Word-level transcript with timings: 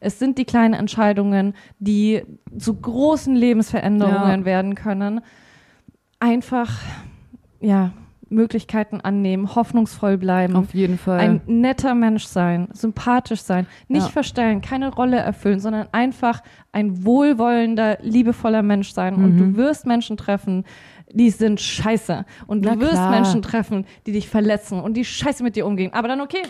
Es 0.00 0.18
sind 0.18 0.38
die 0.38 0.44
kleinen 0.44 0.74
Entscheidungen, 0.74 1.54
die 1.78 2.22
zu 2.58 2.74
großen 2.74 3.36
Lebensveränderungen 3.36 4.40
Ja. 4.40 4.44
werden 4.44 4.74
können. 4.74 5.20
Einfach, 6.18 6.70
ja, 7.60 7.92
Möglichkeiten 8.32 9.00
annehmen, 9.00 9.54
hoffnungsvoll 9.56 10.16
bleiben. 10.16 10.54
Auf 10.54 10.72
jeden 10.72 10.96
Fall. 10.98 11.18
Ein 11.18 11.40
netter 11.46 11.94
Mensch 11.96 12.24
sein, 12.26 12.68
sympathisch 12.72 13.42
sein, 13.42 13.66
nicht 13.88 14.06
Ja. 14.06 14.12
verstellen, 14.12 14.60
keine 14.60 14.94
Rolle 14.94 15.16
erfüllen, 15.18 15.58
sondern 15.58 15.88
einfach 15.92 16.40
ein 16.70 17.04
wohlwollender, 17.04 17.98
liebevoller 18.02 18.62
Mensch 18.62 18.92
sein. 18.92 19.16
Und 19.16 19.36
du 19.36 19.56
wirst 19.56 19.84
Menschen 19.84 20.16
treffen, 20.16 20.64
die 21.12 21.30
sind 21.30 21.60
scheiße. 21.60 22.24
Und 22.46 22.64
du 22.64 22.78
wirst. 22.80 23.10
Menschen 23.10 23.42
treffen, 23.42 23.84
die 24.06 24.12
dich 24.12 24.28
verletzen 24.28 24.80
und 24.80 24.94
die 24.94 25.04
scheiße 25.04 25.42
mit 25.42 25.56
dir 25.56 25.66
umgehen. 25.66 25.92
Aber 25.92 26.06
dann 26.06 26.20
okay, 26.20 26.42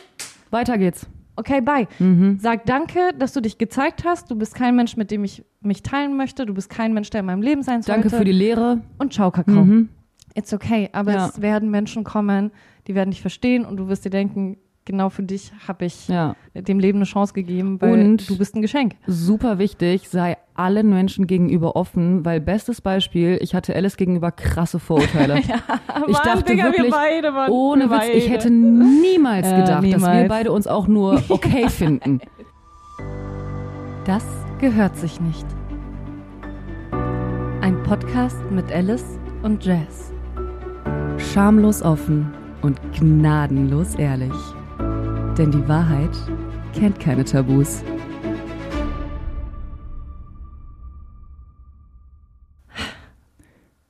Weiter 0.51 0.77
geht's. 0.77 1.07
Okay, 1.41 1.61
bye. 1.61 1.89
Mhm. 1.99 2.39
Sag 2.41 2.65
danke, 2.67 3.01
dass 3.19 3.33
du 3.33 3.41
dich 3.41 3.59
gezeigt 3.59 4.05
hast. 4.05 4.31
Du 4.31 4.37
bist 4.37 4.55
kein 4.55 4.77
Mensch, 4.77 4.97
mit 4.97 5.11
dem 5.11 5.25
ich 5.25 5.45
mich 5.61 5.83
teilen 5.83 6.17
möchte. 6.17 6.47
Du 6.47 6.55
bist 6.55 6.71
kein 6.71 6.95
Mensch, 6.95 7.11
der 7.11 7.21
in 7.21 7.27
meinem 7.27 7.43
Leben 7.43 7.63
sein 7.63 7.83
sollte. 7.83 8.01
Danke 8.03 8.17
für 8.17 8.25
die 8.25 8.33
Lehre. 8.33 8.81
Und 8.99 9.13
ciao, 9.13 9.31
Kakao. 9.31 9.65
Mhm. 9.65 9.89
It's 10.35 10.53
okay, 10.53 10.89
aber 10.93 11.13
Ja. 11.13 11.27
es 11.27 11.43
werden 11.43 11.71
Menschen 11.71 12.05
kommen, 12.05 12.53
die 12.87 12.95
werden 12.95 13.11
dich 13.11 13.21
verstehen 13.21 13.65
und 13.65 13.77
du 13.79 13.89
wirst 13.89 14.05
dir 14.05 14.11
denken, 14.11 14.59
genau 14.85 15.09
für 15.11 15.23
dich 15.23 15.53
habe 15.69 15.85
ich 15.85 16.09
Ja. 16.09 16.35
dem 16.55 16.79
Leben 16.79 16.99
eine 16.99 17.05
Chance 17.05 17.33
gegeben, 17.35 17.81
weil 17.81 17.93
Und- 17.93 18.29
du 18.29 18.37
bist 18.39 18.55
ein 18.57 18.63
Geschenk. 18.63 18.95
Super 19.07 19.59
wichtig, 19.59 20.09
sei 20.09 20.37
allen 20.55 20.91
Menschen 20.91 21.27
gegenüber 21.27 21.77
offen, 21.77 22.25
weil 22.25 22.41
bestes 22.41 22.81
Beispiel, 22.81 23.39
ich 23.41 23.55
hatte 23.55 23.75
Alice 23.75 23.97
gegenüber 23.97 24.31
krasse 24.33 24.79
Vorurteile. 24.79 25.39
ich 26.09 26.19
dachte 26.19 26.57
wirklich, 26.57 26.91
beide, 26.91 27.31
Mann, 27.33 27.51
ohne 27.51 27.89
wir 27.91 27.97
Witz, 27.99 28.09
ich 28.15 28.25
beide. 28.25 28.35
hätte 28.35 28.51
niemals 28.51 29.47
Ja, 29.49 29.57
gedacht, 29.61 29.77
dass 29.77 29.83
wir 29.85 29.97
niemals. 29.97 30.29
beide 30.29 30.53
uns 30.53 30.67
auch 30.67 30.87
nur 30.89 31.23
okay 31.29 31.69
finden. 31.69 32.21
Das 34.07 34.25
gehört 34.61 34.97
sich 34.97 35.21
nicht. 35.21 35.47
Ein 37.61 37.83
Podcast 37.85 38.39
mit 38.51 38.73
Alice 38.73 39.19
und 39.43 39.65
Jazz. 39.65 40.13
Schamlos 41.19 41.83
offen 41.83 42.33
und 42.63 42.79
gnadenlos 42.99 43.95
ehrlich. 43.95 44.33
Denn 45.41 45.53
die 45.53 45.67
Wahrheit 45.67 46.11
kennt 46.75 47.01
keine 47.01 47.25
Tabus. 47.25 47.83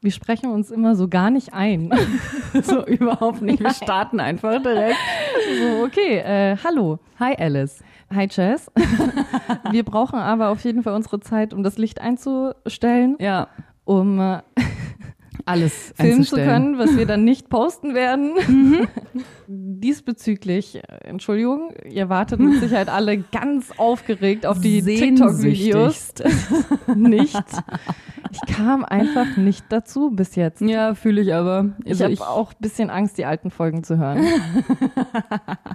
Wir 0.00 0.12
sprechen 0.12 0.52
uns 0.52 0.70
immer 0.70 0.94
so 0.94 1.08
gar 1.08 1.32
nicht 1.32 1.52
ein. 1.52 1.92
so 2.62 2.86
überhaupt 2.86 3.42
nicht. 3.42 3.58
Wir 3.58 3.74
starten 3.74 4.20
einfach 4.20 4.62
direkt. 4.62 4.94
so, 5.60 5.82
okay, 5.82 6.18
äh, 6.18 6.56
hallo. 6.62 7.00
Hi 7.18 7.34
Alice. 7.36 7.82
Hi 8.14 8.28
Jazz. 8.30 8.70
Wir 9.72 9.82
brauchen 9.82 10.20
aber 10.20 10.50
auf 10.50 10.62
jeden 10.62 10.84
Fall 10.84 10.94
unsere 10.94 11.18
Zeit, 11.18 11.52
um 11.52 11.64
das 11.64 11.78
Licht 11.78 12.00
einzustellen, 12.00 13.16
Ja, 13.18 13.48
um 13.84 14.20
äh, 14.20 14.42
alles 15.46 15.92
filmen 15.96 16.24
zu 16.24 16.36
können, 16.36 16.78
was 16.78 16.96
wir 16.96 17.06
dann 17.06 17.24
nicht 17.24 17.48
posten 17.48 17.94
werden. 17.94 18.34
Mhm. 18.46 18.88
Diesbezüglich, 19.46 20.80
Entschuldigung, 21.02 21.72
ihr 21.88 22.08
wartet 22.08 22.38
mit 22.40 22.60
Sicherheit 22.60 22.88
alle 22.88 23.18
ganz 23.18 23.72
aufgeregt 23.76 24.46
auf 24.46 24.60
die 24.60 24.82
TikTok-Videos. 24.82 26.12
Nicht. 26.94 27.42
Ich 28.32 28.54
kam 28.54 28.84
einfach 28.84 29.36
nicht 29.36 29.64
dazu 29.70 30.10
bis 30.10 30.36
jetzt. 30.36 30.60
Ja, 30.60 30.94
fühle 30.94 31.20
ich 31.20 31.34
aber. 31.34 31.70
Ich 31.84 32.00
Also 32.00 32.04
habe 32.04 32.30
auch 32.30 32.52
ein 32.52 32.58
bisschen 32.60 32.88
Angst, 32.90 33.18
die 33.18 33.24
alten 33.24 33.50
Folgen 33.50 33.82
zu 33.82 33.98
hören. 33.98 34.24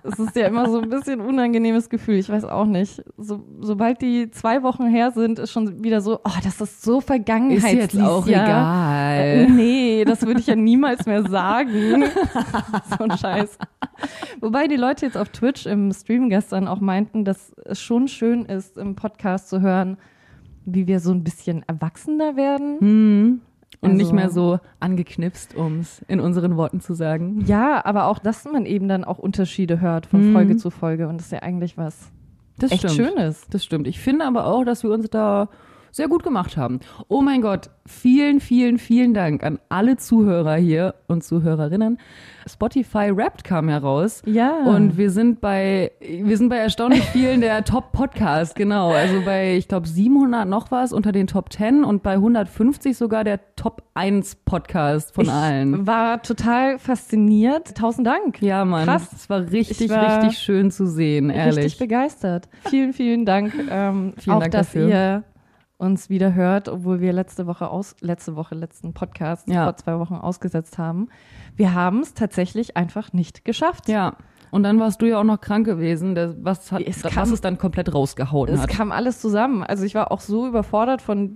Es 0.03 0.17
ist 0.19 0.35
ja 0.37 0.47
immer 0.47 0.69
so 0.69 0.79
ein 0.79 0.89
bisschen 0.89 1.19
unangenehmes 1.19 1.89
Gefühl. 1.89 2.15
Ich 2.15 2.29
weiß 2.29 2.45
auch 2.45 2.65
nicht. 2.65 3.03
So, 3.17 3.43
sobald 3.59 4.01
die 4.01 4.31
zwei 4.31 4.63
Wochen 4.63 4.87
her 4.87 5.11
sind, 5.11 5.39
ist 5.39 5.51
schon 5.51 5.83
wieder 5.83 5.99
so, 5.99 6.19
oh, 6.23 6.37
das 6.43 6.61
ist 6.61 6.81
so 6.81 6.99
ist 6.99 7.07
Vergangenheitslies. 7.07 7.93
jetzt 7.93 8.01
auch 8.01 8.25
ja. 8.27 9.11
Äh, 9.13 9.43
egal. 9.43 9.54
Nee, 9.55 10.05
das 10.05 10.21
würde 10.25 10.39
ich 10.39 10.47
ja 10.47 10.55
niemals 10.55 11.05
mehr 11.05 11.23
sagen. 11.27 12.03
so 12.97 13.03
ein 13.03 13.17
Scheiß. 13.17 13.57
Wobei 14.41 14.67
die 14.67 14.75
Leute 14.75 15.05
jetzt 15.05 15.17
auf 15.17 15.29
Twitch 15.29 15.65
im 15.65 15.91
Stream 15.91 16.29
gestern 16.29 16.67
auch 16.67 16.79
meinten, 16.79 17.25
dass 17.25 17.53
es 17.65 17.79
schon 17.81 18.07
schön 18.07 18.45
ist, 18.45 18.77
im 18.77 18.95
Podcast 18.95 19.49
zu 19.49 19.61
hören, 19.61 19.97
wie 20.65 20.87
wir 20.87 20.99
so 20.99 21.11
ein 21.11 21.23
bisschen 21.23 21.63
erwachsener 21.67 22.35
werden. 22.35 22.79
Hm. 22.79 23.41
Und 23.81 23.89
Also- 23.91 23.97
nicht 24.01 24.13
mehr 24.13 24.29
so 24.29 24.59
angeknipst, 24.79 25.55
um 25.55 25.79
es 25.79 26.01
in 26.07 26.19
unseren 26.19 26.55
Worten 26.57 26.79
zu 26.79 26.93
sagen. 26.93 27.43
Ja, 27.45 27.85
aber 27.85 28.05
auch, 28.05 28.19
dass 28.19 28.45
man 28.45 28.65
eben 28.65 28.87
dann 28.87 29.03
auch 29.03 29.19
Unterschiede 29.19 29.79
hört 29.81 30.05
von 30.07 30.29
Mhm. 30.29 30.33
Folge 30.33 30.57
zu 30.57 30.69
Folge 30.71 31.07
und 31.07 31.17
das 31.17 31.27
ist 31.27 31.31
ja 31.33 31.39
eigentlich 31.39 31.77
was 31.77 32.11
Das 32.57 32.71
echt 32.71 32.89
stimmt. 32.89 33.09
Schönes. 33.09 33.45
Das 33.49 33.63
stimmt. 33.63 33.85
Ich 33.87 33.99
finde 33.99 34.25
aber 34.25 34.47
auch, 34.47 34.63
dass 34.63 34.81
wir 34.83 34.91
uns 34.91 35.09
da 35.09 35.49
sehr 35.95 36.09
gut 36.09 36.23
gemacht 36.23 36.57
haben. 36.57 36.81
Oh 37.07 37.21
mein 37.21 37.41
Gott, 37.41 37.69
vielen, 37.85 38.41
vielen, 38.41 38.79
vielen 38.79 39.13
Dank 39.13 39.45
an 39.45 39.59
alle 39.69 39.95
Zuhörer 39.95 40.55
hier 40.55 40.95
und 41.07 41.23
Zuhörerinnen. 41.23 41.99
Spotify 42.45 43.15
Wrapped 43.15 43.45
kam 43.45 43.69
heraus. 43.69 44.21
Ja. 44.25 44.57
Und 44.65 44.97
wir 44.97 45.09
sind 45.09 45.39
bei, 45.39 45.91
wir 46.01 46.37
sind 46.37 46.49
bei 46.49 46.57
erstaunlich 46.57 47.05
vielen 47.05 47.39
der 47.39 47.63
Top-Podcast, 47.63 48.55
genau. 48.55 48.91
Also 48.91 49.21
bei, 49.23 49.55
ich 49.55 49.69
glaube, 49.69 49.87
700 49.87 50.45
noch 50.45 50.69
was 50.69 50.91
unter 50.91 51.13
den 51.13 51.27
Top 51.27 51.53
10 51.53 51.85
und 51.85 52.03
bei 52.03 52.15
150 52.15 52.97
sogar 52.97 53.23
der 53.23 53.39
Top 53.55 53.83
1 53.93 54.35
Podcast 54.43 55.15
von 55.15 55.23
ich 55.23 55.31
allen. 55.31 55.87
war 55.87 56.21
total 56.21 56.77
fasziniert. 56.77 57.77
Tausend 57.77 58.05
Dank. 58.05 58.41
Ja, 58.41 58.65
Mann. 58.65 58.83
Krass. 58.83 59.13
Es 59.13 59.29
war 59.29 59.49
richtig, 59.49 59.79
Ich 59.79 59.89
war 59.89 60.23
richtig 60.23 60.39
schön 60.39 60.71
zu 60.71 60.87
sehen, 60.87 61.29
ehrlich. 61.29 61.55
Richtig 61.63 61.79
begeistert. 61.79 62.49
Vielen, 62.67 62.91
vielen 62.91 63.25
Dank. 63.25 63.53
Ähm, 63.67 64.13
Vielen 64.17 64.35
auch, 64.35 64.39
Dank 64.41 64.51
dass 64.51 64.67
dafür. 64.67 64.87
ihr 64.87 65.23
uns 65.85 66.09
wieder 66.09 66.33
hört, 66.33 66.67
obwohl 66.69 66.99
wir 66.99 67.13
letzte 67.13 67.47
Woche 67.47 67.69
aus, 67.69 67.95
letzte 68.01 68.35
Woche, 68.35 68.55
letzten 68.55 68.93
Podcast 68.93 69.47
Ja. 69.47 69.63
vor 69.65 69.77
zwei 69.77 69.99
Wochen 69.99 70.15
ausgesetzt 70.15 70.77
haben. 70.77 71.07
Wir 71.55 71.73
haben 71.73 71.99
es 72.01 72.13
tatsächlich 72.13 72.75
einfach 72.75 73.13
nicht 73.13 73.45
geschafft. 73.45 73.87
Ja. 73.87 74.15
Und 74.51 74.63
dann 74.63 74.79
warst 74.79 75.01
du 75.01 75.05
ja 75.07 75.19
auch 75.19 75.23
noch 75.25 75.41
krank 75.41 75.65
gewesen, 75.65 76.15
was, 76.41 76.71
hat, 76.71 76.81
Es 76.81 77.03
was 77.03 77.11
kam- 77.13 77.31
es 77.33 77.41
dann 77.41 77.57
komplett 77.57 77.93
rausgehauen 77.93 78.49
Es 78.53 78.61
hat. 78.61 78.69
kam 78.69 78.91
alles 78.91 79.19
zusammen. 79.19 79.63
Also 79.63 79.83
ich 79.83 79.95
war 79.95 80.11
auch 80.11 80.21
so 80.21 80.47
überfordert 80.47 81.01
von 81.01 81.31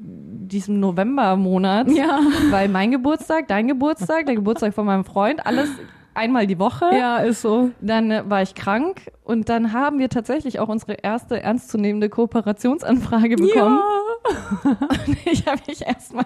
diesem 0.48 0.80
Novembermonat, 0.80 1.90
Ja. 1.92 2.20
weil 2.52 2.70
mein 2.70 2.92
Geburtstag, 2.92 3.48
dein 3.48 3.68
Geburtstag, 3.68 4.26
der 4.26 4.36
Geburtstag 4.36 4.74
von 4.74 4.86
meinem 4.86 5.04
Freund, 5.04 5.46
alles 5.46 5.70
einmal 6.14 6.48
die 6.48 6.60
Woche. 6.60 6.86
Ja, 6.98 7.18
ist 7.18 7.42
so. 7.42 7.72
Dann 7.82 8.12
äh, 8.12 8.24
war 8.30 8.42
ich 8.42 8.56
krank 8.56 9.12
und 9.24 9.50
dann 9.50 9.74
haben 9.74 10.00
wir 10.00 10.10
tatsächlich 10.10 10.60
auch 10.60 10.70
unsere 10.70 10.94
erste 10.94 11.42
ernstzunehmende 11.42 12.10
Kooperationsanfrage 12.10 13.36
bekommen. 13.36 13.80
Und 14.24 15.18
ich 15.26 15.46
habe 15.46 15.62
mich 15.68 15.86
erstmal 15.86 16.26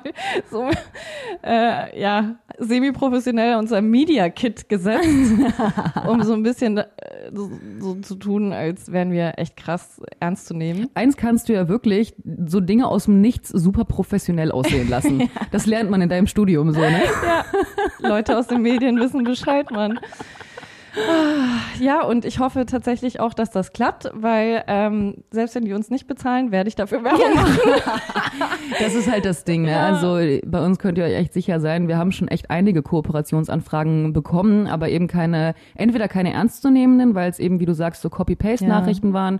so 0.49 0.69
äh, 1.43 1.99
ja, 1.99 2.35
semi-professionell 2.57 3.57
unser 3.57 3.81
Media 3.81 4.29
Kit 4.29 4.69
gesetzt, 4.69 5.05
um 6.07 6.23
so 6.23 6.33
ein 6.33 6.43
bisschen 6.43 6.77
äh, 6.77 6.87
so, 7.33 7.51
so 7.79 7.95
zu 7.95 8.15
tun, 8.15 8.53
als 8.53 8.91
wären 8.91 9.11
wir 9.11 9.33
echt 9.37 9.57
krass 9.57 10.01
ernst 10.19 10.47
zu 10.47 10.53
nehmen. 10.53 10.89
Eins 10.93 11.17
kannst 11.17 11.49
du 11.49 11.53
ja 11.53 11.67
wirklich 11.67 12.15
so 12.45 12.59
Dinge 12.59 12.87
aus 12.87 13.05
dem 13.05 13.21
Nichts 13.21 13.49
super 13.49 13.85
professionell 13.85 14.51
aussehen 14.51 14.89
lassen. 14.89 15.29
Das 15.51 15.65
lernt 15.65 15.89
man 15.89 16.01
in 16.01 16.09
deinem 16.09 16.25
Studium 16.25 16.71
so, 16.71 16.79
ne? 16.79 17.01
Ja, 17.23 17.45
Leute 17.99 18.37
aus 18.37 18.47
den 18.47 18.61
Medien 18.61 18.99
wissen 18.99 19.23
Bescheid, 19.23 19.69
Mann. 19.71 19.99
Ja, 21.79 22.03
und 22.03 22.23
ich 22.23 22.39
hoffe 22.39 22.65
tatsächlich 22.65 23.19
auch, 23.19 23.33
dass 23.33 23.49
das 23.49 23.73
klappt, 23.73 24.11
weil 24.13 24.63
ähm, 24.67 25.23
selbst 25.31 25.55
wenn 25.55 25.65
die 25.65 25.73
uns 25.73 25.89
nicht 25.89 26.07
bezahlen, 26.07 26.51
werde 26.51 26.67
ich 26.67 26.75
dafür 26.75 27.03
Werbung 27.03 27.33
machen. 27.33 27.57
Das 28.79 28.95
ist 28.95 29.09
halt 29.09 29.25
das 29.25 29.43
Ding, 29.43 29.63
ne? 29.63 29.71
Ja. 29.71 29.87
Also 29.87 30.17
bei 30.45 30.63
uns 30.63 30.79
könnt 30.79 30.97
ihr 30.97 31.03
euch 31.03 31.13
echt 31.13 31.33
sicher 31.33 31.59
sein, 31.59 31.87
wir 31.87 31.97
haben 31.97 32.11
schon 32.11 32.27
echt 32.27 32.49
einige 32.49 32.81
Kooperationsanfragen 32.81 34.13
bekommen, 34.13 34.67
aber 34.67 34.89
eben 34.89 35.07
keine, 35.07 35.53
entweder 35.75 36.07
keine 36.07 36.33
ernstzunehmenden, 36.33 37.15
weil 37.15 37.29
es 37.29 37.39
eben, 37.39 37.59
wie 37.59 37.65
du 37.65 37.73
sagst, 37.73 38.01
so 38.01 38.09
Copy-Paste-Nachrichten 38.09 39.13
waren. 39.13 39.39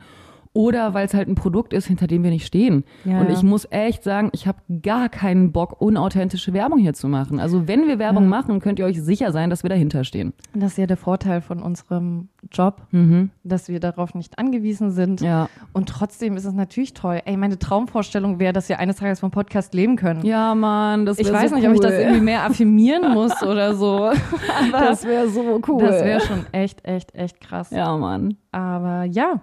Oder 0.56 0.94
weil 0.94 1.08
es 1.08 1.16
halt 1.16 1.28
ein 1.28 1.34
Produkt 1.34 1.74
ist, 1.74 1.88
hinter 1.88 2.06
dem 2.06 2.24
wir 2.24 2.30
nicht 2.30 2.46
stehen. 2.46 2.84
Ja, 3.06 3.22
und 3.22 3.32
ich 3.32 3.42
muss 3.42 3.66
echt 3.72 4.04
sagen, 4.04 4.30
ich 4.34 4.46
habe 4.46 4.60
gar 4.84 5.10
keinen 5.10 5.52
Bock, 5.52 5.82
unauthentische 5.82 6.54
Werbung 6.54 6.78
hier 6.78 6.94
zu 6.94 7.08
machen. 7.08 7.40
Also 7.40 7.68
wenn 7.68 7.88
wir 7.88 7.98
Werbung 7.98 8.26
Ja. 8.26 8.30
machen, 8.30 8.60
könnt 8.60 8.78
ihr 8.78 8.86
euch 8.86 9.02
sicher 9.02 9.32
sein, 9.32 9.50
dass 9.50 9.64
wir 9.64 9.70
dahinter 9.70 10.04
stehen. 10.04 10.32
Das 10.54 10.74
ist 10.74 10.78
ja 10.78 10.86
der 10.86 10.98
Vorteil 10.98 11.42
von 11.42 11.60
unserem 11.64 12.28
Job, 12.52 12.84
Mhm. 12.92 13.32
dass 13.44 13.68
wir 13.68 13.80
darauf 13.80 14.14
nicht 14.14 14.38
angewiesen 14.38 14.92
sind. 14.92 15.22
Ja. 15.22 15.50
Und 15.74 15.90
trotzdem 15.90 16.38
ist 16.38 16.46
es 16.46 16.54
natürlich 16.54 16.94
toll. 16.94 17.20
Ey, 17.26 17.36
meine 17.36 17.58
Traumvorstellung 17.58 18.38
wäre, 18.38 18.54
dass 18.54 18.70
wir 18.70 18.78
eines 18.78 18.98
Tages 18.98 19.22
vom 19.22 19.32
Podcast 19.32 19.74
leben 19.74 19.96
können. 19.96 20.24
Ja, 20.24 20.54
Mann, 20.54 21.08
das 21.08 21.18
ich 21.18 21.26
wär 21.26 21.34
weiß 21.34 21.50
so 21.50 21.56
nicht, 21.56 21.66
cool. 21.66 21.72
ob 21.72 21.76
ich 21.78 21.82
das 21.82 21.94
irgendwie 21.94 22.22
mehr 22.22 22.44
affirmieren 22.46 23.12
muss 23.16 23.42
oder 23.42 23.74
so. 23.74 24.06
Aber 24.68 24.80
Das 24.80 25.04
wäre 25.04 25.28
so 25.30 25.60
cool. 25.68 25.82
das 25.84 26.04
wäre 26.04 26.20
schon 26.22 26.46
echt, 26.52 26.86
echt, 26.86 27.16
echt 27.16 27.42
krass. 27.42 27.72
Ja, 27.72 27.98
Mann. 27.98 28.36
Aber 28.52 29.06
ja, 29.06 29.42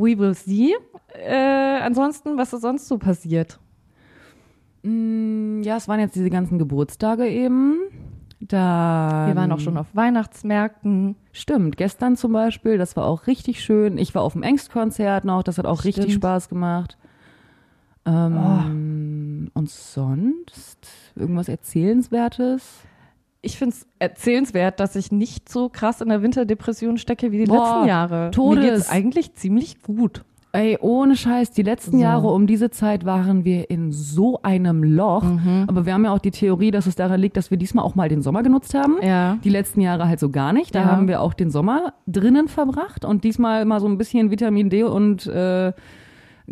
we 0.00 0.18
will 0.18 0.34
see. 0.34 0.74
Äh, 1.14 1.80
ansonsten, 1.82 2.36
was 2.36 2.52
ist 2.52 2.62
sonst 2.62 2.88
so 2.88 2.98
passiert? 2.98 3.58
Mm, 4.82 5.62
Ja, 5.62 5.76
es 5.76 5.88
waren 5.88 6.00
jetzt 6.00 6.14
diese 6.16 6.30
ganzen 6.30 6.58
Geburtstage 6.58 7.26
eben. 7.28 7.76
Dann, 8.40 9.28
Wir 9.28 9.36
waren 9.36 9.52
auch 9.52 9.60
schon 9.60 9.76
auf 9.76 9.88
Weihnachtsmärkten. 9.92 11.14
Stimmt, 11.32 11.76
gestern 11.76 12.16
zum 12.16 12.32
Beispiel, 12.32 12.78
das 12.78 12.96
war 12.96 13.04
auch 13.04 13.26
richtig 13.26 13.62
schön. 13.62 13.98
Ich 13.98 14.14
war 14.14 14.22
auf 14.22 14.32
dem 14.32 14.42
Engstkonzert 14.42 15.26
noch, 15.26 15.42
das 15.42 15.58
hat 15.58 15.66
auch 15.66 15.84
richtig 15.84 16.04
Stimmt. 16.04 16.22
Spaß 16.22 16.48
gemacht. 16.48 16.96
Ähm, 18.06 19.50
Und 19.52 19.68
sonst 19.68 20.88
irgendwas 21.16 21.48
Erzählenswertes? 21.48 22.80
Ich 23.42 23.56
finde 23.58 23.74
es 23.74 23.86
erzählenswert, 23.98 24.80
dass 24.80 24.96
ich 24.96 25.12
nicht 25.12 25.48
so 25.48 25.68
krass 25.70 26.00
in 26.00 26.08
der 26.10 26.22
Winterdepression 26.22 26.98
stecke 26.98 27.32
wie 27.32 27.38
die 27.38 27.44
Boah, 27.44 27.56
letzten 27.76 27.88
Jahre. 27.88 28.30
Todes. 28.32 28.64
Mir 28.64 28.70
geht's 28.72 28.90
eigentlich 28.90 29.34
ziemlich 29.34 29.82
gut. 29.82 30.24
Ey, 30.52 30.76
ohne 30.80 31.14
Scheiß, 31.16 31.52
die 31.52 31.62
letzten 31.62 31.92
So. 31.98 32.02
Jahre 32.02 32.26
um 32.32 32.48
diese 32.48 32.70
Zeit 32.70 33.04
waren 33.04 33.44
wir 33.44 33.70
in 33.70 33.92
so 33.92 34.40
einem 34.42 34.82
Loch. 34.82 35.22
Mhm. 35.22 35.64
Aber 35.68 35.86
wir 35.86 35.94
haben 35.94 36.04
ja 36.04 36.12
auch 36.12 36.18
die 36.18 36.32
Theorie, 36.32 36.72
dass 36.72 36.86
es 36.86 36.96
daran 36.96 37.20
liegt, 37.20 37.36
dass 37.36 37.52
wir 37.52 37.56
diesmal 37.56 37.84
auch 37.84 37.94
mal 37.94 38.08
den 38.08 38.20
Sommer 38.20 38.42
genutzt 38.42 38.74
haben. 38.74 38.96
Ja. 39.00 39.38
Die 39.44 39.48
letzten 39.48 39.80
Jahre 39.80 40.08
halt 40.08 40.18
so 40.18 40.28
gar 40.28 40.52
nicht. 40.52 40.74
Da 40.74 40.80
Ja. 40.80 40.84
haben 40.86 41.06
wir 41.06 41.20
auch 41.22 41.34
den 41.34 41.50
Sommer 41.52 41.94
drinnen 42.08 42.48
verbracht 42.48 43.04
und 43.04 43.22
diesmal 43.22 43.64
mal 43.64 43.78
so 43.80 43.86
ein 43.86 43.96
bisschen 43.96 44.32
Vitamin 44.32 44.70
D 44.70 44.82
und 44.82 45.24
äh, 45.28 45.72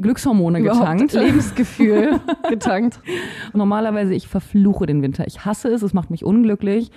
Glückshormone 0.00 0.62
getankt. 0.62 1.12
Lebensgefühl 1.12 2.20
getankt. 2.48 3.00
Und 3.52 3.58
normalerweise, 3.58 4.14
ich 4.14 4.28
verfluche 4.28 4.86
den 4.86 5.02
Winter. 5.02 5.26
Ich 5.26 5.44
hasse 5.44 5.68
es, 5.68 5.82
es 5.82 5.92
macht 5.94 6.10
mich 6.10 6.24
unglücklich. 6.24 6.90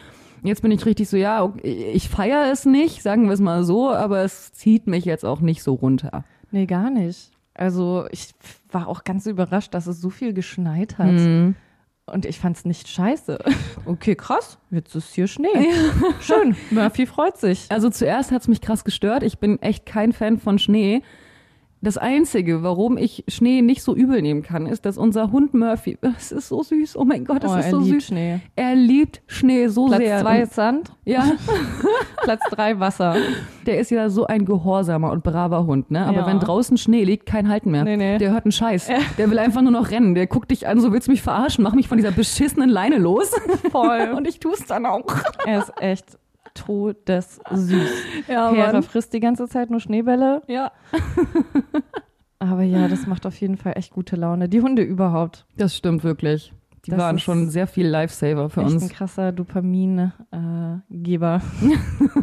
Jetzt 0.43 0.61
bin 0.61 0.71
ich 0.71 0.85
richtig 0.85 1.07
so, 1.07 1.17
ja, 1.17 1.43
okay, 1.43 1.91
ich 1.93 2.09
feiere 2.09 2.51
es 2.51 2.65
nicht, 2.65 3.03
sagen 3.03 3.25
wir 3.25 3.33
es 3.33 3.39
mal 3.39 3.63
so, 3.63 3.91
aber 3.91 4.23
es 4.23 4.51
zieht 4.53 4.87
mich 4.87 5.05
jetzt 5.05 5.23
auch 5.23 5.39
nicht 5.39 5.61
so 5.61 5.73
runter. 5.75 6.23
Nee, 6.49 6.65
gar 6.65 6.89
nicht. 6.89 7.31
Also 7.53 8.05
ich 8.11 8.31
war 8.71 8.87
auch 8.87 9.03
ganz 9.03 9.25
überrascht, 9.27 9.73
dass 9.73 9.85
es 9.85 10.01
so 10.01 10.09
viel 10.09 10.33
geschneit 10.33 10.97
hat. 10.97 11.11
Mhm. 11.11 11.55
Und 12.07 12.25
ich 12.25 12.39
fand's 12.39 12.65
nicht 12.65 12.87
scheiße. 12.87 13.39
Okay, 13.85 14.15
krass. 14.15 14.59
Jetzt 14.69 14.95
ist 14.95 15.13
hier 15.13 15.27
Schnee. 15.27 15.47
Schön. 16.21 16.55
Murphy 16.69 17.07
freut 17.07 17.37
sich. 17.37 17.65
Also 17.69 17.89
zuerst 17.89 18.31
hat's 18.31 18.47
mich 18.47 18.61
krass 18.61 18.83
gestört. 18.83 19.23
Ich 19.23 19.39
bin 19.39 19.59
echt 19.61 19.87
kein 19.87 20.13
Fan 20.13 20.37
von 20.37 20.59
Schnee. 20.59 21.01
Das 21.83 21.97
Einzige, 21.97 22.61
warum 22.61 22.95
ich 22.95 23.23
Schnee 23.27 23.63
nicht 23.63 23.81
so 23.81 23.95
übel 23.95 24.21
nehmen 24.21 24.43
kann, 24.43 24.67
ist, 24.67 24.85
dass 24.85 24.99
unser 24.99 25.31
Hund 25.31 25.55
Murphy, 25.55 25.97
es 26.17 26.31
ist 26.31 26.47
so 26.49 26.61
süß, 26.61 26.95
oh 26.95 27.05
mein 27.05 27.25
Gott, 27.25 27.43
es 27.43 27.51
Oh, 27.51 27.55
ist 27.55 27.65
er 27.65 27.71
so 27.71 27.79
liebt 27.79 27.93
süß. 28.01 28.05
Schnee. 28.05 28.39
Er 28.55 28.75
liebt 28.75 29.21
Schnee 29.25 29.67
so 29.67 29.87
Platz 29.87 29.99
sehr. 30.01 30.19
zwei 30.21 30.35
Und- 30.37 30.43
ist 30.43 30.53
Sand, 30.53 30.91
ja, 31.05 31.31
Platz 32.23 32.41
drei 32.51 32.79
Wasser. 32.79 33.15
der 33.65 33.79
ist 33.79 33.89
ja 33.89 34.09
so 34.09 34.27
ein 34.27 34.45
gehorsamer 34.45 35.11
und 35.11 35.23
braver 35.23 35.65
Hund, 35.65 35.89
ne? 35.91 36.05
Aber 36.05 36.17
Ja. 36.19 36.27
wenn 36.27 36.39
draußen 36.39 36.77
Schnee 36.77 37.03
liegt, 37.03 37.25
kein 37.25 37.49
Halten 37.49 37.71
mehr. 37.71 37.83
Nee, 37.83 37.97
nee. 37.97 38.17
Der 38.19 38.31
hört 38.31 38.45
einen 38.45 38.51
Scheiß. 38.51 38.87
Der 39.17 39.31
will 39.31 39.39
einfach 39.39 39.61
nur 39.63 39.71
noch 39.71 39.89
rennen. 39.89 40.13
Der 40.13 40.27
guckt 40.27 40.51
dich 40.51 40.67
an, 40.67 40.79
so 40.79 40.91
willst 40.93 41.07
du 41.07 41.11
mich 41.11 41.21
verarschen, 41.23 41.63
mach 41.63 41.73
mich 41.73 41.87
von 41.87 41.97
dieser 41.97 42.11
beschissenen 42.11 42.69
Leine 42.69 42.97
los. 42.99 43.31
Voll. 43.71 44.13
Und 44.15 44.27
ich 44.27 44.39
tu's 44.39 44.65
dann 44.67 44.85
auch. 44.85 45.05
er 45.47 45.59
ist 45.59 45.73
echt 45.81 46.05
todessüß. 46.53 47.89
Ja, 48.27 48.51
Hera 48.51 48.81
frisst 48.81 49.13
die 49.13 49.19
ganze 49.19 49.47
Zeit 49.47 49.69
nur 49.69 49.79
Schneebälle. 49.79 50.41
Ja. 50.47 50.71
Aber 52.39 52.63
ja, 52.63 52.87
das 52.87 53.05
macht 53.05 53.25
auf 53.25 53.35
jeden 53.39 53.57
Fall 53.57 53.73
echt 53.75 53.93
gute 53.93 54.15
Laune. 54.15 54.49
Die 54.49 54.61
Hunde 54.61 54.81
überhaupt. 54.81 55.45
Das 55.57 55.75
stimmt 55.75 56.03
wirklich. 56.03 56.53
Die 56.85 56.89
Das 56.89 56.99
waren 56.99 57.19
schon 57.19 57.51
sehr 57.51 57.67
viel 57.67 57.85
Lifesaver 57.87 58.49
für 58.49 58.61
echt 58.61 58.71
uns. 58.71 58.83
ein 58.83 58.89
krasser 58.89 59.31
Dopamingeber 59.31 60.11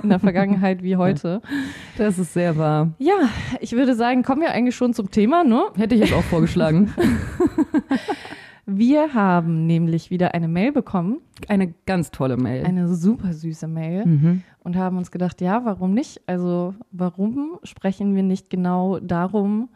in 0.03 0.09
der 0.09 0.19
Vergangenheit 0.19 0.83
wie 0.83 0.97
heute. 0.97 1.41
Das 1.97 2.17
ist 2.19 2.33
sehr 2.33 2.57
wahr. 2.57 2.93
Ja, 2.99 3.15
ich 3.61 3.73
würde 3.73 3.97
sagen, 3.97 4.23
kommen 4.23 4.41
wir 4.41 4.53
eigentlich 4.53 4.77
schon 4.77 4.95
zum 4.95 5.11
Thema, 5.11 5.43
ne? 5.43 5.63
Hätte 5.77 5.97
ich 5.97 6.01
jetzt 6.03 6.13
auch 6.13 6.23
vorgeschlagen. 6.23 6.95
Wir 8.71 9.15
haben 9.15 9.67
nämlich 9.67 10.11
wieder 10.11 10.35
eine 10.35 10.47
Mail 10.47 10.73
bekommen, 10.73 11.23
Eine 11.49 11.73
ganz 11.87 12.11
tolle 12.11 12.37
Mail. 12.37 12.67
eine 12.67 12.95
super 12.95 13.33
süße 13.33 13.67
Mail 13.67 14.05
mhm. 14.05 14.43
und 14.63 14.77
haben 14.77 14.99
uns 14.99 15.11
gedacht, 15.11 15.41
ja, 15.41 15.65
warum 15.65 15.95
nicht? 15.95 16.21
Also, 16.27 16.75
warum 16.91 17.59
sprechen 17.63 18.15
wir 18.15 18.23
nicht 18.23 18.51
genau 18.51 18.99
darum, 18.99 19.71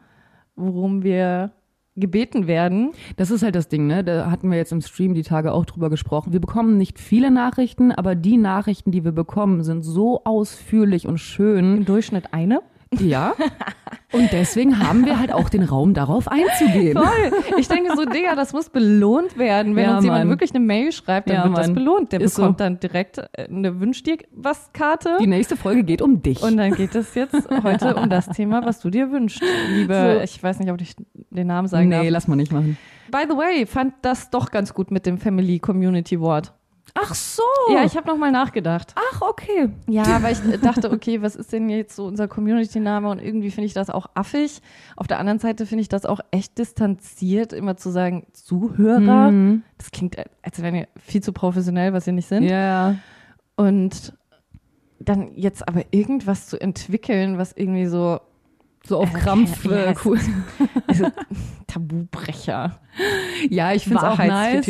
worum 0.56 1.02
wir 1.02 1.52
gebeten 1.96 2.46
werden? 2.46 2.90
Das 3.16 3.30
ist 3.30 3.42
halt 3.42 3.54
das 3.54 3.68
Ding, 3.68 3.86
ne? 3.86 4.04
Da 4.04 4.30
hatten 4.30 4.50
wir 4.50 4.58
jetzt 4.58 4.72
im 4.72 4.82
Stream 4.82 5.14
die 5.14 5.22
Tage 5.22 5.52
auch 5.52 5.64
drüber 5.64 5.88
gesprochen. 5.88 6.34
Wir 6.34 6.40
bekommen 6.40 6.76
nicht 6.76 6.98
viele 6.98 7.30
Nachrichten, 7.30 7.92
aber 7.92 8.14
die 8.14 8.36
Nachrichten, 8.36 8.90
die 8.90 9.04
wir 9.04 9.12
bekommen, 9.12 9.62
sind 9.64 9.84
so 9.84 10.22
ausführlich 10.24 11.06
und 11.06 11.16
schön. 11.16 11.78
Im 11.78 11.84
Durchschnitt 11.86 12.34
eine. 12.34 12.60
Ja. 12.98 13.34
Und 14.12 14.30
deswegen 14.32 14.78
haben 14.86 15.06
wir 15.06 15.18
halt 15.18 15.32
auch 15.32 15.48
den 15.48 15.62
Raum, 15.62 15.94
darauf 15.94 16.28
einzugehen. 16.28 16.98
Voll. 16.98 17.32
Ich 17.58 17.66
denke 17.68 17.96
so, 17.96 18.04
Digga, 18.04 18.34
das 18.36 18.52
muss 18.52 18.68
belohnt 18.68 19.38
werden. 19.38 19.74
Wenn 19.74 19.84
Ja, 19.84 19.96
uns 19.96 20.04
jemand 20.04 20.24
Mann. 20.24 20.28
wirklich 20.30 20.54
eine 20.54 20.62
Mail 20.64 20.92
schreibt, 20.92 21.30
dann 21.30 21.36
Ja, 21.36 21.44
wird 21.44 21.56
das 21.56 21.66
Mann. 21.68 21.74
belohnt. 21.74 22.12
Der 22.12 22.20
Ist 22.20 22.36
bekommt 22.36 22.58
so. 22.58 22.64
dann 22.64 22.78
direkt 22.80 23.18
äh, 23.18 23.46
eine 23.48 23.80
Wünsch 23.80 24.02
dir 24.02 24.18
was 24.32 24.70
Karte. 24.74 25.16
Die 25.20 25.26
nächste 25.26 25.56
Folge 25.56 25.82
geht 25.84 26.02
um 26.02 26.20
dich. 26.20 26.42
Und 26.42 26.58
dann 26.58 26.72
geht 26.74 26.94
es 26.94 27.14
jetzt 27.14 27.48
heute 27.62 27.94
um 27.96 28.10
das 28.10 28.28
Thema, 28.28 28.64
was 28.66 28.80
du 28.80 28.90
dir 28.90 29.10
wünschst, 29.10 29.42
liebe, 29.70 30.16
So. 30.18 30.22
ich 30.22 30.42
weiß 30.42 30.58
nicht, 30.58 30.70
ob 30.70 30.80
ich 30.80 30.94
den 31.30 31.46
Namen 31.46 31.68
sagen 31.68 31.88
nee, 31.88 31.96
darf. 31.96 32.06
lass 32.10 32.28
mal 32.28 32.36
nicht 32.36 32.52
machen. 32.52 32.76
By 33.10 33.24
the 33.28 33.36
way, 33.36 33.64
fand 33.66 33.94
das 34.02 34.28
doch 34.30 34.50
ganz 34.50 34.74
gut 34.74 34.90
mit 34.90 35.06
dem 35.06 35.16
Family 35.18 35.58
Community 35.58 36.20
Wort. 36.20 36.52
Ach 36.94 37.14
so. 37.14 37.42
Ja, 37.72 37.84
ich 37.84 37.96
habe 37.96 38.06
nochmal 38.06 38.32
nachgedacht. 38.32 38.94
Ach, 38.96 39.22
okay. 39.22 39.70
Ja, 39.88 40.22
weil 40.22 40.32
ich 40.32 40.60
dachte, 40.60 40.90
okay, 40.90 41.22
was 41.22 41.36
ist 41.36 41.52
denn 41.52 41.68
jetzt 41.68 41.96
so 41.96 42.06
unser 42.06 42.28
Community-Name? 42.28 43.08
Und 43.08 43.18
irgendwie 43.20 43.50
finde 43.50 43.66
ich 43.66 43.72
das 43.72 43.88
auch 43.88 44.06
affig. 44.14 44.60
Auf 44.96 45.06
der 45.06 45.18
anderen 45.18 45.38
Seite 45.38 45.64
finde 45.64 45.82
ich 45.82 45.88
das 45.88 46.04
auch 46.04 46.20
echt 46.30 46.58
distanziert, 46.58 47.52
immer 47.52 47.76
zu 47.76 47.90
sagen, 47.90 48.26
Zuhörer. 48.32 49.30
Mhm. 49.30 49.62
Das 49.78 49.90
klingt, 49.90 50.16
als 50.42 50.62
wären 50.62 50.74
wir 50.74 50.88
viel 50.98 51.22
zu 51.22 51.32
professionell, 51.32 51.92
was 51.92 52.06
wir 52.06 52.12
nicht 52.12 52.28
sind. 52.28 52.44
Ja. 52.44 52.96
Und 53.56 54.12
dann 54.98 55.32
jetzt 55.34 55.66
aber 55.66 55.82
irgendwas 55.90 56.46
zu 56.46 56.60
entwickeln, 56.60 57.38
was 57.38 57.52
irgendwie 57.52 57.86
so 57.86 58.20
So 58.87 58.99
auf 58.99 59.14
Äh, 59.14 59.19
Krampf. 59.19 59.64
Äh, 59.67 59.93
es 59.93 60.05
cool. 60.05 60.19
also, 60.87 61.06
Tabubrecher, 61.67 62.79
Ja, 63.49 63.73
ich 63.73 63.84
finde 63.84 63.99
es 63.99 64.05
auch 64.05 64.19
nice. 64.19 64.69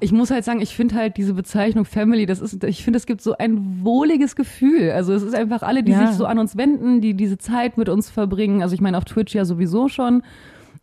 Ich 0.00 0.12
muss 0.12 0.30
halt 0.30 0.44
sagen, 0.44 0.60
ich 0.60 0.74
finde 0.74 0.96
halt 0.96 1.16
diese 1.16 1.34
Bezeichnung 1.34 1.84
Family, 1.84 2.26
das 2.26 2.40
ist, 2.40 2.64
ich 2.64 2.82
finde, 2.82 2.96
es 2.96 3.06
gibt 3.06 3.20
so 3.22 3.36
ein 3.36 3.84
wohliges 3.84 4.34
Gefühl. 4.36 4.90
Also 4.90 5.12
es 5.14 5.22
ist 5.22 5.34
einfach 5.34 5.62
alle, 5.62 5.82
die 5.82 5.92
Ja. 5.92 6.06
sich 6.08 6.16
so 6.16 6.26
an 6.26 6.38
uns 6.38 6.56
wenden, 6.56 7.00
die 7.00 7.14
diese 7.14 7.38
Zeit 7.38 7.78
mit 7.78 7.88
uns 7.88 8.10
verbringen. 8.10 8.62
Also 8.62 8.74
ich 8.74 8.80
meine 8.80 8.98
auf 8.98 9.04
Twitch 9.04 9.34
ja 9.34 9.44
sowieso 9.44 9.88
schon. 9.88 10.22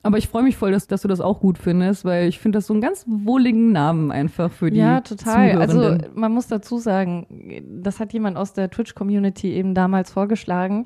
Aber 0.03 0.17
ich 0.17 0.27
freue 0.29 0.43
mich 0.43 0.55
voll, 0.55 0.71
dass, 0.71 0.87
dass 0.87 1.01
du 1.01 1.07
das 1.09 1.19
auch 1.19 1.41
gut 1.41 1.57
findest, 1.57 2.05
weil 2.05 2.29
ich 2.29 2.39
finde 2.39 2.59
das 2.59 2.67
so 2.67 2.73
einen 2.73 2.81
ganz 2.81 3.03
wohligen 3.07 3.71
Namen 3.73 4.11
einfach 4.11 4.51
für 4.51 4.69
die 4.71 4.77
Ja, 4.77 5.01
total. 5.01 5.59
Also 5.59 5.97
man 6.13 6.31
muss 6.31 6.47
dazu 6.47 6.77
sagen, 6.77 7.25
das 7.83 7.99
hat 7.99 8.13
jemand 8.13 8.37
aus 8.37 8.53
der 8.53 8.69
Twitch-Community 8.69 9.51
eben 9.53 9.73
damals 9.73 10.11
vorgeschlagen. 10.11 10.85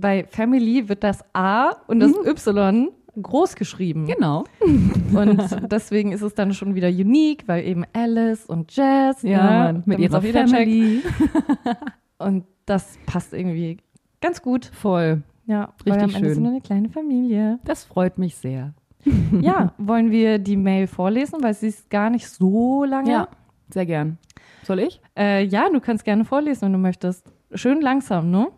Bei 0.00 0.24
Family 0.24 0.88
wird 0.88 1.04
das 1.04 1.24
A 1.34 1.70
und 1.86 2.00
das 2.00 2.12
Y 2.24 2.88
groß 3.20 3.54
geschrieben. 3.56 4.06
Genau. 4.06 4.44
Und 4.60 5.42
deswegen 5.70 6.12
ist 6.12 6.22
es 6.22 6.34
dann 6.34 6.54
schon 6.54 6.74
wieder 6.74 6.88
unique, 6.88 7.46
weil 7.46 7.64
eben 7.66 7.84
Alice 7.92 8.46
und 8.46 8.74
Jazz, 8.74 9.22
Ja, 9.22 9.72
ne, 9.72 9.82
mit 9.84 9.98
ihrer. 9.98 10.22
Family. 10.22 11.02
Und 12.18 12.44
das 12.66 12.98
passt 13.06 13.32
irgendwie 13.32 13.78
ganz 14.20 14.42
gut. 14.42 14.66
Voll. 14.66 15.22
Ja, 15.46 15.72
Richtig 15.84 16.16
schön. 16.16 16.34
sind 16.34 16.46
eine 16.46 16.60
kleine 16.60 16.88
Familie. 16.88 17.58
Das 17.64 17.84
freut 17.84 18.18
mich 18.18 18.36
sehr. 18.36 18.74
Ja, 19.40 19.72
wollen 19.78 20.10
wir 20.10 20.38
die 20.38 20.56
Mail 20.58 20.86
vorlesen, 20.86 21.42
weil 21.42 21.54
sie 21.54 21.68
ist 21.68 21.88
gar 21.90 22.10
nicht 22.10 22.28
so 22.28 22.84
lange. 22.84 23.10
Ja, 23.10 23.28
sehr 23.72 23.86
gern. 23.86 24.18
Soll 24.62 24.80
ich? 24.80 25.00
Äh, 25.16 25.44
ja, 25.46 25.68
du 25.70 25.80
kannst 25.80 26.04
gerne 26.04 26.24
vorlesen, 26.26 26.62
wenn 26.66 26.72
du 26.74 26.78
möchtest. 26.78 27.26
Schön 27.54 27.80
langsam, 27.80 28.30
ne? 28.30 28.48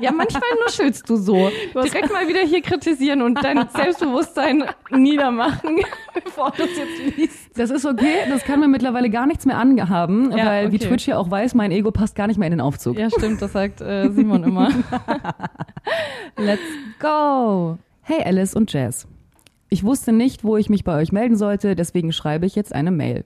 Ja, 0.00 0.12
manchmal 0.12 0.42
nuschelst 0.64 1.08
du 1.08 1.16
so. 1.16 1.50
Direkt 1.74 2.12
mal 2.12 2.28
wieder 2.28 2.40
hier 2.40 2.60
kritisieren 2.60 3.22
und 3.22 3.42
dein 3.42 3.66
Selbstbewusstsein 3.74 4.64
niedermachen, 4.90 5.78
bevor 6.24 6.50
du 6.50 6.64
es 6.64 6.76
jetzt 6.76 7.16
liest. 7.16 7.58
Das 7.58 7.70
ist 7.70 7.86
okay, 7.86 8.28
das 8.28 8.44
kann 8.44 8.60
mir 8.60 8.68
mittlerweile 8.68 9.10
gar 9.10 9.26
nichts 9.26 9.46
mehr 9.46 9.58
anhaben, 9.58 10.30
Ja, 10.36 10.46
weil 10.46 10.72
wie 10.72 10.76
okay. 10.76 10.88
Twitch 10.88 11.06
ja 11.06 11.18
auch 11.18 11.30
weiß, 11.30 11.54
mein 11.54 11.70
Ego 11.70 11.90
passt 11.90 12.14
gar 12.14 12.26
nicht 12.26 12.38
mehr 12.38 12.46
in 12.48 12.52
den 12.52 12.60
Aufzug. 12.60 12.98
Ja, 12.98 13.08
stimmt, 13.10 13.40
das 13.40 13.52
sagt 13.52 13.80
äh, 13.80 14.10
Simon 14.10 14.44
immer. 14.44 14.70
Let's 16.36 16.60
go. 17.00 17.78
Hey 18.02 18.22
Alice 18.24 18.54
und 18.54 18.72
Jazz. 18.72 19.06
Ich 19.70 19.82
wusste 19.82 20.12
nicht, 20.12 20.44
wo 20.44 20.56
ich 20.56 20.68
mich 20.68 20.84
bei 20.84 21.00
euch 21.00 21.10
melden 21.10 21.36
sollte, 21.36 21.74
deswegen 21.74 22.12
schreibe 22.12 22.46
ich 22.46 22.54
jetzt 22.54 22.74
eine 22.74 22.90
Mail. 22.90 23.24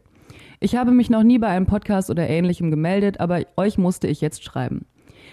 Ich 0.60 0.76
habe 0.76 0.92
mich 0.92 1.10
noch 1.10 1.22
nie 1.22 1.38
bei 1.38 1.48
einem 1.48 1.66
Podcast 1.66 2.10
oder 2.10 2.28
ähnlichem 2.28 2.70
gemeldet, 2.70 3.20
aber 3.20 3.42
euch 3.56 3.78
musste 3.78 4.06
ich 4.08 4.20
jetzt 4.20 4.42
schreiben. 4.44 4.86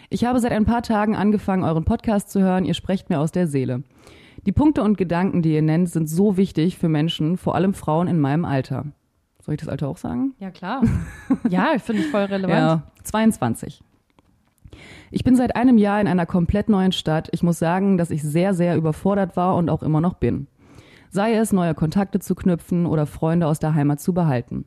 Ich 0.10 0.26
habe 0.26 0.40
seit 0.40 0.52
ein 0.52 0.66
paar 0.66 0.84
Tagen 0.84 1.16
angefangen, 1.16 1.64
euren 1.64 1.86
Podcast 1.86 2.30
zu 2.30 2.42
hören, 2.42 2.66
ihr 2.66 2.74
sprecht 2.74 3.10
mir 3.10 3.20
aus 3.20 3.32
der 3.32 3.48
Seele. 3.48 3.84
Die 4.46 4.52
Punkte 4.52 4.84
und 4.84 4.98
Gedanken, 4.98 5.42
die 5.42 5.54
ihr 5.54 5.62
nennt, 5.62 5.90
sind 5.90 6.08
so 6.08 6.38
wichtig 6.38 6.78
für 6.78 6.90
Menschen, 6.90 7.38
vor 7.38 7.56
allem 7.56 7.74
Frauen 7.74 8.08
in 8.08 8.20
meinem 8.20 8.46
Alter. 8.46 8.86
Soll 9.42 9.56
ich 9.56 9.60
das 9.60 9.70
Alter 9.70 9.88
auch 9.88 9.98
sagen? 9.98 10.34
Ja, 10.40 10.52
klar. 10.52 10.84
Ja, 11.50 11.70
ich 11.76 11.82
finde 11.82 12.02
ich 12.02 12.08
voll 12.10 12.24
relevant. 12.24 12.60
Ja, 12.60 12.84
22. 13.04 13.82
Ich 15.12 15.24
bin 15.24 15.36
seit 15.36 15.56
einem 15.56 15.78
Jahr 15.78 16.02
in 16.02 16.08
einer 16.08 16.26
komplett 16.26 16.70
neuen 16.70 16.92
Stadt. 16.92 17.30
Ich 17.32 17.44
muss 17.44 17.60
sagen, 17.60 17.98
dass 17.98 18.12
ich 18.12 18.22
sehr, 18.22 18.54
sehr 18.54 18.76
überfordert 18.76 19.36
war 19.36 19.56
und 19.56 19.70
auch 19.70 19.84
immer 19.84 20.02
noch 20.02 20.16
bin. 20.16 20.48
Sei 21.10 21.34
es, 21.36 21.54
neue 21.54 21.74
Kontakte 21.74 22.20
zu 22.20 22.36
knüpfen 22.36 22.86
oder 22.86 23.06
Freunde 23.06 23.48
aus 23.48 23.60
der 23.60 23.74
Heimat 23.74 24.02
zu 24.02 24.14
behalten. 24.14 24.66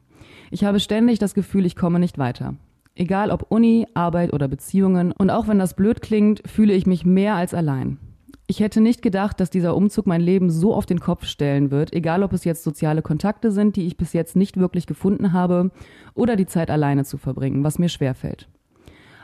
Ich 0.51 0.65
habe 0.65 0.81
ständig 0.81 1.19
das 1.19 1.35
Gefühl, 1.35 1.67
ich 1.67 1.77
komme 1.77 1.99
nicht 1.99 2.19
weiter. 2.19 2.55
Egal 2.99 3.31
ob 3.31 3.47
Uni, 3.53 3.87
Arbeit 3.95 4.33
oder 4.33 4.49
Beziehungen. 4.49 5.13
Und 5.13 5.31
auch 5.31 5.47
wenn 5.47 5.61
das 5.61 5.77
blöd 5.77 6.03
klingt, 6.03 6.43
fühle 6.49 6.73
ich 6.75 6.85
mich 6.85 7.07
mehr 7.07 7.37
als 7.37 7.55
allein. 7.55 7.99
Ich 8.49 8.59
hätte 8.59 8.81
nicht 8.81 9.03
gedacht, 9.03 9.39
dass 9.39 9.51
dieser 9.51 9.77
Umzug 9.77 10.09
mein 10.09 10.21
Leben 10.21 10.51
so 10.51 10.75
auf 10.75 10.85
den 10.85 10.99
Kopf 10.99 11.25
stellen 11.25 11.71
wird, 11.71 11.93
egal 11.93 12.25
ob 12.25 12.33
es 12.33 12.43
jetzt 12.43 12.65
soziale 12.65 13.03
Kontakte 13.03 13.53
sind, 13.53 13.77
die 13.77 13.87
ich 13.87 13.97
bis 13.97 14.15
jetzt 14.15 14.35
nicht 14.35 14.57
wirklich 14.57 14.87
gefunden 14.87 15.33
habe, 15.33 15.71
oder 16.15 16.35
die 16.35 16.47
Zeit 16.47 16.73
alleine 16.73 17.05
zu 17.05 17.19
verbringen, 17.19 17.63
was 17.63 17.79
mir 17.79 17.89
schwerfällt. 17.89 18.49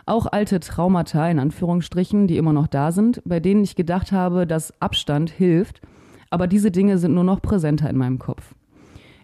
Auch 0.06 0.26
alte 0.26 0.60
Traumata 0.60 1.28
in 1.28 1.40
Anführungsstrichen, 1.40 2.28
die 2.28 2.36
immer 2.36 2.52
noch 2.52 2.68
da 2.68 2.92
sind, 2.92 3.22
bei 3.24 3.40
denen 3.40 3.64
ich 3.64 3.74
gedacht 3.74 4.12
habe, 4.12 4.46
dass 4.46 4.80
Abstand 4.80 5.30
hilft, 5.30 5.80
aber 6.30 6.46
diese 6.46 6.70
Dinge 6.70 6.98
sind 6.98 7.14
nur 7.14 7.24
noch 7.24 7.42
präsenter 7.42 7.90
in 7.90 7.96
meinem 7.96 8.20
Kopf. 8.20 8.54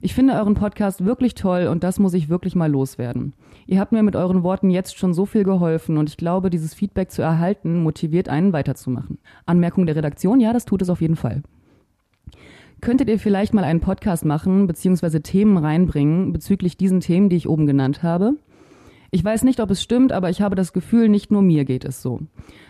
Ich 0.03 0.15
finde 0.15 0.33
euren 0.33 0.55
Podcast 0.55 1.05
wirklich 1.05 1.35
toll 1.35 1.67
und 1.67 1.85
das 1.85 1.99
muss 1.99 2.15
ich 2.15 2.31
wirklich 2.31 2.55
mal 2.55 2.71
loswerden. 2.71 3.35
Ihr 3.67 3.79
habt 3.79 3.93
mir 3.93 4.03
mit 4.03 4.17
euren 4.17 4.43
Worten 4.43 4.71
jetzt 4.71 4.97
schon 4.97 5.13
so 5.13 5.27
viel 5.27 5.45
geholfen 5.45 5.99
und 5.99 6.09
ich 6.09 6.17
glaube, 6.17 6.49
dieses 6.49 6.73
Feedback 6.73 7.11
zu 7.11 7.21
erhalten 7.21 7.83
motiviert 7.83 8.31
einen 8.31 8.55
weiterzumachen. 8.55 9.19
Anmerkung 9.45 9.85
der 9.85 9.97
Redaktion, 9.97 10.41
ja, 10.41 10.55
das 10.55 10.65
tut 10.65 10.81
es 10.81 10.89
auf 10.89 11.03
jeden 11.03 11.17
Fall. 11.17 11.43
Könntet 12.81 13.11
ihr 13.11 13.19
vielleicht 13.19 13.53
mal 13.53 13.63
einen 13.63 13.81
Podcast 13.81 14.25
machen 14.25 14.67
bzw. 14.67 15.21
Themen 15.21 15.59
reinbringen 15.59 16.33
bezüglich 16.33 16.79
diesen 16.79 17.01
Themen, 17.01 17.29
die 17.29 17.37
ich 17.37 17.47
oben 17.47 17.67
genannt 17.67 18.03
habe? 18.03 18.37
Ich 19.13 19.25
weiß 19.25 19.43
nicht, 19.43 19.59
ob 19.61 19.71
es 19.71 19.83
stimmt, 19.83 20.13
aber 20.13 20.31
ich 20.31 20.41
habe 20.41 20.55
das 20.55 20.73
Gefühl, 20.73 21.09
nicht 21.09 21.33
nur 21.33 21.43
mir 21.43 21.65
geht 21.65 21.85
es 21.85 22.01
so. 22.01 22.21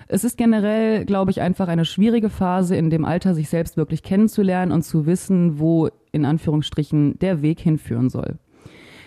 Es 0.09 0.25
ist 0.25 0.38
generell, 0.38 1.04
glaube 1.04 1.30
ich, 1.30 1.42
einfach 1.42 1.68
eine 1.68 1.85
schwierige 1.85 2.30
Phase 2.30 2.76
in 2.76 2.88
dem 2.88 3.04
Alter, 3.04 3.35
sich 3.35 3.50
selbst 3.50 3.76
wirklich 3.76 4.02
kennenzulernen 4.02 4.73
und 4.73 4.82
zu 4.82 5.04
wissen, 5.04 5.59
wo 5.59 5.90
in 6.12 6.25
Anführungsstrichen 6.25 7.18
der 7.18 7.42
Weg 7.42 7.61
hinführen 7.61 8.09
soll. 8.09 8.38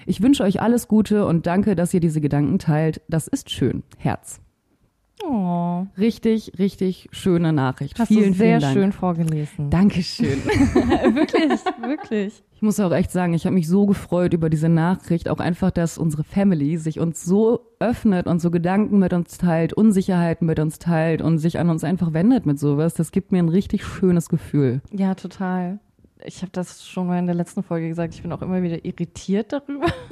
Ich 0.05 0.21
wünsche 0.21 0.43
euch 0.43 0.61
alles 0.61 0.87
Gute 0.87 1.25
und 1.25 1.47
danke, 1.47 1.75
dass 1.75 1.93
ihr 1.93 2.01
diese 2.01 2.21
Gedanken 2.21 2.59
teilt. 2.59 3.01
Das 3.07 3.27
ist 3.27 3.49
schön. 3.49 3.83
Herz. 3.97 4.42
Oh. 5.25 5.85
Richtig, 5.97 6.53
richtig 6.59 7.07
schöne 7.11 7.53
Nachricht. 7.53 7.97
Hast 7.99 8.09
vielen, 8.09 8.31
du 8.31 8.37
sehr 8.37 8.59
vielen 8.59 8.61
Dank. 8.61 8.73
schön 8.73 8.91
vorgelesen. 8.91 9.69
Dankeschön. 9.69 10.43
wirklich, 10.45 11.51
wirklich. 11.81 12.43
Ich 12.55 12.61
muss 12.61 12.79
auch 12.79 12.91
echt 12.91 13.11
sagen, 13.11 13.33
ich 13.33 13.45
habe 13.45 13.55
mich 13.55 13.67
so 13.67 13.85
gefreut 13.85 14.33
über 14.33 14.49
diese 14.49 14.69
Nachricht. 14.69 15.29
Auch 15.29 15.39
einfach, 15.39 15.71
dass 15.71 15.97
unsere 15.97 16.23
Family 16.23 16.77
sich 16.77 16.99
uns 16.99 17.23
so 17.23 17.61
öffnet 17.79 18.27
und 18.27 18.41
so 18.41 18.51
Gedanken 18.51 18.99
mit 18.99 19.13
uns 19.13 19.37
teilt, 19.37 19.73
Unsicherheiten 19.73 20.47
mit 20.47 20.59
uns 20.59 20.79
teilt 20.79 21.21
und 21.21 21.39
sich 21.39 21.59
an 21.59 21.69
uns 21.69 21.83
einfach 21.83 22.13
wendet 22.13 22.45
mit 22.45 22.59
sowas. 22.59 22.93
Das 22.93 23.11
gibt 23.11 23.31
mir 23.31 23.39
ein 23.39 23.49
richtig 23.49 23.83
schönes 23.85 24.29
Gefühl. 24.29 24.81
Ja, 24.91 25.15
total. 25.15 25.79
Ich 26.25 26.41
habe 26.41 26.51
das 26.51 26.85
schon 26.87 27.07
mal 27.07 27.19
in 27.19 27.25
der 27.25 27.35
letzten 27.35 27.63
Folge 27.63 27.87
gesagt. 27.89 28.13
Ich 28.13 28.21
bin 28.21 28.31
auch 28.31 28.41
immer 28.41 28.61
wieder 28.61 28.83
irritiert 28.85 29.51
darüber. 29.53 29.87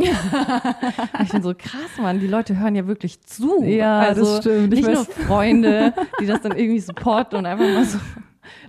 ich 1.23 1.29
bin 1.31 1.41
so 1.43 1.53
krass, 1.57 1.97
Mann. 1.99 2.19
Die 2.19 2.27
Leute 2.27 2.59
hören 2.59 2.75
ja 2.75 2.87
wirklich 2.87 3.21
zu. 3.21 3.63
Ja, 3.63 3.99
also 3.99 4.21
das 4.23 4.37
stimmt. 4.39 4.73
Ich 4.73 4.81
Nicht 4.85 4.93
nur 4.93 5.03
weiß- 5.03 5.25
Freunde, 5.27 5.93
die 6.19 6.25
das 6.25 6.41
dann 6.41 6.57
irgendwie 6.57 6.79
supporten 6.79 7.37
und 7.39 7.45
einfach 7.45 7.65
mal 7.65 7.85
so 7.85 7.99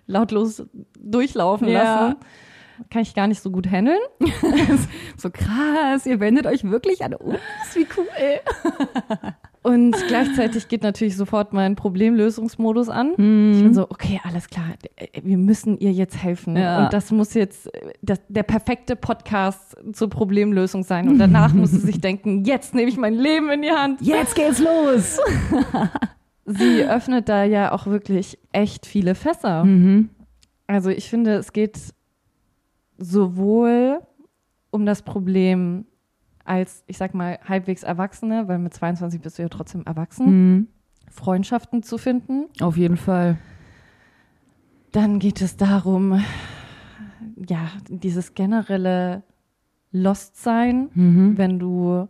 lautlos 0.07 0.65
durchlaufen 0.99 1.69
Ja. 1.69 1.83
lassen. 2.07 2.17
Kann 2.91 3.03
ich 3.03 3.15
gar 3.15 3.27
nicht 3.27 3.41
so 3.43 3.51
gut 3.51 3.69
handeln. 3.71 4.01
So 5.17 5.31
krass, 5.31 6.05
ihr 6.07 6.19
wendet 6.19 6.47
euch 6.47 6.65
wirklich 6.65 7.05
an 7.05 7.15
uns. 7.15 7.39
Wie 7.75 7.87
cool. 7.97 8.07
Und 9.63 9.97
gleichzeitig 10.09 10.69
geht 10.69 10.83
natürlich 10.83 11.17
sofort 11.17 11.53
mein 11.53 11.77
Problemlösungsmodus 11.77 12.89
an. 12.89 13.13
Mhm. 13.17 13.53
Ich 13.55 13.63
bin 13.63 13.75
so, 13.75 13.89
okay, 13.89 14.21
alles 14.25 14.49
klar, 14.49 14.65
wir 15.23 15.39
müssen 15.39 15.79
ihr 15.79 15.93
jetzt 15.93 16.23
helfen. 16.23 16.57
Ja. 16.57 16.85
Und 16.85 16.93
das 16.93 17.11
muss 17.13 17.35
jetzt 17.35 17.71
das, 18.03 18.21
der 18.29 18.43
perfekte 18.43 18.97
Podcast 18.97 19.77
zur 19.93 20.11
Problemlösung 20.11 20.83
sein. 20.83 21.09
Und 21.09 21.19
danach 21.19 21.53
muss 21.53 21.71
sie 21.71 21.79
sich 21.79 22.01
denken, 22.01 22.45
jetzt 22.45 22.75
nehme 22.75 22.89
ich 22.89 22.97
mein 22.97 23.15
Leben 23.15 23.51
in 23.51 23.63
die 23.63 23.71
Hand. 23.71 24.01
Jetzt 24.03 24.35
geht's 24.35 24.59
los. 24.59 25.19
Sie 26.45 26.83
öffnet 26.83 27.29
da 27.29 27.45
ja 27.45 27.71
auch 27.71 27.87
wirklich 27.87 28.37
echt 28.51 28.85
viele 28.85 29.15
Fässer. 29.15 29.65
Mhm. 29.65 30.11
Also 30.67 30.91
ich 30.91 31.09
finde, 31.09 31.35
es 31.35 31.53
geht 31.53 31.79
sowohl 32.99 34.01
um 34.71 34.87
das 34.87 35.03
Problem 35.03 35.85
als, 36.45 36.85
ich 36.87 36.97
sag 36.99 37.15
mal, 37.15 37.39
halbwegs 37.47 37.83
Erwachsene, 37.83 38.49
weil 38.49 38.59
mit 38.59 38.75
22 38.75 39.21
bist 39.21 39.39
du 39.39 39.43
ja 39.43 39.49
trotzdem 39.49 39.83
erwachsen, 39.85 40.27
Mhm. 40.27 40.67
Freundschaften 41.11 41.83
zu 41.83 41.99
finden. 41.99 42.47
Auf 42.61 42.77
jeden 42.77 42.97
Fall. 42.97 43.37
Dann 44.93 45.19
geht 45.19 45.41
es 45.41 45.57
darum, 45.57 46.23
ja, 47.49 47.69
dieses 47.89 48.35
generelle 48.35 49.23
Lost-Sein, 49.91 50.91
Mhm. 50.95 51.39
wenn 51.39 51.59
du 51.59 52.09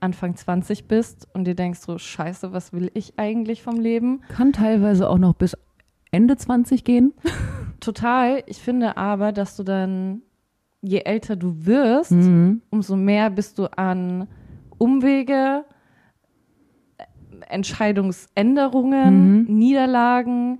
Anfang 0.00 0.36
20 0.36 0.86
bist 0.86 1.26
und 1.34 1.44
dir 1.44 1.54
denkst 1.54 1.80
so, 1.80 1.98
scheiße, 1.98 2.52
was 2.52 2.72
will 2.72 2.90
ich 2.94 3.18
eigentlich 3.18 3.62
vom 3.62 3.76
Leben? 3.80 4.20
Kann 4.28 4.52
teilweise 4.52 5.08
auch 5.08 5.18
noch 5.18 5.34
bis 5.34 5.56
Ende 6.12 6.36
20 6.36 6.84
gehen. 6.84 7.14
Total. 7.80 8.42
Ich 8.46 8.58
finde 8.58 8.96
aber, 8.96 9.32
dass 9.32 9.56
du 9.56 9.62
dann, 9.64 10.22
je 10.86 11.00
älter 11.04 11.36
du 11.36 11.66
wirst, 11.66 12.12
Mhm. 12.12 12.62
umso 12.70 12.96
mehr 12.96 13.30
bist 13.30 13.58
du 13.58 13.66
an 13.76 14.28
Umwege, 14.78 15.64
Entscheidungsänderungen, 17.86 19.38
Mhm. 19.48 19.54
Niederlagen. 19.58 20.58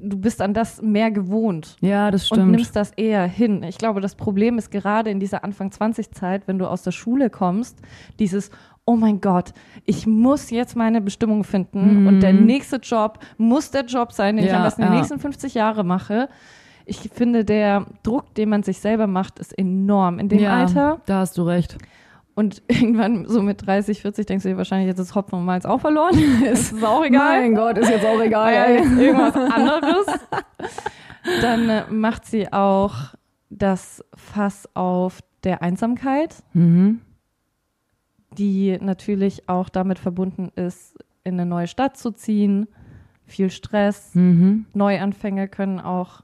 Du 0.00 0.18
bist 0.18 0.42
an 0.42 0.52
das 0.52 0.82
mehr 0.82 1.10
gewohnt. 1.10 1.76
Ja, 1.80 2.10
das 2.10 2.30
und 2.30 2.36
stimmt. 2.38 2.50
nimmst 2.52 2.76
das 2.76 2.90
eher 2.92 3.24
hin. 3.26 3.62
Ich 3.62 3.78
glaube, 3.78 4.00
das 4.02 4.14
Problem 4.16 4.58
ist 4.58 4.70
gerade 4.70 5.08
in 5.10 5.18
dieser 5.18 5.44
Anfang-20-Zeit, 5.44 6.46
wenn 6.46 6.58
du 6.58 6.66
aus 6.68 6.82
der 6.82 6.90
Schule 6.90 7.30
kommst, 7.30 7.78
dieses, 8.18 8.50
oh 8.84 8.96
mein 8.96 9.20
Gott, 9.22 9.52
ich 9.86 10.06
muss 10.06 10.50
jetzt 10.50 10.76
meine 10.76 11.00
Bestimmung 11.00 11.42
finden 11.44 12.02
Mhm. 12.02 12.06
und 12.06 12.20
der 12.20 12.34
nächste 12.34 12.76
Job 12.76 13.18
muss 13.38 13.70
der 13.70 13.86
Job 13.86 14.12
sein, 14.12 14.36
den 14.36 14.44
ich 14.44 14.50
Ja, 14.50 14.58
am 14.58 14.64
besten 14.64 14.82
die 14.82 14.88
ja. 14.88 14.94
nächsten 14.94 15.18
50 15.18 15.54
Jahre 15.54 15.84
mache. 15.84 16.28
Ich 16.86 16.98
finde, 17.12 17.44
der 17.44 17.86
Druck, 18.02 18.34
den 18.34 18.48
man 18.50 18.62
sich 18.62 18.78
selber 18.78 19.06
macht, 19.06 19.38
ist 19.38 19.56
enorm 19.58 20.18
in 20.18 20.28
dem 20.28 20.38
ja, 20.40 20.52
Alter. 20.58 21.00
Da 21.06 21.20
hast 21.20 21.38
du 21.38 21.42
recht. 21.42 21.78
Und 22.34 22.62
irgendwann 22.68 23.26
so 23.26 23.40
mit 23.42 23.66
30, 23.66 24.02
40 24.02 24.26
denkst 24.26 24.42
du 24.42 24.48
dir 24.50 24.56
wahrscheinlich, 24.56 24.88
jetzt 24.88 24.98
ist 24.98 25.14
Hopfen 25.14 25.38
und 25.38 25.44
Malz 25.44 25.64
auch 25.64 25.80
verloren. 25.80 26.18
ist 26.44 26.82
auch 26.84 27.04
egal. 27.04 27.40
Mein 27.42 27.54
Gott, 27.54 27.78
ist 27.78 27.88
jetzt 27.90 28.04
auch 28.04 28.18
Ja, 28.18 28.24
egal. 28.24 28.74
jetzt 28.74 28.98
irgendwas 28.98 29.34
anderes. 29.52 30.06
Dann 31.40 31.68
äh, 31.70 31.82
macht 31.90 32.26
sie 32.26 32.52
auch 32.52 32.94
das 33.50 34.04
Fass 34.14 34.68
auf 34.74 35.20
der 35.44 35.62
Einsamkeit, 35.62 36.34
Mhm. 36.54 37.00
die 38.36 38.76
natürlich 38.80 39.48
auch 39.48 39.68
damit 39.68 39.98
verbunden 39.98 40.50
ist, 40.56 40.96
in 41.22 41.34
eine 41.34 41.46
neue 41.46 41.66
Stadt 41.66 41.96
zu 41.96 42.10
ziehen. 42.10 42.66
Viel 43.26 43.50
Stress. 43.50 44.14
Mhm. 44.14 44.66
Neuanfänge 44.74 45.48
können 45.48 45.80
auch 45.80 46.22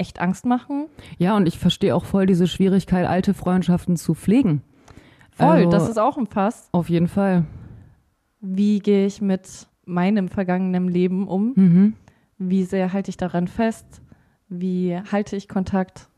echt 0.00 0.20
Angst 0.20 0.46
machen. 0.46 0.86
Ja, 1.18 1.36
und 1.36 1.46
ich 1.46 1.58
verstehe 1.58 1.94
auch 1.94 2.04
voll 2.04 2.26
diese 2.26 2.46
Schwierigkeit, 2.48 3.06
alte 3.06 3.34
Freundschaften 3.34 3.96
zu 3.96 4.14
pflegen. 4.14 4.62
Voll, 5.30 5.46
Also, 5.48 5.70
das 5.70 5.88
ist 5.88 5.98
auch 5.98 6.18
ein 6.18 6.26
Fass. 6.26 6.68
Auf 6.72 6.88
jeden 6.90 7.08
Fall. 7.08 7.44
Wie 8.40 8.78
gehe 8.80 9.06
ich 9.06 9.20
mit 9.20 9.68
meinem 9.84 10.28
vergangenen 10.28 10.88
Leben 10.88 11.28
um? 11.28 11.52
Mhm. 11.54 11.94
Wie 12.38 12.64
sehr 12.64 12.92
halte 12.92 13.10
ich 13.10 13.16
daran 13.16 13.48
fest? 13.48 14.02
Wie 14.48 14.96
halte 15.12 15.36
ich 15.36 15.46
Kontakt? 15.48 16.08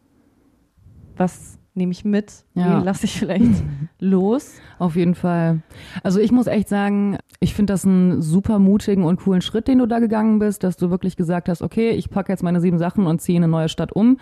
Was 1.17 1.59
nehme 1.75 1.93
ich 1.93 2.05
mit? 2.05 2.45
Ja. 2.55 2.81
Wie 2.81 2.85
lasse 2.85 3.07
ich 3.07 3.19
vielleicht 3.19 3.63
los? 3.99 4.55
Auf 4.79 4.97
jeden 4.97 5.15
Fall. 5.15 5.63
Also 6.03 6.21
ich 6.21 6.33
muss 6.33 6.47
echt 6.47 6.69
sagen, 6.69 7.19
ich 7.41 7.55
finde 7.55 7.73
das 7.73 7.85
einen 7.85 8.21
super 8.23 8.59
mutigen 8.59 9.05
und 9.05 9.21
coolen 9.21 9.41
Schritt, 9.41 9.69
den 9.69 9.79
du 9.79 9.87
da 9.87 9.99
gegangen 9.99 10.39
bist, 10.39 10.65
dass 10.65 10.77
du 10.77 10.91
wirklich 10.91 11.17
gesagt 11.17 11.49
hast, 11.49 11.63
okay, 11.63 11.91
ich 11.91 12.11
packe 12.11 12.33
jetzt 12.33 12.43
meine 12.43 12.61
sieben 12.61 12.79
Sachen 12.79 13.07
und 13.07 13.21
ziehe 13.21 13.37
in 13.37 13.45
eine 13.45 13.51
neue 13.51 13.69
Stadt 13.69 13.93
um. 13.93 14.19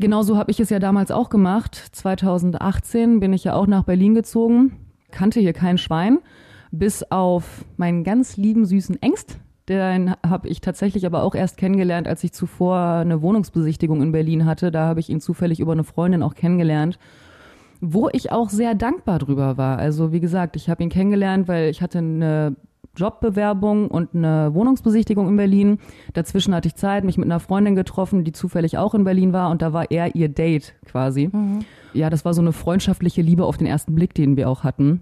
Genauso 0.00 0.36
habe 0.36 0.50
ich 0.50 0.60
es 0.60 0.70
ja 0.70 0.78
damals 0.78 1.10
auch 1.10 1.28
gemacht. 1.28 1.74
2018 1.92 3.20
bin 3.20 3.32
ich 3.32 3.44
ja 3.44 3.54
auch 3.54 3.66
nach 3.66 3.84
Berlin 3.84 4.14
gezogen, 4.14 4.76
kannte 5.10 5.40
hier 5.40 5.52
kein 5.52 5.78
Schwein, 5.78 6.18
bis 6.70 7.02
auf 7.02 7.64
meinen 7.76 8.04
ganz 8.04 8.36
lieben 8.36 8.64
süßen 8.64 9.02
Engst. 9.02 9.38
Den 9.68 10.14
habe 10.26 10.48
ich 10.48 10.60
tatsächlich 10.60 11.04
aber 11.06 11.22
auch 11.22 11.34
erst 11.34 11.56
kennengelernt, 11.56 12.08
als 12.08 12.24
ich 12.24 12.32
zuvor 12.32 12.78
eine 12.78 13.20
Wohnungsbesichtigung 13.22 14.02
in 14.02 14.12
Berlin 14.12 14.46
hatte. 14.46 14.70
Da 14.70 14.86
habe 14.86 15.00
ich 15.00 15.10
ihn 15.10 15.20
zufällig 15.20 15.60
über 15.60 15.72
eine 15.72 15.84
Freundin 15.84 16.22
auch 16.22 16.34
kennengelernt 16.34 16.98
wo 17.80 18.08
ich 18.12 18.32
auch 18.32 18.50
sehr 18.50 18.74
dankbar 18.74 19.18
drüber 19.18 19.56
war. 19.56 19.78
Also 19.78 20.12
wie 20.12 20.20
gesagt, 20.20 20.56
ich 20.56 20.68
habe 20.68 20.82
ihn 20.82 20.88
kennengelernt, 20.88 21.48
weil 21.48 21.70
ich 21.70 21.80
hatte 21.80 21.98
eine 21.98 22.56
Jobbewerbung 22.96 23.88
und 23.88 24.14
eine 24.14 24.52
Wohnungsbesichtigung 24.54 25.28
in 25.28 25.36
Berlin. 25.36 25.78
Dazwischen 26.12 26.54
hatte 26.54 26.68
ich 26.68 26.74
Zeit, 26.74 27.04
mich 27.04 27.16
mit 27.16 27.26
einer 27.26 27.40
Freundin 27.40 27.76
getroffen, 27.76 28.24
die 28.24 28.32
zufällig 28.32 28.76
auch 28.76 28.94
in 28.94 29.04
Berlin 29.04 29.32
war 29.32 29.50
und 29.50 29.62
da 29.62 29.72
war 29.72 29.90
er 29.90 30.16
ihr 30.16 30.28
Date 30.28 30.74
quasi. 30.84 31.30
Ja, 31.94 32.10
das 32.10 32.24
war 32.24 32.34
so 32.34 32.40
eine 32.40 32.52
freundschaftliche 32.52 33.22
Liebe 33.22 33.44
auf 33.44 33.56
den 33.56 33.66
ersten 33.66 33.94
Blick, 33.94 34.14
den 34.14 34.36
wir 34.36 34.48
auch 34.48 34.64
hatten. 34.64 35.00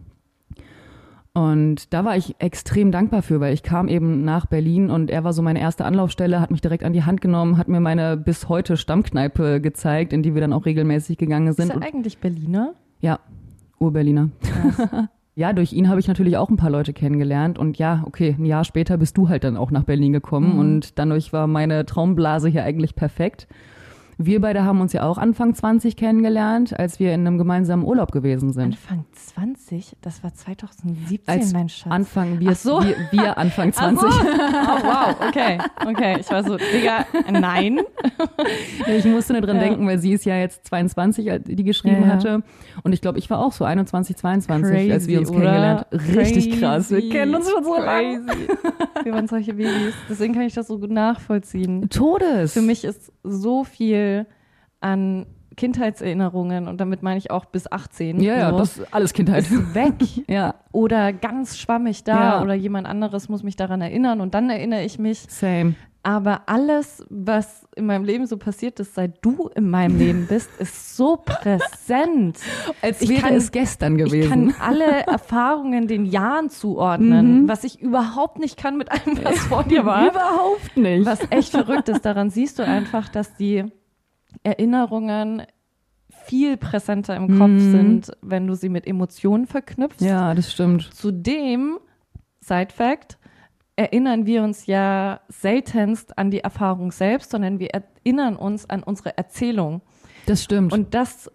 Und 1.36 1.92
da 1.92 2.02
war 2.02 2.16
ich 2.16 2.34
extrem 2.38 2.90
dankbar 2.90 3.20
für, 3.20 3.40
weil 3.40 3.52
ich 3.52 3.62
kam 3.62 3.88
eben 3.88 4.24
nach 4.24 4.46
Berlin 4.46 4.88
und 4.88 5.10
er 5.10 5.22
war 5.22 5.34
so 5.34 5.42
meine 5.42 5.60
erste 5.60 5.84
Anlaufstelle, 5.84 6.40
hat 6.40 6.50
mich 6.50 6.62
direkt 6.62 6.82
an 6.82 6.94
die 6.94 7.04
Hand 7.04 7.20
genommen, 7.20 7.58
hat 7.58 7.68
mir 7.68 7.78
meine 7.78 8.16
bis 8.16 8.48
heute 8.48 8.78
Stammkneipe 8.78 9.60
gezeigt, 9.60 10.14
in 10.14 10.22
die 10.22 10.32
wir 10.32 10.40
dann 10.40 10.54
auch 10.54 10.64
regelmäßig 10.64 11.18
gegangen 11.18 11.48
Ist 11.48 11.56
sind. 11.56 11.68
er 11.68 11.76
Und 11.76 11.82
eigentlich 11.82 12.16
Berliner? 12.16 12.72
Ja, 13.00 13.18
Ur-Berliner. 13.78 14.30
ja, 15.34 15.52
durch 15.52 15.74
ihn 15.74 15.90
habe 15.90 16.00
ich 16.00 16.08
natürlich 16.08 16.38
auch 16.38 16.48
ein 16.48 16.56
paar 16.56 16.70
Leute 16.70 16.94
kennengelernt. 16.94 17.58
Und 17.58 17.76
ja, 17.76 18.02
okay, 18.06 18.34
ein 18.38 18.46
Jahr 18.46 18.64
später 18.64 18.96
bist 18.96 19.18
du 19.18 19.28
halt 19.28 19.44
dann 19.44 19.58
auch 19.58 19.70
nach 19.70 19.84
Berlin 19.84 20.14
gekommen. 20.14 20.54
Mhm. 20.54 20.58
Und 20.58 20.98
dadurch 20.98 21.34
war 21.34 21.46
meine 21.46 21.84
Traumblase 21.84 22.48
hier 22.48 22.64
eigentlich 22.64 22.96
perfekt. 22.96 23.46
Wir 24.18 24.40
beide 24.40 24.64
haben 24.64 24.80
uns 24.80 24.94
ja 24.94 25.02
auch 25.02 25.18
Anfang 25.18 25.54
20 25.54 25.94
kennengelernt, 25.94 26.78
als 26.78 26.98
wir 26.98 27.12
in 27.12 27.26
einem 27.26 27.36
gemeinsamen 27.36 27.84
Urlaub 27.84 28.12
gewesen 28.12 28.50
sind. 28.54 28.64
Anfang 28.64 29.04
20? 29.12 29.94
Das 30.00 30.24
war 30.24 30.32
2017, 30.32 31.20
Als 31.26 31.52
mein 31.52 31.68
Schatz. 31.68 31.92
Anfang, 31.92 32.40
wir, 32.40 32.52
Ach 32.52 32.56
so. 32.56 32.82
wir, 32.82 32.96
wir 33.10 33.36
Anfang 33.36 33.72
Ach 33.76 33.80
20. 33.80 34.00
so. 34.00 34.06
Oh, 34.08 34.22
wow, 34.22 35.16
okay, 35.28 35.58
okay. 35.86 36.16
Ich 36.20 36.30
war 36.30 36.42
so, 36.44 36.56
Digga, 36.56 37.04
nein. 37.30 37.80
Ich 38.86 39.04
musste 39.04 39.34
nur 39.34 39.42
dran 39.42 39.56
Ja. 39.56 39.62
denken, 39.64 39.86
weil 39.86 39.98
sie 39.98 40.12
ist 40.14 40.24
ja 40.24 40.36
jetzt 40.38 40.66
22, 40.66 41.30
als 41.30 41.44
die 41.44 41.62
geschrieben 41.64 42.04
Ja, 42.04 42.14
hatte. 42.14 42.42
Und 42.84 42.94
ich 42.94 43.02
glaube, 43.02 43.18
ich 43.18 43.28
war 43.28 43.38
auch 43.40 43.52
so 43.52 43.66
21, 43.66 44.16
22, 44.16 44.92
als 44.92 45.06
wir 45.08 45.18
uns 45.18 45.28
Crazy, 45.28 45.40
kennengelernt 45.42 45.86
oder? 45.92 46.16
Richtig 46.16 46.58
krass. 46.58 46.90
Wir 46.90 47.00
Crazy. 47.00 47.10
kennen 47.12 47.34
uns 47.34 47.50
schon 47.50 47.64
so 47.64 47.76
lange. 47.76 48.24
Crazy. 48.24 48.48
Wir 49.04 49.12
waren 49.12 49.28
solche 49.28 49.52
Babys. 49.52 49.94
Deswegen 50.08 50.32
kann 50.32 50.44
ich 50.44 50.54
das 50.54 50.68
so 50.68 50.78
gut 50.78 50.90
nachvollziehen. 50.90 51.90
Todes. 51.90 52.54
Für 52.54 52.62
mich 52.62 52.82
ist 52.84 53.12
so 53.22 53.62
viel 53.64 54.05
an 54.80 55.26
Kindheitserinnerungen 55.56 56.68
und 56.68 56.80
damit 56.80 57.02
meine 57.02 57.18
ich 57.18 57.30
auch 57.30 57.46
bis 57.46 57.70
18. 57.70 58.20
Ja, 58.20 58.36
ja, 58.36 58.50
so, 58.50 58.58
das 58.58 58.78
ist 58.78 58.94
alles 58.94 59.12
Kindheit. 59.12 59.38
ist 59.50 59.74
weg. 59.74 59.94
Ja, 60.28 60.54
Oder 60.72 61.12
ganz 61.12 61.56
schwammig 61.58 62.04
da 62.04 62.36
Ja. 62.36 62.42
oder 62.42 62.54
jemand 62.54 62.86
anderes 62.86 63.28
muss 63.28 63.42
mich 63.42 63.56
daran 63.56 63.80
erinnern 63.80 64.20
und 64.20 64.34
dann 64.34 64.50
erinnere 64.50 64.84
ich 64.84 64.98
mich. 64.98 65.20
same. 65.28 65.74
Aber 66.02 66.42
alles, 66.46 67.04
was 67.10 67.66
in 67.74 67.86
meinem 67.86 68.04
Leben 68.04 68.26
so 68.28 68.36
passiert 68.36 68.78
ist, 68.78 68.94
seit 68.94 69.24
du 69.24 69.48
in 69.56 69.68
meinem 69.68 69.98
Leben 69.98 70.26
bist, 70.28 70.48
ist 70.60 70.96
so 70.96 71.16
präsent. 71.16 72.38
Als 72.80 73.00
Ich 73.02 73.08
wäre 73.08 73.22
kann- 73.22 73.34
es 73.34 73.50
gestern 73.50 73.98
Ich 73.98 74.04
gewesen. 74.04 74.30
kann 74.30 74.54
alle 74.60 74.84
Erfahrungen 75.08 75.88
den 75.88 76.06
Jahren 76.06 76.48
zuordnen, 76.48 77.42
Mhm. 77.42 77.48
was 77.48 77.64
ich 77.64 77.80
überhaupt 77.82 78.38
nicht 78.38 78.56
kann 78.56 78.76
mit 78.76 78.92
allem, 78.92 79.18
was 79.24 79.38
vor 79.46 79.64
dir 79.64 79.84
war. 79.84 80.08
Überhaupt 80.08 80.76
nicht. 80.76 81.04
Was 81.06 81.18
echt 81.30 81.50
verrückt 81.50 81.88
ist, 81.88 82.04
daran 82.04 82.30
siehst 82.30 82.60
du 82.60 82.64
einfach, 82.64 83.08
dass 83.08 83.34
die 83.34 83.64
Erinnerungen 84.42 85.42
viel 86.24 86.56
präsenter 86.56 87.14
im 87.16 87.38
Kopf 87.38 87.50
Mhm. 87.50 87.70
sind, 87.70 88.12
wenn 88.22 88.46
du 88.46 88.54
sie 88.54 88.68
mit 88.68 88.86
Emotionen 88.86 89.46
verknüpfst. 89.46 90.00
Ja, 90.00 90.34
das 90.34 90.52
stimmt. 90.52 90.92
Zudem, 90.94 91.78
Side 92.40 92.72
Fact, 92.74 93.18
erinnern 93.76 94.26
wir 94.26 94.42
uns 94.42 94.66
ja 94.66 95.20
seltenst 95.28 96.16
an 96.18 96.30
die 96.30 96.40
Erfahrung 96.40 96.90
selbst, 96.92 97.30
sondern 97.30 97.58
wir 97.58 97.70
erinnern 97.70 98.36
uns 98.36 98.68
an 98.68 98.82
unsere 98.82 99.16
Erzählung. 99.18 99.82
Das 100.26 100.42
stimmt. 100.42 100.72
Und 100.72 100.94
das 100.94 101.30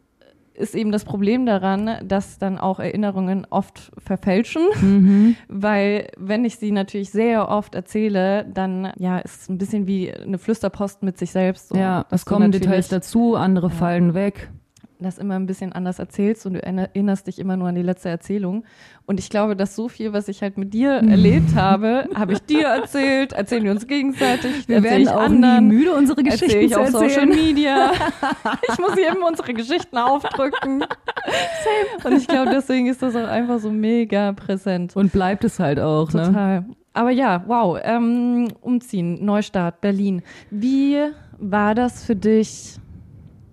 ist 0.53 0.75
eben 0.75 0.91
das 0.91 1.05
Problem 1.05 1.45
daran, 1.45 1.97
dass 2.03 2.37
dann 2.37 2.57
auch 2.57 2.79
Erinnerungen 2.79 3.47
oft 3.49 3.91
verfälschen, 3.97 4.63
mhm. 4.81 5.35
weil 5.47 6.07
wenn 6.17 6.45
ich 6.45 6.57
sie 6.57 6.71
natürlich 6.71 7.09
sehr 7.11 7.49
oft 7.49 7.75
erzähle, 7.75 8.45
dann 8.53 8.91
ja, 8.97 9.19
ist 9.19 9.41
es 9.43 9.49
ein 9.49 9.57
bisschen 9.57 9.87
wie 9.87 10.11
eine 10.11 10.37
Flüsterpost 10.37 11.03
mit 11.03 11.17
sich 11.17 11.31
selbst. 11.31 11.69
so, 11.69 11.75
ja, 11.75 12.05
es 12.09 12.25
kommen 12.25 12.51
Details 12.51 12.89
dazu, 12.89 13.35
andere 13.35 13.67
Ja. 13.67 13.73
fallen 13.73 14.13
weg. 14.13 14.49
Das 15.03 15.17
immer 15.17 15.35
ein 15.35 15.45
bisschen 15.45 15.73
anders 15.73 15.99
erzählst 15.99 16.45
und 16.45 16.53
du 16.53 16.63
erinnerst 16.63 17.27
dich 17.27 17.39
immer 17.39 17.57
nur 17.57 17.67
an 17.69 17.75
die 17.75 17.81
letzte 17.81 18.09
Erzählung. 18.09 18.63
Und 19.05 19.19
ich 19.19 19.29
glaube, 19.29 19.55
dass 19.55 19.75
so 19.75 19.89
viel, 19.89 20.13
was 20.13 20.27
ich 20.27 20.41
halt 20.41 20.57
mit 20.57 20.73
dir 20.73 20.91
erlebt 21.09 21.55
habe, 21.55 22.07
habe 22.15 22.33
ich 22.33 22.41
dir 22.41 22.67
erzählt, 22.67 23.33
erzählen 23.33 23.63
wir 23.63 23.71
uns 23.71 23.87
gegenseitig, 23.87 24.67
Wir 24.67 24.77
erzähl 24.77 24.91
werden 24.91 25.01
ich 25.01 25.09
auch 25.09 25.19
anderen. 25.21 25.67
nie 25.67 25.75
müde, 25.75 25.93
unsere 25.93 26.23
Geschichten 26.23 26.59
ich 26.59 26.71
zu 26.73 26.79
auf 26.79 26.89
Social 26.89 27.03
erzählen. 27.03 27.29
Media. 27.29 27.91
Ich 28.71 28.79
muss 28.79 28.95
jedem 28.95 29.23
unsere 29.23 29.53
Geschichten 29.53 29.97
aufdrücken. 29.97 30.83
Und 32.03 32.13
ich 32.17 32.27
glaube, 32.27 32.51
deswegen 32.51 32.87
ist 32.87 33.01
das 33.01 33.15
auch 33.15 33.27
einfach 33.27 33.59
so 33.59 33.69
mega 33.69 34.31
präsent. 34.33 34.95
Und 34.95 35.11
bleibt 35.11 35.43
es 35.43 35.59
halt 35.59 35.79
auch, 35.79 36.11
ne? 36.13 36.25
Total. 36.27 36.65
Aber 36.93 37.11
ja, 37.11 37.43
wow. 37.47 37.79
Ähm, 37.81 38.49
umziehen, 38.61 39.23
Neustart, 39.23 39.81
Berlin. 39.81 40.21
Wie 40.49 40.97
war 41.37 41.75
das 41.75 42.03
für 42.03 42.15
dich 42.15 42.75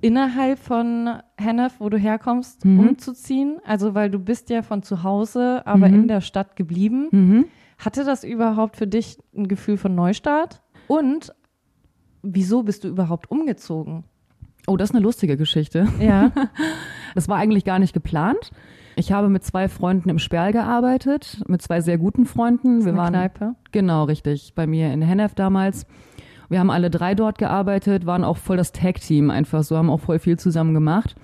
innerhalb 0.00 0.58
von 0.58 1.18
Hennef, 1.36 1.74
wo 1.80 1.88
du 1.88 1.98
herkommst, 1.98 2.64
Mhm. 2.64 2.80
umzuziehen? 2.80 3.58
Also, 3.64 3.94
weil 3.94 4.10
du 4.10 4.18
bist 4.18 4.50
ja 4.50 4.62
von 4.62 4.82
zu 4.82 5.02
Hause, 5.02 5.62
aber 5.66 5.88
Mhm. 5.88 5.94
in 5.94 6.08
der 6.08 6.20
Stadt 6.20 6.56
geblieben. 6.56 7.08
Mhm. 7.10 7.44
Hatte 7.78 8.04
das 8.04 8.24
überhaupt 8.24 8.76
für 8.76 8.86
dich 8.86 9.18
ein 9.36 9.48
Gefühl 9.48 9.76
von 9.76 9.94
Neustart? 9.94 10.62
Und 10.88 11.32
wieso 12.22 12.62
bist 12.62 12.84
du 12.84 12.88
überhaupt 12.88 13.30
umgezogen? 13.30 14.04
Oh, 14.66 14.76
das 14.76 14.90
ist 14.90 14.96
eine 14.96 15.02
lustige 15.04 15.36
Geschichte. 15.36 15.86
Ja. 16.00 16.30
Das 17.14 17.26
war 17.26 17.38
eigentlich 17.38 17.64
gar 17.64 17.78
nicht 17.78 17.94
geplant. 17.94 18.50
Ich 18.94 19.12
habe 19.12 19.28
mit 19.30 19.42
zwei 19.42 19.68
Freunden 19.68 20.08
im 20.10 20.18
Sperl 20.18 20.52
gearbeitet, 20.52 21.42
mit 21.48 21.62
zwei 21.62 21.80
sehr 21.80 21.96
guten 21.98 22.26
Freunden. 22.26 22.84
Wir 22.84 22.94
waren 22.96 23.14
Kneipe. 23.14 23.54
genau 23.72 24.04
richtig 24.04 24.52
bei 24.54 24.66
mir 24.66 24.92
in 24.92 25.00
Hennef 25.02 25.34
damals. 25.34 25.86
Wir 26.48 26.60
haben 26.60 26.70
alle 26.70 26.90
drei 26.90 27.14
dort 27.14 27.38
gearbeitet, 27.38 28.06
waren 28.06 28.24
auch 28.24 28.38
voll 28.38 28.56
das 28.56 28.72
Tag-Team 28.72 29.30
einfach 29.30 29.62
so, 29.62 29.76
haben 29.76 29.90
auch 29.90 30.00
voll 30.00 30.18
viel 30.18 30.38
zusammen 30.38 30.74
gemacht. 30.74 31.14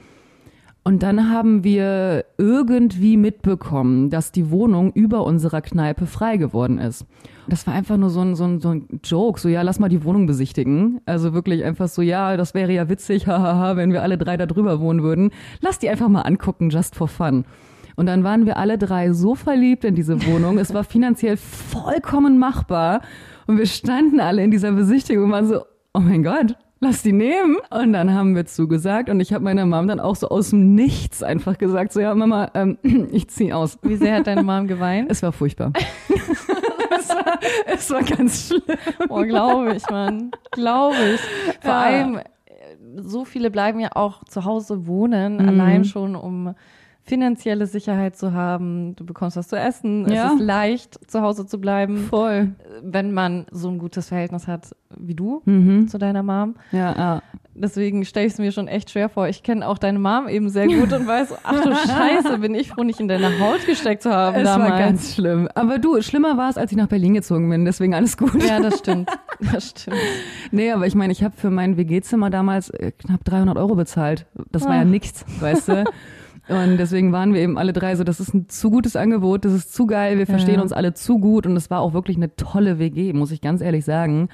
Und 0.87 1.03
dann 1.03 1.31
haben 1.31 1.65
wir 1.65 2.27
irgendwie 2.37 3.17
mitbekommen, 3.17 4.11
dass 4.11 4.33
die 4.33 4.51
Wohnung 4.51 4.93
über 4.93 5.25
unserer 5.25 5.63
Kneipe 5.63 6.07
frei 6.07 6.37
geworden 6.37 6.77
ist. 6.77 7.07
Das 7.49 7.67
war 7.67 7.73
einfach 7.73 7.97
nur 7.97 8.11
so 8.11 8.21
ein, 8.21 8.35
so 8.35 8.45
ein, 8.45 8.61
so 8.61 8.69
ein 8.69 9.01
Joke, 9.03 9.41
so 9.41 9.49
ja, 9.49 9.63
lass 9.63 9.79
mal 9.79 9.89
die 9.89 10.05
Wohnung 10.05 10.27
besichtigen. 10.27 11.01
Also 11.07 11.33
wirklich 11.33 11.65
einfach 11.65 11.89
so, 11.89 12.03
ja, 12.03 12.37
das 12.37 12.53
wäre 12.53 12.71
ja 12.71 12.91
witzig, 12.91 13.27
hahaha, 13.27 13.77
wenn 13.77 13.93
wir 13.93 14.03
alle 14.03 14.19
drei 14.19 14.37
da 14.37 14.45
drüber 14.45 14.79
wohnen 14.79 15.03
würden. 15.03 15.31
Lass 15.63 15.79
die 15.79 15.89
einfach 15.89 16.09
mal 16.09 16.23
angucken, 16.23 16.69
just 16.69 16.95
for 16.95 17.09
fun. 17.09 17.47
Und 17.97 18.07
dann 18.07 18.25
waren 18.25 18.47
wir 18.47 18.57
alle 18.57 18.77
drei 18.79 19.13
so 19.13 19.35
verliebt 19.35 19.85
in 19.85 19.95
diese 19.95 20.25
Wohnung. 20.27 20.59
es 20.59 20.75
war 20.75 20.85
finanziell 20.85 21.37
vollkommen 21.37 22.39
machbar. 22.39 23.01
Und 23.47 23.59
wir 23.59 23.67
standen 23.67 24.21
alle 24.21 24.43
in 24.43 24.51
dieser 24.51 24.73
Besichtigung 24.73 25.25
und 25.27 25.33
waren 25.33 25.47
so, 25.47 25.63
oh 25.93 26.01
mein 26.01 26.23
Gott, 26.23 26.57
lass 26.81 27.03
die 27.03 27.13
nehmen. 27.13 27.57
Und 27.71 27.93
dann 27.93 28.13
haben 28.15 28.35
wir 28.35 28.47
zugesagt 28.47 29.09
und 29.11 29.21
ich 29.21 29.33
habe 29.33 29.45
meiner 29.45 29.65
Mom 29.67 29.87
dann 29.87 30.01
auch 30.01 30.17
so 30.17 30.29
aus 30.29 30.51
dem 30.51 30.75
Nichts 30.75 31.23
einfach 31.23 31.57
gesagt, 31.59 31.93
so 31.93 32.01
ja, 32.01 32.15
Mama, 32.15 32.51
ähm, 32.55 32.79
ich 33.13 33.29
ziehe 33.29 33.55
aus. 33.57 33.79
Wie 33.83 33.97
sehr 33.97 34.17
hat 34.17 34.27
deine 34.27 34.43
Mom 34.43 34.67
geweint? 34.67 35.11
Es 35.11 35.23
war 35.23 35.33
furchtbar. 35.33 35.73
es, 36.99 37.09
war, 37.11 37.39
es 37.67 37.91
war 37.91 38.03
ganz 38.03 38.49
schlimm. 38.49 38.63
Oh, 39.09 39.23
glaube 39.23 39.75
ich, 39.77 39.89
Mann. 39.91 40.31
Glaube 40.53 40.97
ich. 41.15 41.21
Vor 41.61 41.71
Ja. 41.71 41.81
allem, 41.81 42.17
äh, 42.19 42.23
so 42.97 43.25
viele 43.25 43.51
bleiben 43.51 43.79
ja 43.81 43.91
auch 43.95 44.25
zu 44.25 44.45
Hause 44.45 44.87
wohnen, 44.87 45.37
Mhm. 45.37 45.49
allein 45.49 45.85
schon, 45.85 46.17
um 46.17 46.55
finanzielle 47.07 47.67
Sicherheit 47.67 48.17
zu 48.17 48.33
haben. 48.33 48.97
Du 48.97 49.05
bekommst 49.05 49.37
was 49.37 49.49
zu 49.49 49.57
essen. 49.59 50.11
Ja. 50.11 50.29
Es 50.29 50.33
ist 50.35 50.41
leicht, 50.41 51.11
zu 51.11 51.21
Hause 51.21 51.47
zu 51.47 51.61
bleiben, 51.61 51.99
Voll. 52.09 52.53
wenn 52.83 53.13
man 53.13 53.47
so 53.51 53.69
ein 53.69 53.79
gutes 53.79 54.09
Verhältnis 54.09 54.47
hat 54.49 54.75
wie 54.97 55.15
du 55.15 55.43
Mhm. 55.45 55.89
zu 55.89 55.99
deiner 55.99 56.23
Mom. 56.23 56.55
Ja, 56.73 56.95
ja. 56.97 57.23
Deswegen 57.57 58.05
stelle 58.05 58.27
ich 58.27 58.33
es 58.33 58.39
mir 58.39 58.51
schon 58.53 58.69
echt 58.69 58.91
schwer 58.91 59.09
vor. 59.09 59.29
Ich 59.29 59.43
kenne 59.43 59.67
auch 59.69 59.79
deine 59.79 59.99
Mom 59.99 60.29
eben 60.29 60.49
sehr 60.49 60.67
gut 60.67 60.93
und 60.93 61.07
weiß, 61.07 61.35
ach 61.45 61.63
du 61.63 61.75
Scheiße, 61.89 62.39
bin 62.39 62.55
ich 62.55 62.69
froh, 62.71 62.83
nicht 62.85 63.01
in 63.01 63.07
deine 63.09 63.39
Haut 63.39 63.65
gesteckt 63.67 64.03
zu 64.03 64.11
haben 64.13 64.37
Es 64.37 64.45
damals. 64.45 64.71
war 64.73 64.79
ganz 64.79 65.15
schlimm. 65.15 65.49
Aber 65.55 65.79
du, 65.79 66.01
schlimmer 66.01 66.37
war 66.37 66.49
es, 66.51 66.57
als 66.57 66.71
ich 66.73 66.79
nach 66.79 66.87
Berlin 66.89 67.15
gezogen 67.15 67.49
bin. 67.51 67.65
Deswegen 67.65 67.95
alles 67.95 68.17
gut. 68.17 68.43
ja, 68.43 68.61
das 68.61 68.79
stimmt. 68.79 69.11
Das 69.53 69.71
stimmt. 69.71 69.97
Nee, 70.53 70.71
aber 70.73 70.87
ich 70.87 70.95
meine, 70.95 71.13
ich 71.13 71.23
habe 71.25 71.35
für 71.37 71.51
mein 71.51 71.77
WG-Zimmer 71.77 72.31
damals 72.31 72.71
äh, 72.71 72.93
knapp 72.93 73.25
300 73.25 73.57
Euro 73.59 73.75
bezahlt. 73.75 74.27
Das 74.53 74.65
war 74.65 74.77
ja 74.77 74.83
Ach. 74.83 74.87
nichts, 74.87 75.25
weißt 75.41 75.69
du? 75.69 75.85
Und 76.49 76.77
deswegen 76.77 77.11
waren 77.13 77.33
wir 77.33 77.41
eben 77.41 77.57
alle 77.57 77.73
drei 77.73 77.97
so, 77.97 78.05
das 78.05 78.21
ist 78.21 78.35
ein 78.35 78.49
zu 78.49 78.71
gutes 78.71 78.97
Angebot, 78.97 79.45
das 79.47 79.53
ist 79.55 79.73
zu 79.73 79.87
geil, 79.87 80.19
wir 80.19 80.27
verstehen 80.27 80.57
Ja. 80.57 80.63
uns 80.63 80.73
alle 80.73 80.93
zu 80.93 81.19
gut 81.19 81.47
und 81.47 81.57
es 81.57 81.71
war 81.71 81.81
auch 81.81 81.95
wirklich 81.95 82.17
eine 82.19 82.37
tolle 82.37 82.79
WG, 82.79 83.13
muss 83.15 83.31
ich 83.31 83.41
ganz 83.41 83.63
ehrlich 83.63 83.85
sagen. 83.85 84.29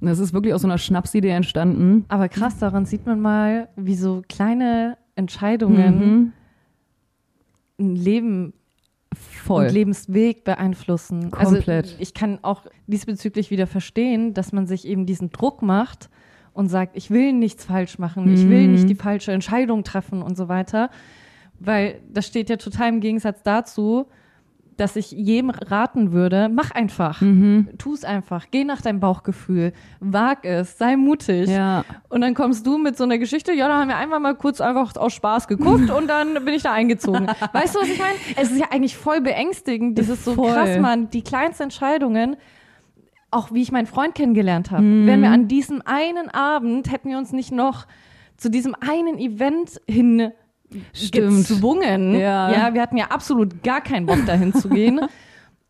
Und 0.00 0.08
das 0.08 0.18
ist 0.18 0.32
wirklich 0.32 0.54
aus 0.54 0.62
so 0.62 0.66
einer 0.66 0.78
Schnapsidee 0.78 1.28
entstanden. 1.28 2.06
Aber 2.08 2.28
krass, 2.28 2.58
daran 2.58 2.86
sieht 2.86 3.04
man 3.06 3.20
mal, 3.20 3.68
wie 3.76 3.94
so 3.94 4.22
kleine 4.28 4.96
Entscheidungen 5.14 5.98
Mhm. 5.98 6.32
ein 7.78 7.96
Leben 7.96 8.52
Voll. 9.14 9.66
und 9.66 9.72
Lebensweg 9.72 10.44
beeinflussen. 10.44 11.30
Komplett. 11.30 11.84
Also 11.84 11.96
ich 11.98 12.14
kann 12.14 12.38
auch 12.42 12.62
diesbezüglich 12.86 13.50
wieder 13.50 13.66
verstehen, 13.66 14.32
dass 14.32 14.52
man 14.52 14.66
sich 14.66 14.86
eben 14.88 15.04
diesen 15.04 15.30
Druck 15.30 15.60
macht 15.62 16.08
und 16.54 16.68
sagt, 16.68 16.96
ich 16.96 17.10
will 17.10 17.32
nichts 17.34 17.64
falsch 17.66 17.98
machen, 17.98 18.32
ich 18.32 18.48
will 18.48 18.66
Mhm. 18.66 18.72
nicht 18.72 18.88
die 18.88 18.94
falsche 18.94 19.32
Entscheidung 19.32 19.84
treffen 19.84 20.22
und 20.22 20.36
so 20.36 20.48
weiter. 20.48 20.88
Weil 21.64 22.00
das 22.12 22.26
steht 22.26 22.50
ja 22.50 22.56
total 22.56 22.88
im 22.88 23.00
Gegensatz 23.00 23.42
dazu, 23.42 24.06
dass 24.78 24.96
ich 24.96 25.12
jedem 25.12 25.50
raten 25.50 26.12
würde, 26.12 26.48
mach 26.48 26.70
einfach, 26.70 27.20
Mhm. 27.20 27.68
tu 27.78 27.92
es 27.92 28.04
einfach, 28.04 28.46
geh 28.50 28.64
nach 28.64 28.80
deinem 28.80 29.00
Bauchgefühl, 29.00 29.74
wag 30.00 30.38
es, 30.44 30.78
sei 30.78 30.96
mutig. 30.96 31.48
Ja, 31.50 31.84
Und 32.08 32.22
dann 32.22 32.34
kommst 32.34 32.66
du 32.66 32.78
mit 32.78 32.96
so 32.96 33.04
einer 33.04 33.18
Geschichte, 33.18 33.52
ja, 33.52 33.68
da 33.68 33.78
haben 33.80 33.88
wir 33.88 33.96
einmal 33.98 34.18
mal 34.18 34.34
kurz 34.34 34.60
einfach 34.62 34.96
aus 34.96 35.12
Spaß 35.12 35.46
geguckt 35.46 35.90
und 35.96 36.08
dann 36.08 36.34
bin 36.44 36.54
ich 36.54 36.62
da 36.62 36.72
eingezogen. 36.72 37.26
Weißt 37.52 37.74
du, 37.74 37.80
was 37.80 37.88
ich 37.88 37.98
meine? 37.98 38.14
Es 38.36 38.50
ist 38.50 38.58
ja 38.58 38.68
eigentlich 38.70 38.96
voll 38.96 39.20
beängstigend, 39.20 39.98
dieses 39.98 40.24
so 40.24 40.34
Voll. 40.34 40.50
krass, 40.52 40.78
Mann, 40.78 41.10
die 41.10 41.22
kleinsten 41.22 41.64
Entscheidungen, 41.64 42.36
auch 43.30 43.52
wie 43.52 43.62
ich 43.62 43.72
meinen 43.72 43.86
Freund 43.86 44.14
kennengelernt 44.14 44.70
habe. 44.70 44.82
Mhm. 44.82 45.06
Wären 45.06 45.20
wir 45.22 45.30
an 45.30 45.48
diesem 45.48 45.82
einen 45.84 46.28
Abend, 46.30 46.90
hätten 46.90 47.10
wir 47.10 47.18
uns 47.18 47.32
nicht 47.32 47.52
noch 47.52 47.86
zu 48.38 48.50
diesem 48.50 48.74
einen 48.80 49.18
Event 49.18 49.80
hin 49.86 50.32
Stimmt. 50.92 51.48
gezwungen. 51.48 52.14
Ja. 52.18 52.50
ja, 52.52 52.74
wir 52.74 52.80
hatten 52.82 52.96
ja 52.96 53.06
absolut 53.06 53.62
gar 53.62 53.80
keinen 53.80 54.06
Bock 54.06 54.24
dahin 54.26 54.52
zu 54.54 54.68
gehen. 54.68 55.00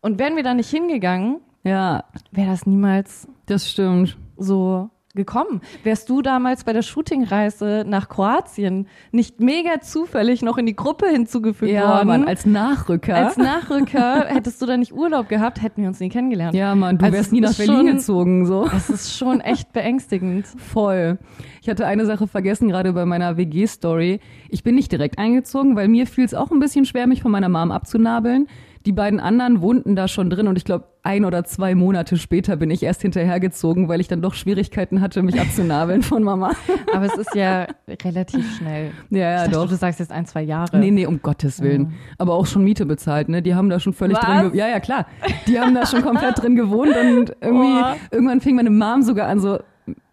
Und 0.01 0.19
wären 0.19 0.35
wir 0.35 0.43
da 0.43 0.53
nicht 0.53 0.69
hingegangen, 0.69 1.39
Ja, 1.63 2.03
wäre 2.31 2.49
das 2.51 2.65
niemals 2.65 3.27
das 3.45 3.69
stimmt. 3.69 4.17
so 4.37 4.89
gekommen. 5.15 5.61
Wärst 5.83 6.09
du 6.09 6.21
damals 6.23 6.63
bei 6.63 6.73
der 6.73 6.81
Shootingreise 6.81 7.85
nach 7.87 8.09
Kroatien 8.09 8.87
nicht 9.11 9.39
mega 9.39 9.79
zufällig 9.81 10.41
noch 10.41 10.57
in 10.57 10.65
die 10.65 10.75
Gruppe 10.75 11.07
hinzugefügt 11.07 11.71
Ja, 11.71 11.87
worden? 11.97 12.07
Mann, 12.07 12.27
als 12.27 12.45
Nachrücker. 12.47 13.15
Als 13.15 13.37
Nachrücker 13.37 14.25
hättest 14.27 14.59
du 14.61 14.65
da 14.65 14.75
nicht 14.75 14.91
Urlaub 14.91 15.29
gehabt, 15.29 15.61
hätten 15.61 15.81
wir 15.83 15.87
uns 15.89 15.99
nie 15.99 16.09
kennengelernt. 16.09 16.55
ja, 16.55 16.73
Mann, 16.73 16.97
du 16.97 17.05
Also 17.05 17.15
wärst 17.17 17.31
nie 17.31 17.41
nach 17.41 17.53
Berlin 17.55 17.75
schon- 17.75 17.85
gezogen, 17.85 18.45
so. 18.47 18.65
Das 18.67 18.89
ist 18.89 19.15
schon 19.15 19.39
echt 19.39 19.71
beängstigend. 19.71 20.47
Voll. 20.57 21.19
Ich 21.61 21.69
hatte 21.69 21.85
eine 21.85 22.05
Sache 22.07 22.27
vergessen, 22.27 22.67
gerade 22.69 22.93
bei 22.93 23.05
meiner 23.05 23.37
WG-Story. 23.37 24.19
Ich 24.49 24.63
bin 24.63 24.73
nicht 24.75 24.91
direkt 24.91 25.19
eingezogen, 25.19 25.75
weil 25.75 25.87
mir 25.89 26.07
fiel 26.07 26.25
es 26.25 26.33
auch 26.33 26.49
ein 26.51 26.59
bisschen 26.59 26.85
schwer, 26.85 27.05
mich 27.05 27.21
von 27.21 27.31
meiner 27.31 27.49
Mom 27.49 27.71
abzunabeln. 27.71 28.47
Die 28.85 28.91
beiden 28.91 29.21
anderen 29.21 29.61
wohnten 29.61 29.95
da 29.95 30.09
schon 30.09 30.29
drin 30.29 30.47
und 30.47 30.57
ich 30.57 30.65
glaube, 30.65 30.85
ein 31.03 31.23
oder 31.23 31.45
zwei 31.45 31.73
Monate 31.73 32.17
später 32.17 32.57
bin 32.57 32.69
ich 32.69 32.83
erst 32.83 33.01
hinterhergezogen, 33.01 33.87
weil 33.87 34.01
ich 34.01 34.07
dann 34.09 34.21
doch 34.21 34.33
Schwierigkeiten 34.33 34.99
hatte, 34.99 35.21
mich 35.21 35.39
abzunabeln 35.39 36.01
von 36.01 36.21
Mama. 36.23 36.51
Aber 36.93 37.05
es 37.05 37.15
ist 37.15 37.33
ja 37.33 37.67
relativ 38.03 38.57
schnell. 38.57 38.91
Ja, 39.09 39.19
ja, 39.19 39.37
dachte, 39.37 39.51
doch. 39.51 39.69
du 39.69 39.75
sagst 39.75 39.99
jetzt 39.99 40.11
ein, 40.11 40.25
zwei 40.25 40.41
Jahre. 40.41 40.77
Nee, 40.79 40.91
nee, 40.91 41.05
um 41.05 41.21
Gottes 41.21 41.61
Willen. 41.61 41.93
Aber 42.17 42.33
auch 42.33 42.45
schon 42.45 42.63
Miete 42.63 42.85
bezahlt, 42.85 43.29
ne? 43.29 43.41
Die 43.41 43.55
haben 43.55 43.69
da 43.69 43.79
schon 43.79 43.93
völlig 43.93 44.17
Was? 44.17 44.25
drin 44.25 44.37
gewohnt. 44.37 44.55
Ja, 44.55 44.67
ja, 44.67 44.79
klar. 44.79 45.07
Die 45.47 45.59
haben 45.59 45.73
da 45.73 45.85
schon 45.85 46.01
komplett 46.01 46.41
drin 46.41 46.55
gewohnt 46.55 46.95
und 46.95 47.35
irgendwie, 47.41 47.73
Boah. 47.73 47.95
irgendwann 48.11 48.41
fing 48.41 48.55
meine 48.55 48.69
Mom 48.69 49.01
sogar 49.01 49.27
an, 49.27 49.39
so, 49.39 49.59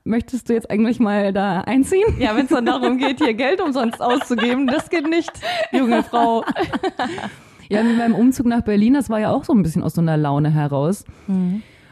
möchtest 0.04 0.48
du 0.48 0.52
jetzt 0.52 0.70
eigentlich 0.70 1.00
mal 1.00 1.32
da 1.32 1.62
einziehen? 1.62 2.16
Ja, 2.18 2.36
wenn 2.36 2.44
es 2.44 2.50
dann 2.50 2.66
darum 2.66 2.98
geht, 2.98 3.18
hier 3.18 3.34
Geld 3.34 3.60
umsonst 3.60 4.00
auszugeben, 4.00 4.66
das 4.66 4.90
geht 4.90 5.08
nicht, 5.08 5.32
junge 5.72 6.04
Frau. 6.04 6.44
Ja, 7.70 7.84
mit 7.84 7.96
meinem 7.96 8.16
Umzug 8.16 8.46
nach 8.46 8.62
Berlin, 8.62 8.94
das 8.94 9.08
war 9.10 9.20
ja 9.20 9.30
auch 9.30 9.44
so 9.44 9.52
ein 9.52 9.62
bisschen 9.62 9.84
aus 9.84 9.94
so 9.94 10.00
einer 10.00 10.16
Laune 10.16 10.50
heraus. 10.50 11.04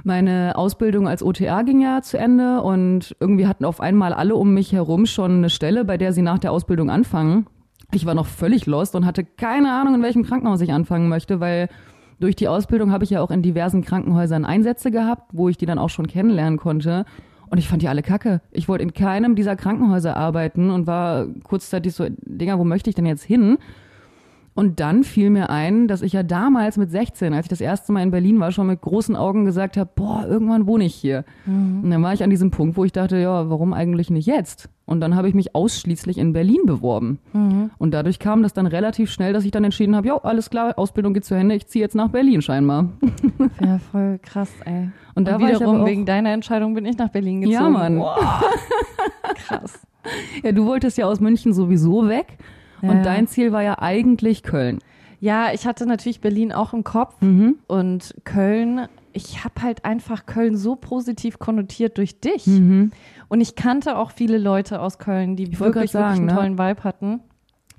Meine 0.04 0.56
Ausbildung 0.56 1.06
als 1.06 1.22
OTA 1.22 1.62
ging 1.62 1.80
ja 1.80 2.02
zu 2.02 2.18
Ende 2.18 2.62
und 2.62 3.16
irgendwie 3.20 3.46
hatten 3.46 3.64
auf 3.64 3.80
einmal 3.80 4.12
alle 4.12 4.34
um 4.34 4.54
mich 4.54 4.72
herum 4.72 5.06
schon 5.06 5.36
eine 5.36 5.50
Stelle, 5.50 5.84
bei 5.84 5.96
der 5.96 6.12
sie 6.12 6.22
nach 6.22 6.40
der 6.40 6.50
Ausbildung 6.50 6.90
anfangen. 6.90 7.46
Ich 7.92 8.06
war 8.06 8.14
noch 8.14 8.26
völlig 8.26 8.66
lost 8.66 8.96
und 8.96 9.06
hatte 9.06 9.24
keine 9.24 9.72
Ahnung, 9.72 9.94
in 9.94 10.02
welchem 10.02 10.24
Krankenhaus 10.24 10.60
ich 10.60 10.72
anfangen 10.72 11.08
möchte, 11.08 11.40
weil 11.40 11.68
durch 12.20 12.34
die 12.34 12.48
Ausbildung 12.48 12.90
habe 12.90 13.04
ich 13.04 13.10
ja 13.10 13.20
auch 13.22 13.30
in 13.30 13.42
diversen 13.42 13.82
Krankenhäusern 13.82 14.44
Einsätze 14.44 14.90
gehabt, 14.90 15.30
wo 15.32 15.48
ich 15.48 15.56
die 15.56 15.66
dann 15.66 15.78
auch 15.78 15.90
schon 15.90 16.08
kennenlernen 16.08 16.58
konnte. 16.58 17.04
Und 17.50 17.58
ich 17.58 17.68
fand 17.68 17.82
die 17.82 17.88
alle 17.88 18.02
kacke. 18.02 18.40
Ich 18.50 18.68
wollte 18.68 18.82
in 18.82 18.92
keinem 18.92 19.36
dieser 19.36 19.56
Krankenhäuser 19.56 20.16
arbeiten 20.16 20.70
und 20.70 20.86
war 20.86 21.26
kurzzeitig 21.44 21.94
so, 21.94 22.06
Dinger, 22.24 22.58
wo 22.58 22.64
möchte 22.64 22.90
ich 22.90 22.96
denn 22.96 23.06
jetzt 23.06 23.22
hin? 23.22 23.58
Und 24.58 24.80
dann 24.80 25.04
fiel 25.04 25.30
mir 25.30 25.50
ein, 25.50 25.86
dass 25.86 26.02
ich 26.02 26.14
ja 26.14 26.24
damals 26.24 26.78
mit 26.78 26.90
16, 26.90 27.32
als 27.32 27.44
ich 27.44 27.48
das 27.48 27.60
erste 27.60 27.92
Mal 27.92 28.02
in 28.02 28.10
Berlin 28.10 28.40
war, 28.40 28.50
schon 28.50 28.66
mit 28.66 28.80
großen 28.80 29.14
Augen 29.14 29.44
gesagt 29.44 29.76
habe, 29.76 29.88
boah, 29.94 30.26
irgendwann 30.28 30.66
wohne 30.66 30.84
ich 30.84 30.96
hier. 30.96 31.24
Und 31.46 31.88
dann 31.88 32.02
war 32.02 32.12
ich 32.12 32.24
an 32.24 32.30
diesem 32.30 32.50
Punkt, 32.50 32.76
wo 32.76 32.84
ich 32.84 32.90
dachte, 32.90 33.18
ja, 33.18 33.48
warum 33.50 33.72
eigentlich 33.72 34.10
nicht 34.10 34.26
jetzt? 34.26 34.68
Und 34.84 34.98
dann 35.00 35.14
habe 35.14 35.28
ich 35.28 35.34
mich 35.34 35.54
ausschließlich 35.54 36.18
in 36.18 36.32
Berlin 36.32 36.62
beworben. 36.66 37.20
Und 37.78 37.94
dadurch 37.94 38.18
kam 38.18 38.42
das 38.42 38.52
dann 38.52 38.66
relativ 38.66 39.12
schnell, 39.12 39.32
dass 39.32 39.44
ich 39.44 39.52
dann 39.52 39.62
entschieden 39.62 39.94
habe, 39.94 40.08
ja, 40.08 40.16
alles 40.16 40.50
klar, 40.50 40.76
Ausbildung 40.76 41.14
geht 41.14 41.24
zu 41.24 41.36
Ende, 41.36 41.54
ich 41.54 41.68
ziehe 41.68 41.84
jetzt 41.84 41.94
nach 41.94 42.08
Berlin 42.08 42.42
scheinbar. 42.42 42.88
Ja, 43.64 43.78
voll 43.78 44.18
krass, 44.20 44.50
ey. 44.64 44.90
Und 45.14 45.28
da 45.28 45.36
Und 45.36 45.42
war 45.42 45.50
ich 45.50 45.60
wiederum 45.60 45.86
wegen 45.86 46.04
deiner 46.04 46.32
Entscheidung 46.32 46.74
bin 46.74 46.84
ich 46.84 46.98
nach 46.98 47.10
Berlin 47.10 47.42
gezogen. 47.42 47.54
Ja, 47.54 47.70
Mann. 47.70 47.98
Boah. 47.98 48.42
Krass. 49.36 49.78
ja, 50.42 50.50
du 50.50 50.66
wolltest 50.66 50.98
ja 50.98 51.06
aus 51.06 51.20
München 51.20 51.52
sowieso 51.52 52.08
weg. 52.08 52.38
Ja. 52.82 52.90
Und 52.90 53.02
dein 53.04 53.26
Ziel 53.26 53.52
war 53.52 53.62
ja 53.62 53.78
eigentlich 53.78 54.42
Köln. 54.42 54.78
Ja, 55.20 55.52
ich 55.52 55.66
hatte 55.66 55.84
natürlich 55.86 56.20
Berlin 56.20 56.52
auch 56.52 56.72
im 56.72 56.84
Kopf 56.84 57.14
Mhm. 57.20 57.56
und 57.66 58.14
Köln. 58.24 58.86
Ich 59.12 59.42
habe 59.42 59.62
halt 59.62 59.84
einfach 59.84 60.26
Köln 60.26 60.56
so 60.56 60.76
positiv 60.76 61.40
konnotiert 61.40 61.98
durch 61.98 62.20
dich. 62.20 62.46
Mhm. 62.46 62.92
Und 63.28 63.40
ich 63.40 63.56
kannte 63.56 63.96
auch 63.96 64.12
viele 64.12 64.38
Leute 64.38 64.80
aus 64.80 64.98
Köln, 64.98 65.34
die 65.34 65.44
Ich 65.44 65.58
wirklich, 65.60 65.90
sagen, 65.90 66.04
wirklich 66.04 66.18
einen 66.18 66.26
ne? 66.26 66.56
tollen 66.56 66.70
Vibe 66.70 66.84
hatten. 66.84 67.20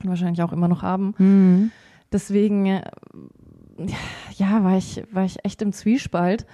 Und 0.03 0.09
wahrscheinlich 0.09 0.41
auch 0.43 0.51
immer 0.51 0.67
noch 0.67 0.81
haben. 0.81 1.13
Mhm. 1.17 1.71
Deswegen, 2.11 2.65
äh, 2.65 2.81
ja, 4.35 4.63
war 4.63 4.77
ich, 4.77 5.03
war 5.11 5.23
ich 5.23 5.43
echt 5.45 5.61
im 5.61 5.71
Zwiespalt 5.71 6.45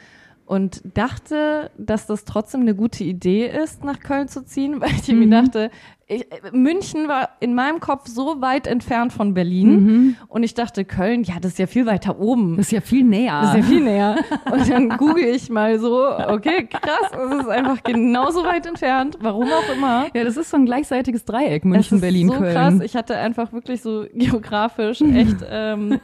und 0.45 0.81
dachte, 0.93 1.71
dass 1.77 2.05
das 2.05 2.23
trotzdem 2.23 2.61
eine 2.61 2.75
gute 2.75 3.03
Idee 3.03 3.47
ist, 3.47 3.83
nach 3.83 3.99
Köln 3.99 4.27
zu 4.27 4.43
ziehen, 4.45 4.79
weil 4.81 4.91
ich 4.91 5.07
Mhm. 5.07 5.19
mir 5.19 5.41
dachte, 5.41 5.71
ich, 6.07 6.23
München 6.51 7.07
war 7.07 7.29
in 7.39 7.55
meinem 7.55 7.79
Kopf 7.79 8.07
so 8.07 8.39
weit 8.39 8.67
entfernt 8.67 9.11
von 9.11 9.33
Berlin 9.33 9.69
Mhm. 9.69 10.15
und 10.27 10.43
ich 10.43 10.53
dachte, 10.53 10.85
Köln, 10.85 11.23
ja, 11.23 11.35
das 11.41 11.53
ist 11.53 11.57
ja 11.57 11.65
viel 11.65 11.87
weiter 11.87 12.19
oben. 12.19 12.57
Das 12.57 12.67
ist 12.67 12.71
ja 12.73 12.81
viel 12.81 13.03
näher. 13.03 13.41
Das 13.41 13.49
ist 13.51 13.57
ja 13.57 13.63
viel 13.63 13.81
näher. 13.83 14.15
Und 14.51 14.69
dann 14.69 14.89
google 14.97 15.23
ich 15.25 15.49
mal 15.49 15.79
so, 15.79 16.07
okay, 16.27 16.67
krass, 16.67 17.11
es 17.11 17.39
ist 17.41 17.47
einfach 17.49 17.81
genauso 17.81 18.43
weit 18.43 18.67
entfernt, 18.67 19.17
warum 19.21 19.47
auch 19.47 19.75
immer. 19.75 20.05
Ja, 20.13 20.23
das 20.23 20.37
ist 20.37 20.51
so 20.51 20.57
ein 20.57 20.65
gleichseitiges 20.67 21.25
Dreieck, 21.25 21.65
München, 21.65 21.95
ist 21.97 22.01
Berlin, 22.01 22.27
so 22.27 22.35
Köln. 22.35 22.53
krass. 22.53 22.75
Ich 22.83 22.95
hatte 22.95 23.17
einfach 23.17 23.51
wirklich 23.51 23.81
so 23.81 24.05
geografisch 24.13 25.01
echt 25.01 25.37
ähm, 25.49 25.99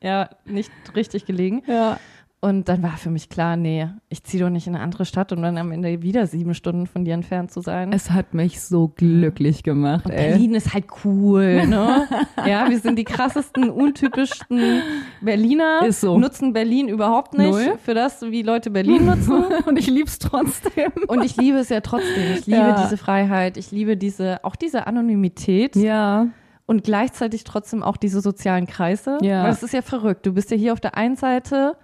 ja 0.00 0.28
nicht 0.44 0.70
richtig 0.94 1.26
gelegen. 1.26 1.62
Ja. 1.66 1.98
Und 2.40 2.68
dann 2.68 2.84
war 2.84 2.96
für 2.96 3.10
mich 3.10 3.28
klar, 3.28 3.56
nee, 3.56 3.88
ich 4.08 4.22
ziehe 4.22 4.44
doch 4.44 4.48
nicht 4.48 4.68
in 4.68 4.76
eine 4.76 4.84
andere 4.84 5.04
Stadt, 5.04 5.32
um 5.32 5.42
dann 5.42 5.58
am 5.58 5.72
Ende 5.72 6.02
wieder 6.02 6.28
sieben 6.28 6.54
Stunden 6.54 6.86
von 6.86 7.04
dir 7.04 7.14
entfernt 7.14 7.50
zu 7.50 7.60
sein. 7.60 7.92
Es 7.92 8.12
hat 8.12 8.32
mich 8.32 8.60
so 8.60 8.86
glücklich 8.94 9.64
gemacht, 9.64 10.04
Und 10.06 10.12
ey. 10.12 10.30
Berlin 10.30 10.54
ist 10.54 10.72
halt 10.72 10.84
cool, 11.04 11.66
ne? 11.66 12.06
ja, 12.46 12.70
wir 12.70 12.78
sind 12.78 12.96
die 12.96 13.02
krassesten, 13.02 13.68
untypischsten 13.70 14.82
Berliner. 15.20 15.80
Ist 15.84 16.00
so. 16.00 16.16
Nutzen 16.16 16.52
Berlin 16.52 16.86
überhaupt 16.88 17.36
nicht 17.36 17.50
Null. 17.50 17.76
für 17.84 17.94
das, 17.94 18.22
wie 18.22 18.42
Leute 18.42 18.70
Berlin 18.70 19.06
nutzen. 19.06 19.44
Und 19.66 19.76
ich 19.76 19.88
lieb's 19.88 20.20
trotzdem. 20.20 20.92
Und 21.08 21.24
ich 21.24 21.36
liebe 21.36 21.58
es 21.58 21.70
ja 21.70 21.80
trotzdem. 21.80 22.34
Ich 22.38 22.46
liebe 22.46 22.58
Ja. 22.60 22.82
diese 22.84 22.96
Freiheit. 22.96 23.56
Ich 23.56 23.72
liebe 23.72 23.96
diese, 23.96 24.44
auch 24.44 24.54
diese 24.54 24.86
Anonymität. 24.86 25.74
Ja. 25.74 26.28
und 26.66 26.84
gleichzeitig 26.84 27.44
trotzdem 27.44 27.82
auch 27.82 27.96
diese 27.96 28.20
sozialen 28.20 28.66
Kreise. 28.66 29.18
Ja. 29.22 29.42
Weil 29.42 29.50
es 29.52 29.62
ist 29.62 29.72
ja 29.74 29.82
verrückt. 29.82 30.24
Du 30.26 30.34
bist 30.34 30.50
ja 30.52 30.56
hier 30.56 30.72
auf 30.74 30.80
der 30.80 30.96
einen 30.96 31.16
Seite 31.16 31.76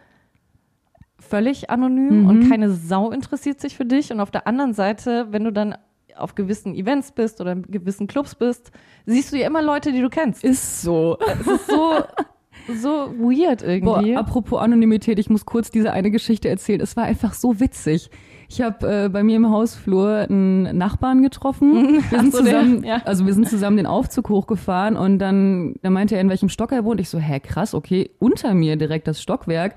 völlig 1.19 1.71
anonym 1.71 2.23
Mhm. 2.23 2.29
und 2.29 2.49
keine 2.51 2.71
Sau 2.71 3.11
interessiert 3.11 3.61
sich 3.61 3.77
für 3.77 3.85
dich. 3.85 4.13
Und 4.13 4.21
auf 4.21 4.31
der 4.31 4.47
anderen 4.47 4.75
Seite, 4.75 5.29
wenn 5.31 5.45
du 5.45 5.53
dann 5.53 5.75
auf 6.17 6.35
gewissen 6.35 6.75
Events 6.75 7.13
bist 7.13 7.41
oder 7.41 7.53
in 7.53 7.63
gewissen 7.63 8.07
Clubs 8.07 8.35
bist, 8.35 8.71
siehst 9.07 9.33
du 9.33 9.39
ja 9.39 9.47
immer 9.47 9.63
Leute, 9.63 9.91
die 9.93 10.01
du 10.01 10.09
kennst. 10.09 10.45
Ist 10.45 10.83
so. 10.83 11.19
Es 11.41 11.47
ist 11.47 11.67
so, 11.67 11.93
so 12.81 12.89
weird 13.19 13.61
Boah, 13.63 13.99
irgendwie. 13.99 14.17
apropos 14.17 14.61
Anonymität, 14.61 15.19
ich 15.19 15.29
muss 15.31 15.45
kurz 15.45 15.71
diese 15.71 15.93
eine 15.93 16.11
Geschichte 16.11 16.49
erzählen. 16.49 16.81
Es 16.81 16.97
war 16.97 17.05
einfach 17.05 17.35
so 17.35 17.59
witzig. 17.59 18.11
Ich 18.49 18.61
habe 18.61 19.05
äh, 19.07 19.09
bei 19.09 19.23
mir 19.25 19.37
im 19.37 19.51
Hausflur 19.51 20.27
einen 20.29 20.77
Nachbarn 20.77 21.23
getroffen. 21.23 22.03
Wir 22.11 22.21
sind 22.21 22.35
der, 22.35 22.41
zusammen, 22.45 22.85
ja. 22.85 23.03
also 23.05 23.27
wir 23.27 23.33
sind 23.35 23.49
zusammen 23.49 23.79
den 23.79 23.87
Aufzug 23.87 24.29
hochgefahren 24.29 24.97
und 24.97 25.19
dann, 25.19 25.75
dann 25.83 25.93
meinte 25.95 26.15
er, 26.15 26.21
in 26.21 26.29
welchem 26.29 26.51
Stock 26.51 26.71
er 26.71 26.85
wohnt. 26.85 27.01
Ich 27.01 27.09
so, 27.09 27.19
hä, 27.19 27.41
krass, 27.41 27.75
okay, 27.75 28.11
unter 28.21 28.55
mir 28.55 28.77
direkt 28.77 29.09
das 29.09 29.21
Stockwerk. 29.21 29.75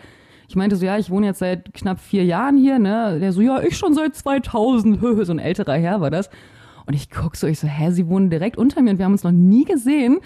Ich 0.48 0.56
meinte 0.56 0.76
so, 0.76 0.86
ja, 0.86 0.98
ich 0.98 1.10
wohne 1.10 1.28
jetzt 1.28 1.40
seit 1.40 1.74
knapp 1.74 2.00
vier 2.00 2.24
Jahren 2.24 2.58
hier, 2.58 2.80
ne? 2.80 3.20
Der 3.20 3.34
so, 3.34 3.42
ja, 3.42 3.62
ich 3.62 3.78
schon 3.78 3.94
seit 3.94 4.16
2000. 4.16 5.00
so 5.26 5.32
ein 5.32 5.40
älterer 5.40 5.74
Herr 5.74 6.02
war 6.02 6.10
das. 6.10 6.30
Und 6.86 6.94
ich 6.94 7.10
guck 7.10 7.36
so, 7.36 7.48
ich 7.48 7.60
so, 7.60 7.68
hä, 7.68 7.92
sie 7.92 8.08
wohnen 8.08 8.30
direkt 8.30 8.58
unter 8.58 8.82
mir 8.82 8.92
und 8.92 8.98
wir 8.98 9.06
haben 9.06 9.12
uns 9.12 9.24
noch 9.24 9.32
nie 9.32 9.66
gesehen. 9.66 10.20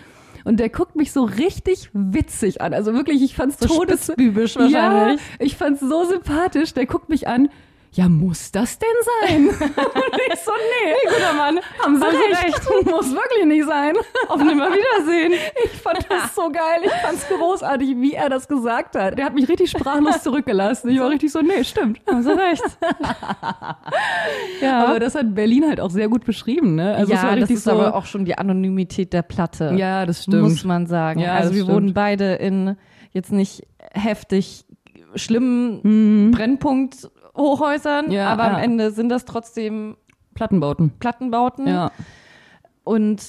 Und 0.44 0.60
der 0.60 0.70
guckt 0.70 0.96
mich 0.96 1.12
so 1.12 1.24
richtig 1.24 1.90
witzig 1.94 2.62
an. 2.62 2.74
Also 2.74 2.94
wirklich, 2.94 3.22
ich 3.22 3.36
fand's 3.36 3.60
so 3.60 3.68
todes... 3.68 4.06
spitzbübisch 4.06 4.56
Ja, 4.56 4.62
wahrscheinlich. 4.62 5.22
ich 5.40 5.56
fand's 5.56 5.82
so 5.82 6.06
sympathisch. 6.06 6.74
Der 6.74 6.86
guckt 6.86 7.10
mich 7.10 7.28
an. 7.28 7.50
Ja, 7.94 8.08
muss 8.08 8.52
das 8.54 8.80
denn 8.80 8.88
sein? 9.28 9.48
Und 9.50 10.22
ich 10.34 10.40
so, 10.40 10.52
nee, 10.52 10.94
guter 11.10 11.34
Mann, 11.34 11.60
haben 11.84 11.96
Sie 11.98 12.02
Sie 12.02 12.46
recht. 12.46 12.86
Muss 12.90 13.12
wirklich 13.14 13.46
nicht 13.46 13.66
sein. 13.68 13.96
Auf 14.30 14.42
Nimmerwiedersehen. 14.42 15.34
Ich 15.66 15.72
fand 15.82 16.06
das 16.10 16.34
so 16.34 16.50
geil. 16.50 16.82
Ich 16.86 16.92
fand's 16.94 17.28
großartig, 17.28 17.98
wie 18.00 18.14
er 18.14 18.30
das 18.30 18.48
gesagt 18.48 18.96
hat. 18.96 19.18
Der 19.18 19.26
hat 19.26 19.34
mich 19.36 19.50
richtig 19.50 19.72
sprachlos 19.72 20.24
zurückgelassen. 20.24 20.90
Ich 20.90 21.00
war 21.02 21.10
richtig 21.10 21.34
so, 21.34 21.42
nee, 21.42 21.66
stimmt. 21.66 22.00
Haben 22.08 22.24
Sie 22.24 22.32
recht. 22.32 22.64
ja. 24.62 24.86
Aber 24.86 25.00
das 25.00 25.16
hat 25.16 25.34
Berlin 25.36 25.68
halt 25.68 25.82
auch 25.82 25.90
sehr 25.92 26.08
gut 26.08 26.24
beschrieben, 26.26 26.76
ne? 26.76 26.96
Also 26.96 27.12
es 27.14 27.22
ja, 27.22 27.36
das 27.36 27.50
ist 27.50 27.64
so, 27.66 27.72
aber 27.72 27.96
auch 27.96 28.06
schon 28.06 28.24
die 28.24 28.38
Anonymität 28.38 29.12
der 29.12 29.22
Platte. 29.24 29.74
ja, 29.78 30.06
das 30.06 30.24
stimmt. 30.24 30.44
Muss 30.44 30.64
man 30.64 30.88
sagen. 30.88 31.20
Ja, 31.20 31.34
also 31.36 31.54
wir 31.54 31.64
stimmt. 31.64 31.74
wurden 31.74 31.94
beide 31.94 32.36
in 32.36 32.78
jetzt 33.12 33.32
nicht 33.34 33.64
heftig 33.94 34.66
schlimmen 35.16 35.82
Mhm. 35.84 36.32
Brennpunkt-Hochhäusern, 37.34 38.12
Ja, 38.12 38.30
aber 38.30 38.44
am 38.46 38.54
ja. 38.54 38.60
Ende 38.60 38.92
sind 38.92 39.10
das 39.10 39.26
trotzdem 39.26 39.98
Plattenbauten. 40.34 40.92
Plattenbauten. 41.00 41.68
Ja. 41.68 41.92
Und 42.84 43.22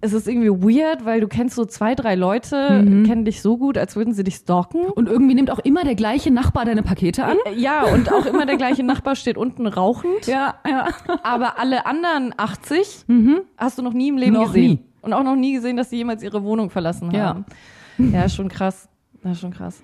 es 0.00 0.12
ist 0.12 0.28
irgendwie 0.28 0.50
weird, 0.50 1.06
weil 1.06 1.20
du 1.22 1.28
kennst 1.28 1.54
so 1.56 1.64
zwei, 1.64 1.94
drei 1.94 2.14
Leute, 2.14 2.82
Mhm. 2.82 3.04
kennen 3.06 3.24
dich 3.24 3.40
so 3.40 3.56
gut, 3.56 3.78
als 3.78 3.96
würden 3.96 4.12
sie 4.12 4.22
dich 4.22 4.34
stalken. 4.36 4.84
Und 4.84 5.08
irgendwie 5.08 5.34
nimmt 5.34 5.50
auch 5.50 5.60
immer 5.60 5.82
der 5.82 5.94
gleiche 5.94 6.30
Nachbar 6.30 6.66
deine 6.66 6.82
Pakete 6.82 7.24
an. 7.24 7.38
Ja, 7.56 7.84
und 7.84 8.12
auch 8.12 8.26
immer 8.26 8.44
der 8.44 8.58
gleiche 8.58 8.82
Nachbar 8.82 9.16
steht 9.16 9.38
unten 9.38 9.66
rauchend. 9.66 10.26
Ja, 10.26 10.56
ja. 10.68 10.88
Aber 11.22 11.58
alle 11.58 11.86
anderen 11.86 12.34
80 12.36 13.06
hast 13.56 13.78
du 13.78 13.82
noch 13.82 13.94
nie 13.94 14.08
im 14.08 14.18
Leben 14.18 14.34
Noch 14.34 14.46
gesehen. 14.48 14.70
nie. 14.72 14.84
Und 15.00 15.12
auch 15.14 15.22
noch 15.22 15.36
nie 15.36 15.54
gesehen, 15.54 15.76
dass 15.76 15.88
sie 15.90 15.96
jemals 15.96 16.22
ihre 16.22 16.42
Wohnung 16.42 16.68
verlassen 16.70 17.10
haben. 17.18 17.44
Ja, 17.98 18.20
ja 18.22 18.28
schon 18.28 18.48
krass. 18.48 18.88
Ja, 19.22 19.34
schon 19.34 19.52
krass. 19.52 19.82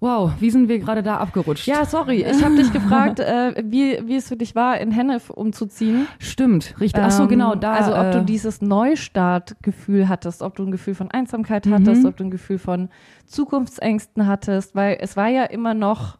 Wow, 0.00 0.32
wie 0.40 0.50
sind 0.50 0.68
wir 0.68 0.78
gerade 0.80 1.02
da 1.02 1.16
abgerutscht? 1.16 1.66
Ja, 1.66 1.84
sorry, 1.86 2.24
ich 2.28 2.44
habe 2.44 2.56
dich 2.56 2.72
gefragt, 2.72 3.20
äh, 3.20 3.54
wie, 3.64 3.98
wie 4.06 4.16
es 4.16 4.28
für 4.28 4.36
dich 4.36 4.54
war, 4.54 4.78
in 4.80 4.90
Hennef 4.90 5.30
umzuziehen. 5.30 6.06
Stimmt, 6.18 6.74
richtig. 6.80 7.02
Ach 7.02 7.10
so, 7.10 7.26
genau, 7.26 7.54
da. 7.54 7.72
Also 7.72 7.92
ob 7.94 8.06
äh, 8.06 8.10
du 8.12 8.24
dieses 8.24 8.60
Neustartgefühl 8.60 10.08
hattest, 10.08 10.42
ob 10.42 10.56
du 10.56 10.64
ein 10.64 10.70
Gefühl 10.72 10.94
von 10.94 11.10
Einsamkeit 11.10 11.66
hattest, 11.68 12.02
Mhm. 12.02 12.08
ob 12.08 12.16
du 12.16 12.24
ein 12.24 12.30
Gefühl 12.30 12.58
von 12.58 12.88
Zukunftsängsten 13.26 14.26
hattest, 14.26 14.74
weil 14.74 14.98
es 15.00 15.16
war 15.16 15.28
ja 15.28 15.44
immer 15.44 15.74
noch 15.74 16.18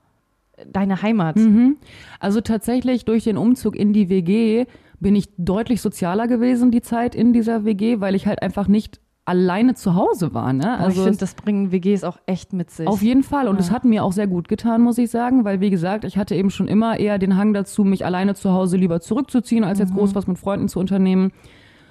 deine 0.73 1.03
Heimat. 1.03 1.37
Mhm. 1.37 1.77
Also 2.21 2.41
tatsächlich 2.41 3.05
durch 3.05 3.25
den 3.25 3.37
Umzug 3.37 3.77
in 3.77 3.93
die 3.93 4.09
WG 4.09 4.67
bin 5.01 5.17
ich 5.17 5.29
deutlich 5.37 5.81
sozialer 5.83 6.29
gewesen, 6.29 6.71
die 6.71 6.81
Zeit 6.81 7.15
in 7.15 7.33
dieser 7.33 7.65
WG, 7.65 8.01
weil 8.01 8.15
ich 8.15 8.27
halt 8.27 8.41
einfach 8.41 8.69
nicht 8.69 9.01
alleine 9.27 9.75
zu 9.75 9.95
Hause 9.95 10.35
war. 10.35 10.53
Ne? 10.53 10.65
Aber 10.75 10.81
ich 10.81 10.97
Also 10.97 11.05
finde, 11.05 11.19
das 11.19 11.35
bringen 11.35 11.73
WGs 11.73 12.05
auch 12.05 12.19
echt 12.27 12.53
mit 12.53 12.71
sich. 12.71 12.87
Auf 12.87 13.03
jeden 13.03 13.23
Fall. 13.23 13.49
Und 13.49 13.57
Ja. 13.57 13.61
es 13.61 13.71
hat 13.71 13.85
mir 13.85 14.05
auch 14.05 14.13
sehr 14.13 14.27
gut 14.27 14.49
getan, 14.49 14.83
muss 14.83 14.99
ich 14.99 15.11
sagen, 15.11 15.45
weil 15.45 15.61
wie 15.61 15.71
gesagt, 15.71 16.05
ich 16.05 16.19
hatte 16.19 16.35
eben 16.35 16.51
schon 16.51 16.69
immer 16.69 16.99
eher 16.99 17.19
den 17.19 17.37
Hang 17.37 17.55
dazu, 17.55 17.85
mich 17.85 18.05
alleine 18.05 18.35
zu 18.35 18.53
Hause 18.53 18.77
lieber 18.77 19.01
zurückzuziehen, 19.01 19.65
als 19.65 19.79
jetzt 19.79 19.95
groß 19.95 20.15
was 20.15 20.27
mit 20.27 20.39
Freunden 20.39 20.69
zu 20.69 20.79
unternehmen. 20.79 21.33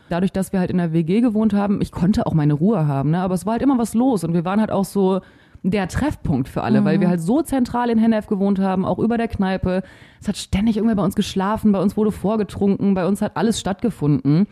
Dadurch, 0.09 0.31
dass 0.31 0.53
wir 0.53 0.59
halt 0.59 0.69
in 0.69 0.77
der 0.77 0.93
WG 0.93 1.21
gewohnt 1.21 1.53
haben, 1.53 1.81
ich 1.81 1.91
konnte 1.91 2.27
auch 2.27 2.33
meine 2.33 2.53
Ruhe 2.53 2.85
haben, 2.87 3.11
ne? 3.11 3.19
aber 3.21 3.33
es 3.33 3.45
war 3.45 3.53
halt 3.53 3.61
immer 3.63 3.79
was 3.79 3.93
los 3.95 4.23
und 4.23 4.33
wir 4.33 4.45
waren 4.45 4.59
halt 4.59 4.69
auch 4.69 4.85
so 4.85 5.21
der 5.63 5.87
Treffpunkt 5.87 6.49
für 6.49 6.61
alle, 6.61 6.83
weil 6.83 6.99
wir 6.99 7.07
halt 7.07 7.21
so 7.21 7.41
zentral 7.41 7.89
in 7.89 7.97
Hennef 7.97 8.27
gewohnt 8.27 8.59
haben, 8.59 8.83
auch 8.83 8.99
über 8.99 9.17
der 9.17 9.29
Kneipe. 9.29 9.81
Es 10.19 10.27
hat 10.27 10.35
ständig 10.35 10.75
irgendwer 10.75 10.97
bei 10.97 11.05
uns 11.05 11.15
geschlafen, 11.15 11.71
bei 11.71 11.81
uns 11.81 11.95
wurde 11.95 12.11
vorgetrunken, 12.11 12.93
bei 12.93 13.07
uns 13.07 13.21
hat 13.21 13.37
alles 13.37 13.61
stattgefunden. 13.61 14.45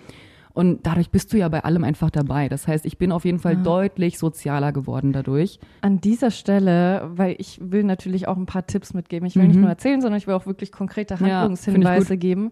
Und 0.54 0.86
dadurch 0.86 1.10
bist 1.10 1.32
du 1.34 1.38
ja 1.38 1.48
bei 1.50 1.64
allem 1.64 1.84
einfach 1.84 2.10
dabei. 2.10 2.50
Das 2.50 2.68
heißt, 2.68 2.86
ich 2.86 2.98
bin 2.98 3.12
auf 3.12 3.24
jeden 3.26 3.40
Fall 3.40 3.58
deutlich 3.58 4.18
sozialer 4.18 4.72
geworden 4.72 5.14
dadurch. 5.14 5.60
An 5.82 6.02
dieser 6.02 6.32
Stelle, 6.32 7.10
weil 7.14 7.36
ich 7.38 7.60
will 7.64 7.84
natürlich 7.84 8.28
auch 8.28 8.38
ein 8.38 8.46
paar 8.46 8.68
Tipps 8.68 8.94
mitgeben. 8.94 9.26
Ich 9.28 9.36
will 9.36 9.44
Mhm. 9.44 9.48
nicht 9.50 9.60
nur 9.62 9.70
erzählen, 9.70 10.02
sondern 10.02 10.18
ich 10.18 10.28
will 10.28 10.34
auch 10.34 10.46
wirklich 10.46 10.72
konkrete 10.72 11.14
Ja, 11.16 11.20
Handlungshinweise 11.22 12.16
gut. 12.16 12.20
geben. 12.22 12.52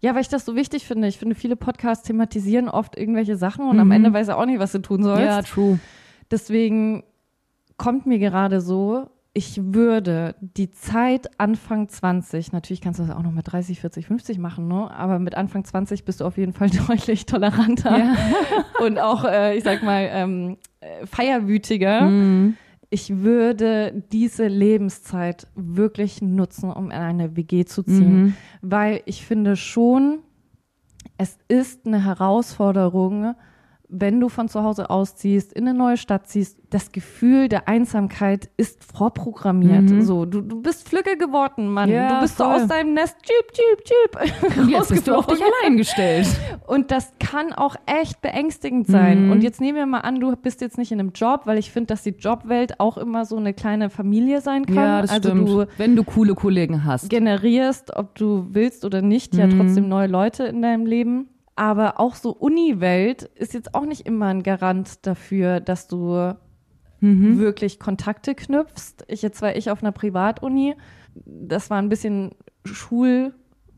Ja, 0.00 0.14
weil 0.14 0.20
ich 0.22 0.28
das 0.28 0.44
so 0.44 0.54
wichtig 0.56 0.86
finde. 0.86 1.08
Ich 1.08 1.18
finde, 1.18 1.34
viele 1.34 1.56
Podcasts 1.56 2.06
thematisieren 2.06 2.68
oft 2.68 2.98
irgendwelche 2.98 3.36
Sachen 3.36 3.66
und 3.68 3.76
Mhm. 3.76 3.80
am 3.82 3.90
Ende 3.92 4.12
weiß 4.12 4.28
er 4.28 4.38
auch 4.38 4.44
nicht, 4.46 4.58
was 4.58 4.72
du 4.72 4.80
tun 4.80 5.02
sollst. 5.02 5.24
Ja, 5.24 5.42
true. 5.42 5.78
Deswegen 6.30 7.04
kommt 7.76 8.06
mir 8.06 8.18
gerade 8.18 8.60
so, 8.60 9.08
ich 9.36 9.60
würde 9.62 10.34
die 10.40 10.70
Zeit 10.70 11.38
Anfang 11.38 11.90
20, 11.90 12.52
natürlich 12.52 12.80
kannst 12.80 13.00
du 13.00 13.04
das 13.04 13.14
auch 13.14 13.22
noch 13.22 13.32
mit 13.32 13.52
30, 13.52 13.80
40, 13.82 14.06
50 14.06 14.38
machen, 14.38 14.66
ne? 14.66 14.90
aber 14.90 15.18
mit 15.18 15.34
Anfang 15.34 15.62
20 15.62 16.06
bist 16.06 16.20
du 16.20 16.24
auf 16.24 16.38
jeden 16.38 16.54
Fall 16.54 16.70
deutlich 16.88 17.26
toleranter 17.26 17.98
Ja. 17.98 18.14
und 18.84 18.98
auch, 18.98 19.24
äh, 19.24 19.54
ich 19.58 19.62
sag 19.62 19.82
mal, 19.82 20.08
ähm, 20.10 20.56
äh, 20.80 21.04
feierwütiger. 21.06 22.00
Mhm. 22.08 22.56
Ich 22.88 23.18
würde 23.18 24.02
diese 24.10 24.46
Lebenszeit 24.46 25.46
wirklich 25.54 26.22
nutzen, 26.22 26.70
um 26.70 26.86
in 26.86 26.96
eine 26.96 27.36
WG 27.36 27.66
zu 27.66 27.82
ziehen, 27.82 28.22
Mhm. 28.22 28.34
weil 28.62 29.02
ich 29.04 29.26
finde 29.26 29.56
schon, 29.56 30.20
es 31.18 31.36
ist 31.48 31.84
eine 31.86 32.02
Herausforderung, 32.04 33.34
wenn 33.88 34.18
du 34.20 34.28
von 34.28 34.48
zu 34.48 34.62
Hause 34.62 34.90
ausziehst, 34.90 35.52
in 35.52 35.68
eine 35.68 35.76
neue 35.78 35.96
Stadt 35.96 36.26
ziehst, 36.26 36.58
das 36.70 36.90
Gefühl 36.90 37.48
der 37.48 37.68
Einsamkeit 37.68 38.48
ist 38.56 38.82
vorprogrammiert. 38.84 39.82
Mhm. 39.90 40.02
So, 40.02 40.24
du, 40.26 40.40
du 40.40 40.60
bist 40.60 40.88
Flügge 40.88 41.16
geworden, 41.16 41.68
Mann. 41.68 41.88
Ja, 41.88 42.14
du 42.16 42.20
bist 42.22 42.36
so 42.36 42.44
voll. 42.44 42.54
aus 42.54 42.66
deinem 42.66 42.94
Nest, 42.94 43.16
tschüp, 43.22 43.52
tschüp, 43.52 43.84
tschüp. 43.84 44.58
Und 44.58 44.68
jetzt 44.70 44.88
bist 44.88 45.06
du 45.06 45.14
auf 45.14 45.26
dich 45.26 45.40
allein 45.40 45.76
gestellt. 45.76 46.26
Und 46.66 46.90
das 46.90 47.12
kann 47.20 47.52
auch 47.52 47.76
echt 47.86 48.20
beängstigend 48.20 48.86
sein. 48.88 49.26
Mhm. 49.26 49.30
Und 49.32 49.42
jetzt 49.42 49.60
nehmen 49.60 49.76
wir 49.78 49.86
mal 49.86 50.00
an, 50.00 50.18
du 50.18 50.34
bist 50.34 50.60
jetzt 50.60 50.78
nicht 50.78 50.90
in 50.90 50.98
einem 51.00 51.12
Job, 51.14 51.42
weil 51.44 51.58
ich 51.58 51.70
finde, 51.70 51.86
dass 51.88 52.02
die 52.02 52.10
Jobwelt 52.10 52.80
auch 52.80 52.96
immer 52.98 53.24
so 53.24 53.36
eine 53.36 53.54
kleine 53.54 53.88
Familie 53.90 54.40
sein 54.40 54.66
kann. 54.66 54.74
Ja, 54.74 55.02
das 55.02 55.10
also 55.12 55.28
stimmt. 55.30 55.48
du 55.48 55.66
Wenn 55.78 55.94
du 55.94 56.02
coole 56.02 56.34
Kollegen 56.34 56.84
hast. 56.84 57.08
generierst, 57.10 57.94
ob 57.96 58.14
du 58.16 58.48
willst 58.50 58.84
oder 58.84 59.02
nicht, 59.02 59.34
ja 59.36 59.46
Mhm. 59.46 59.58
trotzdem 59.58 59.88
neue 59.88 60.08
Leute 60.08 60.44
in 60.44 60.62
deinem 60.62 60.86
Leben. 60.86 61.28
Aber 61.56 61.98
auch 61.98 62.14
so 62.14 62.30
Uni-Welt 62.32 63.22
ist 63.22 63.54
jetzt 63.54 63.74
auch 63.74 63.86
nicht 63.86 64.06
immer 64.06 64.26
ein 64.26 64.42
Garant 64.42 65.06
dafür, 65.06 65.60
dass 65.60 65.88
du 65.88 66.34
Mhm. 67.00 67.38
wirklich 67.38 67.78
Kontakte 67.78 68.34
knüpfst. 68.34 69.04
Ich 69.08 69.20
jetzt 69.22 69.42
war 69.42 69.54
ich 69.56 69.70
auf 69.70 69.82
einer 69.82 69.92
Privatuni. 69.92 70.74
Das 71.24 71.68
war 71.70 71.78
ein 71.78 71.88
bisschen 71.90 72.30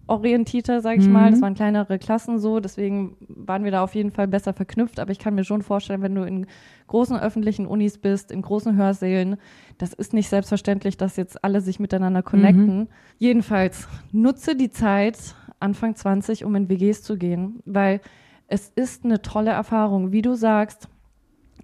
schulorientierter, 0.06 0.80
sage 0.80 1.00
ich 1.00 1.06
Mhm. 1.08 1.12
mal. 1.12 1.30
Das 1.30 1.42
waren 1.42 1.54
kleinere 1.54 1.98
Klassen 1.98 2.38
so, 2.38 2.60
deswegen 2.60 3.16
waren 3.28 3.64
wir 3.64 3.70
da 3.70 3.82
auf 3.82 3.94
jeden 3.94 4.10
Fall 4.12 4.28
besser 4.28 4.52
verknüpft. 4.54 5.00
Aber 5.00 5.10
ich 5.12 5.18
kann 5.18 5.34
mir 5.34 5.44
schon 5.44 5.62
vorstellen, 5.62 6.02
wenn 6.02 6.14
du 6.14 6.22
in 6.22 6.46
großen 6.86 7.18
öffentlichen 7.18 7.66
Unis 7.66 7.98
bist, 7.98 8.30
in 8.32 8.42
großen 8.42 8.76
Hörsälen, 8.76 9.36
das 9.78 9.92
ist 9.92 10.12
nicht 10.14 10.28
selbstverständlich, 10.28 10.96
dass 10.96 11.16
jetzt 11.16 11.42
alle 11.44 11.60
sich 11.60 11.80
miteinander 11.80 12.22
connecten. 12.22 12.88
Jedenfalls 13.18 13.88
nutze 14.12 14.56
die 14.56 14.70
Zeit 14.70 15.34
Anfang 15.60 15.94
20, 15.96 16.44
um 16.44 16.54
in 16.54 16.68
WGs 16.68 17.02
zu 17.02 17.16
gehen, 17.16 17.60
weil 17.64 18.00
es 18.46 18.70
ist 18.74 19.04
eine 19.04 19.20
tolle 19.22 19.50
Erfahrung, 19.50 20.12
wie 20.12 20.22
du 20.22 20.34
sagst. 20.34 20.88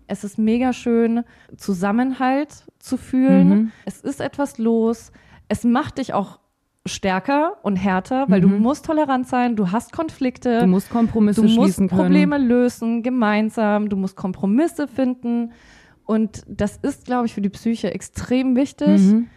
Es 0.06 0.22
ist 0.24 0.38
mega 0.38 0.72
schön, 0.72 1.22
Zusammenhalt 1.56 2.64
zu 2.78 2.96
fühlen. 2.96 3.48
Mhm. 3.48 3.72
Es 3.86 4.00
ist 4.00 4.20
etwas 4.20 4.58
los. 4.58 5.12
Es 5.48 5.64
macht 5.64 5.98
dich 5.98 6.12
auch 6.12 6.40
stärker 6.86 7.54
und 7.62 7.76
härter, 7.76 8.26
weil 8.28 8.42
du 8.42 8.48
Mhm. 8.48 8.58
musst 8.60 8.84
tolerant 8.84 9.26
sein, 9.26 9.56
du 9.56 9.72
hast 9.72 9.92
Konflikte, 9.92 10.60
Du 10.60 10.66
musst 10.66 10.90
Kompromisse 10.90 11.40
du 11.40 11.48
musst 11.48 11.76
können. 11.78 11.88
Probleme 11.88 12.36
lösen, 12.36 13.02
gemeinsam, 13.02 13.88
du 13.88 13.96
musst 13.96 14.16
Kompromisse 14.16 14.86
finden. 14.86 15.52
Und 16.04 16.42
das 16.46 16.76
ist, 16.76 17.06
glaube 17.06 17.24
ich, 17.26 17.32
für 17.32 17.40
die 17.40 17.48
Psyche 17.48 17.90
extrem 17.94 18.54
wichtig. 18.56 19.00
Mhm. 19.00 19.28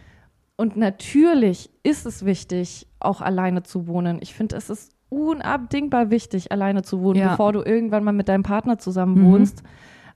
Und 0.60 0.76
natürlich 0.76 1.70
ist 1.84 2.04
es 2.04 2.24
wichtig, 2.24 2.88
auch 2.98 3.20
alleine 3.20 3.62
zu 3.62 3.86
wohnen. 3.86 4.18
Ich 4.20 4.34
finde, 4.34 4.56
es 4.56 4.68
ist 4.68 4.92
unabdingbar 5.08 6.10
wichtig, 6.10 6.50
alleine 6.52 6.82
zu 6.82 7.00
wohnen, 7.00 7.20
Ja. 7.20 7.30
bevor 7.30 7.52
du 7.52 7.62
irgendwann 7.62 8.02
mal 8.02 8.12
mit 8.12 8.28
deinem 8.28 8.42
Partner 8.42 8.76
zusammen 8.76 9.20
Mhm. 9.22 9.32
wohnst. 9.32 9.62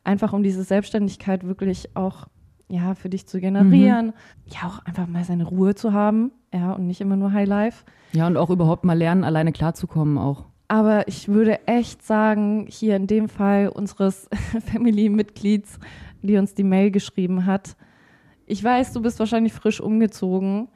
Einfach 0.04 0.32
um 0.32 0.42
diese 0.42 0.64
Selbstständigkeit 0.64 1.46
wirklich 1.46 1.96
auch 1.96 2.26
ja, 2.68 2.94
für 2.94 3.08
dich 3.10 3.26
zu 3.26 3.38
generieren. 3.38 4.06
Mhm. 4.06 4.12
Ja, 4.46 4.66
auch 4.68 4.84
einfach 4.86 5.06
mal 5.06 5.22
seine 5.24 5.44
Ruhe 5.44 5.74
zu 5.74 5.92
haben. 5.92 6.32
Ja, 6.54 6.72
und 6.72 6.86
nicht 6.86 7.00
immer 7.02 7.16
nur 7.16 7.32
High 7.32 7.46
Life. 7.46 7.84
Ja, 8.12 8.26
und 8.26 8.36
auch 8.38 8.48
überhaupt 8.50 8.82
mal 8.84 8.96
lernen, 8.98 9.24
alleine 9.24 9.52
klarzukommen 9.52 10.16
auch. 10.18 10.46
Aber 10.68 11.06
ich 11.06 11.28
würde 11.28 11.66
echt 11.68 12.02
sagen, 12.02 12.66
hier 12.68 12.96
in 12.96 13.06
dem 13.06 13.28
Fall 13.28 13.68
unseres 13.68 14.28
Family-Mitglieds, 14.72 15.78
die 16.22 16.36
uns 16.38 16.54
die 16.54 16.64
Mail 16.64 16.90
geschrieben 16.90 17.44
hat, 17.46 17.76
ich 18.46 18.62
weiß, 18.62 18.92
du 18.92 19.02
bist 19.02 19.18
wahrscheinlich 19.18 19.52
frisch 19.52 19.80
umgezogen, 19.80 20.68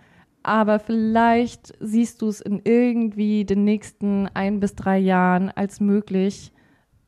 aber 0.43 0.79
vielleicht 0.79 1.75
siehst 1.81 2.23
du 2.23 2.29
es 2.29 2.41
in 2.41 2.61
irgendwie 2.65 3.45
den 3.45 3.65
nächsten 3.65 4.29
ein 4.29 4.61
bis 4.61 4.75
drei 4.75 4.99
Jahren 4.99 5.51
als 5.51 5.81
möglich, 5.81 6.53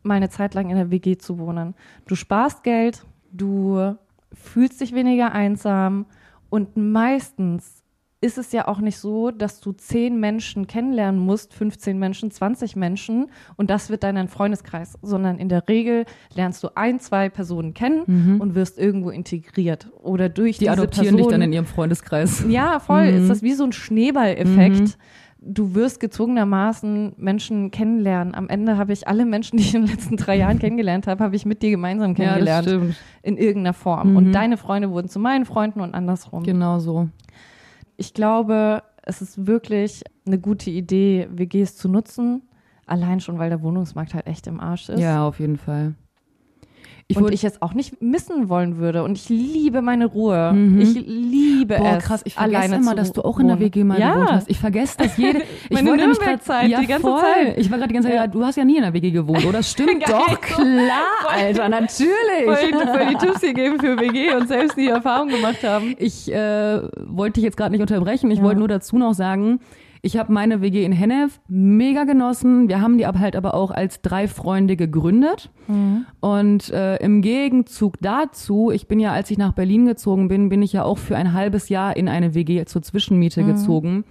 mal 0.03 0.14
eine 0.14 0.29
Zeit 0.29 0.55
lang 0.55 0.71
in 0.71 0.77
der 0.77 0.90
WG 0.90 1.16
zu 1.18 1.38
wohnen. 1.38 1.75
Du 2.07 2.14
sparst 2.14 2.64
Geld, 2.64 3.05
du 3.31 3.97
fühlst 4.33 4.81
dich 4.81 4.92
weniger 4.92 5.33
einsam 5.33 6.07
und 6.51 6.77
meistens 6.77 7.78
ist 8.21 8.37
es 8.37 8.51
ja 8.51 8.67
auch 8.67 8.81
nicht 8.81 8.99
so, 8.99 9.31
dass 9.31 9.61
du 9.61 9.71
zehn 9.73 10.19
Menschen 10.19 10.67
kennenlernen 10.67 11.21
musst, 11.21 11.55
15 11.55 11.99
Menschen, 11.99 12.31
20 12.33 12.75
Menschen 12.75 13.27
und 13.57 13.71
das 13.71 13.91
wird 13.91 14.03
dann 14.03 14.17
ein 14.17 14.27
Freundeskreis, 14.29 14.99
sondern 15.03 15.39
in 15.39 15.49
der 15.49 15.69
Regel 15.69 16.05
lernst 16.35 16.65
du 16.65 16.69
ein, 16.77 16.99
zwei 16.99 17.29
Personen 17.29 17.75
kennen 17.75 18.41
und 18.41 18.55
wirst 18.57 18.77
irgendwo 18.79 19.11
integriert 19.11 19.89
oder 20.03 20.29
durch 20.29 20.57
Die 20.59 20.65
diese 20.65 20.73
adoptieren 20.73 21.15
Person, 21.15 21.19
dich 21.19 21.27
dann 21.29 21.43
in 21.43 21.53
ihrem 21.53 21.67
Freundeskreis. 21.67 22.45
ja, 22.49 22.81
voll. 22.81 23.13
Mhm. 23.13 23.19
Ist 23.23 23.31
das 23.31 23.43
wie 23.43 23.53
so 23.53 23.63
ein 23.65 23.73
Schneeballeffekt. 23.73 24.99
Du 25.41 25.77
wirst 25.77 26.01
gezwungenermaßen 26.01 27.13
Menschen 27.17 27.71
kennenlernen. 27.71 28.35
Am 28.35 28.49
Ende 28.49 28.77
habe 28.77 28.93
ich 28.93 29.07
alle 29.07 29.25
Menschen, 29.25 29.57
die 29.57 29.63
ich 29.63 29.75
in 29.75 29.83
den 29.87 29.91
letzten 29.95 30.17
drei 30.17 30.37
Jahren 30.37 30.59
kennengelernt 30.59 31.07
habe, 31.07 31.23
habe 31.23 31.37
ich 31.37 31.47
mit 31.47 31.63
dir 31.63 31.71
gemeinsam 31.71 32.11
Ja, 32.11 32.15
das 32.15 32.25
kennengelernt. 32.27 32.67
stimmt. 32.67 32.97
in 33.23 33.37
irgendeiner 33.37 33.75
Form. 33.75 34.11
Mhm. 34.11 34.17
Und 34.17 34.33
deine 34.33 34.57
Freunde 34.57 34.91
wurden 34.91 35.09
zu 35.09 35.21
meinen 35.21 35.45
Freunden 35.45 35.81
und 35.81 35.95
andersrum. 35.95 36.43
Genau 36.43 36.81
so. 36.81 37.09
Ich 37.99 38.15
glaube, 38.15 38.85
es 39.03 39.21
ist 39.21 39.47
wirklich 39.47 40.05
eine 40.25 40.39
gute 40.39 40.71
Idee, 40.71 41.29
WGs 41.31 41.77
zu 41.77 41.89
nutzen. 41.89 42.43
Allein 42.87 43.21
schon, 43.21 43.39
weil 43.39 43.51
der 43.51 43.61
Wohnungsmarkt 43.61 44.15
halt 44.15 44.27
echt 44.27 44.47
im 44.47 44.61
Arsch 44.61 44.89
ist. 44.89 45.01
Ja, 45.01 45.27
auf 45.27 45.41
jeden 45.41 45.59
Fall. 45.59 45.95
Ich 47.11 47.16
und 47.16 47.33
ich 47.33 47.42
es 47.42 47.62
auch 47.62 47.73
nicht 47.73 48.03
missen 48.03 48.51
wollen 48.51 48.77
würde. 48.77 49.03
Und 49.03 49.16
ich 49.16 49.31
liebe 49.31 49.81
meine 49.81 50.05
Ruhe. 50.05 50.53
Mhm. 50.53 50.79
Ich 50.79 50.92
liebe 50.94 51.77
Boah, 51.79 51.97
es. 51.97 52.05
krass, 52.05 52.21
ich 52.27 52.35
vergesse 52.35 52.75
immer, 52.75 52.94
dass 52.94 53.14
du 53.14 53.23
auch 53.23 53.38
in 53.40 53.49
der. 53.49 53.59
WG 53.59 53.83
mal 53.83 53.99
ja. 53.99 54.12
gewohnt 54.12 54.31
hast. 54.31 54.51
Ich 54.51 54.59
vergesse 54.59 54.97
das 54.99 55.16
jede. 55.16 55.38
Ich 55.71 55.83
Meine 55.83 55.97
Nürnberg-Zeit, 55.97 56.68
ja, 56.68 56.81
die 56.81 56.87
ganze 56.87 57.09
voll. 57.09 57.21
Zeit. 57.21 57.57
Ich 57.57 57.71
war 57.71 57.79
gerade 57.79 57.88
die 57.88 57.94
ganze 57.94 58.09
Zeit, 58.11 58.16
Ja. 58.16 58.27
du 58.27 58.44
hast 58.44 58.57
ja 58.57 58.64
nie 58.66 58.77
in 58.77 58.83
der 58.83 58.92
WG 58.92 59.11
gewohnt, 59.11 59.44
oder? 59.47 59.62
Stimmt 59.62 60.01
Geil. 60.05 60.16
doch, 60.18 60.40
klar, 60.42 61.31
Alter, 61.35 61.68
natürlich. 61.71 62.11
Voll, 62.44 62.87
voll 62.87 63.07
die 63.07 63.14
Tipps 63.16 63.40
hier 63.40 63.55
geben 63.55 63.81
für 63.81 63.99
WG 63.99 64.35
und 64.35 64.47
selbst 64.49 64.77
die 64.77 64.88
Erfahrung 64.88 65.29
gemacht 65.29 65.64
haben. 65.64 65.94
Ich 65.99 66.31
äh, 66.31 66.83
wollte 67.07 67.35
dich 67.35 67.44
jetzt 67.44 67.57
gerade 67.57 67.71
nicht 67.73 67.81
unterbrechen. 67.81 68.31
Ich 68.31 68.38
Ja. 68.38 68.44
wollte 68.44 68.59
nur 68.59 68.68
dazu 68.68 68.99
noch 68.99 69.14
sagen, 69.14 69.61
Ich 70.03 70.17
habe 70.17 70.33
meine 70.33 70.61
WG 70.61 70.85
in 70.85 70.93
Hennef 70.93 71.41
mega 71.49 72.05
genossen. 72.05 72.69
Wir 72.69 72.81
haben 72.81 72.99
die 72.99 73.07
aber 73.07 73.19
halt 73.19 73.37
aber 73.37 73.55
auch 73.55 73.71
als 73.71 74.01
drei 74.01 74.29
Freunde 74.29 74.77
gegründet. 74.77 75.51
Mhm. 75.67 76.07
Und 76.21 76.71
äh, 76.71 76.97
im 76.97 77.23
Gegenzug 77.23 78.01
dazu, 78.01 78.71
ich 78.71 78.89
bin 78.89 79.01
ja, 79.01 79.13
als 79.13 79.31
ich 79.31 79.39
nach 79.39 79.53
Berlin 79.53 79.87
gezogen 79.87 80.29
bin, 80.29 80.49
bin 80.49 80.63
ich 80.63 80.73
ja 80.73 80.85
auch 80.85 80.99
für 80.99 81.17
ein 81.17 81.33
halbes 81.33 81.69
Jahr 81.69 81.97
in 81.97 82.09
eine 82.09 82.35
WG 82.35 82.65
zur 82.65 82.83
Zwischenmiete 82.83 83.43
mhm. 83.43 83.47
gezogen. 83.47 84.05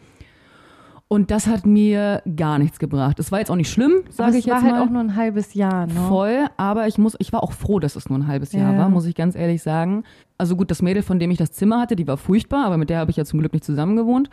Und 1.09 1.31
das 1.31 1.47
hat 1.47 1.65
mir 1.65 2.21
gar 2.35 2.59
nichts 2.59 2.79
gebracht. 2.79 3.17
Es 3.19 3.31
war 3.31 3.39
jetzt 3.39 3.49
auch 3.49 3.55
nicht 3.55 3.71
schlimm, 3.71 4.03
sage 4.09 4.37
ich 4.37 4.45
jetzt 4.45 4.53
mal. 4.53 4.57
Es 4.57 4.63
war 4.65 4.73
halt 4.73 4.87
auch 4.87 4.91
nur 4.91 5.01
ein 5.01 5.15
halbes 5.15 5.53
Jahr, 5.53 5.87
ne? 5.87 5.93
Voll, 6.09 6.47
aber 6.57 6.87
ich 6.87 6.97
muss, 6.97 7.15
ich 7.19 7.31
war 7.31 7.43
auch 7.43 7.53
froh, 7.53 7.79
dass 7.79 7.95
es 7.95 8.09
nur 8.09 8.19
ein 8.19 8.27
halbes 8.27 8.51
Jahr 8.51 8.73
ja. 8.73 8.79
war, 8.79 8.89
muss 8.89 9.05
ich 9.05 9.15
ganz 9.15 9.35
ehrlich 9.35 9.63
sagen. 9.63 10.03
Also 10.37 10.57
gut, 10.57 10.69
das 10.69 10.81
Mädel, 10.81 11.03
von 11.03 11.17
dem 11.17 11.31
ich 11.31 11.37
das 11.37 11.53
Zimmer 11.53 11.79
hatte, 11.79 11.95
die 11.95 12.07
war 12.07 12.17
furchtbar, 12.17 12.65
aber 12.65 12.75
mit 12.75 12.89
der 12.89 12.99
habe 12.99 13.09
ich 13.09 13.15
ja 13.15 13.23
zum 13.23 13.39
Glück 13.39 13.53
nicht 13.53 13.63
zusammen 13.63 13.95
gewohnt. 13.95 14.29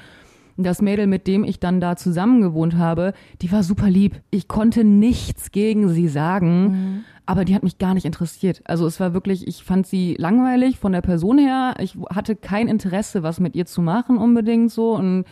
Das 0.57 0.81
Mädel, 0.81 1.07
mit 1.07 1.27
dem 1.27 1.45
ich 1.45 1.59
dann 1.59 1.81
da 1.81 1.97
zusammen 1.97 2.41
gewohnt 2.41 2.77
habe, 2.77 3.13
die 3.43 3.51
war 3.51 3.63
super 3.63 3.91
lieb. 3.91 4.21
Ich 4.31 4.47
konnte 4.47 4.85
nichts 4.85 5.51
gegen 5.51 5.89
sie 5.89 6.09
sagen, 6.09 6.63
mhm. 6.63 7.05
aber 7.27 7.45
die 7.45 7.55
hat 7.55 7.65
mich 7.65 7.79
gar 7.79 7.95
nicht 7.95 8.05
interessiert. 8.05 8.63
Also 8.65 8.87
es 8.87 9.01
war 9.01 9.15
wirklich, 9.15 9.49
ich 9.49 9.65
fand 9.65 9.87
sie 9.87 10.15
langweilig 10.19 10.79
von 10.79 10.93
der 10.93 11.01
Person 11.03 11.39
her. 11.39 11.75
Ich 11.81 11.97
hatte 12.11 12.37
kein 12.37 12.69
Interesse, 12.69 13.23
was 13.23 13.41
mit 13.41 13.57
ihr 13.57 13.67
zu 13.67 13.83
machen 13.83 14.17
unbedingt 14.17 14.71
so 14.71 14.95
und 14.95 15.25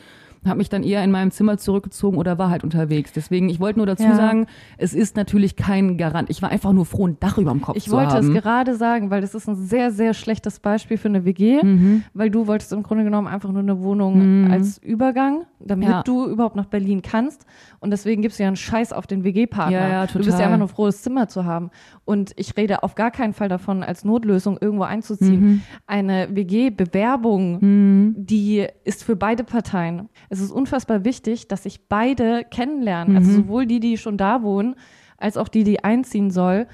habe 0.44 0.58
mich 0.58 0.68
dann 0.68 0.82
eher 0.82 1.02
in 1.04 1.10
meinem 1.10 1.30
Zimmer 1.30 1.58
zurückgezogen 1.58 2.18
oder 2.18 2.38
war 2.38 2.50
halt 2.50 2.64
unterwegs. 2.64 3.12
Deswegen, 3.12 3.48
ich 3.48 3.60
wollte 3.60 3.78
nur 3.78 3.86
dazu 3.86 4.04
ja. 4.04 4.14
sagen, 4.14 4.46
es 4.76 4.94
ist 4.94 5.16
natürlich 5.16 5.56
kein 5.56 5.96
Garant. 5.96 6.30
Ich 6.30 6.42
war 6.42 6.50
einfach 6.50 6.72
nur 6.72 6.86
froh, 6.86 7.06
ein 7.06 7.18
Dach 7.20 7.38
über 7.38 7.52
dem 7.52 7.62
Kopf 7.62 7.76
ich 7.76 7.84
zu 7.84 7.96
haben. 7.96 8.08
Ich 8.08 8.12
wollte 8.14 8.26
es 8.26 8.42
gerade 8.42 8.76
sagen, 8.76 9.10
weil 9.10 9.20
das 9.20 9.34
ist 9.34 9.48
ein 9.48 9.56
sehr, 9.56 9.90
sehr 9.90 10.14
schlechtes 10.14 10.60
Beispiel 10.60 10.96
für 10.96 11.08
eine 11.08 11.24
WG, 11.24 11.62
mhm. 11.62 12.04
weil 12.14 12.30
du 12.30 12.46
wolltest 12.46 12.72
im 12.72 12.82
Grunde 12.82 13.04
genommen 13.04 13.28
einfach 13.28 13.50
nur 13.50 13.62
eine 13.62 13.80
Wohnung 13.80 14.44
mhm. 14.44 14.50
als 14.50 14.78
Übergang, 14.78 15.44
damit 15.66 15.88
ja. 15.88 16.02
du 16.02 16.26
überhaupt 16.26 16.56
nach 16.56 16.66
Berlin 16.66 17.02
kannst. 17.02 17.46
Und 17.80 17.90
deswegen 17.90 18.22
gibst 18.22 18.38
du 18.38 18.42
ja 18.42 18.48
einen 18.48 18.56
Scheiß 18.56 18.92
auf 18.92 19.06
den 19.06 19.24
WG-Partner. 19.24 19.78
Ja, 19.78 19.88
ja, 19.88 20.06
total. 20.06 20.22
Du 20.22 20.26
bist 20.26 20.38
ja 20.38 20.46
einfach 20.46 20.58
nur 20.58 20.68
froh, 20.68 20.86
das 20.86 21.02
Zimmer 21.02 21.28
zu 21.28 21.44
haben. 21.44 21.70
Und 22.04 22.32
ich 22.36 22.56
rede 22.56 22.82
auf 22.82 22.94
gar 22.94 23.10
keinen 23.10 23.32
Fall 23.32 23.48
davon, 23.48 23.82
als 23.82 24.04
Notlösung 24.04 24.58
irgendwo 24.60 24.84
einzuziehen. 24.84 25.40
Mhm. 25.40 25.62
Eine 25.86 26.28
WG-Bewerbung, 26.34 27.58
mhm. 27.60 28.14
die 28.16 28.66
ist 28.84 29.04
für 29.04 29.16
beide 29.16 29.44
Parteien. 29.44 30.08
Es 30.28 30.40
ist 30.40 30.50
unfassbar 30.50 31.04
wichtig, 31.04 31.48
dass 31.48 31.64
sich 31.64 31.88
beide 31.88 32.44
kennenlernen. 32.44 33.12
Mhm. 33.12 33.18
Also 33.18 33.32
sowohl 33.32 33.66
die, 33.66 33.80
die 33.80 33.98
schon 33.98 34.16
da 34.16 34.42
wohnen, 34.42 34.76
als 35.18 35.36
auch 35.36 35.48
die, 35.48 35.64
die 35.64 35.84
einziehen 35.84 36.30
soll. 36.30 36.66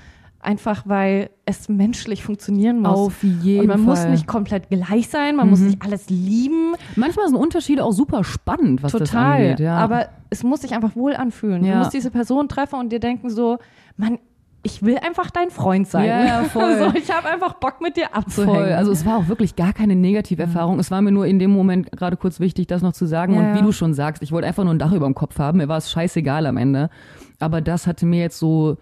Einfach 0.49 0.85
weil 0.87 1.29
es 1.45 1.69
menschlich 1.69 2.23
funktionieren 2.23 2.81
muss. 2.81 2.89
Auf 2.89 3.23
jeden 3.23 3.61
Und 3.61 3.67
man 3.67 3.77
Fall. 3.81 3.85
muss 3.85 4.05
nicht 4.07 4.27
komplett 4.27 4.71
gleich 4.71 5.11
sein, 5.11 5.37
man 5.37 5.45
mhm. 5.45 5.51
muss 5.51 5.61
nicht 5.61 5.83
alles 5.83 6.09
lieben. 6.09 6.73
Manchmal 6.97 7.29
sind 7.29 7.37
Unterschiede 7.37 7.85
auch 7.85 7.93
super 7.93 8.25
spannend, 8.25 8.83
was 8.83 8.93
Total. 8.93 9.05
das 9.05 9.15
angeht. 9.15 9.61
Ja. 9.61 9.77
Aber 9.77 10.09
es 10.31 10.45
muss 10.45 10.63
sich 10.63 10.73
einfach 10.75 10.97
wohl 10.97 11.15
anfühlen. 11.15 11.67
Ja. 11.67 11.73
Du 11.73 11.79
musst 11.81 11.93
diese 11.93 12.11
Person 12.11 12.49
treffen 12.49 12.81
und 12.81 12.91
dir 12.91 12.99
denken 12.99 13.29
so, 13.29 13.59
man, 13.99 14.21
ich 14.63 14.83
will 14.83 14.97
einfach 14.97 15.31
dein 15.31 15.51
Freund 15.51 15.87
sein. 15.87 16.07
Ja, 16.07 16.45
voll. 16.45 16.79
so, 16.79 16.95
ich 16.95 17.15
habe 17.15 17.29
einfach 17.29 17.53
Bock 17.57 17.83
mit 17.83 17.99
dir 17.99 18.17
abzuhängen. 18.17 18.55
Voll. 18.55 18.73
Also 18.73 18.91
es 18.91 19.05
war 19.05 19.19
auch 19.19 19.29
wirklich 19.29 19.55
gar 19.55 19.75
keine 19.75 19.97
Negativerfahrung. 19.97 20.77
Mhm. 20.77 20.81
Es 20.81 20.91
war 20.91 21.03
mir 21.03 21.13
nur 21.13 21.27
in 21.27 21.39
dem 21.39 21.51
Moment 21.51 21.93
gerade 21.93 22.17
kurz 22.17 22.41
wichtig, 22.41 22.69
das 22.69 22.81
noch 22.81 22.95
zu 22.95 23.05
sagen. 23.05 23.35
Ja, 23.35 23.41
und 23.41 23.55
wie 23.55 23.61
du 23.61 23.73
schon 23.73 23.93
sagst, 23.93 24.23
ich 24.23 24.33
wollte 24.33 24.49
einfach 24.49 24.65
nur 24.65 24.73
ein 24.73 24.79
Dach 24.79 24.93
über 24.93 25.05
dem 25.05 25.15
Kopf 25.15 25.39
haben. 25.39 25.59
Mir 25.59 25.69
war 25.69 25.77
es 25.77 25.91
scheißegal 25.91 26.47
am 26.47 26.57
Ende. 26.57 26.89
Aber 27.39 27.61
das 27.61 27.87
hatte 27.87 28.07
mir 28.07 28.23
jetzt 28.23 28.39
so 28.39 28.79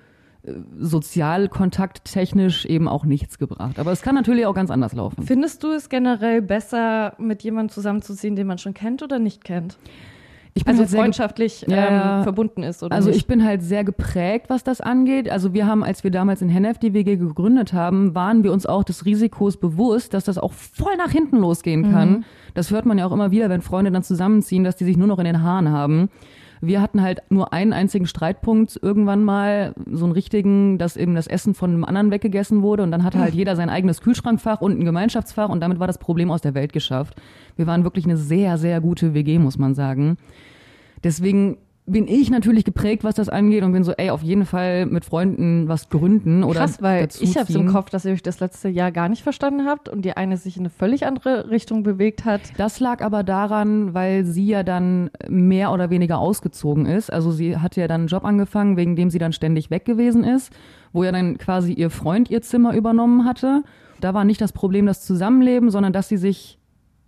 sozialkontakttechnisch 0.79 2.67
eben 2.67 2.89
auch 2.89 3.05
nichts 3.05 3.39
gebracht. 3.39 3.79
Aber 3.79 3.93
es 3.93 4.03
kann 4.03 4.15
natürlich 4.15 4.47
auch 4.47 4.55
ganz 4.55 4.71
anders 4.71 4.93
laufen. 4.93 5.25
Findest 5.25 5.63
du 5.63 5.73
es 5.73 5.89
generell 5.89 6.43
besser, 6.43 7.15
mit 7.19 7.43
jemandem 7.43 7.73
zusammenzuziehen, 7.73 8.37
den 8.37 8.47
man 8.47 8.59
schon 8.59 8.75
kennt 8.75 9.03
oder 9.03 9.19
nicht 9.19 9.45
kennt? 9.45 9.79
ich 10.57 10.65
bin 10.65 10.79
also 10.79 10.85
halt 10.85 11.03
freundschaftlich 11.03 11.67
ähm, 11.69 12.23
verbunden 12.23 12.63
ist 12.63 12.83
oder 12.83 12.95
also 12.95 13.11
nicht? 13.11 13.19
ich 13.19 13.27
bin 13.27 13.45
halt 13.45 13.63
sehr 13.63 13.85
geprägt, 13.85 14.47
was 14.49 14.65
das 14.65 14.81
angeht. 14.81 15.29
Also 15.29 15.53
wir 15.53 15.67
haben, 15.67 15.85
als 15.85 16.03
wir 16.03 16.11
damals 16.11 16.41
in 16.41 16.49
Hennef 16.49 16.79
die 16.79 16.95
WG 16.95 17.17
gegründet 17.17 17.75
haben, 17.75 18.15
waren 18.15 18.43
wir 18.43 18.53
uns 18.53 18.65
auch 18.65 18.83
des 18.83 19.05
Risikos 19.05 19.59
bewusst, 19.59 20.15
dass 20.15 20.25
das 20.25 20.39
auch 20.39 20.55
voll 20.55 20.97
nach 20.97 21.11
hinten 21.11 21.37
losgehen 21.37 21.93
kann. 21.93 22.11
Mhm. 22.11 22.25
Das 22.55 22.71
hört 22.71 22.87
man 22.87 22.97
ja 22.97 23.07
auch 23.07 23.13
immer 23.13 23.31
wieder, 23.31 23.51
wenn 23.51 23.61
Freunde 23.61 23.91
dann 23.91 24.03
zusammenziehen, 24.03 24.65
dass 24.65 24.77
die 24.77 24.85
sich 24.85 24.97
nur 24.97 25.07
noch 25.07 25.19
in 25.19 25.27
den 25.27 25.43
Haaren 25.43 25.69
haben. 25.69 26.09
Wir 26.61 26.81
hatten 26.81 27.03
halt 27.03 27.23
nur 27.31 27.53
einen 27.53 27.73
einzigen 27.73 28.07
Streitpunkt 28.07 28.79
irgendwann 28.81 29.25
mal, 29.25 29.75
so 29.91 30.05
einen 30.05 30.13
richtigen, 30.13 30.79
dass 30.79 30.97
eben 30.97 31.15
das 31.15 31.27
Essen 31.27 31.55
von 31.55 31.71
einem 31.71 31.85
anderen 31.85 32.11
weggegessen 32.11 32.63
wurde 32.63 32.83
und 32.83 32.91
dann 32.91 33.05
hatte 33.05 33.19
halt 33.19 33.35
jeder 33.35 33.57
sein 33.57 33.69
eigenes 33.69 34.01
Kühlschrankfach 34.01 34.61
und 34.61 34.79
ein 34.79 34.85
Gemeinschaftsfach 34.85 35.49
und 35.49 35.61
damit 35.61 35.79
war 35.79 35.87
das 35.87 35.99
Problem 35.99 36.31
aus 36.31 36.41
der 36.41 36.55
Welt 36.55 36.73
geschafft. 36.73 37.21
Wir 37.57 37.67
waren 37.67 37.85
wirklich 37.85 38.05
eine 38.05 38.17
sehr, 38.17 38.59
sehr 38.59 38.81
gute 38.81 39.15
WG, 39.15 39.39
muss 39.39 39.59
man 39.59 39.75
sagen. 39.75 40.17
Deswegen 41.05 41.59
bin 41.87 42.09
ich 42.09 42.31
natürlich 42.31 42.65
geprägt, 42.65 43.05
was 43.05 43.15
das 43.15 43.29
angeht 43.29 43.63
und 43.63 43.73
bin 43.73 43.85
so, 43.85 43.93
ey, 43.93 44.11
auf 44.11 44.23
jeden 44.23 44.45
Fall 44.45 44.87
mit 44.87 45.05
Freunden 45.05 45.69
was 45.69 45.89
gründen 45.89 46.43
oder 46.43 46.61
Krass, 46.61 46.83
weil 46.83 47.09
ich 47.21 47.39
habe 47.39 47.53
im 47.53 47.69
Kopf, 47.69 47.91
dass 47.91 48.05
ihr 48.05 48.13
euch 48.13 48.25
das 48.25 48.41
letzte 48.41 48.69
Jahr 48.69 48.91
gar 48.91 49.09
nicht 49.09 49.23
verstanden 49.23 49.67
habt 49.67 49.89
und 49.89 50.05
die 50.05 50.17
eine 50.17 50.37
sich 50.37 50.57
in 50.57 50.63
eine 50.63 50.71
völlig 50.71 51.07
andere 51.07 51.49
Richtung 51.49 51.85
bewegt 51.85 52.25
hat. 52.25 52.41
Das 52.57 52.81
lag 52.81 53.03
aber 53.03 53.23
daran, 53.23 53.95
weil 53.95 54.25
sie 54.25 54.47
ja 54.47 54.65
dann 54.65 55.11
mehr 55.29 55.71
oder 55.71 55.89
weniger 55.89 56.19
ausgezogen 56.19 56.87
ist. 56.87 57.13
Also 57.13 57.31
sie 57.31 57.57
hat 57.59 57.77
ja 57.77 57.87
dann 57.87 58.03
einen 58.03 58.09
Job 58.09 58.25
angefangen, 58.25 58.77
wegen 58.77 58.97
dem 58.97 59.09
sie 59.09 59.19
dann 59.19 59.33
ständig 59.33 59.71
weg 59.71 59.85
gewesen 59.85 60.25
ist, 60.25 60.53
wo 60.93 61.05
ja 61.05 61.13
dann 61.13 61.39
quasi 61.39 61.73
ihr 61.73 61.91
Freund 61.91 62.31
ihr 62.31 62.43
Zimmer 62.43 62.75
übernommen 62.75 63.25
hatte. 63.25 63.63
Da 64.01 64.13
war 64.13 64.25
nicht 64.25 64.41
das 64.41 64.53
Problem 64.53 64.87
das 64.87 65.05
Zusammenleben, 65.05 65.71
sondern 65.71 65.93
dass 65.93 66.09
sie 66.09 66.17
sich 66.17 66.59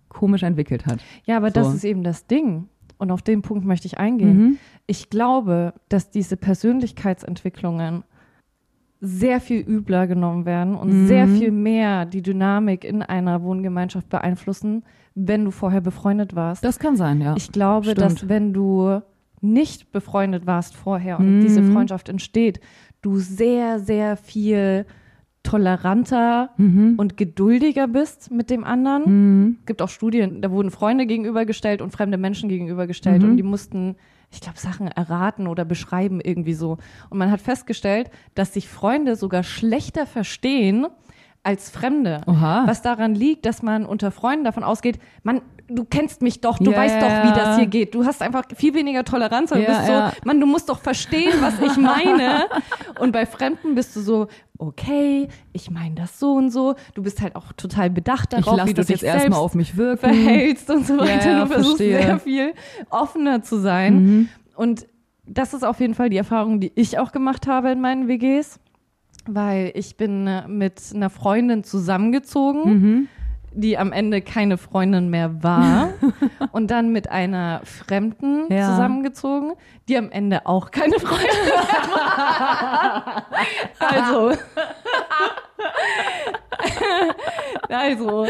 komisch 0.09 0.45
entwickelt 0.45 0.87
hat. 0.87 1.01
Ja, 1.25 1.37
aber 1.37 1.49
so. 1.49 1.55
das 1.55 1.75
ist 1.75 1.85
eben 1.85 2.05
das 2.05 2.27
Ding 2.27 2.69
und 2.99 3.11
auf 3.11 3.23
den 3.23 3.43
Punkt 3.43 3.65
möchte 3.65 3.87
ich 3.87 3.99
eingehen. 3.99 4.39
Mhm. 4.39 4.59
Ich 4.87 5.11
glaube, 5.11 5.73
dass 5.89 6.11
diese 6.11 6.37
Persönlichkeitsentwicklungen 6.37 8.05
sehr 9.01 9.41
viel 9.41 9.61
übler 9.61 10.07
genommen 10.07 10.45
werden 10.45 10.75
und 10.75 11.03
mhm. 11.03 11.07
sehr 11.07 11.29
viel 11.29 11.53
mehr 11.53 12.05
die 12.05 12.23
Dynamik 12.23 12.85
in 12.85 13.03
einer 13.03 13.43
Wohngemeinschaft 13.43 14.09
beeinflussen, 14.09 14.85
wenn 15.15 15.45
du 15.45 15.53
vorher 15.53 15.81
befreundet 15.81 16.35
warst. 16.35 16.65
Das 16.65 16.79
kann 16.79 16.97
sein, 16.97 17.21
ja. 17.21 17.35
Ich 17.37 17.53
glaube, 17.53 17.91
Stimmt. 17.91 18.01
dass 18.01 18.29
wenn 18.29 18.53
du 18.53 19.01
nicht 19.41 19.93
befreundet 19.93 20.47
warst 20.47 20.75
vorher 20.77 21.21
und 21.21 21.39
mhm. 21.39 21.41
diese 21.43 21.63
Freundschaft 21.63 22.09
entsteht, 22.09 22.61
du 23.03 23.19
sehr, 23.19 23.79
sehr 23.79 24.17
viel 24.17 24.85
toleranter 25.49 26.51
mhm. 26.59 26.95
und 26.99 27.17
geduldiger 27.17 27.89
bist 27.89 28.31
mit 28.31 28.51
dem 28.51 28.65
anderen. 28.65 29.05
Mhm. 29.07 29.57
Es 29.61 29.67
gibt 29.67 29.81
auch 29.81 29.89
Studien, 29.89 30.43
da 30.43 30.51
wurden 30.51 30.71
Freunde 30.71 31.07
gegenübergestellt 31.07 31.81
und 31.81 31.91
fremde 31.91 32.19
Menschen 32.19 32.51
gegenübergestellt 32.51 33.23
mhm. 33.23 33.31
und 33.31 33.37
die 33.39 33.43
mussten, 33.43 33.97
ich 34.31 34.43
glaube, 34.43 34.59
Sachen 34.59 34.89
erraten 34.89 35.47
oder 35.47 35.65
beschreiben 35.65 36.21
irgendwie 36.21 36.53
so. 36.53 36.77
Und 37.09 37.19
man 37.19 37.31
hat 37.31 37.41
festgestellt, 37.41 38.11
dass 38.35 38.53
sich 38.53 38.69
Freunde 38.69 39.17
sogar 39.17 39.43
schlechter 39.43 40.05
verstehen 40.05 40.87
als 41.49 41.71
Fremde. 41.71 42.21
Oha. 42.27 42.67
Was 42.67 42.83
daran 42.83 43.15
liegt, 43.15 43.47
dass 43.47 43.63
man 43.63 43.87
unter 43.87 44.11
Freunden 44.11 44.45
davon 44.45 44.63
ausgeht, 44.63 44.99
man 45.23 45.41
du 45.71 45.85
kennst 45.85 46.21
mich 46.23 46.41
doch, 46.41 46.59
du 46.59 46.71
ja, 46.71 46.77
weißt 46.79 46.97
doch, 46.97 47.09
wie 47.25 47.39
das 47.39 47.57
hier 47.57 47.67
geht. 47.67 47.95
Du 47.95 48.05
hast 48.05 48.23
einfach 48.23 48.45
viel 48.55 48.75
weniger 48.75 49.05
Toleranz 49.05 49.53
und 49.53 49.61
ja, 49.61 49.67
bist 49.67 49.87
so, 49.87 49.93
ja. 49.93 50.13
Mann, 50.25 50.41
du 50.41 50.47
musst 50.47 50.69
doch 50.69 50.79
verstehen, 50.79 51.33
was 51.41 51.55
ich 51.61 51.77
meine. 51.83 52.47
und 53.01 53.13
bei 53.13 53.27
Fremden 53.27 53.75
bist 53.75 53.95
du 53.97 54.01
so, 54.01 54.29
okay, 54.59 55.29
ich 55.53 55.71
meine 55.71 55.95
das 55.95 56.19
so 56.19 56.35
und 56.35 56.51
so. 56.51 56.75
Du 56.95 57.03
bist 57.03 57.21
halt 57.23 57.35
auch 57.37 57.53
total 57.55 57.91
bedacht 57.91 58.33
darauf, 58.33 58.53
ich 58.53 58.57
lass 58.57 58.69
wie 58.69 58.75
du 58.75 58.77
das 58.81 58.87
dich 58.87 59.03
jetzt 59.03 59.15
erstmal 59.15 59.41
auf 59.41 59.55
mich 59.55 59.77
wirken. 59.77 60.01
verhältst 60.01 60.71
und 60.71 60.87
so 60.87 60.99
weiter. 60.99 61.41
du 61.41 61.47
versuchst 61.47 61.77
verstehe. 61.77 62.03
sehr 62.03 62.19
viel 62.19 62.55
offener 62.91 63.43
zu 63.43 63.59
sein. 63.59 63.95
Mhm. 64.03 64.29
Und 64.55 64.87
das 65.27 65.53
ist 65.53 65.65
auf 65.65 65.81
jeden 65.81 65.95
Fall 65.95 66.09
die 66.09 66.17
Erfahrung, 66.17 66.61
die 66.61 66.73
ich 66.75 66.99
auch 66.99 67.13
gemacht 67.13 67.47
habe 67.47 67.71
in 67.71 67.81
meinen 67.81 68.09
WGs, 68.09 68.59
weil 69.29 69.73
ich 69.75 69.97
bin 69.97 70.27
äh, 70.27 70.49
mit 70.49 70.81
einer 70.95 71.11
Freundin 71.11 71.65
zusammengezogen. 71.65 72.63
Mhm 72.65 73.09
die 73.53 73.79
am 73.79 73.93
Ende 73.93 74.21
keine 74.21 74.59
Freundin 74.59 75.09
mehr 75.09 75.43
war 75.43 75.91
und 76.53 76.71
dann 76.71 76.93
mit 76.93 77.11
einer 77.11 77.61
Fremden 77.65 78.53
ja. 78.53 78.71
zusammengezogen, 78.71 79.53
die 79.89 79.97
am 79.97 80.11
Ende 80.11 80.47
auch 80.47 80.71
keine 80.71 80.95
Freundin 81.01 81.29
mehr 81.45 81.55
war. 81.91 83.27
also. 83.79 84.33
also, 87.69 88.27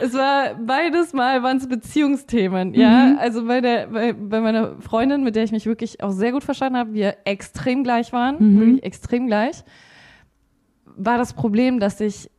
es 0.00 0.14
war 0.14 0.54
beides 0.54 1.12
Mal 1.12 1.42
waren 1.42 1.58
es 1.58 1.68
Beziehungsthemen, 1.68 2.74
ja. 2.74 3.06
Mhm. 3.06 3.18
Also 3.18 3.46
bei 3.46 3.60
der, 3.60 3.86
bei, 3.88 4.12
bei 4.12 4.40
meiner 4.40 4.80
Freundin, 4.80 5.22
mit 5.22 5.36
der 5.36 5.44
ich 5.44 5.52
mich 5.52 5.66
wirklich 5.66 6.02
auch 6.02 6.10
sehr 6.10 6.32
gut 6.32 6.44
verstanden 6.44 6.78
habe, 6.78 6.92
wir 6.94 7.16
extrem 7.24 7.84
gleich 7.84 8.12
waren, 8.12 8.36
mhm. 8.38 8.60
wirklich 8.60 8.82
extrem 8.84 9.26
gleich, 9.26 9.64
war 10.96 11.18
das 11.18 11.34
Problem, 11.34 11.80
dass 11.80 12.00
ich 12.00 12.30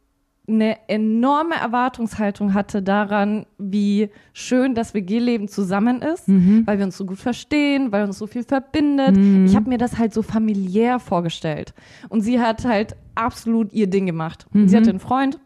eine 0.47 0.77
enorme 0.89 1.55
Erwartungshaltung 1.55 2.53
hatte 2.53 2.81
daran, 2.81 3.45
wie 3.57 4.09
schön 4.33 4.75
das 4.75 4.93
WG-Leben 4.93 5.47
zusammen 5.47 6.01
ist, 6.01 6.27
mhm. 6.27 6.67
weil 6.67 6.79
wir 6.79 6.85
uns 6.85 6.97
so 6.97 7.05
gut 7.05 7.17
verstehen, 7.17 7.93
weil 7.93 8.03
uns 8.03 8.17
so 8.17 8.27
viel 8.27 8.43
verbindet. 8.43 9.15
Mhm. 9.15 9.45
Ich 9.45 9.55
habe 9.55 9.69
mir 9.69 9.77
das 9.77 9.97
halt 9.97 10.13
so 10.13 10.21
familiär 10.21 10.99
vorgestellt. 10.99 11.73
Und 12.09 12.21
sie 12.21 12.41
hat 12.41 12.65
halt 12.65 12.97
absolut 13.15 13.71
ihr 13.71 13.87
Ding 13.87 14.05
gemacht. 14.05 14.45
Mhm. 14.51 14.67
Sie 14.67 14.75
hatte 14.75 14.89
einen 14.89 14.99
Freund, 14.99 15.39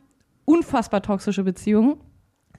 unfassbar 0.46 1.04
toxische 1.04 1.44
Beziehung. 1.44 1.98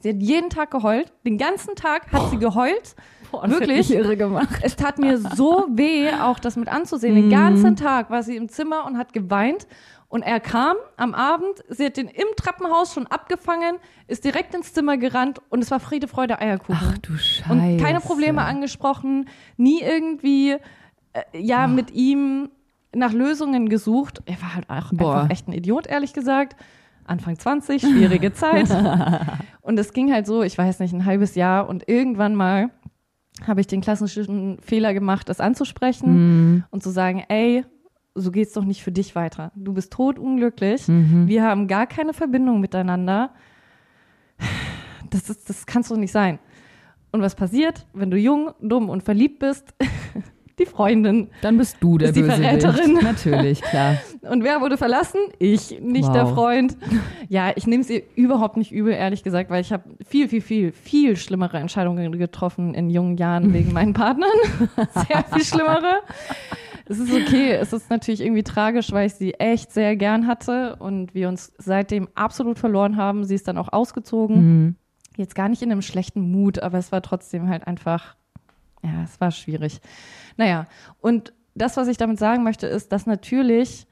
Sie 0.01 0.11
hat 0.11 0.23
jeden 0.23 0.49
Tag 0.49 0.71
geheult. 0.71 1.13
Den 1.27 1.39
ganzen 1.39 1.75
Tag 1.75 2.13
hat 2.13 2.31
sie 2.31 2.39
geheult. 2.39 2.95
Boah, 3.33 3.49
Wirklich? 3.51 3.93
irre 3.93 4.17
gemacht. 4.17 4.61
Es 4.63 4.77
tat 4.77 4.99
mir 4.99 5.19
so 5.19 5.67
weh, 5.71 6.09
auch 6.13 6.39
das 6.39 6.57
mit 6.57 6.69
anzusehen. 6.69 7.15
Den 7.15 7.31
ganzen 7.31 7.77
Tag 7.77 8.11
war 8.11 8.23
sie 8.23 8.37
im 8.37 8.49
Zimmer 8.49 8.87
und 8.87 8.97
hat 8.97 9.13
geweint. 9.13 9.67
Und 10.11 10.23
er 10.23 10.41
kam 10.41 10.77
am 10.97 11.15
Abend, 11.15 11.63
sie 11.69 11.85
hat 11.85 11.99
den 11.99 12.09
im 12.09 12.27
Treppenhaus 12.37 12.95
schon 12.95 13.07
abgefangen, 13.07 13.77
ist 14.07 14.25
direkt 14.25 14.55
ins 14.55 14.73
Zimmer 14.73 14.97
gerannt 14.97 15.41
und 15.51 15.63
es 15.63 15.71
war 15.71 15.81
Friede, 15.81 16.09
Freude, 16.09 16.41
Eierkuchen. 16.41 16.89
Ach 16.95 16.99
du 16.99 17.15
Scheiße. 17.17 17.53
und 17.53 17.77
keine 17.79 18.01
Probleme 18.01 18.43
angesprochen, 18.43 19.29
nie 19.59 19.83
irgendwie, 19.83 20.53
äh, 21.13 21.23
ja, 21.35 21.67
mit 21.67 21.91
ihm 21.91 22.49
nach 22.95 23.13
Lösungen 23.13 23.69
gesucht. 23.69 24.23
Er 24.25 24.41
war 24.41 24.55
halt 24.55 24.71
auch 24.71 24.91
Boah. 24.95 25.15
einfach 25.17 25.31
echt 25.31 25.47
ein 25.49 25.53
Idiot, 25.53 25.87
ehrlich 25.87 26.15
gesagt. 26.15 26.57
Anfang 27.05 27.39
20, 27.39 27.83
schwierige 27.83 28.33
Zeit. 28.35 28.69
Und 29.61 29.79
es 29.79 29.93
ging 29.93 30.11
halt 30.13 30.27
so, 30.27 30.43
ich 30.43 30.57
weiß 30.57 30.81
nicht, 30.81 30.95
ein 30.95 31.05
halbes 31.05 31.35
Jahr 31.35 31.69
und 31.69 31.87
irgendwann 31.87 32.35
mal 32.35 32.71
habe 33.47 33.61
ich 33.61 33.67
den 33.67 33.83
klassischen 33.83 34.59
Fehler 34.63 34.95
gemacht, 34.95 35.29
das 35.29 35.39
anzusprechen 35.41 36.15
Mhm. 36.55 36.65
und 36.71 36.83
zu 36.83 36.91
sagen, 36.91 37.25
ey, 37.29 37.65
so 38.21 38.31
geht's 38.31 38.53
doch 38.53 38.65
nicht 38.65 38.83
für 38.83 38.93
dich 38.93 39.15
weiter. 39.15 39.53
Du 39.55 39.73
bist 39.73 39.93
totunglücklich. 39.93 40.87
Mhm. 40.89 41.29
Wir 41.29 41.43
haben 41.45 41.67
gar 41.69 41.87
keine 41.87 42.13
Verbindung 42.13 42.61
miteinander. 42.61 43.31
Das 45.11 45.31
ist, 45.31 45.49
das 45.49 45.67
kannst 45.67 45.91
doch 45.91 45.97
nicht 45.97 46.13
sein. 46.13 46.39
Und 47.13 47.23
was 47.23 47.35
passiert, 47.35 47.87
wenn 47.95 48.11
du 48.11 48.17
jung, 48.19 48.51
dumm 48.61 48.89
und 48.91 49.03
verliebt 49.03 49.39
bist? 49.39 49.75
Die 50.59 50.67
Freundin. 50.67 51.29
Dann 51.41 51.57
bist 51.57 51.77
du 51.79 51.99
der 51.99 52.09
Ist 52.09 52.17
die 52.17 52.23
Bösewicht. 52.23 52.63
Verräterin. 52.63 52.95
Natürlich, 53.01 53.63
klar. 53.63 53.95
Und 54.29 54.43
wer 54.43 54.61
wurde 54.61 54.77
verlassen? 54.77 55.21
Ich, 55.39 55.79
nicht 55.81 56.09
Wow. 56.09 56.13
der 56.13 56.27
Freund. 56.27 56.77
Ja, 57.29 57.53
ich 57.55 57.69
nehme 57.69 57.83
es 57.83 57.89
ihr 57.91 58.03
überhaupt 58.17 58.57
nicht 58.57 58.73
übel, 58.73 58.93
ehrlich 58.93 59.23
gesagt, 59.23 59.51
weil 59.51 59.61
ich 59.61 59.73
habe 59.73 59.85
viel, 60.05 60.29
viel, 60.29 60.41
viel, 60.41 60.73
viel 60.73 61.15
schlimmere 61.17 61.59
Entscheidungen 61.59 62.11
getroffen 62.19 62.75
in 62.75 62.91
jungen 62.91 63.17
Jahren 63.19 63.53
wegen 63.55 63.73
meinen 63.73 63.93
Partnern. 63.93 64.33
Sehr 65.07 65.23
viel 65.33 65.45
schlimmere. 65.45 66.01
Es 66.89 66.99
ist 66.99 67.13
okay. 67.13 67.53
Es 67.53 67.73
ist 67.73 67.91
natürlich 67.91 68.21
irgendwie 68.21 68.43
tragisch, 68.43 68.93
weil 68.93 69.07
ich 69.07 69.15
sie 69.15 69.35
echt 69.35 69.73
sehr 69.73 69.97
gern 69.97 70.27
hatte 70.27 70.77
und 70.77 71.15
wir 71.15 71.29
uns 71.29 71.53
seitdem 71.59 72.09
absolut 72.15 72.59
verloren 72.59 72.97
haben. 72.97 73.25
Sie 73.25 73.35
ist 73.35 73.47
dann 73.47 73.59
auch 73.59 73.73
ausgezogen. 73.73 74.37
Mhm. 74.37 74.77
Jetzt 75.17 75.35
gar 75.35 75.49
nicht 75.49 75.63
in 75.63 75.71
einem 75.71 75.83
schlechten 75.83 76.21
Mut, 76.31 76.61
aber 76.61 76.79
es 76.79 76.93
war 76.93 77.03
trotzdem 77.03 77.49
halt 77.49 77.67
einfach, 77.67 78.17
ja, 78.83 79.03
es 79.05 79.21
war 79.21 79.31
schwierig. 79.31 79.81
Naja, 80.37 80.67
und 81.01 81.33
das, 81.55 81.77
was 81.77 81.89
ich 81.89 81.97
damit 81.97 82.19
sagen 82.19 82.45
möchte, 82.45 82.67
ist, 82.67 82.93
dass 82.93 83.05
natürlich 83.07 83.87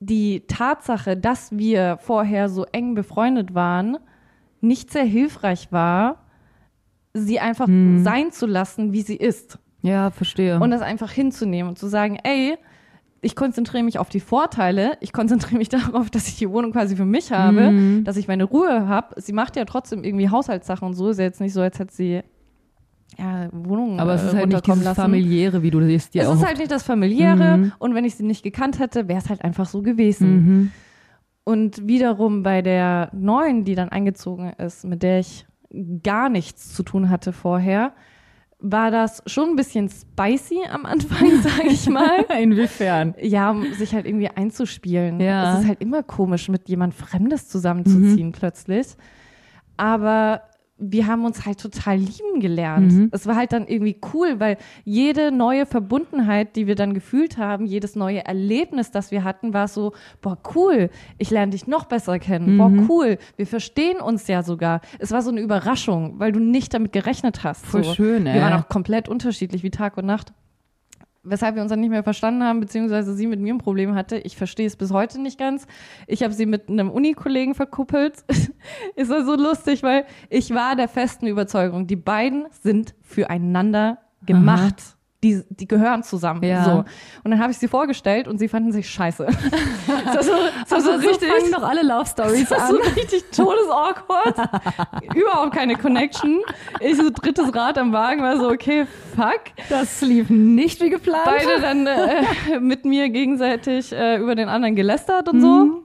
die 0.00 0.46
Tatsache, 0.46 1.16
dass 1.16 1.56
wir 1.56 1.98
vorher 2.00 2.48
so 2.48 2.64
eng 2.64 2.94
befreundet 2.94 3.54
waren, 3.54 3.96
nicht 4.60 4.90
sehr 4.90 5.04
hilfreich 5.04 5.72
war, 5.72 6.24
sie 7.14 7.40
einfach 7.40 7.68
sein 7.68 8.32
zu 8.32 8.46
lassen, 8.46 8.92
wie 8.92 9.02
sie 9.02 9.16
ist. 9.16 9.58
Ja, 9.82 10.10
verstehe. 10.10 10.58
Und 10.60 10.70
das 10.70 10.82
einfach 10.82 11.10
hinzunehmen 11.12 11.68
und 11.70 11.78
zu 11.78 11.86
sagen, 11.86 12.18
ey, 12.24 12.56
ich 13.20 13.34
konzentriere 13.36 13.82
mich 13.82 13.98
auf 13.98 14.08
die 14.08 14.20
Vorteile, 14.20 14.92
ich 15.00 15.12
konzentriere 15.12 15.58
mich 15.58 15.68
darauf, 15.68 16.10
dass 16.10 16.28
ich 16.28 16.36
die 16.36 16.50
Wohnung 16.50 16.72
quasi 16.72 16.96
für 16.96 17.04
mich 17.04 17.32
habe, 17.32 17.70
Mhm. 17.70 18.04
dass 18.04 18.16
ich 18.16 18.28
meine 18.28 18.44
Ruhe 18.44 18.86
habe. 18.88 19.20
Sie 19.20 19.32
macht 19.32 19.56
ja 19.56 19.64
trotzdem 19.64 20.04
irgendwie 20.04 20.28
Haushaltssachen 20.30 20.86
und 20.86 20.94
so, 20.94 21.08
ist 21.08 21.18
ja 21.18 21.24
jetzt 21.24 21.40
nicht 21.40 21.52
so, 21.52 21.60
als 21.60 21.78
hätte 21.78 21.94
sie 21.94 22.22
ja, 23.18 23.48
Wohnung 23.52 23.98
Aber 23.98 24.14
es 24.14 24.22
äh, 24.22 24.26
ist 24.28 24.34
halt 24.34 24.48
nicht 24.48 24.66
dieses 24.66 24.84
lassen. 24.84 25.00
familiäre, 25.00 25.62
wie 25.62 25.70
du 25.70 25.80
siehst, 25.84 26.14
ja 26.14 26.22
es 26.24 26.38
ist 26.38 26.46
halt 26.46 26.58
nicht 26.58 26.70
das 26.70 26.82
familiäre 26.84 27.56
Mhm. 27.56 27.72
und 27.78 27.94
wenn 27.94 28.04
ich 28.04 28.14
sie 28.14 28.22
nicht 28.22 28.42
gekannt 28.44 28.78
hätte, 28.78 29.08
wäre 29.08 29.18
es 29.18 29.28
halt 29.28 29.42
einfach 29.42 29.66
so 29.66 29.82
gewesen. 29.82 30.30
mhm. 30.34 30.72
Und 31.44 31.88
wiederum 31.88 32.42
bei 32.42 32.60
der 32.62 33.08
neuen, 33.14 33.64
die 33.64 33.74
dann 33.74 33.88
eingezogen 33.88 34.52
ist, 34.58 34.84
mit 34.84 35.02
der 35.02 35.20
ich 35.20 35.46
gar 36.02 36.28
nichts 36.28 36.74
zu 36.74 36.82
tun 36.82 37.08
hatte 37.08 37.32
vorher, 37.32 37.92
war 38.60 38.90
das 38.90 39.22
schon 39.26 39.50
ein 39.50 39.56
bisschen 39.56 39.88
spicy 39.88 40.60
am 40.70 40.84
Anfang, 40.84 41.42
sage 41.42 41.68
ich 41.68 41.88
mal. 41.88 42.24
Inwiefern? 42.40 43.14
Ja, 43.20 43.50
um 43.50 43.72
sich 43.74 43.94
halt 43.94 44.06
irgendwie 44.06 44.28
einzuspielen. 44.28 45.20
Ja. 45.20 45.54
Es 45.54 45.60
ist 45.60 45.68
halt 45.68 45.80
immer 45.80 46.02
komisch, 46.02 46.48
mit 46.48 46.68
jemand 46.68 46.94
Fremdes 46.94 47.48
zusammenzuziehen 47.48 48.32
plötzlich. 48.32 48.88
Aber 49.76 50.42
wir 50.78 51.06
haben 51.06 51.24
uns 51.24 51.44
halt 51.44 51.60
total 51.60 51.96
lieben 51.96 52.40
gelernt. 52.40 52.92
Mhm. 52.92 53.08
Es 53.12 53.26
war 53.26 53.36
halt 53.36 53.52
dann 53.52 53.66
irgendwie 53.66 53.98
cool, 54.14 54.38
weil 54.38 54.56
jede 54.84 55.32
neue 55.32 55.66
Verbundenheit, 55.66 56.54
die 56.56 56.66
wir 56.66 56.76
dann 56.76 56.94
gefühlt 56.94 57.36
haben, 57.36 57.66
jedes 57.66 57.96
neue 57.96 58.24
Erlebnis, 58.24 58.90
das 58.90 59.10
wir 59.10 59.24
hatten, 59.24 59.52
war 59.52 59.68
so, 59.68 59.92
boah, 60.22 60.38
cool, 60.54 60.90
ich 61.18 61.30
lerne 61.30 61.50
dich 61.50 61.66
noch 61.66 61.86
besser 61.86 62.18
kennen. 62.18 62.58
Boah, 62.58 62.72
cool, 62.88 63.18
wir 63.36 63.46
verstehen 63.46 64.00
uns 64.00 64.28
ja 64.28 64.42
sogar. 64.42 64.80
Es 64.98 65.10
war 65.10 65.22
so 65.22 65.30
eine 65.30 65.40
Überraschung, 65.40 66.18
weil 66.18 66.32
du 66.32 66.40
nicht 66.40 66.72
damit 66.72 66.92
gerechnet 66.92 67.42
hast. 67.42 67.66
Voll 67.66 67.84
so. 67.84 67.94
schön, 67.94 68.26
ey. 68.26 68.34
Wir 68.34 68.42
waren 68.42 68.60
auch 68.60 68.68
komplett 68.68 69.08
unterschiedlich 69.08 69.62
wie 69.62 69.70
Tag 69.70 69.96
und 69.96 70.06
Nacht 70.06 70.32
weshalb 71.30 71.54
wir 71.54 71.62
uns 71.62 71.70
dann 71.70 71.80
nicht 71.80 71.90
mehr 71.90 72.02
verstanden 72.02 72.42
haben, 72.42 72.60
beziehungsweise 72.60 73.14
sie 73.14 73.26
mit 73.26 73.40
mir 73.40 73.54
ein 73.54 73.58
Problem 73.58 73.94
hatte. 73.94 74.18
Ich 74.18 74.36
verstehe 74.36 74.66
es 74.66 74.76
bis 74.76 74.92
heute 74.92 75.20
nicht 75.20 75.38
ganz. 75.38 75.66
Ich 76.06 76.22
habe 76.22 76.34
sie 76.34 76.46
mit 76.46 76.68
einem 76.68 76.90
Unikollegen 76.90 77.54
verkuppelt. 77.54 78.24
ist 78.96 79.08
so 79.08 79.34
lustig, 79.36 79.82
weil 79.82 80.04
ich 80.28 80.52
war 80.54 80.76
der 80.76 80.88
festen 80.88 81.26
Überzeugung, 81.26 81.86
die 81.86 81.96
beiden 81.96 82.46
sind 82.62 82.94
füreinander 83.02 83.98
gemacht. 84.26 84.97
Die, 85.24 85.42
die 85.50 85.66
gehören 85.66 86.04
zusammen. 86.04 86.44
Ja. 86.44 86.64
So. 86.64 86.70
Und 87.24 87.30
dann 87.32 87.40
habe 87.40 87.50
ich 87.50 87.58
sie 87.58 87.66
vorgestellt 87.66 88.28
und 88.28 88.38
sie 88.38 88.46
fanden 88.46 88.70
sich 88.70 88.88
scheiße. 88.88 89.26
das 90.14 90.26
so, 90.26 90.32
das 90.70 90.84
so 90.84 90.92
so 90.92 91.08
richtig. 91.08 91.28
fangen 91.28 91.50
doch 91.50 91.64
alle 91.68 91.82
Love 91.82 92.06
Stories 92.06 92.48
Das 92.48 92.60
an. 92.60 92.68
so 92.70 92.76
richtig 92.76 93.24
todesawkward. 93.32 94.36
Überhaupt 95.16 95.54
keine 95.54 95.74
Connection. 95.76 96.38
Ich 96.78 96.96
so 96.96 97.10
drittes 97.10 97.52
Rad 97.52 97.78
am 97.78 97.92
Wagen 97.92 98.22
war 98.22 98.36
so, 98.36 98.48
okay, 98.48 98.86
fuck. 99.16 99.40
Das 99.68 100.00
lief 100.02 100.30
nicht 100.30 100.80
wie 100.80 100.90
geplant. 100.90 101.24
Beide 101.24 101.60
dann 101.60 101.86
äh, 101.88 102.60
mit 102.60 102.84
mir 102.84 103.08
gegenseitig 103.08 103.92
äh, 103.92 104.18
über 104.18 104.36
den 104.36 104.48
anderen 104.48 104.76
gelästert 104.76 105.28
und 105.28 105.40
so. 105.40 105.82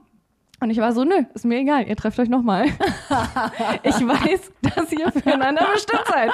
Und 0.64 0.70
ich 0.70 0.78
war 0.78 0.92
so, 0.92 1.04
nö, 1.04 1.24
ist 1.34 1.44
mir 1.44 1.58
egal, 1.58 1.86
ihr 1.86 1.94
trefft 1.94 2.18
euch 2.18 2.30
nochmal. 2.30 2.64
ich 3.82 3.96
weiß, 3.96 4.50
dass 4.62 4.90
ihr 4.92 5.12
füreinander 5.12 5.66
bestimmt 5.74 6.04
seid. 6.10 6.30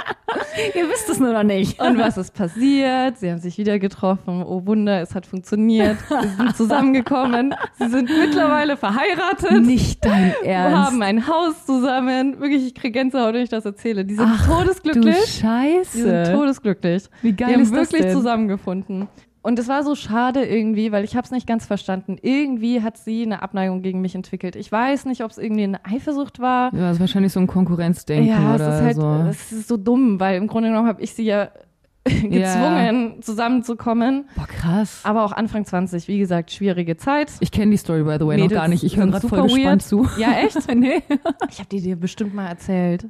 Ihr 0.77 0.89
wisst 0.89 1.09
es 1.09 1.19
nur 1.19 1.33
noch 1.33 1.43
nicht. 1.43 1.83
Und 1.83 1.99
was 1.99 2.17
ist 2.17 2.33
passiert? 2.33 3.19
Sie 3.19 3.29
haben 3.29 3.41
sich 3.41 3.59
wieder 3.59 3.81
getroffen. 3.81 4.45
Oh 4.47 4.65
Wunder, 4.67 5.01
es 5.03 5.17
hat 5.17 5.27
funktioniert. 5.27 5.97
Sie 6.23 6.29
sind 6.29 6.57
zusammengekommen. 6.57 7.57
Sie 7.81 7.89
sind 7.89 8.09
mittlerweile 8.09 8.77
verheiratet. 8.77 9.63
Nicht 9.63 10.05
dein 10.05 10.33
Wir 10.43 10.51
Ernst. 10.53 10.77
haben 10.77 11.03
ein 11.03 11.27
Haus 11.27 11.67
zusammen. 11.67 12.39
Wirklich, 12.39 12.65
ich 12.69 12.75
kriege 12.77 12.93
Gänsehaut, 12.93 13.35
wenn 13.35 13.43
ich 13.43 13.51
das 13.51 13.65
erzähle. 13.65 14.05
Die 14.05 14.15
sind 14.15 14.29
Ach, 14.31 14.47
Du 14.47 14.53
todesglücklich. 14.59 15.17
Die 15.17 15.21
sind 15.23 15.41
Scheiße. 15.41 16.33
todesglücklich. 16.37 17.03
Wie 17.23 17.33
geil 17.33 17.49
die 17.49 17.55
haben 17.55 17.63
ist 17.63 17.73
das 17.75 17.79
wirklich 17.91 18.03
denn? 18.03 18.13
zusammengefunden. 18.17 19.09
Und 19.43 19.59
es 19.59 19.69
war 19.69 19.83
so 19.83 19.95
schade 19.95 20.45
irgendwie, 20.45 20.93
weil 20.93 21.03
ich 21.05 21.17
habe 21.17 21.25
es 21.25 21.31
nicht 21.31 21.47
ganz 21.47 21.65
verstanden. 21.65 22.19
Irgendwie 22.21 22.83
hat 22.83 22.99
sie 22.99 23.23
eine 23.23 23.43
Abneigung 23.43 23.81
gegen 23.81 24.01
mich 24.01 24.15
entwickelt. 24.15 24.55
Ich 24.55 24.71
weiß 24.71 25.07
nicht, 25.07 25.25
ob 25.25 25.31
es 25.31 25.39
irgendwie 25.39 25.65
eine 25.65 25.85
Eifersucht 25.85 26.41
war. 26.41 26.75
Ja, 26.75 26.89
das 26.89 26.97
ist 26.97 27.01
wahrscheinlich 27.01 27.33
so 27.33 27.41
ein 27.41 27.47
Konkurrenzdenken 27.47 28.29
ja, 28.29 28.55
es 28.55 28.61
oder 28.61 28.75
ist 28.75 28.83
halt, 28.83 28.97
so. 28.97 29.25
es 29.31 29.53
ist 29.53 29.69
so 29.69 29.77
dumm, 29.79 30.21
weil 30.21 30.37
im 30.37 30.47
Grunde 30.47 30.69
genommen 30.69 30.89
habe 30.89 31.01
ich 31.03 31.15
sie 31.15 31.25
ja 31.25 31.49
gezwungen, 32.05 33.23
zusammenzukommen. 33.23 34.27
Boah, 34.37 34.47
krass. 34.47 35.01
Aber 35.05 35.25
auch 35.25 35.33
Anfang 35.33 35.65
20, 35.65 36.07
wie 36.09 36.19
gesagt, 36.19 36.51
schwierige 36.51 36.97
Zeit. 36.97 37.31
Ich 37.41 37.51
kenne 37.51 37.71
die 37.71 37.77
Story, 37.79 38.03
by 38.03 38.17
the 38.19 38.27
way, 38.27 38.37
Mädels 38.37 38.53
noch 38.53 38.59
gar 38.59 38.69
nicht. 38.69 38.85
Ich 38.85 38.97
höre 38.97 39.07
gerade 39.07 39.27
voll 39.27 39.43
gespannt 39.43 39.65
weird. 39.65 39.83
zu. 39.83 40.09
Ja, 40.19 40.33
echt? 40.33 40.57
nee. 40.75 41.03
Ich 41.51 41.59
habe 41.59 41.69
die 41.71 41.81
dir 41.81 41.97
bestimmt 41.97 42.35
mal 42.35 42.47
erzählt. 42.47 43.07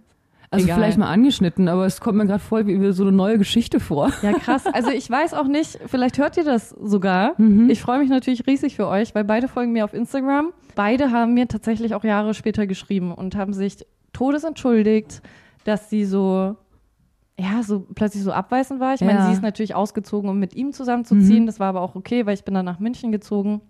Also 0.52 0.64
Egal. 0.66 0.78
vielleicht 0.78 0.98
mal 0.98 1.08
angeschnitten, 1.08 1.68
aber 1.68 1.86
es 1.86 2.00
kommt 2.00 2.18
mir 2.18 2.26
gerade 2.26 2.40
voll 2.42 2.66
wie 2.66 2.92
so 2.92 3.04
eine 3.04 3.12
neue 3.12 3.38
Geschichte 3.38 3.78
vor. 3.78 4.10
Ja, 4.22 4.32
krass. 4.32 4.66
Also 4.66 4.90
ich 4.90 5.08
weiß 5.08 5.32
auch 5.34 5.46
nicht, 5.46 5.78
vielleicht 5.86 6.18
hört 6.18 6.36
ihr 6.36 6.42
das 6.44 6.70
sogar. 6.70 7.34
Mhm. 7.40 7.70
Ich 7.70 7.80
freue 7.80 8.00
mich 8.00 8.08
natürlich 8.10 8.44
riesig 8.48 8.74
für 8.74 8.88
euch, 8.88 9.14
weil 9.14 9.22
beide 9.22 9.46
folgen 9.46 9.70
mir 9.70 9.84
auf 9.84 9.94
Instagram. 9.94 10.52
Beide 10.74 11.12
haben 11.12 11.34
mir 11.34 11.46
tatsächlich 11.46 11.94
auch 11.94 12.02
Jahre 12.02 12.34
später 12.34 12.66
geschrieben 12.66 13.12
und 13.12 13.36
haben 13.36 13.52
sich 13.52 13.86
todesentschuldigt, 14.12 15.22
dass 15.64 15.88
sie 15.88 16.04
so, 16.04 16.56
ja, 17.38 17.62
so 17.62 17.86
plötzlich 17.94 18.22
so 18.24 18.32
abweisend 18.32 18.80
war. 18.80 18.94
Ich 18.94 19.00
meine, 19.02 19.20
Ja. 19.20 19.26
sie 19.26 19.32
ist 19.34 19.42
natürlich 19.42 19.74
ausgezogen, 19.74 20.28
um 20.30 20.38
mit 20.38 20.54
ihm 20.56 20.72
zusammenzuziehen. 20.72 21.42
Mhm. 21.44 21.46
Das 21.46 21.60
war 21.60 21.68
aber 21.68 21.80
auch 21.80 21.94
okay, 21.94 22.26
weil 22.26 22.34
ich 22.34 22.44
bin 22.44 22.54
dann 22.54 22.64
nach 22.64 22.80
München 22.80 23.12
gezogen. 23.12 23.60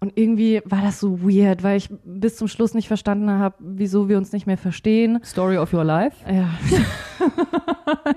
Und 0.00 0.16
irgendwie 0.16 0.62
war 0.64 0.80
das 0.80 0.98
so 0.98 1.20
weird, 1.20 1.62
weil 1.62 1.76
ich 1.76 1.90
bis 2.04 2.36
zum 2.36 2.48
Schluss 2.48 2.72
nicht 2.72 2.88
verstanden 2.88 3.30
habe, 3.30 3.56
wieso 3.58 4.08
wir 4.08 4.16
uns 4.16 4.32
nicht 4.32 4.46
mehr 4.46 4.56
verstehen. 4.56 5.20
Story 5.22 5.58
of 5.58 5.74
your 5.74 5.84
life. 5.84 6.16
Ja. 6.26 6.48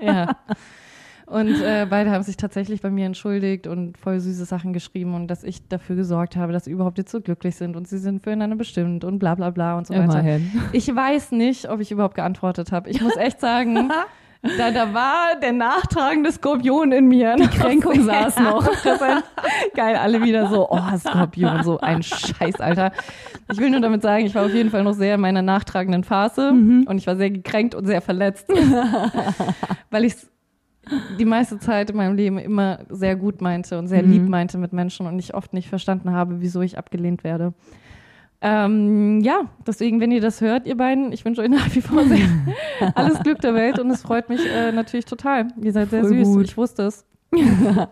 ja. 0.00 0.36
Und 1.26 1.60
äh, 1.60 1.86
beide 1.88 2.10
haben 2.10 2.22
sich 2.22 2.36
tatsächlich 2.36 2.80
bei 2.80 2.90
mir 2.90 3.04
entschuldigt 3.04 3.66
und 3.66 3.98
voll 3.98 4.20
süße 4.20 4.44
Sachen 4.44 4.72
geschrieben 4.72 5.14
und 5.14 5.28
dass 5.28 5.42
ich 5.42 5.68
dafür 5.68 5.96
gesorgt 5.96 6.36
habe, 6.36 6.52
dass 6.52 6.64
sie 6.64 6.70
überhaupt 6.70 6.96
jetzt 6.96 7.10
so 7.10 7.20
glücklich 7.20 7.56
sind 7.56 7.76
und 7.76 7.88
sie 7.88 7.98
sind 7.98 8.22
füreinander 8.22 8.56
bestimmt 8.56 9.04
und 9.04 9.18
bla 9.18 9.34
bla 9.34 9.50
bla 9.50 9.76
und 9.76 9.86
so 9.86 9.94
weiter. 9.94 10.20
Immerhin. 10.20 10.50
Ich 10.72 10.94
weiß 10.94 11.32
nicht, 11.32 11.68
ob 11.68 11.80
ich 11.80 11.90
überhaupt 11.90 12.14
geantwortet 12.14 12.72
habe. 12.72 12.90
Ich 12.90 13.00
muss 13.00 13.16
echt 13.16 13.40
sagen, 13.40 13.90
da, 14.58 14.70
da 14.70 14.92
war 14.92 15.36
der 15.40 15.52
nachtragende 15.52 16.30
Skorpion 16.30 16.92
in 16.92 17.06
mir. 17.06 17.36
Die 17.36 17.46
Kränkung 17.46 18.02
saß 18.04 18.38
noch. 18.40 18.68
Geil, 19.74 19.96
alle 19.96 20.22
wieder 20.22 20.48
so, 20.48 20.68
oh, 20.70 20.98
Skorpion, 20.98 21.62
so 21.62 21.80
ein 21.80 22.02
Scheiß, 22.02 22.60
Alter. 22.60 22.92
Ich 23.50 23.58
will 23.58 23.70
nur 23.70 23.80
damit 23.80 24.02
sagen, 24.02 24.26
ich 24.26 24.34
war 24.34 24.46
auf 24.46 24.54
jeden 24.54 24.70
Fall 24.70 24.84
noch 24.84 24.94
sehr 24.94 25.16
in 25.16 25.20
meiner 25.20 25.42
nachtragenden 25.42 26.04
Phase 26.04 26.52
mhm. 26.52 26.86
und 26.88 26.98
ich 26.98 27.06
war 27.06 27.16
sehr 27.16 27.30
gekränkt 27.30 27.74
und 27.74 27.86
sehr 27.86 28.00
verletzt, 28.00 28.48
weil 29.90 30.04
ich 30.04 30.14
die 31.18 31.24
meiste 31.24 31.58
Zeit 31.58 31.90
in 31.90 31.96
meinem 31.96 32.14
Leben 32.14 32.38
immer 32.38 32.80
sehr 32.88 33.16
gut 33.16 33.40
meinte 33.40 33.78
und 33.78 33.88
sehr 33.88 34.02
mhm. 34.02 34.12
lieb 34.12 34.28
meinte 34.28 34.58
mit 34.58 34.72
Menschen 34.72 35.06
und 35.06 35.18
ich 35.18 35.34
oft 35.34 35.52
nicht 35.52 35.68
verstanden 35.68 36.12
habe, 36.12 36.40
wieso 36.40 36.60
ich 36.60 36.78
abgelehnt 36.78 37.24
werde. 37.24 37.54
Ähm, 38.46 39.20
ja, 39.22 39.46
deswegen, 39.66 40.00
wenn 40.00 40.12
ihr 40.12 40.20
das 40.20 40.42
hört, 40.42 40.66
ihr 40.66 40.76
beiden, 40.76 41.12
ich 41.12 41.24
wünsche 41.24 41.40
euch 41.40 41.48
nach 41.48 41.74
wie 41.74 41.80
vor 41.80 42.04
sehr 42.04 42.28
alles 42.94 43.18
Glück 43.20 43.40
der 43.40 43.54
Welt 43.54 43.78
und 43.78 43.90
es 43.90 44.02
freut 44.02 44.28
mich 44.28 44.40
äh, 44.46 44.70
natürlich 44.70 45.06
total. 45.06 45.48
Ihr 45.62 45.72
seid 45.72 45.88
sehr 45.88 46.02
Voll 46.02 46.10
süß, 46.10 46.28
gut. 46.28 46.44
ich 46.44 46.56
wusste 46.58 46.82
es. 46.82 47.06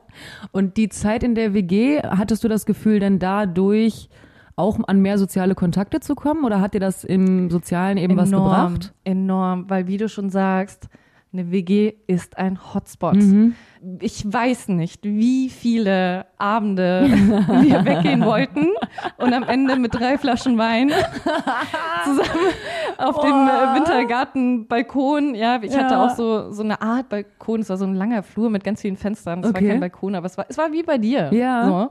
und 0.53 0.77
die 0.77 0.91
Zeit 0.91 1.23
in 1.23 1.35
der 1.35 1.55
WG, 1.55 2.03
hattest 2.03 2.45
du 2.45 2.49
das 2.49 2.67
Gefühl, 2.67 3.01
denn 3.01 3.19
dadurch 3.19 4.11
auch 4.55 4.79
an 4.87 5.01
mehr 5.01 5.17
soziale 5.17 5.55
Kontakte 5.55 6.01
zu 6.01 6.15
kommen 6.15 6.45
oder 6.45 6.61
hat 6.61 6.75
dir 6.75 6.81
das 6.81 7.03
im 7.03 7.49
Sozialen 7.49 7.97
eben 7.97 8.19
enorm, 8.19 8.21
was 8.21 8.31
gebracht? 8.31 8.95
Enorm, 9.05 9.71
weil 9.71 9.87
wie 9.87 9.97
du 9.97 10.11
schon 10.11 10.29
sagst, 10.29 10.91
eine 11.33 11.51
WG 11.51 11.95
ist 12.07 12.37
ein 12.37 12.59
Hotspot. 12.75 13.15
Mhm. 13.15 13.55
Ich 14.01 14.31
weiß 14.31 14.69
nicht, 14.69 15.03
wie 15.05 15.49
viele 15.49 16.27
Abende 16.37 17.05
wir 17.63 17.85
weggehen 17.85 18.25
wollten 18.25 18.69
und 19.17 19.33
am 19.33 19.43
Ende 19.45 19.77
mit 19.77 19.95
drei 19.95 20.19
Flaschen 20.19 20.59
Wein 20.59 20.91
zusammen 22.05 22.53
auf 22.99 23.17
oh. 23.19 23.23
dem 23.23 23.49
äh, 23.49 23.75
Wintergartenbalkon. 23.77 25.35
Ja, 25.35 25.59
ich 25.63 25.73
ja. 25.73 25.85
hatte 25.85 26.01
auch 26.01 26.11
so, 26.15 26.53
so 26.53 26.63
eine 26.63 26.83
Art 26.83 27.09
Balkon. 27.09 27.61
Es 27.61 27.71
war 27.71 27.79
so 27.79 27.87
ein 27.87 27.95
langer 27.95 28.23
Flur 28.23 28.51
mit 28.51 28.63
ganz 28.63 28.83
vielen 28.83 28.97
Fenstern. 28.97 29.41
Es 29.41 29.51
okay. 29.51 29.63
war 29.63 29.71
kein 29.71 29.81
Balkon, 29.81 30.15
aber 30.15 30.27
es 30.27 30.37
war, 30.37 30.47
es 30.49 30.59
war 30.59 30.71
wie 30.71 30.83
bei 30.83 30.99
dir. 30.99 31.33
Ja. 31.33 31.67
So. 31.67 31.91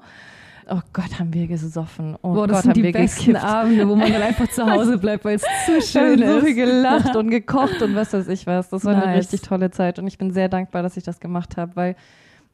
Oh 0.69 0.79
Gott, 0.93 1.19
haben 1.19 1.33
wir 1.33 1.47
gesoffen. 1.47 2.15
Oh 2.21 2.33
Boah, 2.33 2.47
das 2.47 2.57
Gott, 2.57 2.75
sind 2.75 2.77
die 2.77 2.91
besten 2.91 3.25
gekifft. 3.25 3.43
Abende, 3.45 3.87
wo 3.87 3.95
man 3.95 4.11
dann 4.11 4.21
einfach 4.21 4.47
zu 4.49 4.65
Hause 4.71 4.97
bleibt, 4.97 5.25
weil 5.25 5.35
es 5.35 5.43
zu 5.65 5.81
schön 5.81 6.21
ist. 6.21 6.29
so 6.29 6.41
viel 6.41 6.55
gelacht 6.55 7.15
und 7.15 7.29
gekocht 7.29 7.81
und 7.81 7.95
was 7.95 8.13
weiß 8.13 8.27
ich 8.27 8.45
was. 8.47 8.69
Das 8.69 8.85
war 8.85 8.93
nice. 8.93 9.03
eine 9.03 9.17
richtig 9.17 9.41
tolle 9.41 9.71
Zeit 9.71 9.99
und 9.99 10.07
ich 10.07 10.17
bin 10.17 10.31
sehr 10.31 10.49
dankbar, 10.49 10.83
dass 10.83 10.97
ich 10.97 11.03
das 11.03 11.19
gemacht 11.19 11.57
habe, 11.57 11.75
weil 11.75 11.95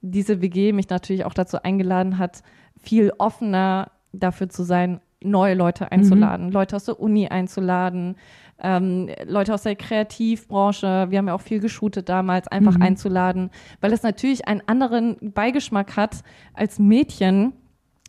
diese 0.01 0.41
WG 0.41 0.74
mich 0.74 0.89
natürlich 0.89 1.26
auch 1.26 1.34
dazu 1.34 1.62
eingeladen 1.62 2.18
hat, 2.18 2.43
viel 2.80 3.12
offener 3.18 3.91
dafür 4.14 4.49
zu 4.49 4.64
sein, 4.64 5.01
neue 5.24 5.55
Leute 5.55 5.91
einzuladen, 5.91 6.47
mhm. 6.47 6.51
Leute 6.51 6.76
aus 6.76 6.86
der 6.86 6.99
Uni 6.99 7.28
einzuladen, 7.28 8.16
ähm, 8.60 9.10
Leute 9.26 9.53
aus 9.53 9.64
der 9.64 9.76
Kreativbranche, 9.76 11.08
wir 11.10 11.18
haben 11.18 11.28
ja 11.28 11.34
auch 11.34 11.41
viel 11.41 11.60
geshootet 11.60 12.10
damals, 12.10 12.47
einfach 12.47 12.76
mhm. 12.76 12.84
einzuladen, 12.84 13.49
weil 13.82 13.93
es 13.93 14.03
natürlich 14.03 14.47
einen 14.47 14.62
anderen 14.66 15.18
Beigeschmack 15.22 15.95
hat 15.95 16.24
als 16.53 16.80
Mädchen, 16.80 17.53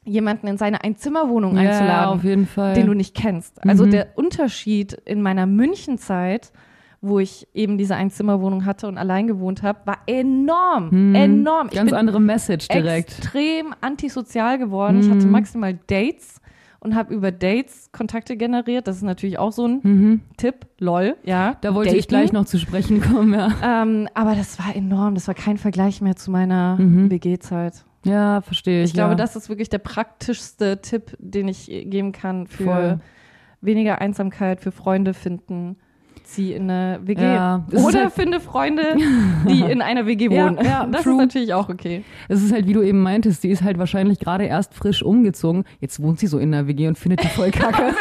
jemanden 0.09 0.46
in 0.46 0.56
seine 0.56 0.82
Einzimmerwohnung 0.82 1.56
ja, 1.56 1.70
einzuladen, 1.70 2.18
auf 2.18 2.24
jeden 2.24 2.46
Fall. 2.46 2.74
den 2.74 2.86
du 2.86 2.94
nicht 2.94 3.14
kennst. 3.14 3.64
Also 3.66 3.86
mhm. 3.86 3.90
der 3.90 4.09
Unterschied 4.16 4.94
in 5.04 5.22
meiner 5.22 5.46
Münchenzeit, 5.46 6.52
wo 7.00 7.18
ich 7.18 7.46
eben 7.54 7.78
diese 7.78 7.94
Einzimmerwohnung 7.94 8.64
hatte 8.64 8.88
und 8.88 8.98
allein 8.98 9.26
gewohnt 9.26 9.62
habe, 9.62 9.80
war 9.84 9.98
enorm, 10.06 10.88
mhm. 10.90 11.14
enorm. 11.14 11.68
Ich 11.70 11.76
Ganz 11.76 11.92
andere 11.92 12.20
Message 12.20 12.68
direkt. 12.68 13.18
Extrem 13.18 13.74
antisozial 13.80 14.59
geworden. 14.59 14.96
Mhm. 14.96 15.02
Ich 15.02 15.11
hatte 15.11 15.26
mhm. 15.26 15.32
maximal 15.32 15.78
Dates 15.86 16.40
und 16.80 16.94
habe 16.94 17.14
über 17.14 17.32
Dates 17.32 17.90
Kontakte 17.92 18.36
generiert. 18.36 18.86
Das 18.86 18.96
ist 18.96 19.02
natürlich 19.02 19.38
auch 19.38 19.52
so 19.52 19.66
ein 19.66 19.80
mhm. 19.82 20.20
Tipp. 20.36 20.66
Lol, 20.78 21.16
ja. 21.24 21.56
Da 21.61 21.74
wollte 21.74 21.90
Daten. 21.90 22.00
ich 22.00 22.09
gleich 22.09 22.32
noch 22.32 22.46
zu 22.46 22.59
sprechen 22.59 23.00
kommen, 23.00 23.34
ja. 23.34 23.50
Ähm, 23.62 24.09
aber 24.14 24.34
das 24.34 24.59
war 24.59 24.74
enorm. 24.74 25.14
Das 25.14 25.26
war 25.28 25.34
kein 25.34 25.59
Vergleich 25.59 26.00
mehr 26.00 26.16
zu 26.16 26.30
meiner 26.30 26.76
mhm. 26.76 27.11
WG-Zeit. 27.11 27.84
Ja, 28.09 28.40
verstehe 28.40 28.82
ich. 28.82 28.90
Ich 28.90 28.94
glaube, 28.94 29.16
das 29.16 29.36
ist 29.36 29.48
wirklich 29.48 29.68
der 29.68 29.78
praktischste 29.78 30.80
Tipp, 30.80 31.16
den 31.18 31.48
ich 31.48 31.66
geben 31.66 32.12
kann 32.12 32.46
für 32.46 32.64
Voll. 32.64 33.00
weniger 33.61 34.00
Einsamkeit, 34.00 34.61
für 34.61 34.72
Freunde 34.72 35.14
finden 35.14 35.76
zieh 36.28 36.52
in 36.52 36.70
eine 36.70 37.00
WG. 37.02 37.22
Ja, 37.22 37.64
Oder 37.72 38.04
halt 38.04 38.12
finde 38.12 38.40
Freunde, 38.40 38.96
die 39.48 39.62
in 39.62 39.82
einer 39.82 40.06
WG 40.06 40.30
wohnen. 40.30 40.56
Ja, 40.58 40.62
ja 40.62 40.86
das 40.86 41.02
true. 41.02 41.14
ist 41.14 41.18
natürlich 41.18 41.54
auch 41.54 41.68
okay. 41.68 42.04
Es 42.28 42.42
ist 42.42 42.52
halt, 42.52 42.66
wie 42.66 42.72
du 42.72 42.82
eben 42.82 43.02
meintest, 43.02 43.42
die 43.42 43.48
ist 43.48 43.62
halt 43.62 43.78
wahrscheinlich 43.78 44.18
gerade 44.18 44.44
erst 44.44 44.74
frisch 44.74 45.02
umgezogen. 45.02 45.64
Jetzt 45.80 46.02
wohnt 46.02 46.20
sie 46.20 46.26
so 46.26 46.38
in 46.38 46.54
einer 46.54 46.66
WG 46.66 46.86
und 46.88 46.98
findet 46.98 47.22
die 47.24 47.28
voll 47.28 47.50
kacke. 47.50 47.82
und 47.88 47.94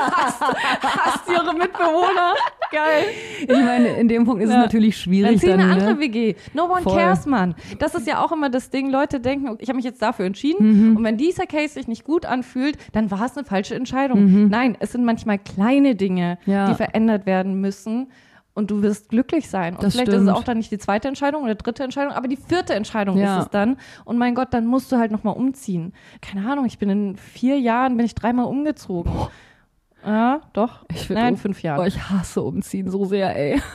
hasst, 0.00 0.42
hasst 0.82 1.28
ihre 1.28 1.54
Mitbewohner. 1.54 2.34
Geil. 2.70 3.04
Ich 3.40 3.48
meine, 3.48 3.88
in 3.88 4.08
dem 4.08 4.24
Punkt 4.24 4.42
ist 4.42 4.50
ja. 4.50 4.56
es 4.56 4.62
natürlich 4.64 4.96
schwierig. 4.96 5.40
Dann, 5.40 5.50
dann 5.50 5.60
eine 5.60 5.72
andere 5.72 5.94
ne? 5.94 6.00
WG. 6.00 6.34
No 6.52 6.64
one 6.64 6.82
voll. 6.82 6.94
cares, 6.94 7.26
man. 7.26 7.54
Das 7.78 7.94
ist 7.94 8.06
ja 8.06 8.22
auch 8.24 8.32
immer 8.32 8.50
das 8.50 8.70
Ding. 8.70 8.90
Leute 8.90 9.20
denken, 9.20 9.56
ich 9.60 9.68
habe 9.68 9.76
mich 9.76 9.84
jetzt 9.84 10.02
dafür 10.02 10.26
entschieden. 10.26 10.90
Mhm. 10.90 10.96
Und 10.96 11.04
wenn 11.04 11.16
dieser 11.16 11.46
Case 11.46 11.74
sich 11.74 11.88
nicht 11.88 12.04
gut 12.04 12.26
anfühlt, 12.26 12.76
dann 12.92 13.10
war 13.10 13.24
es 13.24 13.36
eine 13.36 13.46
falsche 13.46 13.74
Entscheidung. 13.74 14.24
Mhm. 14.24 14.48
Nein, 14.48 14.76
es 14.80 14.92
sind 14.92 15.04
manchmal 15.04 15.38
kleine 15.38 15.94
Dinge, 15.94 16.38
ja. 16.46 16.68
die 16.68 16.74
verändert 16.74 17.26
werden 17.26 17.45
werden 17.46 17.60
müssen 17.60 18.08
und 18.54 18.70
du 18.70 18.82
wirst 18.82 19.10
glücklich 19.10 19.48
sein. 19.48 19.74
Und 19.74 19.82
das 19.82 19.92
vielleicht 19.92 20.08
stimmt. 20.08 20.24
ist 20.24 20.30
es 20.30 20.36
auch 20.36 20.44
dann 20.44 20.56
nicht 20.56 20.70
die 20.70 20.78
zweite 20.78 21.08
Entscheidung 21.08 21.44
oder 21.44 21.54
dritte 21.54 21.84
Entscheidung, 21.84 22.12
aber 22.12 22.26
die 22.26 22.38
vierte 22.38 22.74
Entscheidung 22.74 23.18
ja. 23.18 23.38
ist 23.38 23.44
es 23.44 23.50
dann. 23.50 23.76
Und 24.04 24.18
mein 24.18 24.34
Gott, 24.34 24.48
dann 24.52 24.66
musst 24.66 24.90
du 24.90 24.96
halt 24.96 25.12
nochmal 25.12 25.36
umziehen. 25.36 25.92
Keine 26.22 26.50
Ahnung, 26.50 26.64
ich 26.64 26.78
bin 26.78 26.88
in 26.88 27.16
vier 27.16 27.58
Jahren, 27.58 27.96
bin 27.96 28.06
ich 28.06 28.14
dreimal 28.14 28.46
umgezogen. 28.46 29.12
Boah. 29.12 29.30
Ja, 30.06 30.40
doch. 30.52 30.84
Ich 30.94 31.10
Nein, 31.10 31.34
in 31.34 31.36
fünf 31.36 31.62
Jahren. 31.62 31.80
Oh, 31.80 31.84
ich 31.84 32.00
hasse 32.00 32.40
Umziehen 32.40 32.88
so 32.88 33.04
sehr, 33.04 33.36
ey. 33.36 33.60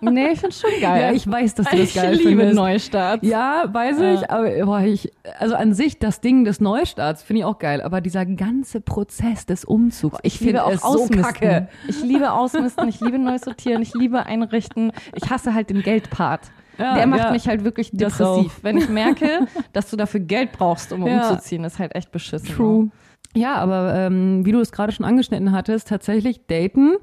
Nee, 0.00 0.28
ich 0.32 0.40
find's 0.40 0.60
schon 0.60 0.70
geil. 0.80 1.00
Ja, 1.00 1.12
ich 1.12 1.30
weiß, 1.30 1.54
dass 1.54 1.68
du 1.68 1.76
das 1.78 1.94
geil 1.94 2.16
findest. 2.16 2.20
Ich 2.20 2.26
liebe 2.26 2.54
Neustarts. 2.54 3.26
Ja, 3.26 3.64
weiß 3.72 4.00
ja. 4.00 4.14
ich, 4.14 4.30
aber 4.30 4.50
boah, 4.66 4.80
ich, 4.80 5.10
also 5.38 5.54
an 5.54 5.74
sich, 5.74 5.98
das 5.98 6.20
Ding 6.20 6.44
des 6.44 6.60
Neustarts 6.60 7.22
finde 7.22 7.40
ich 7.40 7.44
auch 7.44 7.58
geil, 7.58 7.80
aber 7.80 8.00
dieser 8.00 8.26
ganze 8.26 8.80
Prozess 8.80 9.46
des 9.46 9.64
Umzugs, 9.64 10.18
ich, 10.22 10.34
ich 10.34 10.38
finde 10.40 10.62
es 10.70 10.82
so 10.82 11.08
kacke. 11.08 11.68
Ich 11.88 12.02
liebe 12.02 12.32
Ausmisten, 12.32 12.88
ich 12.88 13.00
liebe 13.00 13.18
neu 13.18 13.38
sortieren, 13.38 13.80
ich 13.80 13.94
liebe 13.94 14.26
einrichten. 14.26 14.92
Ich 15.14 15.30
hasse 15.30 15.54
halt 15.54 15.70
den 15.70 15.82
Geldpart. 15.82 16.42
Ja, 16.78 16.94
der 16.94 17.06
macht 17.06 17.20
ja, 17.20 17.30
mich 17.30 17.48
halt 17.48 17.64
wirklich 17.64 17.90
depressiv. 17.90 18.58
Wenn 18.62 18.76
ich 18.76 18.88
merke, 18.88 19.46
dass 19.72 19.88
du 19.88 19.96
dafür 19.96 20.20
Geld 20.20 20.52
brauchst, 20.52 20.92
um 20.92 21.06
ja. 21.06 21.30
umzuziehen, 21.30 21.64
ist 21.64 21.78
halt 21.78 21.94
echt 21.94 22.12
beschissen. 22.12 22.54
True. 22.54 22.90
Ja, 23.36 23.56
aber 23.56 23.94
ähm, 23.94 24.46
wie 24.46 24.52
du 24.52 24.60
es 24.60 24.72
gerade 24.72 24.92
schon 24.92 25.04
angeschnitten 25.04 25.52
hattest, 25.52 25.88
tatsächlich 25.88 26.46
daten. 26.46 26.94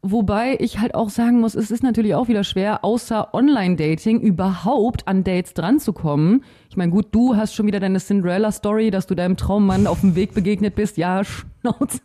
Wobei 0.00 0.56
ich 0.60 0.78
halt 0.78 0.94
auch 0.94 1.10
sagen 1.10 1.40
muss, 1.40 1.54
es 1.54 1.70
ist 1.70 1.82
natürlich 1.82 2.14
auch 2.14 2.28
wieder 2.28 2.44
schwer, 2.44 2.84
außer 2.84 3.34
Online-Dating 3.34 4.20
überhaupt 4.20 5.06
an 5.08 5.24
Dates 5.24 5.52
dran 5.52 5.78
zu 5.78 5.92
kommen. 5.92 6.44
Ich 6.70 6.76
meine, 6.76 6.92
gut, 6.92 7.08
du 7.10 7.36
hast 7.36 7.54
schon 7.54 7.66
wieder 7.66 7.80
deine 7.80 7.98
Cinderella-Story, 7.98 8.90
dass 8.90 9.06
du 9.06 9.14
deinem 9.14 9.36
Traummann 9.36 9.86
auf 9.86 10.00
dem 10.00 10.14
Weg 10.14 10.32
begegnet 10.32 10.74
bist. 10.74 10.96
Ja, 10.96 11.22
Schnauze. 11.60 12.00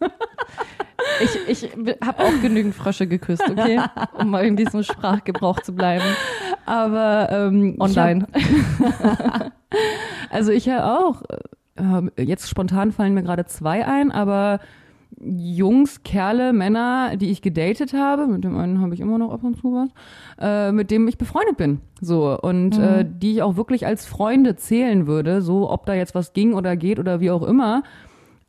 Ich, 1.23 1.63
ich 1.63 1.71
habe 2.03 2.23
auch 2.23 2.41
genügend 2.41 2.75
Frösche 2.75 3.07
geküsst, 3.07 3.47
okay? 3.49 3.79
Um 4.17 4.31
mal 4.31 4.45
in 4.45 4.57
diesem 4.57 4.83
Sprachgebrauch 4.83 5.59
zu 5.61 5.73
bleiben. 5.73 6.05
Aber 6.65 7.29
ähm, 7.31 7.75
online. 7.79 8.27
Hab, 8.33 9.51
also 10.31 10.51
ich 10.51 10.65
ja 10.65 10.97
auch 10.97 11.21
äh, 11.81 12.23
jetzt 12.23 12.49
spontan 12.49 12.91
fallen 12.91 13.13
mir 13.13 13.23
gerade 13.23 13.45
zwei 13.45 13.85
ein, 13.85 14.11
aber 14.11 14.59
Jungs, 15.19 16.03
Kerle, 16.03 16.53
Männer, 16.53 17.17
die 17.17 17.31
ich 17.31 17.41
gedatet 17.41 17.93
habe, 17.93 18.27
mit 18.27 18.43
dem 18.43 18.57
einen 18.57 18.81
habe 18.81 18.93
ich 18.93 19.01
immer 19.01 19.17
noch 19.17 19.31
ab 19.31 19.43
und 19.43 19.57
zu 19.57 19.73
was, 19.73 19.89
äh, 20.39 20.71
mit 20.71 20.89
dem 20.89 21.07
ich 21.07 21.17
befreundet 21.17 21.57
bin. 21.57 21.81
So. 21.99 22.39
Und 22.39 22.77
mhm. 22.77 22.83
äh, 22.83 23.05
die 23.05 23.33
ich 23.33 23.41
auch 23.41 23.55
wirklich 23.55 23.85
als 23.85 24.05
Freunde 24.05 24.55
zählen 24.55 25.07
würde, 25.07 25.41
so 25.41 25.69
ob 25.69 25.85
da 25.85 25.93
jetzt 25.93 26.15
was 26.15 26.33
ging 26.33 26.53
oder 26.53 26.75
geht 26.75 26.97
oder 26.97 27.19
wie 27.19 27.31
auch 27.31 27.43
immer. 27.43 27.83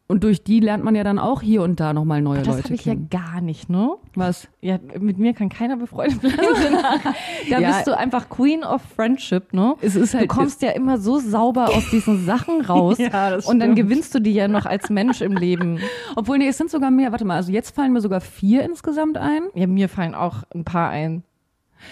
Und 0.08 0.24
durch 0.24 0.44
die 0.44 0.60
lernt 0.60 0.84
man 0.84 0.94
ja 0.94 1.04
dann 1.04 1.18
auch 1.18 1.40
hier 1.40 1.62
und 1.62 1.80
da 1.80 1.92
nochmal 1.92 2.20
neue 2.20 2.42
das 2.42 2.48
Leute 2.48 2.62
kennen. 2.62 2.76
Das 2.76 2.86
habe 2.86 3.00
ich 3.00 3.12
ja 3.12 3.20
gar 3.20 3.40
nicht, 3.40 3.70
ne? 3.70 3.96
Was? 4.14 4.48
Ja, 4.60 4.78
mit 4.98 5.18
mir 5.18 5.32
kann 5.32 5.48
keiner 5.48 5.76
befreundet 5.76 6.20
bleiben. 6.20 6.36
da 7.50 7.58
ja. 7.58 7.70
bist 7.70 7.86
du 7.86 7.96
einfach 7.96 8.28
Queen 8.28 8.62
of 8.62 8.82
Friendship, 8.82 9.54
ne? 9.54 9.74
Es 9.80 9.96
ist 9.96 10.12
halt, 10.12 10.24
du 10.24 10.34
kommst 10.34 10.60
ja 10.60 10.70
immer 10.70 10.98
so 10.98 11.18
sauber 11.18 11.70
aus 11.70 11.88
diesen 11.90 12.26
Sachen 12.26 12.60
raus. 12.66 12.98
ja, 12.98 13.30
das 13.30 13.46
und 13.46 13.60
dann 13.60 13.74
gewinnst 13.74 14.14
du 14.14 14.18
die 14.18 14.34
ja 14.34 14.48
noch 14.48 14.66
als 14.66 14.90
Mensch 14.90 15.22
im 15.22 15.32
Leben. 15.32 15.78
Obwohl, 16.16 16.38
nee, 16.38 16.48
es 16.48 16.58
sind 16.58 16.70
sogar 16.70 16.90
mehr. 16.90 17.12
Warte 17.12 17.24
mal, 17.24 17.36
also 17.36 17.50
jetzt 17.50 17.74
fallen 17.74 17.92
mir 17.92 18.00
sogar 18.00 18.20
vier 18.20 18.64
insgesamt 18.64 19.16
ein. 19.16 19.44
Ja, 19.54 19.66
mir 19.66 19.88
fallen 19.88 20.14
auch 20.14 20.42
ein 20.54 20.64
paar 20.64 20.90
ein. 20.90 21.22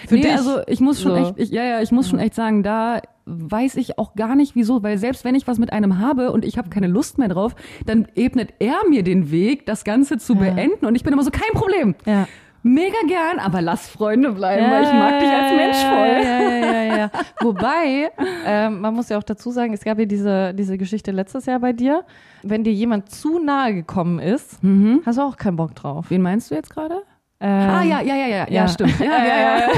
Für 0.09 0.15
nee, 0.15 0.23
dich? 0.23 0.33
also 0.33 0.61
ich 0.67 0.81
muss 0.81 1.01
schon 1.01 1.13
so. 1.13 1.17
echt, 1.17 1.35
ich, 1.37 1.51
ja, 1.51 1.65
ja, 1.65 1.83
ich 1.83 1.93
muss 1.93 2.09
schon 2.09 2.19
echt 2.19 2.35
sagen, 2.35 2.63
da 2.63 3.01
weiß 3.27 3.77
ich 3.77 3.99
auch 3.99 4.15
gar 4.15 4.35
nicht 4.35 4.57
wieso, 4.57 4.83
weil 4.83 4.99
selbst 4.99 5.25
wenn 5.25 5.35
ich 5.35 5.47
was 5.47 5.59
mit 5.59 5.73
einem 5.73 5.99
habe 5.99 6.33
und 6.33 6.45
ich 6.45 6.59
habe 6.59 6.69
keine 6.71 6.87
Lust 6.87 7.19
mehr 7.19 7.29
drauf, 7.29 7.55
dann 7.87 8.09
ebnet 8.15 8.55
er 8.59 8.77
mir 8.89 9.03
den 9.03 9.31
Weg, 9.31 9.67
das 9.67 9.85
Ganze 9.85 10.19
zu 10.19 10.35
ja. 10.35 10.41
beenden 10.41 10.87
und 10.87 10.95
ich 10.95 11.05
bin 11.05 11.13
immer 11.13 11.23
so, 11.23 11.31
kein 11.31 11.53
Problem. 11.53 11.95
Ja. 12.07 12.27
Mega 12.63 12.99
gern, 13.09 13.39
aber 13.39 13.63
lass 13.63 13.89
Freunde 13.89 14.33
bleiben, 14.33 14.65
ja, 14.65 14.71
weil 14.71 14.83
ich 14.83 14.93
mag 14.93 15.19
dich 15.19 15.31
als 15.31 15.53
Mensch 15.55 15.79
voll. 15.79 16.23
Ja, 16.23 16.41
ja, 16.43 16.83
ja, 16.83 16.97
ja. 16.97 17.11
Wobei, 17.41 18.11
ähm, 18.45 18.83
man 18.83 18.95
muss 18.95 19.09
ja 19.09 19.17
auch 19.17 19.23
dazu 19.23 19.51
sagen, 19.51 19.73
es 19.73 19.83
gab 19.83 19.99
ja 19.99 20.05
diese, 20.05 20.53
diese 20.53 20.77
Geschichte 20.77 21.11
letztes 21.11 21.47
Jahr 21.47 21.59
bei 21.59 21.73
dir. 21.73 22.05
Wenn 22.43 22.63
dir 22.63 22.73
jemand 22.73 23.11
zu 23.11 23.39
nahe 23.39 23.73
gekommen 23.73 24.19
ist, 24.19 24.63
mhm. 24.63 25.01
hast 25.07 25.17
du 25.17 25.23
auch 25.23 25.39
keinen 25.39 25.57
Bock 25.57 25.75
drauf. 25.75 26.07
Wen 26.11 26.21
meinst 26.21 26.51
du 26.51 26.55
jetzt 26.55 26.69
gerade? 26.69 27.03
Ah, 27.47 27.83
ja, 27.83 28.01
ja, 28.01 28.15
ja, 28.15 28.27
ja, 28.27 28.47
ja, 28.49 28.69
stimmt. 28.69 28.99
Ja, 29.01 29.07
ja, 29.07 29.25
ja. 29.27 29.59
ja. 29.69 29.71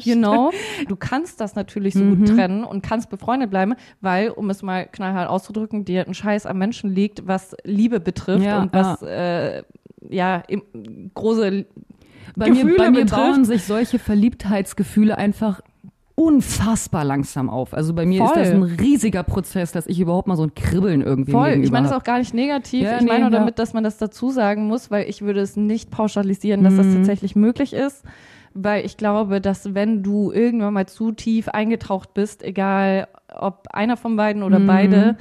you 0.00 0.14
know, 0.14 0.50
du 0.88 0.96
kannst 0.96 1.40
das 1.40 1.54
natürlich 1.54 1.94
so 1.94 2.04
Mhm. 2.04 2.18
gut 2.18 2.28
trennen 2.36 2.64
und 2.64 2.82
kannst 2.82 3.10
befreundet 3.10 3.50
bleiben, 3.50 3.74
weil, 4.00 4.30
um 4.30 4.50
es 4.50 4.62
mal 4.62 4.86
knallhart 4.86 5.28
auszudrücken, 5.28 5.84
dir 5.84 6.06
ein 6.06 6.14
Scheiß 6.14 6.46
am 6.46 6.58
Menschen 6.58 6.94
liegt, 6.94 7.26
was 7.26 7.56
Liebe 7.64 8.00
betrifft 8.00 8.44
Ja, 8.44 8.60
und 8.62 8.72
was 8.72 9.02
äh, 9.02 9.62
ja 10.08 10.42
im, 10.48 10.62
große 11.14 11.64
Bei 12.36 12.48
mir, 12.48 12.54
Gefühle 12.64 12.76
bei 12.76 12.90
mir 12.90 13.00
betrifft. 13.04 13.22
bauen 13.22 13.44
sich 13.44 13.64
solche 13.64 13.98
Verliebtheitsgefühle 13.98 15.16
einfach 15.16 15.60
unfassbar 16.14 17.04
langsam 17.04 17.48
auf. 17.50 17.74
Also 17.74 17.94
bei 17.94 18.04
mir 18.06 18.18
Voll. 18.24 18.36
ist 18.36 18.48
das 18.48 18.50
ein 18.54 18.62
riesiger 18.62 19.22
Prozess, 19.22 19.72
dass 19.72 19.86
ich 19.86 19.98
überhaupt 20.00 20.28
mal 20.28 20.36
so 20.36 20.42
ein 20.44 20.54
Kribbeln 20.54 21.00
irgendwie 21.02 21.32
Voll. 21.32 21.60
Ich 21.62 21.70
meine 21.70 21.88
das 21.88 21.96
auch 21.96 22.04
gar 22.04 22.18
nicht 22.18 22.34
negativ. 22.34 22.82
Ja, 22.84 22.98
ich 22.98 23.02
meine 23.06 23.14
nee, 23.14 23.20
nur 23.24 23.32
ja. 23.32 23.38
damit, 23.38 23.58
dass 23.58 23.72
man 23.72 23.82
das 23.84 23.98
dazu 23.98 24.30
sagen 24.30 24.66
muss, 24.66 24.90
weil 24.90 25.08
ich 25.08 25.22
würde 25.22 25.40
es 25.40 25.56
nicht 25.56 25.90
pauschalisieren, 25.90 26.62
dass 26.64 26.76
das 26.76 26.86
Mhm. 26.86 26.96
tatsächlich 26.96 27.34
möglich 27.36 27.72
ist. 27.72 28.04
Weil 28.54 28.84
ich 28.84 28.98
glaube, 28.98 29.40
dass 29.40 29.74
wenn 29.74 30.02
du 30.02 30.30
irgendwann 30.30 30.74
mal 30.74 30.86
zu 30.86 31.12
tief 31.12 31.48
eingetaucht 31.48 32.12
bist, 32.12 32.42
egal 32.42 33.08
ob 33.34 33.68
einer 33.72 33.96
von 33.96 34.14
beiden 34.16 34.42
oder 34.42 34.58
Mhm. 34.58 34.66
beide, 34.66 35.16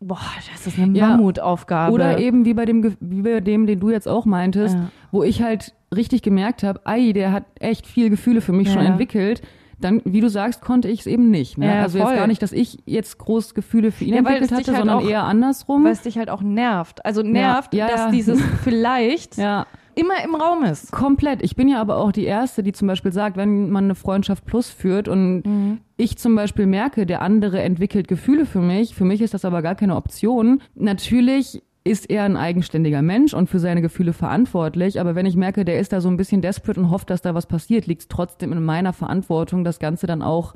boah, 0.00 0.18
das 0.52 0.66
ist 0.66 0.76
eine 0.78 0.98
Ja. 0.98 1.10
Mammutaufgabe. 1.10 1.92
Oder 1.92 2.18
eben 2.18 2.44
wie 2.44 2.54
bei 2.54 2.64
dem, 2.64 2.96
wie 2.98 3.22
bei 3.22 3.40
dem, 3.40 3.66
den 3.68 3.78
du 3.78 3.90
jetzt 3.90 4.08
auch 4.08 4.24
meintest, 4.24 4.74
Ja. 4.74 4.90
wo 5.12 5.22
ich 5.22 5.42
halt 5.42 5.74
richtig 5.94 6.22
gemerkt 6.22 6.64
habe, 6.64 6.80
ei, 6.84 7.12
der 7.12 7.30
hat 7.30 7.44
echt 7.60 7.86
viel 7.86 8.10
Gefühle 8.10 8.40
für 8.40 8.52
mich 8.52 8.72
schon 8.72 8.82
Ja. 8.82 8.90
entwickelt. 8.90 9.42
Dann, 9.78 10.00
wie 10.04 10.20
du 10.20 10.28
sagst, 10.28 10.62
konnte 10.62 10.88
ich 10.88 11.00
es 11.00 11.06
eben 11.06 11.30
nicht. 11.30 11.58
Ne? 11.58 11.66
Ja, 11.66 11.82
also 11.82 11.98
voll. 11.98 12.08
jetzt 12.10 12.18
gar 12.18 12.26
nicht, 12.26 12.42
dass 12.42 12.52
ich 12.52 12.78
jetzt 12.86 13.18
groß 13.18 13.54
Gefühle 13.54 13.92
für 13.92 14.04
ihn 14.04 14.12
Ja, 14.14 14.18
entwickelt 14.20 14.50
hatte, 14.52 14.66
halt 14.68 14.76
sondern 14.78 14.98
auch- 14.98 15.08
eher 15.08 15.24
andersrum. 15.24 15.84
weil 15.84 15.92
es 15.92 16.02
dich 16.02 16.16
halt 16.16 16.30
auch 16.30 16.40
nervt. 16.42 17.04
Also 17.04 17.22
nervt, 17.22 17.74
Ja, 17.74 17.88
dass 17.88 18.10
dieses 18.10 18.40
vielleicht 18.64 19.36
immer 19.38 20.22
im 20.24 20.34
Raum 20.34 20.62
ist. 20.64 20.92
Komplett. 20.92 21.42
Ich 21.42 21.56
bin 21.56 21.68
ja 21.68 21.80
aber 21.80 21.96
auch 21.98 22.12
die 22.12 22.24
Erste, 22.24 22.62
die 22.62 22.72
zum 22.72 22.86
Beispiel 22.88 23.12
sagt, 23.12 23.36
wenn 23.38 23.70
man 23.70 23.84
eine 23.84 23.94
Freundschaft 23.94 24.44
plus 24.44 24.68
führt 24.68 25.08
und 25.08 25.42
Mhm. 25.46 25.78
ich 25.96 26.18
zum 26.18 26.34
Beispiel 26.34 26.66
merke, 26.66 27.06
der 27.06 27.22
andere 27.22 27.62
entwickelt 27.62 28.06
Gefühle 28.08 28.44
für 28.46 28.60
mich, 28.60 28.94
für 28.94 29.04
mich 29.04 29.22
ist 29.22 29.32
das 29.34 29.44
aber 29.46 29.62
gar 29.62 29.74
keine 29.74 29.96
Option. 29.96 30.60
Natürlich 30.74 31.62
ist 31.86 32.10
er 32.10 32.24
ein 32.24 32.36
eigenständiger 32.36 33.00
Mensch 33.00 33.32
und 33.32 33.48
für 33.48 33.58
seine 33.60 33.80
Gefühle 33.80 34.12
verantwortlich, 34.12 35.00
aber 35.00 35.14
wenn 35.14 35.24
ich 35.26 35.36
merke, 35.36 35.64
der 35.64 35.78
ist 35.78 35.92
da 35.92 36.00
so 36.00 36.08
ein 36.08 36.16
bisschen 36.16 36.42
desperate 36.42 36.80
und 36.80 36.90
hofft, 36.90 37.08
dass 37.10 37.22
da 37.22 37.34
was 37.34 37.46
passiert, 37.46 37.86
liegt 37.86 38.02
es 38.02 38.08
trotzdem 38.08 38.52
in 38.52 38.62
meiner 38.62 38.92
Verantwortung, 38.92 39.64
das 39.64 39.78
Ganze 39.78 40.06
dann 40.06 40.20
auch 40.22 40.54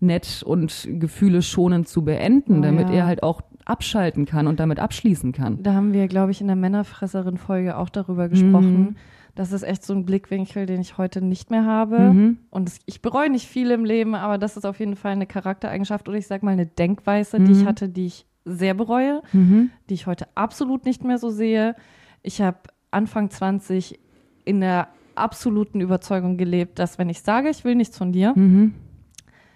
nett 0.00 0.42
und 0.44 0.88
Gefühle 0.98 1.42
schonend 1.42 1.86
zu 1.86 2.04
beenden, 2.04 2.58
Oh, 2.58 2.62
damit 2.62 2.88
ja. 2.88 2.96
er 2.96 3.06
halt 3.06 3.22
auch 3.22 3.42
abschalten 3.66 4.24
kann 4.24 4.46
und 4.46 4.58
damit 4.58 4.80
abschließen 4.80 5.32
kann. 5.32 5.62
Da 5.62 5.74
haben 5.74 5.92
wir, 5.92 6.08
glaube 6.08 6.30
ich, 6.32 6.40
in 6.40 6.46
der 6.46 6.56
Männerfresserin-Folge 6.56 7.76
auch 7.76 7.88
darüber 7.90 8.28
gesprochen. 8.28 8.80
Mhm. 8.80 8.96
Das 9.34 9.52
ist 9.52 9.62
echt 9.62 9.84
so 9.84 9.94
ein 9.94 10.04
Blickwinkel, 10.06 10.66
den 10.66 10.80
ich 10.80 10.98
heute 10.98 11.22
nicht 11.22 11.50
mehr 11.50 11.64
habe. 11.64 11.98
Mhm. 11.98 12.38
Und 12.50 12.68
es, 12.68 12.78
ich 12.86 13.00
bereue 13.00 13.30
nicht 13.30 13.46
viel 13.46 13.70
im 13.70 13.84
Leben, 13.84 14.14
aber 14.14 14.38
das 14.38 14.56
ist 14.56 14.64
auf 14.64 14.80
jeden 14.80 14.96
Fall 14.96 15.12
eine 15.12 15.26
Charaktereigenschaft 15.26 16.08
oder 16.08 16.18
ich 16.18 16.26
sag 16.26 16.42
mal 16.42 16.50
eine 16.52 16.66
Denkweise, 16.66 17.38
die 17.38 17.52
Mhm. 17.52 17.60
ich 17.60 17.66
hatte, 17.66 17.88
die 17.88 18.06
ich 18.06 18.26
sehr 18.44 18.74
bereue, 18.74 19.22
Mhm. 19.32 19.70
die 19.88 19.94
ich 19.94 20.06
heute 20.06 20.26
absolut 20.34 20.84
nicht 20.84 21.04
mehr 21.04 21.18
so 21.18 21.30
sehe. 21.30 21.74
Ich 22.22 22.40
habe 22.40 22.58
Anfang 22.90 23.30
20 23.30 23.98
in 24.44 24.60
der 24.60 24.88
absoluten 25.14 25.80
Überzeugung 25.80 26.36
gelebt, 26.36 26.78
dass 26.78 26.98
wenn 26.98 27.08
ich 27.08 27.20
sage, 27.22 27.50
ich 27.50 27.64
will 27.64 27.74
nichts 27.74 27.96
von 27.98 28.12
dir, 28.12 28.32
Mhm. 28.36 28.74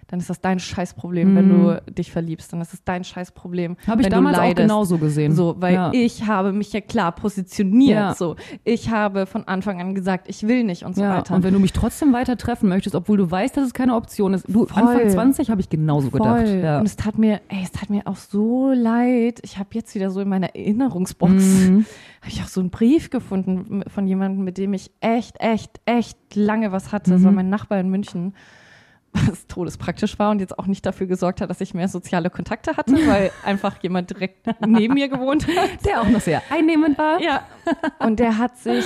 Dann 0.07 0.19
ist 0.19 0.29
das 0.29 0.39
dein 0.39 0.59
Scheißproblem, 0.59 1.35
wenn 1.35 1.49
du 1.49 1.81
dich 1.91 2.11
verliebst. 2.11 2.53
Dann 2.53 2.61
ist 2.61 2.73
es 2.73 2.83
dein 2.83 3.03
Scheißproblem. 3.03 3.75
Habe 3.87 4.01
ich 4.03 4.09
damals 4.09 4.37
auch 4.37 4.53
genauso 4.53 4.97
gesehen. 4.99 5.33
So, 5.33 5.55
weil 5.59 5.73
ja. 5.73 5.91
ich 5.93 6.27
habe 6.27 6.51
mich 6.53 6.71
ja 6.73 6.81
klar 6.81 7.11
positioniert. 7.11 7.95
Ja. 7.97 8.13
So, 8.13 8.35
ich 8.63 8.91
habe 8.91 9.25
von 9.25 9.47
Anfang 9.47 9.81
an 9.81 9.95
gesagt, 9.95 10.27
ich 10.29 10.47
will 10.47 10.63
nicht 10.63 10.83
und 10.83 10.95
so 10.95 11.01
Ja, 11.01 11.17
weiter. 11.17 11.33
und 11.35 11.43
wenn 11.43 11.53
du 11.53 11.59
mich 11.59 11.73
trotzdem 11.73 12.13
weiter 12.13 12.37
treffen 12.37 12.69
möchtest, 12.69 12.95
obwohl 12.95 13.17
du 13.17 13.29
weißt, 13.31 13.57
dass 13.57 13.65
es 13.65 13.73
keine 13.73 13.95
Option 13.95 14.33
ist. 14.35 14.45
Du, 14.47 14.67
Voll. 14.67 14.83
Anfang 14.83 15.09
20 15.09 15.49
habe 15.49 15.59
ich 15.61 15.69
genauso 15.69 16.11
gedacht. 16.11 16.47
Voll. 16.47 16.59
Ja. 16.63 16.79
Und 16.79 16.85
es 16.85 16.95
tat 16.95 17.17
mir, 17.17 17.41
ey, 17.49 17.61
es 17.63 17.71
tat 17.71 17.89
mir 17.89 18.03
auch 18.05 18.17
so 18.17 18.71
leid. 18.73 19.39
Ich 19.43 19.57
habe 19.57 19.69
jetzt 19.73 19.95
wieder 19.95 20.11
so 20.11 20.21
in 20.21 20.29
meiner 20.29 20.55
Erinnerungsbox 20.55 21.33
Mhm. 21.33 21.85
habe 22.21 22.29
ich 22.29 22.41
auch 22.43 22.47
so 22.47 22.59
einen 22.61 22.69
Brief 22.69 23.09
gefunden 23.09 23.83
von 23.87 24.07
jemandem, 24.07 24.43
mit 24.45 24.57
dem 24.57 24.73
ich 24.73 24.91
echt, 24.99 25.39
echt, 25.39 25.79
echt 25.85 26.17
lange 26.35 26.71
was 26.71 26.91
hatte. 26.91 27.11
Das 27.11 27.23
war 27.23 27.31
Mhm. 27.31 27.35
mein 27.37 27.49
Nachbar 27.49 27.79
in 27.79 27.89
München. 27.89 28.33
Was 29.27 29.47
todespraktisch 29.47 30.19
war 30.19 30.31
und 30.31 30.39
jetzt 30.39 30.59
auch 30.59 30.67
nicht 30.67 30.85
dafür 30.85 31.07
gesorgt 31.07 31.39
hat, 31.41 31.49
dass 31.49 31.61
ich 31.61 31.73
mehr 31.73 31.87
soziale 31.87 32.29
Kontakte 32.29 32.75
hatte, 32.75 32.93
weil 33.07 33.31
einfach 33.45 33.81
jemand 33.81 34.09
direkt 34.09 34.45
neben 34.65 34.93
mir 34.95 35.07
gewohnt 35.07 35.47
hat. 35.47 35.85
Der 35.85 36.01
auch 36.01 36.09
noch 36.09 36.19
sehr 36.21 36.41
einnehmend 36.49 36.97
war. 36.97 37.21
Ja. 37.21 37.43
Und 37.99 38.19
der 38.19 38.37
hat 38.37 38.57
sich 38.57 38.83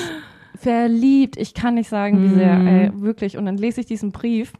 verliebt. 0.55 1.37
Ich 1.37 1.53
kann 1.53 1.75
nicht 1.75 1.89
sagen, 1.89 2.21
wie 2.23 2.35
sehr, 2.35 2.55
Mhm. 2.55 2.67
ey, 2.67 2.91
wirklich. 3.01 3.37
Und 3.37 3.45
dann 3.45 3.57
lese 3.57 3.81
ich 3.81 3.87
diesen 3.87 4.11
Brief 4.11 4.53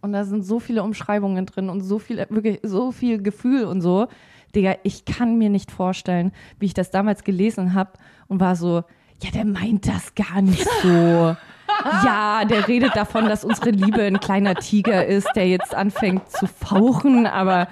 und 0.00 0.12
da 0.12 0.24
sind 0.24 0.42
so 0.44 0.58
viele 0.60 0.82
Umschreibungen 0.82 1.46
drin 1.46 1.68
und 1.68 1.80
so 1.82 1.98
viel, 1.98 2.18
wirklich 2.30 2.60
so 2.62 2.92
viel 2.92 3.22
Gefühl 3.22 3.64
und 3.64 3.80
so. 3.80 4.08
Digga, 4.54 4.76
ich 4.82 5.04
kann 5.04 5.36
mir 5.36 5.50
nicht 5.50 5.70
vorstellen, 5.70 6.32
wie 6.58 6.66
ich 6.66 6.74
das 6.74 6.90
damals 6.90 7.22
gelesen 7.24 7.74
habe 7.74 7.92
und 8.28 8.40
war 8.40 8.56
so, 8.56 8.82
ja, 9.22 9.30
der 9.34 9.44
meint 9.44 9.86
das 9.86 10.14
gar 10.14 10.40
nicht 10.42 10.66
so. 10.82 11.36
Ja, 12.04 12.44
der 12.44 12.66
redet 12.68 12.96
davon, 12.96 13.28
dass 13.28 13.44
unsere 13.44 13.70
Liebe 13.70 14.02
ein 14.02 14.20
kleiner 14.20 14.54
Tiger 14.56 15.06
ist, 15.06 15.28
der 15.36 15.48
jetzt 15.48 15.74
anfängt 15.74 16.28
zu 16.30 16.46
fauchen, 16.46 17.26
aber 17.26 17.68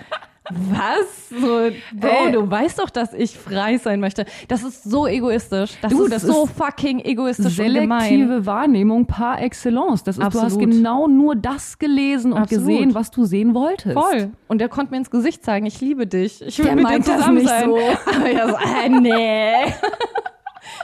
was? 0.48 1.28
So, 1.28 1.70
Bro, 1.92 2.26
Ey. 2.26 2.30
du 2.32 2.48
weißt 2.48 2.78
doch, 2.78 2.88
dass 2.88 3.12
ich 3.12 3.36
frei 3.36 3.78
sein 3.78 3.98
möchte. 3.98 4.26
Das 4.46 4.62
ist 4.62 4.84
so 4.84 5.08
egoistisch. 5.08 5.72
Das 5.82 5.90
Du, 5.90 6.04
ist 6.04 6.12
das 6.12 6.22
so 6.22 6.44
ist 6.44 6.52
fucking 6.56 7.00
egoistisch 7.00 7.58
und 7.58 7.74
gemein. 7.74 8.00
Selektive 8.02 8.46
Wahrnehmung 8.46 9.06
par 9.06 9.42
excellence. 9.42 10.04
Das 10.04 10.18
ist, 10.18 10.22
du 10.22 10.24
hast 10.40 10.52
Absolut. 10.54 10.70
genau 10.70 11.08
nur 11.08 11.34
das 11.34 11.80
gelesen 11.80 12.32
und 12.32 12.42
Absolut. 12.42 12.64
gesehen, 12.68 12.94
was 12.94 13.10
du 13.10 13.24
sehen 13.24 13.54
wolltest. 13.54 13.94
Voll. 13.98 14.30
Und 14.46 14.58
der 14.60 14.68
konnte 14.68 14.92
mir 14.92 14.98
ins 14.98 15.10
Gesicht 15.10 15.44
zeigen, 15.44 15.66
ich 15.66 15.80
liebe 15.80 16.06
dich. 16.06 16.40
Ich 16.46 16.58
will 16.58 16.66
Der 16.66 16.76
mit 16.76 16.88
dir 16.90 17.00
zusammen 17.02 17.34
nicht 17.38 17.48
sein. 17.48 17.64
so. 17.64 17.76
Aber 18.16 18.30
ja, 18.30 18.48
so, 18.48 18.54
äh, 18.54 18.88
nee. 18.88 19.74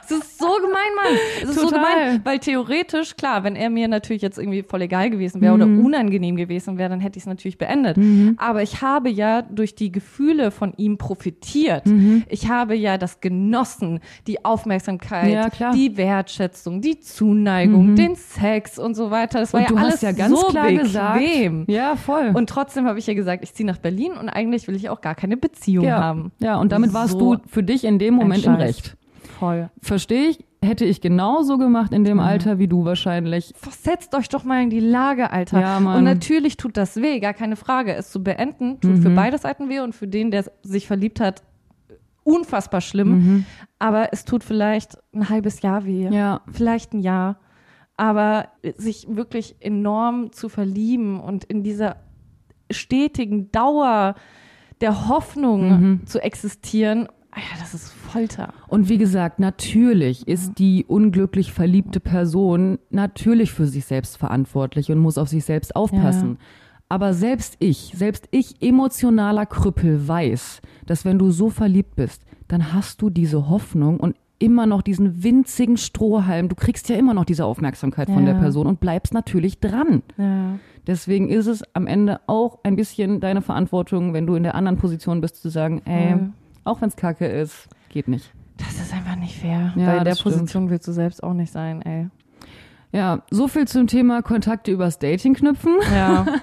Es 0.05 0.11
ist 0.11 0.39
so 0.39 0.47
gemein, 0.47 0.73
Mann. 0.97 1.19
Es 1.43 1.49
ist 1.51 1.55
so 1.59 1.69
Total. 1.69 1.79
gemein, 1.95 2.21
weil 2.25 2.39
theoretisch, 2.39 3.17
klar, 3.17 3.45
wenn 3.45 3.57
er 3.57 3.71
mir 3.71 3.89
natürlich 3.89 4.23
jetzt 4.23 4.39
irgendwie 4.39 4.63
voll 4.63 4.83
egal 4.83 5.11
gewesen 5.11 5.41
wäre 5.41 5.55
oder 5.55 5.67
Mhm. 5.67 5.85
unangenehm 5.85 6.37
gewesen 6.37 6.79
wäre, 6.79 6.91
dann 6.91 7.01
hätte 7.01 7.19
ich 7.19 7.23
es 7.23 7.27
natürlich 7.27 7.59
beendet. 7.59 7.97
Aber 8.39 8.63
ich 8.63 8.83
habe 8.83 9.09
ja 9.11 9.43
durch 9.43 9.75
die 9.75 9.93
Gefühle 9.93 10.51
von 10.51 10.73
ihm 10.77 10.99
profitiert. 10.99 11.87
Mhm. 11.87 12.25
Ich 12.29 12.49
habe 12.49 12.75
ja 12.75 12.99
das 12.99 13.21
genossen, 13.21 14.01
die 14.27 14.45
Aufmerksamkeit, 14.45 15.31
Ja, 15.59 15.73
die 15.73 15.97
Wertschätzung, 15.97 16.81
die 16.81 16.99
Zuneigung, 17.01 17.95
den 17.95 18.15
Sex 18.17 18.79
und 18.79 18.95
so 18.95 19.11
weiter. 19.11 19.41
Das 19.41 19.53
war 19.53 19.61
Und 19.61 19.67
ja 19.67 19.73
du 19.73 19.77
alles 19.79 19.95
hast 19.95 20.03
ja 20.03 20.13
ganz 20.13 20.41
so 20.41 20.47
klar 20.49 20.65
bequem. 20.69 20.83
gesagt. 20.83 21.21
Ja, 21.69 21.97
voll. 21.97 22.33
Und 22.35 22.49
trotzdem 22.51 22.87
habe 22.87 22.99
ich 22.99 23.07
ja 23.07 23.15
gesagt, 23.15 23.43
ich 23.45 23.53
ziehe 23.55 23.67
nach 23.67 23.79
Berlin 23.79 24.13
und 24.13 24.29
eigentlich 24.29 24.69
will 24.69 24.77
ich 24.77 24.89
auch 24.91 25.01
gar 25.01 25.15
keine 25.15 25.37
Beziehung 25.37 25.85
ja. 25.85 26.01
haben. 26.03 26.33
ja, 26.39 26.57
und 26.57 26.73
damit 26.73 26.93
warst 26.93 27.13
So 27.13 27.37
du 27.37 27.43
für 27.47 27.63
dich 27.63 27.85
in 27.85 27.99
dem 27.99 28.15
Moment 28.15 28.45
im. 28.45 28.55
Recht. 28.55 28.97
Voll. 29.43 29.71
Verstehe 29.81 30.29
ich, 30.29 30.45
hätte 30.63 30.85
ich 30.85 31.01
genauso 31.01 31.59
gemacht 31.59 31.93
in 31.93 32.05
dem 32.05 32.21
Alter 32.21 32.61
wie 32.61 32.69
du 32.69 32.85
wahrscheinlich. 32.85 33.53
Versetzt 33.57 34.15
euch 34.15 34.29
doch 34.29 34.45
mal 34.45 34.63
in 34.63 34.71
die 34.71 34.79
Lage, 34.79 35.33
Alter. 35.33 35.61
Ja, 35.61 35.81
Mann. 35.81 35.99
und 35.99 36.05
natürlich 36.05 36.57
tut 36.57 36.77
das 36.77 36.97
weh, 36.97 37.19
gar 37.19 37.35
keine 37.35 37.57
Frage. 37.57 37.93
Es 37.95 38.13
zu 38.13 38.23
beenden 38.23 38.79
tut 38.81 38.99
Mhm. 38.99 39.03
für 39.03 39.11
beide 39.11 39.39
Seiten 39.39 39.69
weh 39.69 39.81
und 39.81 39.95
für 39.97 40.07
den, 40.07 40.31
der 40.31 40.45
sich 40.63 40.87
verliebt 40.87 41.19
hat, 41.19 41.43
unfassbar 42.23 42.81
schlimm. 42.81 43.09
Mhm. 43.11 43.45
Aber 43.81 44.13
es 44.13 44.25
tut 44.25 44.45
vielleicht 44.45 44.97
ein 45.13 45.29
halbes 45.29 45.61
Jahr 45.63 45.85
weh. 45.85 46.09
Ja. 46.09 46.43
Vielleicht 46.53 46.93
ein 46.95 47.01
Jahr. 47.01 47.41
Aber 47.97 48.47
sich 48.77 49.07
wirklich 49.11 49.57
enorm 49.59 50.31
zu 50.31 50.49
verlieben 50.49 51.19
und 51.19 51.43
in 51.43 51.65
dieser 51.65 51.97
stetigen 52.71 53.51
Dauer 53.51 54.15
der 54.81 55.09
Hoffnung 55.09 55.69
Mhm. 55.69 56.07
zu 56.07 56.21
existieren, 56.23 57.09
ja, 57.37 57.59
das 57.61 57.75
ist 57.75 57.93
Folter. 57.93 58.53
Und 58.69 58.89
wie 58.89 58.99
gesagt, 58.99 59.39
natürlich 59.39 60.29
ist 60.29 60.59
die 60.59 60.85
unglücklich 60.87 61.53
verliebte 61.53 62.01
Person 62.01 62.79
natürlich 62.91 63.53
für 63.53 63.67
sich 63.67 63.85
selbst 63.87 64.19
verantwortlich 64.19 64.91
und 64.91 64.99
muss 64.99 65.19
auf 65.19 65.29
sich 65.29 65.45
selbst 65.45 65.75
aufpassen. 65.77 66.39
Aber 66.89 67.15
selbst 67.15 67.57
ich, 67.59 67.95
selbst 67.97 68.29
ich 68.33 68.61
emotionaler 68.61 69.47
Krüppel 69.47 70.07
weiß, 70.07 70.61
dass 70.85 71.07
wenn 71.07 71.19
du 71.19 71.31
so 71.31 71.49
verliebt 71.49 71.97
bist, 71.97 72.23
dann 72.49 72.75
hast 72.75 73.01
du 73.01 73.09
diese 73.09 73.49
Hoffnung 73.49 73.99
und 73.99 74.15
immer 74.39 74.67
noch 74.67 74.83
diesen 74.83 75.23
winzigen 75.23 75.77
Strohhalm. 75.79 76.49
Du 76.51 76.55
kriegst 76.57 76.89
ja 76.91 76.97
immer 76.97 77.15
noch 77.15 77.25
diese 77.25 77.47
Aufmerksamkeit 77.47 78.11
von 78.11 78.27
Ja. 78.27 78.33
der 78.35 78.41
Person 78.41 78.67
und 78.67 78.81
bleibst 78.81 79.15
natürlich 79.15 79.61
dran. 79.61 80.03
Ja. 80.19 80.59
Deswegen 80.87 81.29
ist 81.31 81.47
es 81.47 81.63
am 81.75 81.87
Ende 81.87 82.21
auch 82.27 82.59
ein 82.65 82.77
bisschen 82.77 83.21
deine 83.21 83.41
Verantwortung, 83.41 84.13
wenn 84.13 84.27
du 84.27 84.35
in 84.35 84.43
der 84.43 84.57
anderen 84.57 84.77
Position 84.77 85.21
bist, 85.21 85.41
zu 85.41 85.49
sagen, 85.49 85.81
ey. 85.87 86.17
Auch 86.65 86.81
wenn 86.81 86.89
es 86.89 86.97
kacke 86.97 87.27
ist, 87.27 87.69
geht 87.89 88.09
nicht. 88.09 88.33
Das 88.59 88.75
ist 88.75 88.93
einfach 88.93 89.17
nicht 89.17 89.37
fair. 89.37 89.73
Ja, 89.77 89.87
Weil 89.87 89.99
in 89.99 90.05
der 90.05 90.15
stimmt. 90.15 90.35
Position 90.35 90.71
willst 90.71 90.87
du 90.87 90.93
selbst 90.93 91.23
auch 91.23 91.35
nicht 91.35 91.53
sein, 91.53 91.83
ey. 91.83 92.09
Ja, 92.95 93.23
so 93.31 93.49
viel 93.49 93.67
zum 93.67 93.87
Thema 93.87 94.21
Kontakte 94.21 94.71
übers 94.71 94.99
Dating 94.99 95.35
knüpfen. 95.35 95.77
Ja. 95.95 96.27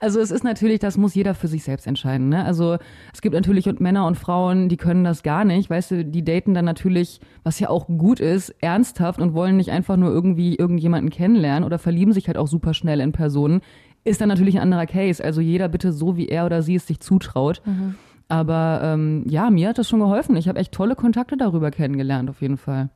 Also 0.00 0.20
es 0.20 0.30
ist 0.30 0.44
natürlich, 0.44 0.80
das 0.80 0.98
muss 0.98 1.14
jeder 1.14 1.34
für 1.34 1.48
sich 1.48 1.64
selbst 1.64 1.86
entscheiden. 1.86 2.28
Ne? 2.28 2.44
Also 2.44 2.76
es 3.12 3.22
gibt 3.22 3.34
natürlich 3.34 3.68
und 3.68 3.80
Männer 3.80 4.06
und 4.06 4.16
Frauen, 4.16 4.68
die 4.68 4.76
können 4.76 5.04
das 5.04 5.22
gar 5.22 5.44
nicht. 5.44 5.70
Weißt 5.70 5.92
du, 5.92 6.04
die 6.04 6.22
daten 6.24 6.52
dann 6.52 6.66
natürlich, 6.66 7.20
was 7.42 7.58
ja 7.58 7.70
auch 7.70 7.86
gut 7.86 8.20
ist, 8.20 8.50
ernsthaft 8.60 9.20
und 9.20 9.32
wollen 9.32 9.56
nicht 9.56 9.70
einfach 9.70 9.96
nur 9.96 10.10
irgendwie 10.10 10.56
irgendjemanden 10.56 11.10
kennenlernen 11.10 11.64
oder 11.64 11.78
verlieben 11.78 12.12
sich 12.12 12.26
halt 12.26 12.36
auch 12.36 12.48
super 12.48 12.74
schnell 12.74 13.00
in 13.00 13.12
Personen. 13.12 13.62
Ist 14.04 14.20
dann 14.20 14.28
natürlich 14.28 14.56
ein 14.56 14.62
anderer 14.62 14.86
Case. 14.86 15.24
Also 15.24 15.40
jeder 15.40 15.68
bitte 15.68 15.92
so, 15.92 16.16
wie 16.16 16.28
er 16.28 16.44
oder 16.44 16.60
sie 16.60 16.74
es 16.74 16.86
sich 16.86 17.00
zutraut. 17.00 17.62
Mhm. 17.64 17.94
Aber 18.28 18.80
ähm, 18.82 19.24
ja, 19.28 19.50
mir 19.50 19.68
hat 19.68 19.78
das 19.78 19.88
schon 19.88 20.00
geholfen. 20.00 20.34
Ich 20.36 20.48
habe 20.48 20.58
echt 20.58 20.72
tolle 20.72 20.96
Kontakte 20.96 21.36
darüber 21.36 21.70
kennengelernt, 21.70 22.30
auf 22.30 22.40
jeden 22.40 22.56
Fall. 22.56 22.88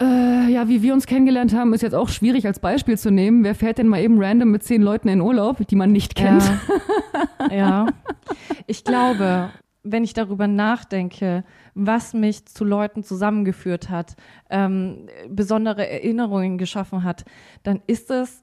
Äh, 0.00 0.50
ja, 0.52 0.68
wie 0.68 0.82
wir 0.82 0.92
uns 0.92 1.06
kennengelernt 1.06 1.54
haben, 1.54 1.72
ist 1.74 1.82
jetzt 1.82 1.94
auch 1.94 2.08
schwierig 2.08 2.46
als 2.46 2.60
Beispiel 2.60 2.96
zu 2.98 3.10
nehmen. 3.10 3.42
Wer 3.44 3.54
fährt 3.54 3.78
denn 3.78 3.88
mal 3.88 4.00
eben 4.00 4.22
random 4.22 4.50
mit 4.50 4.62
zehn 4.62 4.82
Leuten 4.82 5.08
in 5.08 5.20
Urlaub, 5.20 5.66
die 5.66 5.76
man 5.76 5.90
nicht 5.90 6.14
kennt? 6.14 6.42
Ja. 7.50 7.56
ja. 7.56 7.86
Ich 8.66 8.84
glaube, 8.84 9.50
wenn 9.82 10.04
ich 10.04 10.12
darüber 10.12 10.46
nachdenke, 10.48 11.44
was 11.74 12.12
mich 12.14 12.46
zu 12.46 12.64
Leuten 12.64 13.02
zusammengeführt 13.04 13.88
hat, 13.90 14.16
ähm, 14.50 15.08
besondere 15.28 15.88
Erinnerungen 15.88 16.58
geschaffen 16.58 17.02
hat, 17.04 17.24
dann 17.62 17.80
ist 17.86 18.10
es 18.10 18.42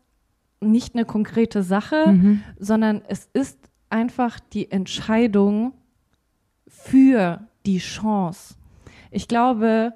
nicht 0.59 0.95
eine 0.95 1.05
konkrete 1.05 1.61
Sache, 1.63 2.07
Mhm. 2.07 2.41
sondern 2.57 3.01
es 3.07 3.29
ist 3.33 3.59
einfach 3.89 4.39
die 4.39 4.71
Entscheidung 4.71 5.73
für 6.83 7.41
die 7.65 7.77
Chance. 7.79 8.55
Ich 9.11 9.27
glaube, 9.27 9.93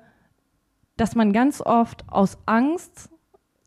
dass 0.96 1.16
man 1.16 1.34
ganz 1.34 1.62
oft 1.62 2.06
aus 2.08 2.38
Angst 2.46 3.10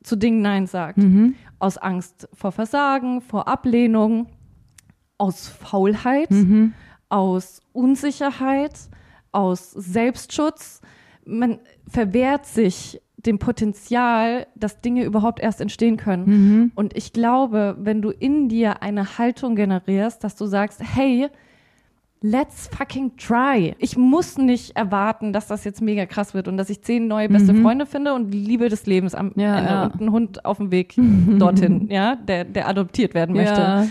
zu 0.02 0.16
Dingen 0.16 0.40
Nein 0.42 0.66
sagt. 0.66 0.98
Mhm. 0.98 1.34
Aus 1.58 1.76
Angst 1.76 2.28
vor 2.32 2.52
Versagen, 2.52 3.20
vor 3.20 3.46
Ablehnung, 3.46 4.26
aus 5.18 5.48
Faulheit, 5.48 6.30
Mhm. 6.30 6.72
aus 7.10 7.60
Unsicherheit, 7.72 8.72
aus 9.32 9.70
Selbstschutz. 9.72 10.80
Man 11.26 11.58
verwehrt 11.86 12.46
sich 12.46 13.00
dem 13.18 13.38
Potenzial, 13.38 14.46
dass 14.56 14.80
Dinge 14.80 15.04
überhaupt 15.04 15.40
erst 15.40 15.60
entstehen 15.60 15.98
können. 15.98 16.24
Mhm. 16.24 16.72
Und 16.74 16.96
ich 16.96 17.12
glaube, 17.12 17.76
wenn 17.78 18.00
du 18.00 18.08
in 18.10 18.48
dir 18.48 18.82
eine 18.82 19.18
Haltung 19.18 19.56
generierst, 19.56 20.24
dass 20.24 20.36
du 20.36 20.46
sagst, 20.46 20.80
hey, 20.82 21.28
let's 22.22 22.68
fucking 22.68 23.16
try. 23.16 23.74
Ich 23.78 23.96
muss 23.96 24.36
nicht 24.36 24.76
erwarten, 24.76 25.32
dass 25.32 25.46
das 25.46 25.64
jetzt 25.64 25.80
mega 25.80 26.06
krass 26.06 26.34
wird 26.34 26.48
und 26.48 26.56
dass 26.56 26.70
ich 26.70 26.82
zehn 26.82 27.08
neue 27.08 27.28
beste 27.28 27.54
Freunde 27.54 27.86
finde 27.86 28.14
und 28.14 28.30
die 28.30 28.40
Liebe 28.40 28.68
des 28.68 28.86
Lebens 28.86 29.14
am 29.14 29.32
Ja, 29.36 29.58
Ende 29.58 29.70
ja. 29.70 29.84
und 29.84 30.00
einen 30.00 30.12
Hund 30.12 30.44
auf 30.44 30.58
dem 30.58 30.70
Weg 30.70 30.94
dorthin, 31.38 31.88
ja, 31.90 32.16
der, 32.16 32.44
der 32.44 32.68
adoptiert 32.68 33.14
werden 33.14 33.34
möchte. 33.34 33.60
Ja. 33.60 33.86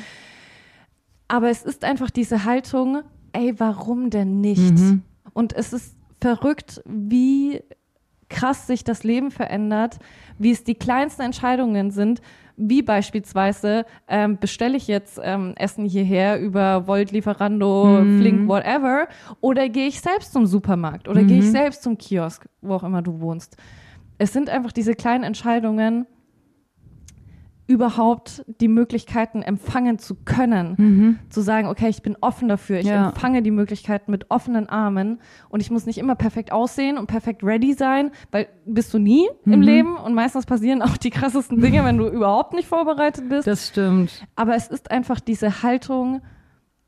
Aber 1.27 1.49
es 1.49 1.63
ist 1.63 1.83
einfach 1.83 2.09
diese 2.09 2.45
Haltung, 2.45 3.01
ey, 3.33 3.53
warum 3.59 4.09
denn 4.09 4.41
nicht? 4.41 4.77
Mhm. 4.77 5.03
Und 5.33 5.53
es 5.53 5.73
ist 5.73 5.95
verrückt, 6.21 6.81
wie 6.85 7.61
krass 8.29 8.67
sich 8.67 8.83
das 8.83 9.03
Leben 9.03 9.31
verändert, 9.31 9.97
wie 10.39 10.51
es 10.51 10.63
die 10.63 10.75
kleinsten 10.75 11.21
Entscheidungen 11.21 11.91
sind, 11.91 12.21
wie 12.57 12.81
beispielsweise 12.81 13.85
ähm, 14.07 14.37
bestelle 14.39 14.75
ich 14.75 14.87
jetzt 14.87 15.19
ähm, 15.23 15.53
Essen 15.55 15.85
hierher 15.85 16.39
über 16.41 16.87
Volt, 16.87 17.11
Lieferando, 17.11 18.03
Mhm. 18.05 18.17
Flink, 18.17 18.47
whatever, 18.47 19.07
oder 19.41 19.69
gehe 19.69 19.87
ich 19.87 20.01
selbst 20.01 20.33
zum 20.33 20.45
Supermarkt 20.45 21.07
oder 21.07 21.23
gehe 21.23 21.37
Mhm. 21.37 21.43
ich 21.43 21.51
selbst 21.51 21.83
zum 21.83 21.97
Kiosk, 21.97 22.47
wo 22.61 22.73
auch 22.75 22.83
immer 22.83 23.01
du 23.01 23.21
wohnst. 23.21 23.55
Es 24.17 24.33
sind 24.33 24.49
einfach 24.49 24.71
diese 24.73 24.95
kleinen 24.95 25.23
Entscheidungen, 25.23 26.05
überhaupt 27.69 28.43
die 28.59 28.67
Möglichkeiten 28.67 29.43
empfangen 29.43 29.99
zu 29.99 30.15
können 30.15 30.73
Mhm. 30.77 31.19
zu 31.29 31.41
sagen, 31.41 31.67
okay, 31.67 31.87
ich 31.87 32.01
bin 32.01 32.17
offen 32.19 32.49
dafür, 32.49 32.79
ich 32.79 32.87
Ja. 32.87 33.09
empfange 33.09 33.43
die 33.43 33.51
Möglichkeiten 33.51 34.09
mit 34.09 34.31
offenen 34.31 34.67
Armen 34.67 35.19
und 35.49 35.59
ich 35.59 35.69
muss 35.69 35.85
nicht 35.85 35.99
immer 35.99 36.15
perfekt 36.15 36.51
aussehen 36.51 36.97
und 36.97 37.05
perfekt 37.05 37.43
ready 37.43 37.73
sein, 37.73 38.09
weil 38.31 38.47
bist 38.65 38.91
du 38.91 38.97
nie 38.97 39.29
Mhm. 39.45 39.53
im 39.53 39.61
Leben 39.61 39.97
und 39.97 40.15
meistens 40.15 40.47
passieren 40.47 40.81
auch 40.81 40.97
die 40.97 41.11
krassesten 41.11 41.59
Dinge, 41.61 41.83
wenn 41.85 41.97
du 41.99 42.07
überhaupt 42.07 42.53
nicht 42.53 42.67
vorbereitet 42.67 43.29
bist. 43.29 43.45
Das 43.47 43.67
stimmt. 43.67 44.25
Aber 44.35 44.55
es 44.55 44.67
ist 44.67 44.89
einfach 44.89 45.19
diese 45.19 45.61
Haltung, 45.61 46.21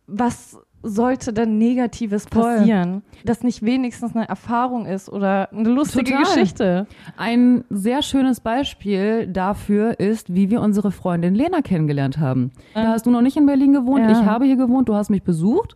was 0.08 0.58
sollte 0.84 1.34
denn 1.34 1.58
Negatives 1.58 2.26
Voll. 2.32 2.42
passieren, 2.58 3.04
dass 3.26 3.44
nicht 3.44 3.62
wenigstens 3.64 4.16
eine 4.16 4.28
Erfahrung 4.28 4.86
ist 4.86 5.10
oder 5.10 5.52
eine 5.52 5.70
lustige 5.70 6.12
Total. 6.12 6.24
Geschichte. 6.24 6.88
Ein 7.18 7.64
sehr 7.70 8.02
schönes 8.02 8.40
Beispiel 8.40 9.28
dafür 9.28 10.00
ist, 10.00 10.34
wie 10.34 10.50
wir 10.50 10.62
unsere 10.62 10.92
Freundin 10.92 11.36
Lena 11.36 11.62
kennengelernt 11.62 12.18
haben. 12.18 12.52
Da 12.74 12.88
hast 12.90 13.06
du 13.06 13.12
noch 13.12 13.22
nicht 13.22 13.38
in 13.38 13.46
Berlin 13.46 13.74
gewohnt, 13.74 14.04
Ja. 14.04 14.12
ich 14.12 14.26
habe 14.26 14.46
hier 14.46 14.56
gewohnt, 14.58 14.90
du 14.90 14.96
hast 14.96 15.10
mich 15.10 15.24
besucht 15.24 15.76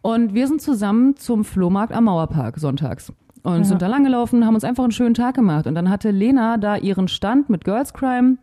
und 0.00 0.34
wir 0.34 0.46
sind 0.48 0.60
zusammen 0.62 1.16
zum 1.16 1.44
Flohmarkt 1.44 1.92
am 1.92 2.04
Mauerpark 2.04 2.58
sonntags. 2.58 3.12
Und 3.44 3.58
Ja. 3.58 3.64
sind 3.64 3.82
da 3.82 3.88
langgelaufen, 3.88 4.46
haben 4.46 4.54
uns 4.54 4.62
einfach 4.64 4.84
einen 4.84 4.92
schönen 4.92 5.14
Tag 5.14 5.34
gemacht. 5.34 5.66
Und 5.66 5.74
dann 5.74 5.90
hatte 5.90 6.10
Lena 6.12 6.58
da 6.58 6.76
ihren 6.76 7.08
Stand 7.08 7.50
mit 7.50 7.64
Girls 7.64 7.92
Crime. 7.92 8.36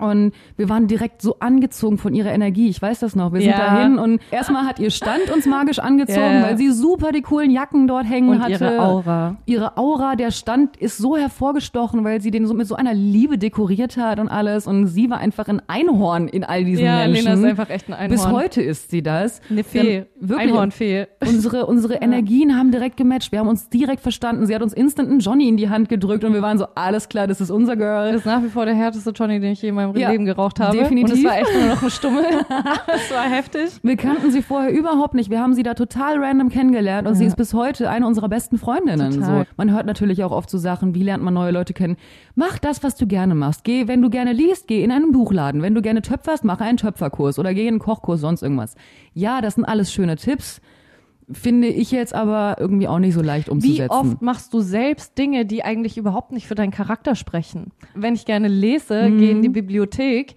Und 0.00 0.32
wir 0.56 0.68
waren 0.68 0.86
direkt 0.86 1.22
so 1.22 1.36
angezogen 1.40 1.98
von 1.98 2.14
ihrer 2.14 2.32
Energie. 2.32 2.68
Ich 2.68 2.80
weiß 2.82 2.98
das 3.00 3.14
noch. 3.14 3.32
Wir 3.32 3.40
sind 3.40 3.50
Ja. 3.50 3.58
dahin 3.58 3.98
und 3.98 4.20
erstmal 4.30 4.66
hat 4.66 4.78
ihr 4.80 4.90
Stand 4.90 5.30
uns 5.34 5.46
magisch 5.46 5.78
angezogen, 5.78 6.20
Ja. 6.20 6.42
weil 6.42 6.56
sie 6.58 6.70
super 6.70 7.12
die 7.12 7.22
coolen 7.22 7.50
Jacken 7.50 7.86
dort 7.86 8.04
hängen 8.08 8.28
Und 8.30 8.40
hatte. 8.42 8.52
ihre 8.64 8.80
Aura. 8.80 9.36
Ihre 9.46 9.76
Aura, 9.76 10.16
der 10.16 10.30
Stand 10.30 10.76
ist 10.76 10.98
so 10.98 11.16
hervorgestochen, 11.16 12.04
weil 12.04 12.20
sie 12.20 12.30
den 12.30 12.46
so 12.46 12.54
mit 12.54 12.66
so 12.66 12.74
einer 12.74 12.94
Liebe 12.94 13.38
dekoriert 13.38 13.96
hat 13.96 14.18
und 14.18 14.28
alles. 14.28 14.66
Und 14.66 14.86
sie 14.86 15.10
war 15.10 15.18
einfach 15.18 15.48
ein 15.48 15.62
Einhorn 15.68 16.28
in 16.28 16.44
all 16.44 16.64
diesen 16.64 16.84
Ja, 16.84 16.98
Menschen. 17.06 17.24
Lena 17.26 17.34
ist 17.34 17.44
einfach 17.44 17.70
echt 17.70 17.88
ein 17.88 17.94
Einhorn. 17.94 18.10
Bis 18.10 18.26
heute 18.26 18.62
ist 18.62 18.90
sie 18.90 19.02
das. 19.02 19.40
Eine 19.50 19.64
Fee. 19.64 20.06
Wirklich. 20.18 20.48
Einhornfee. 20.48 21.06
Unsere, 21.26 21.66
unsere 21.66 21.94
Energien 22.02 22.56
haben 22.58 22.70
direkt 22.70 22.96
gematcht. 22.96 23.30
Wir 23.32 23.38
haben 23.40 23.48
uns 23.48 23.68
direkt 23.68 24.00
verstanden. 24.00 24.46
Sie 24.46 24.54
hat 24.54 24.62
uns 24.62 24.72
instant 24.72 25.08
einen 25.10 25.20
Johnny 25.20 25.48
in 25.48 25.56
die 25.56 25.68
Hand 25.68 25.88
gedrückt 25.88 26.24
und 26.24 26.32
wir 26.34 26.42
waren 26.42 26.58
so, 26.58 26.66
alles 26.74 27.08
klar, 27.08 27.26
das 27.26 27.40
ist 27.40 27.50
unser 27.50 27.76
Girl. 27.76 28.12
Das 28.12 28.20
ist 28.22 28.26
nach 28.26 28.42
wie 28.42 28.48
vor 28.48 28.64
der 28.66 28.74
härteste 28.74 29.10
Johnny, 29.10 29.38
den 29.40 29.52
ich 29.52 29.62
je 29.62 29.68
in 29.68 29.74
meinem 29.88 30.00
Ja, 30.00 30.10
Leben 30.10 30.24
geraucht 30.24 30.60
habe. 30.60 30.76
definitiv. 30.76 31.12
Und 31.14 31.18
es 31.18 31.24
war 31.24 31.38
echt 31.38 31.54
nur 31.54 31.68
noch 31.74 31.82
ein 31.82 31.90
Stummel. 31.90 32.24
es 32.94 33.10
war 33.10 33.24
heftig. 33.28 33.70
Wir 33.82 33.96
kannten 33.96 34.30
sie 34.30 34.42
vorher 34.42 34.70
überhaupt 34.72 35.14
nicht. 35.14 35.30
Wir 35.30 35.40
haben 35.40 35.54
sie 35.54 35.62
da 35.62 35.74
total 35.74 36.22
random 36.22 36.48
kennengelernt 36.48 37.06
und 37.08 37.14
sie 37.14 37.24
ist 37.24 37.36
bis 37.36 37.54
heute 37.54 37.90
eine 37.90 38.06
unserer 38.06 38.28
besten 38.28 38.58
Freundinnen. 38.58 39.12
Total. 39.12 39.40
So. 39.44 39.50
Man 39.56 39.72
hört 39.72 39.86
natürlich 39.86 40.24
auch 40.24 40.32
oft 40.32 40.50
so 40.50 40.58
Sachen, 40.58 40.94
wie 40.94 41.02
lernt 41.02 41.22
man 41.22 41.34
neue 41.34 41.52
Leute 41.52 41.72
kennen? 41.74 41.96
Mach 42.34 42.58
das, 42.58 42.82
was 42.82 42.96
du 42.96 43.06
gerne 43.06 43.34
machst. 43.34 43.64
Geh, 43.64 43.88
wenn 43.88 44.02
du 44.02 44.10
gerne 44.10 44.32
liest, 44.32 44.66
geh 44.68 44.82
in 44.82 44.90
einen 44.92 45.12
Buchladen. 45.12 45.62
Wenn 45.62 45.74
du 45.74 45.82
gerne 45.82 46.02
töpferst, 46.02 46.44
mach 46.44 46.60
einen 46.60 46.76
Töpferkurs 46.78 47.38
oder 47.38 47.54
geh 47.54 47.62
in 47.62 47.74
einen 47.74 47.78
Kochkurs, 47.78 48.20
sonst 48.20 48.42
irgendwas. 48.42 48.74
Ja, 49.12 49.40
das 49.40 49.54
sind 49.54 49.64
alles 49.64 49.92
schöne 49.92 50.16
Tipps. 50.16 50.60
Finde 51.32 51.68
ich 51.68 51.90
jetzt 51.90 52.14
aber 52.14 52.56
irgendwie 52.58 52.86
auch 52.86 52.98
nicht 52.98 53.14
so 53.14 53.22
leicht 53.22 53.48
umzusetzen. 53.48 53.88
Wie 53.88 53.90
oft 53.90 54.20
machst 54.22 54.52
du 54.52 54.60
selbst 54.60 55.16
Dinge, 55.16 55.46
die 55.46 55.64
eigentlich 55.64 55.96
überhaupt 55.96 56.32
nicht 56.32 56.46
für 56.46 56.54
deinen 56.54 56.70
Charakter 56.70 57.14
sprechen? 57.14 57.72
Wenn 57.94 58.14
ich 58.14 58.26
gerne 58.26 58.48
lese, 58.48 59.08
Mhm. 59.08 59.18
gehe 59.18 59.30
in 59.30 59.42
die 59.42 59.48
Bibliothek, 59.48 60.34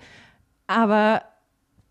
aber 0.66 1.24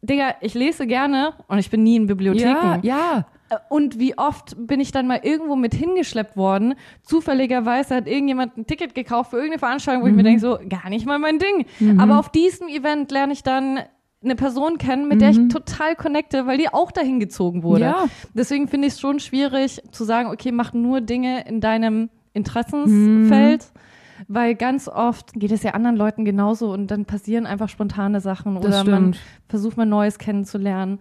Digga, 0.03 0.35
ich 0.41 0.55
lese 0.55 0.87
gerne 0.87 1.35
und 1.49 1.59
ich 1.59 1.69
bin 1.71 1.83
nie 1.83 1.97
in 1.97 2.07
Bibliotheken. 2.07 2.81
Ja, 2.83 3.27
ja. 3.49 3.59
Und 3.69 3.99
wie 3.99 4.17
oft 4.19 4.57
bin 4.59 4.81
ich 4.81 4.91
dann 4.93 5.07
mal 5.07 5.21
irgendwo 5.23 5.57
mit 5.57 5.73
hingeschleppt 5.75 6.37
worden? 6.37 6.75
Zufälligerweise 7.03 7.95
hat 7.97 8.07
irgendjemand 8.09 8.57
ein 8.57 8.67
Ticket 8.67 8.95
gekauft 8.95 9.31
für 9.31 9.37
irgendeine 9.37 9.61
Veranstaltung, 9.61 10.03
wo 10.03 10.07
ich 10.09 10.15
mir 10.15 10.23
Mhm. 10.23 10.27
denke, 10.27 10.41
so, 10.41 10.59
gar 10.69 10.89
nicht 10.91 11.07
mal 11.07 11.19
mein 11.19 11.39
Ding. 11.39 11.67
Aber 11.99 12.19
auf 12.19 12.31
diesem 12.31 12.69
Event 12.69 13.11
lerne 13.13 13.33
ich 13.33 13.43
dann 13.43 13.81
eine 14.23 14.35
Person 14.35 14.79
kennen, 14.79 15.09
mit 15.09 15.21
der 15.21 15.31
ich 15.31 15.49
total 15.49 15.95
connecte, 15.95 16.47
weil 16.47 16.59
die 16.59 16.69
auch 16.69 16.91
dahin 16.91 17.21
gezogen 17.21 17.63
wurde. 17.63 17.85
Mhm. 17.85 17.91
Ja. 17.91 18.05
Deswegen 18.35 18.67
finde 18.69 18.89
ich 18.89 18.95
es 18.95 19.01
schon 19.01 19.21
schwierig 19.21 19.83
zu 19.93 20.05
sagen, 20.05 20.31
okay, 20.31 20.53
mach 20.53 20.73
nur 20.73 21.01
Dinge 21.01 21.47
in 21.47 21.61
deinem 21.61 22.11
Interessensfeld. 22.33 23.63
Mhm. 23.63 23.79
Weil 24.29 24.55
ganz 24.55 24.89
oft 24.89 25.35
geht 25.35 25.53
es 25.53 25.63
ja 25.63 25.73
anderen 25.73 25.97
Leuten 25.97 26.25
genauso 26.25 26.73
und 26.73 26.91
dann 26.91 27.05
passieren 27.05 27.45
einfach 27.45 27.69
spontane 27.69 28.21
Sachen 28.23 28.55
Das 28.55 28.65
oder 28.65 28.85
man 28.91 29.13
stimmt. 29.15 29.19
versucht 29.49 29.77
mal 29.77 29.85
Neues 29.85 30.19
kennenzulernen, 30.19 31.01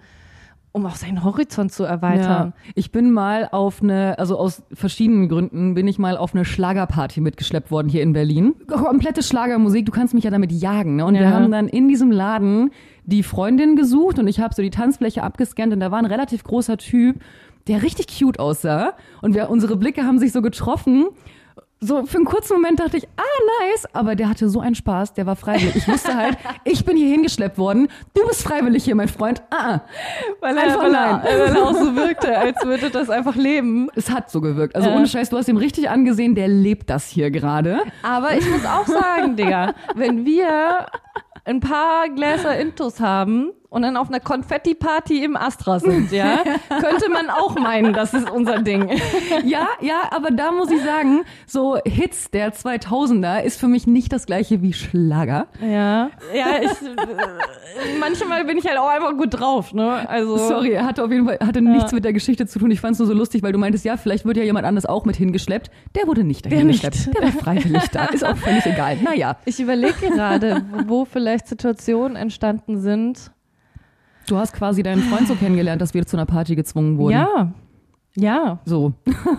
um 0.75 0.85
auch 0.85 0.95
seinen 0.97 1.23
Horizont 1.23 1.71
zu 1.71 1.85
erweitern. 1.85 2.53
Ja, 2.57 2.71
ich 2.75 2.91
bin 2.91 3.11
mal 3.11 3.47
auf 3.49 3.81
eine, 3.81 4.19
also 4.19 4.37
aus 4.37 4.61
verschiedenen 4.73 5.29
Gründen 5.29 5.73
bin 5.73 5.87
ich 5.87 5.97
mal 5.99 6.17
auf 6.17 6.35
eine 6.35 6.43
Schlagerparty 6.43 7.21
mitgeschleppt 7.21 7.71
worden 7.71 7.87
hier 7.87 8.03
in 8.03 8.11
Berlin. 8.11 8.55
Komplette 8.67 9.23
Schlagermusik, 9.23 9.85
du 9.85 9.93
kannst 9.93 10.13
mich 10.13 10.25
ja 10.25 10.31
damit 10.31 10.51
jagen. 10.51 10.97
Ne? 10.97 11.05
Und 11.05 11.13
wir 11.13 11.21
Ja. 11.21 11.31
haben 11.31 11.49
dann 11.49 11.69
in 11.69 11.87
diesem 11.87 12.11
Laden 12.11 12.71
die 13.05 13.23
Freundin 13.23 13.77
gesucht 13.77 14.19
und 14.19 14.27
ich 14.27 14.41
habe 14.41 14.53
so 14.53 14.61
die 14.61 14.69
Tanzfläche 14.69 15.23
abgescannt 15.23 15.71
und 15.71 15.79
da 15.79 15.91
war 15.91 15.99
ein 15.99 16.05
relativ 16.05 16.43
großer 16.43 16.75
Typ, 16.75 17.21
der 17.67 17.81
richtig 17.81 18.07
cute 18.19 18.37
aussah. 18.39 18.95
Und 19.21 19.33
wir, 19.33 19.49
unsere 19.49 19.77
Blicke 19.77 20.03
haben 20.03 20.19
sich 20.19 20.33
so 20.33 20.41
getroffen. 20.41 21.05
So 21.85 22.05
für 22.05 22.17
einen 22.17 22.25
kurzen 22.25 22.53
Moment 22.53 22.79
dachte 22.79 22.97
ich, 22.97 23.07
ah, 23.17 23.63
nice, 23.63 23.85
aber 23.93 24.15
der 24.15 24.29
hatte 24.29 24.49
so 24.49 24.59
einen 24.59 24.75
Spaß, 24.75 25.13
der 25.13 25.25
war 25.25 25.35
freiwillig. 25.35 25.75
Ich 25.75 25.87
wusste 25.87 26.15
halt, 26.15 26.37
ich 26.63 26.85
bin 26.85 26.97
hier 26.97 27.09
hingeschleppt 27.09 27.57
worden, 27.57 27.87
du 28.13 28.27
bist 28.27 28.43
freiwillig 28.43 28.83
hier, 28.83 28.95
mein 28.95 29.07
Freund. 29.07 29.41
Ah, 29.51 29.81
weil, 30.41 30.57
er, 30.57 30.77
weil, 30.77 30.93
er, 30.93 31.23
weil 31.23 31.55
er 31.55 31.63
auch 31.63 31.73
so 31.73 31.95
wirkte, 31.95 32.37
als 32.37 32.63
würde 32.63 32.89
das 32.89 33.09
einfach 33.09 33.35
leben. 33.35 33.89
Es 33.95 34.09
hat 34.09 34.29
so 34.29 34.41
gewirkt. 34.41 34.75
Also 34.75 34.89
ohne 34.89 35.07
Scheiß, 35.07 35.29
du 35.29 35.37
hast 35.37 35.47
ihm 35.47 35.57
richtig 35.57 35.89
angesehen, 35.89 36.35
der 36.35 36.47
lebt 36.47 36.89
das 36.89 37.07
hier 37.07 37.31
gerade. 37.31 37.81
Aber 38.03 38.35
ich 38.37 38.49
muss 38.49 38.65
auch 38.65 38.87
sagen, 38.87 39.35
Digga, 39.35 39.73
wenn 39.95 40.25
wir 40.25 40.87
ein 41.45 41.59
paar 41.59 42.09
Gläser 42.09 42.57
Intus 42.57 42.99
haben 42.99 43.51
und 43.75 43.81
dann 43.81 43.97
auf 43.97 44.07
einer 44.07 44.21
Konfetti-Party 44.21 45.21
im 45.21 45.35
Astra 45.35 45.81
sind, 45.81 46.09
ja, 46.13 46.37
könnte 46.69 47.09
man 47.11 47.29
auch 47.29 47.55
meinen, 47.55 47.91
das 47.91 48.13
ist 48.13 48.29
unser 48.29 48.61
Ding. 48.61 48.89
Ja, 49.43 49.67
ja, 49.81 50.01
aber 50.11 50.31
da 50.31 50.51
muss 50.51 50.71
ich 50.71 50.81
sagen, 50.81 51.23
so 51.45 51.77
Hits 51.85 52.31
der 52.31 52.53
2000er 52.53 53.41
ist 53.41 53.59
für 53.59 53.67
mich 53.67 53.85
nicht 53.85 54.13
das 54.13 54.25
gleiche 54.25 54.61
wie 54.61 54.71
Schlager. 54.71 55.47
Ja, 55.61 56.09
ja, 56.33 56.61
ich, 56.61 56.71
äh, 56.71 57.99
manchmal 57.99 58.45
bin 58.45 58.57
ich 58.57 58.65
halt 58.65 58.77
auch 58.77 58.87
einfach 58.87 59.17
gut 59.17 59.39
drauf, 59.39 59.73
ne, 59.73 60.07
also. 60.09 60.37
Sorry, 60.37 60.75
hatte 60.75 61.03
auf 61.03 61.11
jeden 61.11 61.25
Fall, 61.25 61.37
hatte 61.45 61.59
ja. 61.59 61.69
nichts 61.69 61.91
mit 61.91 62.05
der 62.05 62.13
Geschichte 62.13 62.47
zu 62.47 62.59
tun. 62.59 62.71
Ich 62.71 62.79
fand 62.79 62.93
es 62.93 62.99
nur 62.99 63.07
so 63.07 63.13
lustig, 63.13 63.43
weil 63.43 63.51
du 63.51 63.59
meintest, 63.59 63.83
ja, 63.83 63.97
vielleicht 63.97 64.25
wird 64.25 64.37
ja 64.37 64.43
jemand 64.43 64.65
anders 64.65 64.85
auch 64.85 65.05
mit 65.05 65.17
hingeschleppt. 65.17 65.69
Der 65.95 66.07
wurde 66.07 66.23
nicht 66.23 66.45
dahin 66.45 66.67
geschleppt. 66.67 67.13
Der 67.13 67.23
war 67.23 67.31
freiwillig 67.31 67.89
da. 67.91 68.05
Ist 68.05 68.23
auch 68.23 68.37
völlig 68.37 68.65
egal. 68.65 68.97
Naja. 69.03 69.37
Ich 69.45 69.59
überlege 69.59 70.09
gerade, 70.09 70.63
wo 70.87 71.05
vielleicht 71.05 71.47
Situationen 71.47 72.15
entstanden 72.15 72.79
sind, 72.79 73.31
Du 74.27 74.37
hast 74.37 74.53
quasi 74.53 74.83
deinen 74.83 75.03
Freund 75.03 75.27
so 75.27 75.35
kennengelernt, 75.35 75.81
dass 75.81 75.93
wir 75.93 76.05
zu 76.05 76.17
einer 76.17 76.25
Party 76.25 76.55
gezwungen 76.55 76.97
wurden. 76.97 77.13
Ja. 77.13 77.53
Ja. 78.15 78.59
So. 78.65 78.93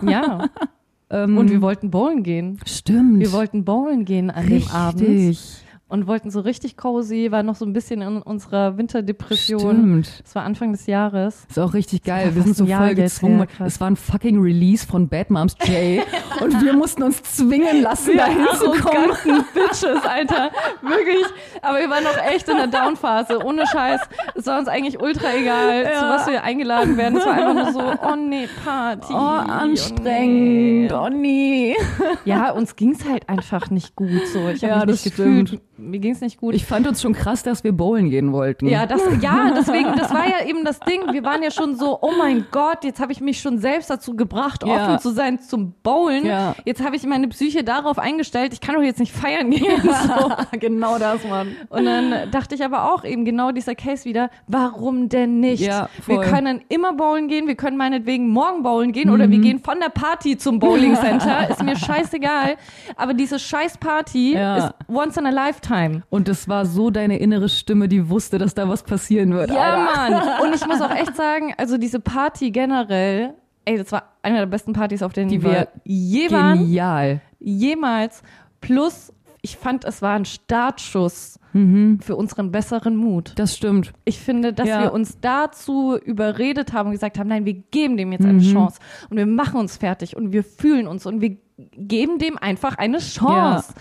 Ja. 0.07 0.49
ähm, 1.11 1.39
Und 1.39 1.51
wir 1.51 1.61
wollten 1.63 1.91
bowlen 1.91 2.23
gehen. 2.23 2.61
Stimmt. 2.67 3.21
Wir 3.21 3.33
wollten 3.33 3.65
bowlen 3.65 4.05
gehen 4.05 4.31
an 4.31 4.47
Richtig. 4.47 4.67
dem 4.67 4.77
Abend 4.77 5.66
und 5.89 6.09
wollten 6.09 6.31
so 6.31 6.41
richtig 6.41 6.77
cozy, 6.77 7.29
war 7.31 7.45
noch 7.45 7.55
so 7.55 7.65
ein 7.65 7.73
bisschen 7.73 8.03
in 8.03 8.21
unserer 8.21 8.77
Winterdepression. 8.77 9.77
Stimmt. 9.77 10.23
Es 10.25 10.35
war 10.35 10.43
Anfang 10.43 10.73
des 10.73 10.87
Jahres. 10.87 11.47
Ist 11.49 11.59
auch 11.61 11.75
richtig 11.75 12.03
geil. 12.03 12.35
Wir 12.35 12.43
sind 12.43 12.57
so 12.57 12.67
voll 12.67 12.95
gezwungen. 12.97 13.47
Her, 13.57 13.67
es 13.67 13.81
war 13.81 13.89
ein 13.89 13.95
fucking 13.95 14.41
Release 14.41 14.85
von 14.85 15.09
Bad 15.09 15.31
Moms 15.31 15.55
J 15.65 16.05
und 16.43 16.61
wir 16.61 16.73
mussten 16.73 17.05
uns 17.05 17.23
zwingen 17.23 17.83
lassen, 17.83 18.17
da 18.17 18.27
hinzukommen. 18.27 19.13
Bitches, 19.55 20.05
Alter. 20.05 20.51
Wirklich. 20.83 21.25
Aber 21.63 21.79
wir 21.79 21.89
waren 21.89 22.03
noch 22.03 22.19
echt 22.19 22.49
in 22.49 22.57
der 22.57 22.67
Downphase. 22.67 23.45
Ohne 23.45 23.65
Scheiß. 23.69 24.01
Es 24.35 24.47
war 24.47 24.59
uns 24.59 24.67
eigentlich 24.67 25.01
ultra 25.01 25.35
egal, 25.35 25.85
ja. 25.85 26.01
zu 26.01 26.05
was 26.07 26.27
wir 26.27 26.43
eingeladen 26.43 26.97
werden. 26.97 27.19
Es 27.19 27.25
war 27.25 27.33
einfach 27.33 27.55
nur 27.55 27.73
so, 27.73 27.81
oh 27.81 28.17
nee, 28.17 28.49
Party. 28.65 29.13
Oh, 29.13 29.17
anstrengend. 29.17 30.93
Oh 30.93 31.09
nee. 31.09 31.77
Ja, 32.25 32.51
uns 32.51 32.75
ging's 32.75 33.09
halt 33.09 33.29
einfach 33.29 33.71
nicht 33.71 33.95
gut 33.95 34.27
so. 34.33 34.49
Ich 34.49 34.65
habe 34.65 34.73
ja, 34.73 34.79
mich 34.81 35.05
nicht 35.05 35.05
gefühlt. 35.05 35.61
Mir 35.79 36.01
ging 36.01 36.13
es 36.13 36.23
nicht 36.23 36.39
gut. 36.39 36.55
Ich 36.55 36.65
fand 36.65 36.87
uns 36.87 37.03
schon 37.03 37.13
krass, 37.13 37.43
dass 37.43 37.63
wir 37.63 37.73
bowlen 37.73 38.09
gehen 38.09 38.33
wollten. 38.33 38.67
Ja, 38.67 38.87
das, 38.87 39.03
ja, 39.21 39.53
deswegen, 39.57 39.95
das 39.95 40.13
war 40.13 40.27
ja 40.27 40.47
eben 40.47 40.65
das 40.65 40.81
Ding. 40.81 41.01
Wir 41.13 41.23
waren 41.23 41.43
ja 41.43 41.51
schon 41.51 41.77
so, 41.77 41.99
oh 42.01 42.13
mein 42.17 42.47
Gott, 42.51 42.83
jetzt 42.83 42.99
habe 42.99 43.13
ich 43.13 43.21
mich 43.21 43.41
schon 43.41 43.59
selbst 43.59 43.91
dazu 43.91 44.17
gebracht, 44.17 44.65
ja. 44.67 44.75
offen 44.75 44.99
zu 45.01 45.11
sein 45.11 45.39
zum 45.39 45.75
Bowlen. 45.83 46.25
Ja. 46.25 46.55
Jetzt 46.65 46.83
habe 46.83 46.97
ich 46.97 47.05
meine 47.05 47.29
Psyche 47.29 47.63
darauf 47.63 47.99
eingestellt, 47.99 48.55
ich 48.55 48.61
kann 48.61 48.75
doch 48.75 48.83
jetzt 48.83 49.01
nicht 49.01 49.13
feiern 49.13 49.51
gehen. 49.51 49.67
So. 50.07 50.31
genau 50.59 50.99
das, 50.99 51.25
Mann. 51.27 51.57
Und 51.69 51.85
dann 51.85 52.31
dachte 52.31 52.55
ich 52.55 52.65
aber 52.65 52.93
auch 52.93 53.05
eben 53.05 53.25
genau 53.25 53.51
dieser 53.51 53.75
Case 53.75 54.05
wieder, 54.05 54.31
warum 54.47 55.09
denn 55.09 55.41
nicht? 55.41 55.63
Ja. 55.63 55.89
Wir 56.07 56.21
können 56.21 56.63
immer 56.69 56.93
bowlen 56.93 57.29
gehen, 57.29 57.49
wir 57.49 57.57
können 57.57 57.77
meinetwegen 57.77 58.29
morgen 58.29 58.63
bowlen 58.63 58.93
gehen 58.93 59.09
mhm. 59.09 59.15
oder 59.15 59.31
wir 59.31 59.39
gehen 59.39 59.59
von 59.59 59.81
der 59.81 59.89
Party 59.89 60.37
zum 60.37 60.59
Bowling 60.59 60.95
Center. 60.97 61.51
ist 61.51 61.63
mir 61.63 61.77
scheißegal. 61.77 62.57
Aber 62.97 63.15
diese 63.15 63.39
scheiß 63.39 63.79
Party 63.79 64.35
ja. 64.35 64.57
ist 64.57 64.75
once 64.89 65.17
in 65.17 65.27
a 65.27 65.31
lifetime. 65.31 65.66
Und 66.11 66.29
das 66.29 66.49
war 66.49 66.67
so 66.67 66.91
deine 66.91 67.19
innere 67.19 67.49
Stimme, 67.49 67.89
die 67.89 68.09
wusste, 68.09 68.39
dass 68.39 68.55
da 68.55 68.69
was 68.69 68.83
passieren 68.83 69.33
wird. 69.33 69.51
Ja, 69.51 69.87
Alter. 69.87 70.19
Mann. 70.19 70.41
Und 70.43 70.55
ich 70.55 70.67
muss 70.67 70.81
auch 70.81 70.91
echt 70.91 71.17
sagen, 71.17 71.55
also 71.57 71.79
diese 71.79 72.01
Party 72.01 72.51
generell, 72.51 73.35
ey, 73.65 73.79
das 73.79 73.93
war 73.93 74.15
eine 74.23 74.39
der 74.39 74.47
besten 74.47 74.73
Partys, 74.73 75.03
auf 75.03 75.13
denen 75.13 75.29
die 75.29 75.43
wir 75.43 75.69
je 75.85 76.31
waren. 76.31 76.59
Genial. 76.59 77.21
Jemals. 77.39 78.23
Plus, 78.61 79.13
ich 79.43 79.57
fand, 79.57 79.85
es 79.85 80.03
war 80.03 80.17
ein 80.17 80.25
Startschuss 80.25 81.39
mhm. 81.53 82.01
für 82.01 82.17
unseren 82.17 82.51
besseren 82.53 82.97
Mut. 82.97 83.33
Das 83.37 83.57
stimmt. 83.57 83.93
Ich 84.05 84.19
finde, 84.19 84.53
dass 84.53 84.69
ja. 84.69 84.83
wir 84.83 84.93
uns 84.93 85.19
dazu 85.21 85.97
überredet 85.97 86.73
haben 86.73 86.87
und 86.89 86.93
gesagt 86.93 87.19
haben, 87.19 87.29
nein, 87.29 87.45
wir 87.45 87.55
geben 87.55 87.97
dem 87.97 88.13
jetzt 88.13 88.25
eine 88.25 88.35
mhm. 88.35 88.53
Chance 88.53 88.81
und 89.11 89.17
wir 89.17 89.27
machen 89.27 89.61
uns 89.61 89.77
fertig 89.77 90.17
und 90.17 90.33
wir 90.33 90.45
fühlen 90.45 90.87
uns 90.87 91.07
und 91.07 91.21
wir 91.21 91.37
geben 91.57 92.19
dem 92.19 92.39
einfach 92.39 92.77
eine 92.79 92.99
Chance. 92.99 93.75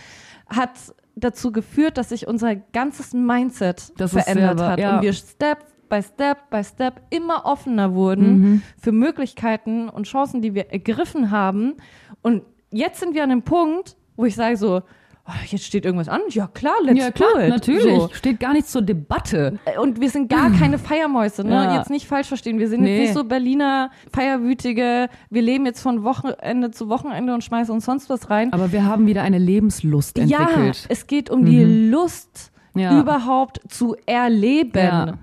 Ja. 0.50 0.58
Hat 0.58 0.72
dazu 1.16 1.51
geführt, 1.51 1.97
dass 1.97 2.09
sich 2.09 2.28
unser 2.28 2.55
ganzes 2.55 3.13
Mindset 3.13 3.93
das 3.99 4.11
verändert 4.11 4.61
hat 4.61 4.80
ja. 4.80 4.97
und 4.97 5.01
wir 5.01 5.13
Step 5.13 5.66
by 5.89 6.01
Step 6.01 6.49
by 6.49 6.63
Step 6.63 7.01
immer 7.09 7.45
offener 7.45 7.93
wurden 7.93 8.39
mhm. 8.39 8.61
für 8.78 8.91
Möglichkeiten 8.91 9.89
und 9.89 10.07
Chancen, 10.07 10.41
die 10.41 10.53
wir 10.53 10.72
ergriffen 10.72 11.32
haben. 11.32 11.76
Und 12.22 12.43
jetzt 12.72 12.99
sind 12.99 13.13
wir 13.13 13.24
an 13.24 13.32
einem 13.32 13.43
Punkt, 13.43 13.95
wo 14.16 14.26
ich 14.26 14.36
sage 14.36 14.57
so, 14.57 14.82
oh, 15.28 15.32
jetzt 15.48 15.66
steht 15.66 15.86
irgendwas 15.86 16.08
an. 16.08 16.22
Ja 16.30 16.48
klar, 16.48 16.76
let's 16.84 17.00
ja, 17.00 17.12
klar, 17.12 17.30
do 17.34 17.40
it. 17.40 17.50
Natürlich, 17.50 17.96
so. 17.96 18.10
steht 18.14 18.40
gar 18.40 18.54
nichts 18.54 18.72
zur 18.72 18.82
Debatte. 18.82 19.60
Und 19.80 20.00
wir 20.00 20.10
sind 20.10 20.30
gar 20.30 20.50
keine 20.60 20.78
Feiermäuse, 20.78 21.44
ne? 21.44 21.54
Ja. 21.54 21.78
Jetzt 21.78 21.90
nicht 21.90 22.08
falsch 22.08 22.28
verstehen. 22.28 22.60
Wir 22.60 22.70
sind 22.70 22.82
nee. 22.82 22.98
jetzt 22.98 23.08
nicht 23.08 23.18
so 23.18 23.24
Berliner 23.24 23.92
Feierwütige. 24.14 25.10
Wir 25.30 25.42
leben 25.42 25.66
jetzt 25.66 25.82
von 25.82 26.04
Wochenende 26.04 26.72
zu 26.72 26.90
Wochenende 26.90 27.34
und 27.34 27.44
schmeißen 27.44 27.74
uns 27.74 27.86
sonst 27.86 28.10
was 28.10 28.30
rein. 28.30 28.54
Aber 28.54 28.72
wir 28.72 28.86
haben 28.86 29.08
wieder 29.08 29.24
eine 29.24 29.40
Lebenslust 29.40 30.18
entwickelt. 30.18 30.78
Ja, 30.78 30.86
es 30.90 31.08
geht 31.08 31.30
um 31.30 31.42
mhm. 31.42 31.46
die 31.46 31.64
Lust 31.90 32.52
ja. 32.76 33.00
überhaupt 33.00 33.62
zu 33.70 33.96
erleben. 34.06 35.20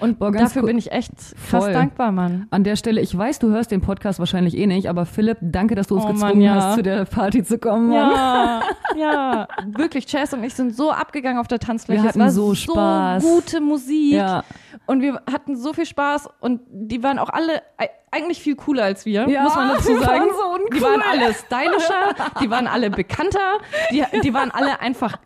Und 0.00 0.18
Boah, 0.18 0.30
dafür 0.30 0.62
bin 0.62 0.78
ich 0.78 0.92
echt 0.92 1.12
krass 1.48 1.64
voll. 1.64 1.72
dankbar, 1.72 2.12
Mann. 2.12 2.46
An 2.50 2.64
der 2.64 2.76
Stelle, 2.76 3.00
ich 3.00 3.16
weiß, 3.16 3.38
du 3.38 3.48
hörst 3.48 3.70
den 3.70 3.80
Podcast 3.80 4.18
wahrscheinlich 4.18 4.56
eh 4.56 4.66
nicht, 4.66 4.88
aber 4.88 5.06
Philipp, 5.06 5.38
danke, 5.40 5.74
dass 5.74 5.86
du 5.86 5.96
uns 5.96 6.04
oh, 6.04 6.08
gezwungen 6.08 6.32
Mann, 6.32 6.40
ja. 6.42 6.54
hast, 6.54 6.76
zu 6.76 6.82
der 6.82 7.04
Party 7.04 7.42
zu 7.42 7.58
kommen. 7.58 7.88
Mann. 7.88 8.10
Ja, 8.12 8.62
ja. 8.96 9.48
Wirklich, 9.76 10.06
Chess 10.06 10.32
und 10.34 10.44
ich 10.44 10.54
sind 10.54 10.74
so 10.74 10.90
abgegangen 10.90 11.38
auf 11.38 11.48
der 11.48 11.58
Tanzfläche. 11.58 12.02
Wir 12.02 12.08
hatten 12.08 12.20
es 12.20 12.24
war 12.24 12.30
so 12.32 12.54
Spaß. 12.54 13.22
So 13.22 13.28
gute 13.28 13.60
Musik. 13.60 14.14
Ja. 14.14 14.44
Und 14.86 15.02
wir 15.02 15.20
hatten 15.30 15.56
so 15.56 15.72
viel 15.72 15.86
Spaß 15.86 16.28
und 16.40 16.60
die 16.70 17.02
waren 17.02 17.18
auch 17.18 17.30
alle 17.30 17.62
eigentlich 18.10 18.40
viel 18.40 18.56
cooler 18.56 18.84
als 18.84 19.04
wir, 19.04 19.28
ja, 19.28 19.42
muss 19.42 19.54
man 19.54 19.68
dazu 19.68 19.94
sagen. 19.96 20.06
Waren 20.06 20.28
so. 20.30 20.76
Die 20.76 20.80
waren 20.80 21.02
alle 21.02 21.34
stylischer, 21.34 22.30
die 22.40 22.50
waren 22.50 22.66
alle 22.66 22.90
bekannter, 22.90 23.58
die, 23.90 24.04
die 24.22 24.32
waren 24.32 24.50
alle 24.50 24.80
einfach 24.80 25.16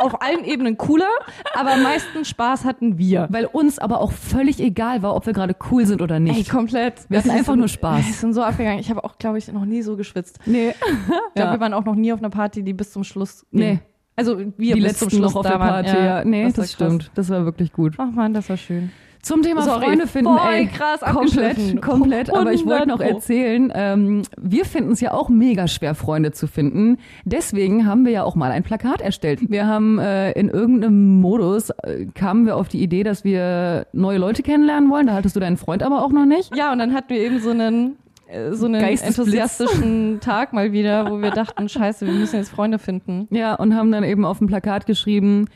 auf 0.00 0.22
allen 0.22 0.44
Ebenen 0.44 0.76
cooler, 0.76 1.08
aber 1.54 1.72
am 1.72 1.82
meisten 1.82 2.24
Spaß 2.24 2.64
hatten 2.64 2.98
wir. 2.98 3.28
Weil 3.30 3.46
uns 3.46 3.78
aber 3.78 4.00
auch 4.00 4.12
völlig 4.12 4.60
egal 4.60 5.02
war, 5.02 5.14
ob 5.14 5.26
wir 5.26 5.32
gerade 5.32 5.54
cool 5.70 5.86
sind 5.86 6.02
oder 6.02 6.18
nicht. 6.20 6.36
Ey, 6.36 6.44
komplett. 6.44 7.08
Wir 7.08 7.18
hatten 7.18 7.30
einfach 7.30 7.56
nur 7.56 7.68
Spaß. 7.68 8.06
Wir 8.06 8.14
sind 8.14 8.32
so 8.32 8.42
abgegangen. 8.42 8.78
Ich 8.80 8.90
habe 8.90 9.04
auch, 9.04 9.18
glaube 9.18 9.38
ich, 9.38 9.50
noch 9.52 9.64
nie 9.64 9.82
so 9.82 9.96
geschwitzt. 9.96 10.38
Nee. 10.46 10.70
Ich 10.70 11.34
glaube, 11.34 11.52
wir 11.52 11.60
waren 11.60 11.74
auch 11.74 11.84
noch 11.84 11.94
nie 11.94 12.12
auf 12.12 12.18
einer 12.18 12.30
Party, 12.30 12.62
die 12.62 12.72
bis 12.72 12.92
zum 12.92 13.04
Schluss 13.04 13.46
ging. 13.50 13.60
Nee. 13.60 13.80
Also 14.16 14.38
wir 14.38 14.74
die 14.74 14.80
bis 14.80 14.82
letzten 14.82 15.10
zum 15.10 15.18
Schluss 15.18 15.32
noch 15.32 15.40
auf 15.40 15.46
der 15.46 15.58
Party, 15.58 15.88
ja. 15.90 16.04
ja. 16.18 16.24
Nee, 16.24 16.44
das, 16.44 16.54
das 16.54 16.72
stimmt. 16.72 17.10
Das 17.14 17.30
war 17.30 17.44
wirklich 17.44 17.72
gut. 17.72 17.94
Ach 17.96 18.10
man, 18.10 18.34
das 18.34 18.48
war 18.50 18.56
schön. 18.56 18.90
Zum 19.22 19.42
Thema 19.42 19.62
Sorry, 19.62 19.84
Freunde 19.84 20.06
finden, 20.06 20.36
voll 20.36 20.52
ey, 20.52 20.66
krass 20.66 21.00
komplett, 21.00 21.82
komplett. 21.82 22.34
Aber 22.34 22.52
ich 22.52 22.64
wollte 22.64 22.88
noch 22.88 23.00
erzählen, 23.00 23.70
ähm, 23.74 24.22
wir 24.40 24.64
finden 24.64 24.92
es 24.92 25.00
ja 25.00 25.12
auch 25.12 25.28
mega 25.28 25.68
schwer, 25.68 25.94
Freunde 25.94 26.32
zu 26.32 26.46
finden. 26.46 26.96
Deswegen 27.24 27.86
haben 27.86 28.06
wir 28.06 28.12
ja 28.12 28.24
auch 28.24 28.34
mal 28.34 28.50
ein 28.50 28.62
Plakat 28.62 29.02
erstellt. 29.02 29.40
Wir 29.50 29.66
haben 29.66 29.98
äh, 29.98 30.32
in 30.32 30.48
irgendeinem 30.48 31.20
Modus 31.20 31.70
äh, 31.70 32.06
kamen 32.14 32.46
wir 32.46 32.56
auf 32.56 32.68
die 32.68 32.82
Idee, 32.82 33.02
dass 33.02 33.22
wir 33.22 33.86
neue 33.92 34.18
Leute 34.18 34.42
kennenlernen 34.42 34.90
wollen. 34.90 35.06
Da 35.06 35.14
hattest 35.14 35.36
du 35.36 35.40
deinen 35.40 35.58
Freund 35.58 35.82
aber 35.82 36.02
auch 36.02 36.12
noch 36.12 36.26
nicht. 36.26 36.56
Ja, 36.56 36.72
und 36.72 36.78
dann 36.78 36.94
hatten 36.94 37.10
wir 37.10 37.18
eben 37.18 37.40
so 37.40 37.50
einen 37.50 37.96
äh, 38.30 38.52
so 38.52 38.66
einen 38.66 38.82
enthusiastischen 38.82 40.20
Tag 40.20 40.52
mal 40.52 40.72
wieder, 40.72 41.10
wo 41.10 41.20
wir 41.20 41.30
dachten, 41.30 41.68
scheiße, 41.68 42.06
wir 42.06 42.14
müssen 42.14 42.36
jetzt 42.36 42.50
Freunde 42.50 42.78
finden. 42.78 43.28
Ja, 43.30 43.54
und 43.54 43.74
haben 43.74 43.92
dann 43.92 44.04
eben 44.04 44.24
auf 44.24 44.38
dem 44.38 44.46
Plakat 44.46 44.86
geschrieben, 44.86 45.46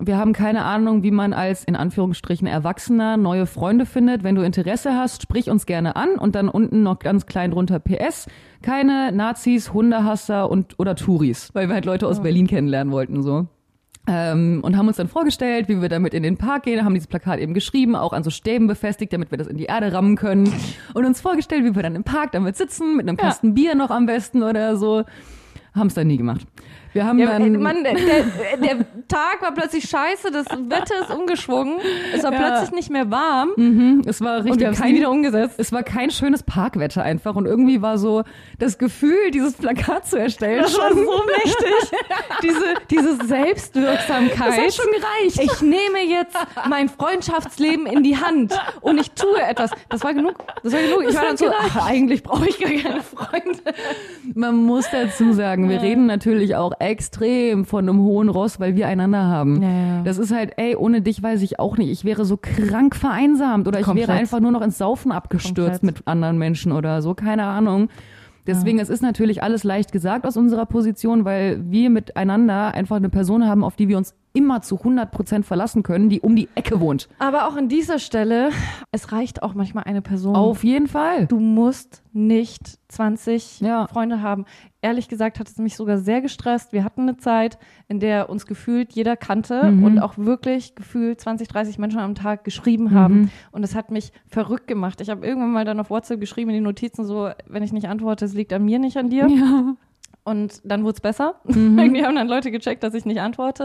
wir 0.00 0.16
haben 0.16 0.32
keine 0.32 0.64
Ahnung, 0.64 1.02
wie 1.02 1.10
man 1.10 1.32
als 1.32 1.64
in 1.64 1.76
Anführungsstrichen 1.76 2.46
Erwachsener 2.46 3.16
neue 3.16 3.46
Freunde 3.46 3.86
findet. 3.86 4.22
Wenn 4.22 4.34
du 4.34 4.42
Interesse 4.42 4.94
hast, 4.94 5.22
sprich 5.22 5.50
uns 5.50 5.66
gerne 5.66 5.96
an 5.96 6.16
und 6.16 6.34
dann 6.34 6.48
unten 6.48 6.82
noch 6.82 6.98
ganz 7.00 7.26
klein 7.26 7.50
drunter 7.50 7.80
PS. 7.80 8.26
Keine 8.62 9.12
Nazis, 9.12 9.72
Hundehasser 9.72 10.50
und 10.50 10.78
oder 10.78 10.94
Touris, 10.94 11.50
weil 11.54 11.68
wir 11.68 11.74
halt 11.74 11.84
Leute 11.84 12.06
aus 12.06 12.20
oh. 12.20 12.22
Berlin 12.22 12.46
kennenlernen 12.46 12.92
wollten 12.92 13.22
so. 13.22 13.46
Ähm, 14.06 14.60
und 14.62 14.76
haben 14.76 14.88
uns 14.88 14.96
dann 14.96 15.08
vorgestellt, 15.08 15.68
wie 15.68 15.82
wir 15.82 15.90
damit 15.90 16.14
in 16.14 16.22
den 16.22 16.38
Park 16.38 16.62
gehen, 16.62 16.82
haben 16.82 16.94
dieses 16.94 17.08
Plakat 17.08 17.40
eben 17.40 17.52
geschrieben, 17.52 17.94
auch 17.94 18.14
an 18.14 18.24
so 18.24 18.30
Stäben 18.30 18.66
befestigt, 18.66 19.12
damit 19.12 19.30
wir 19.30 19.36
das 19.36 19.48
in 19.48 19.58
die 19.58 19.64
Erde 19.64 19.92
rammen 19.92 20.16
können. 20.16 20.50
Und 20.94 21.04
uns 21.04 21.20
vorgestellt, 21.20 21.64
wie 21.64 21.74
wir 21.74 21.82
dann 21.82 21.94
im 21.94 22.04
Park 22.04 22.32
damit 22.32 22.56
sitzen, 22.56 22.96
mit 22.96 23.06
einem 23.06 23.18
Kasten 23.18 23.48
ja. 23.48 23.52
Bier 23.52 23.74
noch 23.74 23.90
am 23.90 24.06
besten 24.06 24.42
oder 24.42 24.76
so. 24.76 25.04
Haben 25.74 25.88
es 25.88 25.94
dann 25.94 26.06
nie 26.06 26.16
gemacht. 26.16 26.46
Wir 26.98 27.06
haben 27.06 27.18
Ja, 27.20 27.38
dann, 27.38 27.52
Mann, 27.62 27.84
der, 27.84 27.94
der, 27.94 28.86
Tag 29.06 29.40
war 29.40 29.52
plötzlich 29.52 29.84
scheiße, 29.88 30.32
das 30.32 30.46
Wetter 30.46 31.00
ist 31.02 31.10
umgeschwungen, 31.16 31.78
es 32.12 32.24
war 32.24 32.32
Ja. 32.32 32.38
plötzlich 32.38 32.72
nicht 32.72 32.90
mehr 32.90 33.08
warm 33.10 33.50
Mhm, 33.56 34.02
es 34.04 34.20
war 34.20 34.38
und 34.38 34.42
richtig 34.46 34.60
wir 34.60 34.70
es 34.70 34.78
nie 34.78 34.84
kein, 34.84 34.94
wieder 34.96 35.10
umgesetzt. 35.10 35.54
es 35.58 35.70
war 35.72 35.82
kein 35.84 36.10
schönes 36.10 36.42
Parkwetter 36.42 37.02
einfach 37.04 37.36
und 37.36 37.46
irgendwie 37.46 37.80
war 37.82 37.98
so 37.98 38.24
das 38.58 38.78
Gefühl, 38.78 39.30
dieses 39.32 39.54
Plakat 39.54 40.06
zu 40.08 40.18
erstellen 40.18 40.62
Das 40.62 40.76
war 40.76 40.88
schon 40.88 41.04
so 41.04 41.22
mächtig. 41.44 41.98
Diese, 42.42 42.64
diese 42.90 43.26
Selbstwirksamkeit. 43.26 44.48
Das 44.48 44.56
hat 44.58 44.74
schon 44.74 44.92
gereicht. 44.92 45.40
Ich 45.52 45.60
nehme 45.60 46.00
jetzt 46.08 46.36
mein 46.68 46.88
Freundschaftsleben 46.88 47.86
in 47.86 48.02
die 48.02 48.16
Hand 48.16 48.58
und 48.80 48.98
ich 49.00 49.10
tue 49.12 49.40
etwas. 49.42 49.70
Das 49.88 50.02
war 50.04 50.14
genug. 50.14 50.34
Das 50.62 50.72
war 50.72 50.80
genug. 50.80 51.04
Ich 51.08 51.14
war 51.16 51.24
dann 51.24 51.36
so, 51.36 51.46
ach, 51.50 51.86
eigentlich 51.88 52.22
brauche 52.22 52.48
ich 52.48 52.58
gar 52.60 52.70
keine 52.70 53.02
Freunde. 53.02 53.58
Man 54.34 54.56
muss 54.56 54.86
dazu 54.90 55.32
sagen, 55.32 55.68
wir 55.68 55.80
reden 55.82 56.06
natürlich 56.06 56.54
auch 56.56 56.72
extrem 56.88 57.64
von 57.64 57.88
einem 57.88 58.00
hohen 58.00 58.28
Ross, 58.28 58.58
weil 58.58 58.74
wir 58.74 58.88
einander 58.88 59.24
haben. 59.26 59.62
Ja, 59.62 59.68
ja. 59.70 60.02
Das 60.02 60.18
ist 60.18 60.32
halt, 60.34 60.52
ey, 60.56 60.74
ohne 60.74 61.02
dich 61.02 61.22
weiß 61.22 61.42
ich 61.42 61.58
auch 61.58 61.76
nicht. 61.76 61.90
Ich 61.90 62.04
wäre 62.04 62.24
so 62.24 62.36
krank 62.40 62.96
vereinsamt 62.96 63.68
oder 63.68 63.78
ich 63.78 63.84
Komplett. 63.84 64.08
wäre 64.08 64.18
einfach 64.18 64.40
nur 64.40 64.50
noch 64.50 64.62
ins 64.62 64.78
Saufen 64.78 65.12
abgestürzt 65.12 65.80
Komplett. 65.80 65.98
mit 65.98 66.08
anderen 66.08 66.38
Menschen 66.38 66.72
oder 66.72 67.02
so, 67.02 67.14
keine 67.14 67.44
Ahnung. 67.44 67.88
Deswegen, 68.46 68.78
es 68.78 68.88
ist 68.88 69.02
natürlich 69.02 69.42
alles 69.42 69.62
leicht 69.62 69.92
gesagt 69.92 70.26
aus 70.26 70.38
unserer 70.38 70.64
Position, 70.64 71.26
weil 71.26 71.60
wir 71.70 71.90
miteinander 71.90 72.72
einfach 72.72 72.96
eine 72.96 73.10
Person 73.10 73.46
haben, 73.46 73.62
auf 73.62 73.76
die 73.76 73.88
wir 73.88 73.98
uns 73.98 74.14
immer 74.32 74.62
zu 74.62 74.78
100 74.78 75.10
Prozent 75.10 75.44
verlassen 75.44 75.82
können, 75.82 76.08
die 76.08 76.20
um 76.22 76.34
die 76.34 76.48
Ecke 76.54 76.80
wohnt. 76.80 77.10
Aber 77.18 77.46
auch 77.46 77.56
an 77.56 77.68
dieser 77.68 77.98
Stelle, 77.98 78.48
es 78.90 79.12
reicht 79.12 79.42
auch 79.42 79.52
manchmal 79.52 79.84
eine 79.84 80.00
Person. 80.00 80.34
Auf 80.34 80.64
jeden 80.64 80.86
Fall. 80.86 81.26
Du 81.26 81.40
musst 81.40 82.02
nicht 82.14 82.78
20 82.88 83.60
Ja. 83.60 83.86
Freunde 83.86 84.22
haben. 84.22 84.46
Ehrlich 84.80 85.08
gesagt 85.08 85.40
hat 85.40 85.48
es 85.48 85.58
mich 85.58 85.74
sogar 85.74 85.98
sehr 85.98 86.20
gestresst. 86.20 86.72
Wir 86.72 86.84
hatten 86.84 87.02
eine 87.02 87.16
Zeit, 87.16 87.58
in 87.88 87.98
der 87.98 88.30
uns 88.30 88.46
gefühlt 88.46 88.92
jeder 88.92 89.16
kannte 89.16 89.72
Mhm. 89.72 89.82
und 89.82 89.98
auch 89.98 90.16
wirklich 90.18 90.76
gefühlt 90.76 91.20
20, 91.20 91.48
30 91.48 91.78
Menschen 91.78 91.98
am 91.98 92.14
Tag 92.14 92.44
geschrieben 92.44 92.92
haben. 92.92 93.30
Und 93.50 93.64
es 93.64 93.74
hat 93.74 93.90
mich 93.90 94.12
verrückt 94.28 94.68
gemacht. 94.68 95.00
Ich 95.00 95.10
habe 95.10 95.26
irgendwann 95.26 95.50
mal 95.52 95.64
dann 95.64 95.80
auf 95.80 95.90
WhatsApp 95.90 96.20
geschrieben 96.20 96.50
in 96.50 96.54
die 96.56 96.60
Notizen 96.62 97.04
so, 97.04 97.28
wenn 97.46 97.64
ich 97.64 97.72
nicht 97.72 97.88
antworte, 97.88 98.24
es 98.24 98.34
liegt 98.34 98.52
an 98.52 98.64
mir, 98.64 98.78
nicht 98.78 98.96
an 98.96 99.10
dir. 99.10 99.26
Ja, 99.28 99.74
Und 100.28 100.60
dann 100.64 100.84
wurde 100.84 100.94
es 100.96 101.00
besser. 101.00 101.34
Mhm. 101.48 101.78
Irgendwie 101.78 102.04
haben 102.04 102.14
dann 102.14 102.28
Leute 102.28 102.50
gecheckt, 102.50 102.82
dass 102.82 102.94
ich 102.94 103.04
nicht 103.04 103.20
antworte. 103.20 103.64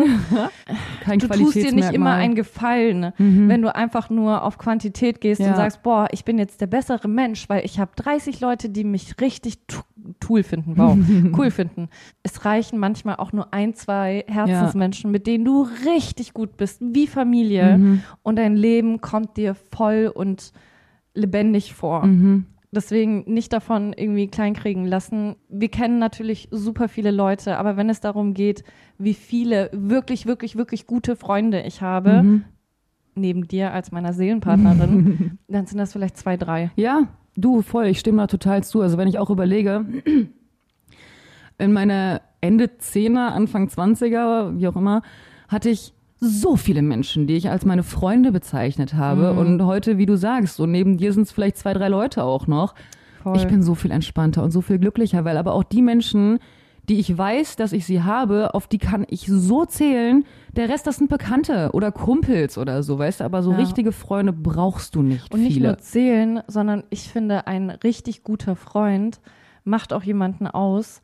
kein 1.04 1.20
Du 1.20 1.28
tust 1.28 1.56
dir 1.56 1.72
nicht 1.74 1.92
immer 1.94 2.14
einen 2.14 2.34
Gefallen, 2.36 3.12
wenn 3.18 3.62
du 3.62 3.74
einfach 3.76 4.10
nur 4.10 4.44
auf 4.44 4.58
Quantität 4.58 5.22
gehst 5.22 5.42
Ja. 5.42 5.50
und 5.50 5.56
sagst, 5.58 5.84
boah, 5.84 6.08
ich 6.12 6.24
bin 6.26 6.38
jetzt 6.38 6.62
der 6.62 6.68
bessere 6.68 7.08
Mensch, 7.08 7.50
weil 7.50 7.66
ich 7.66 7.80
habe 7.80 7.92
30 7.96 8.40
Leute, 8.40 8.70
die 8.70 8.84
mich 8.84 9.20
richtig 9.22 9.60
cool 10.30 10.44
finden, 10.44 10.78
wow, 10.78 10.98
cool 11.38 11.52
finden. 11.52 11.90
Es 12.24 12.46
reichen 12.46 12.80
manchmal 12.80 13.18
auch 13.18 13.32
nur 13.34 13.54
ein, 13.54 13.74
zwei 13.74 14.24
Herzensmenschen, 14.28 15.12
mit 15.12 15.28
denen 15.28 15.46
du 15.46 15.68
richtig 15.86 16.34
gut 16.34 16.58
bist, 16.58 16.82
wie 16.82 17.08
Familie. 17.08 18.00
Und 18.24 18.36
dein 18.38 18.56
Leben 18.56 19.02
kommt 19.02 19.38
dir 19.38 19.56
voll 19.56 20.12
und 20.14 20.52
lebendig 21.14 21.74
vor. 21.74 22.06
Mhm. 22.06 22.46
Deswegen 22.76 23.24
nicht 23.32 23.54
davon 23.54 23.94
irgendwie 23.94 24.28
kleinkriegen 24.28 24.86
lassen. 24.86 25.36
Wir 25.48 25.70
kennen 25.70 26.00
natürlich 26.00 26.48
super 26.52 26.88
viele 26.90 27.12
Leute, 27.12 27.58
aber 27.58 27.78
wenn 27.78 27.90
es 27.90 28.00
darum 28.00 28.34
geht, 28.34 28.64
wie 28.98 29.14
viele 29.14 29.70
wirklich, 29.74 30.26
wirklich, 30.26 30.56
wirklich 30.56 30.88
gute 30.88 31.16
Freunde 31.16 31.62
ich 31.62 31.82
habe, 31.82 32.24
Mhm. 32.24 32.44
neben 33.16 33.48
dir 33.48 33.74
als 33.74 33.92
meiner 33.92 34.12
Seelenpartnerin, 34.14 35.38
dann 35.48 35.66
sind 35.68 35.78
das 35.78 35.94
vielleicht 35.94 36.18
zwei, 36.18 36.36
drei. 36.36 36.72
Ja, 36.76 37.08
du 37.36 37.62
voll, 37.62 37.86
ich 37.86 38.00
stimme 38.00 38.18
da 38.24 38.28
total 38.28 38.64
zu. 38.64 38.82
Also 38.82 38.98
wenn 38.98 39.08
ich 39.08 39.20
auch 39.20 39.30
überlege, 39.30 39.86
in 41.60 41.74
meiner 41.74 42.22
Ende 42.42 42.78
Zehner, 42.78 43.34
Anfang 43.34 43.70
Zwanziger, 43.70 44.58
wie 44.58 44.68
auch 44.68 44.76
immer, 44.76 45.02
hatte 45.48 45.70
ich 45.70 45.94
so 46.24 46.56
viele 46.56 46.82
Menschen, 46.82 47.28
die 47.28 47.36
ich 47.36 47.50
als 47.50 47.66
meine 47.66 47.84
Freunde 47.84 48.32
bezeichnet 48.32 48.94
habe. 48.94 49.34
Und 49.34 49.62
heute, 49.66 49.98
wie 49.98 50.06
du 50.06 50.16
sagst, 50.18 50.56
so 50.56 50.66
neben 50.66 50.98
dir 50.98 51.12
sind 51.14 51.24
es 51.24 51.32
vielleicht 51.32 51.58
zwei, 51.58 51.74
drei 51.74 51.90
Leute 51.90 52.24
auch 52.24 52.48
noch. 52.48 52.74
Voll. 53.22 53.38
Ich 53.38 53.48
bin 53.48 53.62
so 53.62 53.76
viel 53.76 53.92
entspannter 53.92 54.44
und 54.44 54.52
so 54.52 54.62
viel 54.62 54.80
glücklicher, 54.80 55.26
weil 55.26 55.38
aber 55.38 55.54
auch 55.54 55.64
die 55.64 55.82
Menschen, 55.82 56.40
die 56.90 57.00
ich 57.00 57.18
weiß, 57.18 57.56
dass 57.56 57.72
ich 57.72 57.86
sie 57.86 58.02
habe, 58.04 58.54
auf 58.54 58.68
die 58.68 58.78
kann 58.78 59.06
ich 59.10 59.26
so 59.28 59.66
zählen. 59.66 60.26
Der 60.56 60.68
Rest, 60.70 60.86
das 60.88 60.98
sind 60.98 61.10
Bekannte 61.10 61.70
oder 61.74 61.92
Kumpels 61.92 62.58
oder 62.58 62.84
so, 62.84 63.00
weißt 63.00 63.22
du, 63.22 63.24
aber 63.24 63.42
so 63.44 63.52
Ja. 63.52 63.58
richtige 63.58 63.92
Freunde 63.94 64.34
brauchst 64.34 64.96
du 64.96 65.02
nicht 65.02 65.34
Und 65.34 65.42
nicht 65.44 65.54
viele. 65.54 65.70
nur 65.70 65.78
zählen, 65.78 66.42
sondern 66.48 66.84
ich 66.90 67.08
finde, 67.10 67.48
ein 67.48 67.70
richtig 67.70 68.24
guter 68.24 68.56
Freund 68.58 69.22
macht 69.64 69.94
auch 69.94 70.04
jemanden 70.04 70.46
aus, 70.48 71.02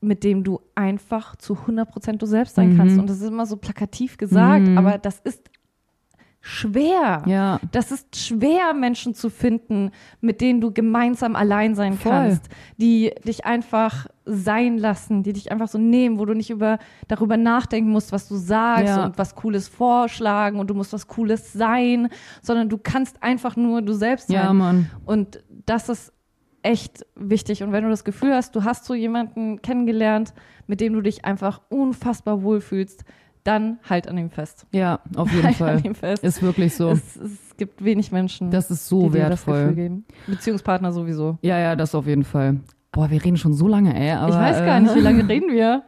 mit 0.00 0.22
dem 0.24 0.44
du 0.44 0.60
einfach 0.74 1.34
zu 1.36 1.66
100% 1.66 2.22
du 2.22 2.26
selbst 2.26 2.54
sein 2.56 2.72
Mhm. 2.72 2.76
kannst. 2.76 2.98
Und 2.98 3.08
das 3.10 3.16
ist 3.20 3.28
immer 3.28 3.46
so 3.46 3.56
plakativ 3.56 4.16
gesagt, 4.16 4.66
Mhm. 4.68 4.78
aber 4.78 4.98
das 4.98 5.18
ist 5.20 5.50
schwer. 6.40 7.22
Ja. 7.26 7.58
Das 7.72 7.90
ist 7.90 8.16
schwer, 8.16 8.72
Menschen 8.72 9.14
zu 9.14 9.28
finden, 9.28 9.90
mit 10.20 10.40
denen 10.40 10.60
du 10.60 10.72
gemeinsam 10.72 11.34
allein 11.36 11.74
sein 11.74 11.94
Voll. 11.94 12.12
kannst, 12.12 12.48
die 12.76 13.12
dich 13.26 13.44
einfach 13.44 14.06
sein 14.24 14.78
lassen, 14.78 15.22
die 15.24 15.32
dich 15.32 15.50
einfach 15.50 15.68
so 15.68 15.78
nehmen, 15.78 16.18
wo 16.18 16.24
du 16.24 16.34
nicht 16.34 16.50
über, 16.50 16.78
darüber 17.08 17.36
nachdenken 17.36 17.90
musst, 17.90 18.12
was 18.12 18.28
du 18.28 18.36
sagst 18.36 18.86
Ja. 18.96 19.04
und 19.06 19.18
was 19.18 19.34
Cooles 19.34 19.68
vorschlagen 19.68 20.60
und 20.60 20.68
du 20.70 20.74
musst 20.74 20.92
was 20.92 21.08
Cooles 21.08 21.52
sein, 21.52 22.08
sondern 22.40 22.68
du 22.68 22.78
kannst 22.78 23.22
einfach 23.22 23.56
nur 23.56 23.82
du 23.82 23.92
selbst 23.94 24.28
sein. 24.28 24.36
Ja, 24.36 24.52
Mann. 24.52 24.90
Und 25.04 25.42
das 25.66 25.88
ist 25.88 26.12
echt 26.68 27.06
wichtig. 27.16 27.62
Und 27.62 27.72
wenn 27.72 27.82
du 27.82 27.88
das 27.90 28.04
Gefühl 28.04 28.34
hast, 28.34 28.54
du 28.54 28.62
hast 28.62 28.84
so 28.84 28.94
jemanden 28.94 29.62
kennengelernt, 29.62 30.34
mit 30.66 30.80
dem 30.82 30.92
du 30.92 31.00
dich 31.00 31.24
einfach 31.24 31.62
unfassbar 31.70 32.42
wohlfühlst, 32.42 33.04
dann 33.42 33.78
halt 33.88 34.06
an 34.08 34.18
ihm 34.18 34.28
fest. 34.28 34.66
Ja, 34.72 35.00
auf 35.16 35.32
jeden 35.32 35.44
halt 35.46 35.56
Fall. 35.56 35.76
an 35.76 35.84
ihm 35.84 35.94
fest. 35.94 36.22
Ist 36.22 36.42
wirklich 36.42 36.76
so. 36.76 36.90
Es, 36.90 37.16
es 37.16 37.56
gibt 37.56 37.82
wenig 37.82 38.12
Menschen, 38.12 38.50
Das 38.50 38.70
ist 38.70 38.84
die 38.84 38.88
so 38.90 39.08
dir 39.08 39.30
das 39.30 39.46
Gefühl 39.46 39.54
wertvoll. 39.54 39.74
geben. 39.74 40.04
Beziehungspartner 40.26 40.92
sowieso. 40.92 41.38
Ja, 41.40 41.58
ja, 41.58 41.74
das 41.74 41.94
auf 41.94 42.06
jeden 42.06 42.24
Fall. 42.24 42.60
Boah, 42.92 43.10
wir 43.10 43.24
reden 43.24 43.38
schon 43.38 43.54
so 43.54 43.66
lange, 43.66 43.98
ey. 43.98 44.12
Aber, 44.12 44.28
ich 44.28 44.34
weiß 44.34 44.58
gar 44.58 44.76
äh, 44.76 44.80
nicht, 44.82 44.94
wie 44.94 45.00
lange 45.00 45.26
reden 45.26 45.50
wir? 45.50 45.82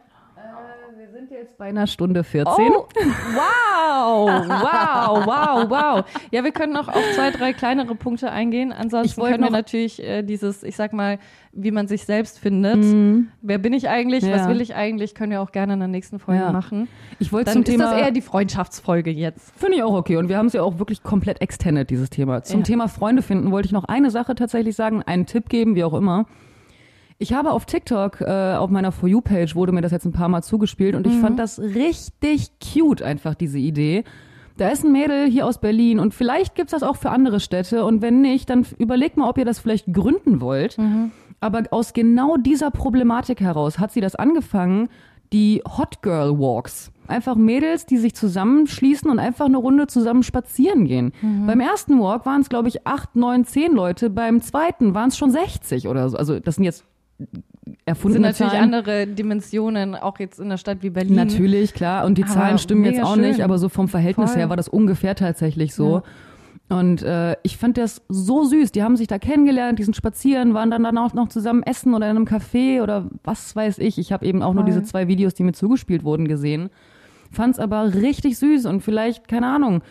Jetzt 1.41 1.57
bei 1.57 1.65
einer 1.65 1.87
Stunde 1.87 2.23
14. 2.23 2.53
Oh, 2.71 2.85
wow, 3.33 4.47
wow, 4.47 5.25
wow, 5.25 5.69
wow. 5.71 6.05
Ja, 6.29 6.43
wir 6.43 6.51
können 6.51 6.71
noch 6.71 6.87
auf 6.87 7.01
zwei, 7.15 7.31
drei 7.31 7.51
kleinere 7.51 7.95
Punkte 7.95 8.31
eingehen. 8.31 8.71
Ansonsten 8.71 9.19
können 9.19 9.43
wir 9.43 9.49
natürlich 9.49 10.03
äh, 10.03 10.21
dieses, 10.21 10.61
ich 10.61 10.75
sag 10.75 10.93
mal, 10.93 11.17
wie 11.51 11.71
man 11.71 11.87
sich 11.87 12.05
selbst 12.05 12.37
findet. 12.37 12.77
Mhm. 12.77 13.29
Wer 13.41 13.57
bin 13.57 13.73
ich 13.73 13.89
eigentlich? 13.89 14.23
Ja. 14.23 14.35
Was 14.35 14.49
will 14.49 14.61
ich 14.61 14.75
eigentlich? 14.75 15.15
Können 15.15 15.31
wir 15.31 15.41
auch 15.41 15.51
gerne 15.51 15.73
in 15.73 15.79
der 15.79 15.87
nächsten 15.87 16.19
Folge 16.19 16.41
Ja. 16.43 16.51
machen. 16.51 16.87
Ich 17.17 17.33
wollte 17.33 17.51
zum 17.53 17.63
ist 17.63 17.69
Thema. 17.69 17.85
das 17.91 18.01
eher 18.01 18.11
die 18.11 18.21
Freundschaftsfolge 18.21 19.09
jetzt. 19.09 19.51
Finde 19.57 19.77
ich 19.77 19.83
auch 19.83 19.95
okay. 19.95 20.17
Und 20.17 20.29
wir 20.29 20.37
haben 20.37 20.45
es 20.45 20.53
ja 20.53 20.61
auch 20.61 20.77
wirklich 20.77 21.01
komplett 21.01 21.41
extended, 21.41 21.89
dieses 21.89 22.11
Thema. 22.11 22.43
Zum 22.43 22.59
Ja. 22.59 22.65
Thema 22.65 22.87
Freunde 22.87 23.23
finden 23.23 23.49
wollte 23.49 23.65
ich 23.65 23.71
noch 23.71 23.85
eine 23.85 24.11
Sache 24.11 24.35
tatsächlich 24.35 24.75
sagen, 24.75 25.01
einen 25.01 25.25
Tipp 25.25 25.49
geben, 25.49 25.73
wie 25.73 25.83
auch 25.83 25.95
immer. 25.95 26.27
Ich 27.21 27.33
habe 27.33 27.51
auf 27.51 27.65
TikTok, 27.65 28.21
äh, 28.21 28.55
auf 28.55 28.71
meiner 28.71 28.91
For 28.91 29.07
You-Page 29.07 29.55
wurde 29.55 29.71
mir 29.71 29.81
das 29.81 29.91
jetzt 29.91 30.05
ein 30.05 30.11
paar 30.11 30.27
Mal 30.27 30.41
zugespielt 30.41 30.95
und 30.95 31.05
ich 31.05 31.13
Mhm. 31.13 31.21
fand 31.21 31.39
das 31.39 31.59
richtig 31.59 32.49
cute, 32.59 33.03
einfach 33.03 33.35
diese 33.35 33.59
Idee. 33.59 34.03
Da 34.57 34.69
ist 34.69 34.83
ein 34.83 34.91
Mädel 34.91 35.27
hier 35.29 35.45
aus 35.45 35.59
Berlin 35.59 35.99
und 35.99 36.15
vielleicht 36.15 36.55
gibt's 36.55 36.71
das 36.71 36.81
auch 36.81 36.95
für 36.95 37.11
andere 37.11 37.39
Städte 37.39 37.85
und 37.85 38.01
wenn 38.01 38.21
nicht, 38.21 38.49
dann 38.49 38.65
überlegt 38.79 39.17
mal, 39.17 39.29
ob 39.29 39.37
ihr 39.37 39.45
das 39.45 39.59
vielleicht 39.59 39.93
gründen 39.93 40.41
wollt. 40.41 40.79
Mhm. 40.79 41.11
Aber 41.39 41.61
aus 41.69 41.93
genau 41.93 42.37
dieser 42.37 42.71
Problematik 42.71 43.39
heraus 43.39 43.77
hat 43.77 43.91
sie 43.91 44.01
das 44.01 44.15
angefangen, 44.15 44.89
die 45.31 45.61
Hot 45.77 46.01
Girl 46.01 46.39
Walks. 46.39 46.91
Einfach 47.07 47.35
Mädels, 47.35 47.85
die 47.85 47.97
sich 47.97 48.15
zusammenschließen 48.15 49.09
und 49.11 49.19
einfach 49.19 49.45
eine 49.45 49.57
Runde 49.57 49.85
zusammen 49.85 50.23
spazieren 50.23 50.85
gehen. 50.85 51.13
Mhm. 51.21 51.45
Beim 51.45 51.59
ersten 51.59 51.99
Walk 51.99 52.25
waren 52.25 52.41
es, 52.41 52.49
glaube 52.49 52.67
ich, 52.67 52.87
acht, 52.87 53.15
neun, 53.15 53.45
zehn 53.45 53.73
Leute. 53.73 54.09
Beim 54.09 54.41
zweiten 54.41 54.95
waren 54.95 55.09
es 55.09 55.17
schon 55.17 55.29
60 55.29 55.87
oder 55.87 56.09
so. 56.09 56.17
Also 56.17 56.39
das 56.39 56.55
sind 56.55 56.63
jetzt 56.63 56.83
Das 57.65 57.73
erfundene 57.85 58.33
sind 58.33 58.45
natürlich 58.45 58.51
Zahlen. 58.53 58.73
andere 58.73 59.07
Dimensionen, 59.07 59.95
auch 59.95 60.19
jetzt 60.19 60.39
in 60.39 60.45
einer 60.45 60.57
Stadt 60.57 60.79
wie 60.81 60.89
Berlin. 60.89 61.15
Natürlich, 61.15 61.73
klar. 61.73 62.05
Und 62.05 62.17
die 62.17 62.23
Aber 62.23 62.33
Zahlen 62.33 62.57
stimmen 62.57 62.85
jetzt 62.85 63.01
auch 63.01 63.15
schön. 63.15 63.23
nicht, 63.23 63.41
aber 63.41 63.57
so 63.57 63.69
vom 63.69 63.87
Verhältnis 63.87 64.31
Voll. 64.31 64.39
her 64.39 64.49
war 64.49 64.57
das 64.57 64.67
ungefähr 64.67 65.15
tatsächlich 65.15 65.73
so. 65.73 66.01
Und 66.69 67.03
äh, 67.03 67.35
ich 67.43 67.57
fand 67.57 67.77
das 67.77 68.01
so 68.07 68.45
süß. 68.45 68.71
Die 68.71 68.81
haben 68.81 68.95
sich 68.95 69.07
da 69.07 69.19
kennengelernt, 69.19 69.77
die 69.77 69.83
sind 69.83 69.95
spazieren, 69.95 70.53
waren 70.53 70.71
dann 70.71 70.83
danach 70.83 71.13
noch 71.13 71.27
zusammen 71.27 71.63
essen 71.63 71.93
oder 71.93 72.09
in 72.09 72.15
einem 72.15 72.25
Café 72.25 72.81
oder 72.81 73.09
was 73.25 73.55
weiß 73.55 73.79
ich. 73.79 73.97
Ich 73.97 74.13
habe 74.13 74.25
eben 74.25 74.41
auch 74.41 74.53
nur 74.53 74.63
Voll. 74.63 74.71
diese 74.71 74.83
zwei 74.83 75.07
Videos, 75.09 75.33
die 75.33 75.43
mir 75.43 75.51
zugespielt 75.51 76.05
wurden, 76.05 76.27
gesehen. 76.29 76.69
Fand's 77.29 77.59
aber 77.59 77.93
richtig 77.93 78.37
süß 78.37 78.65
und 78.67 78.81
vielleicht, 78.81 79.27
keine 79.27 79.47
Ahnung, 79.47 79.81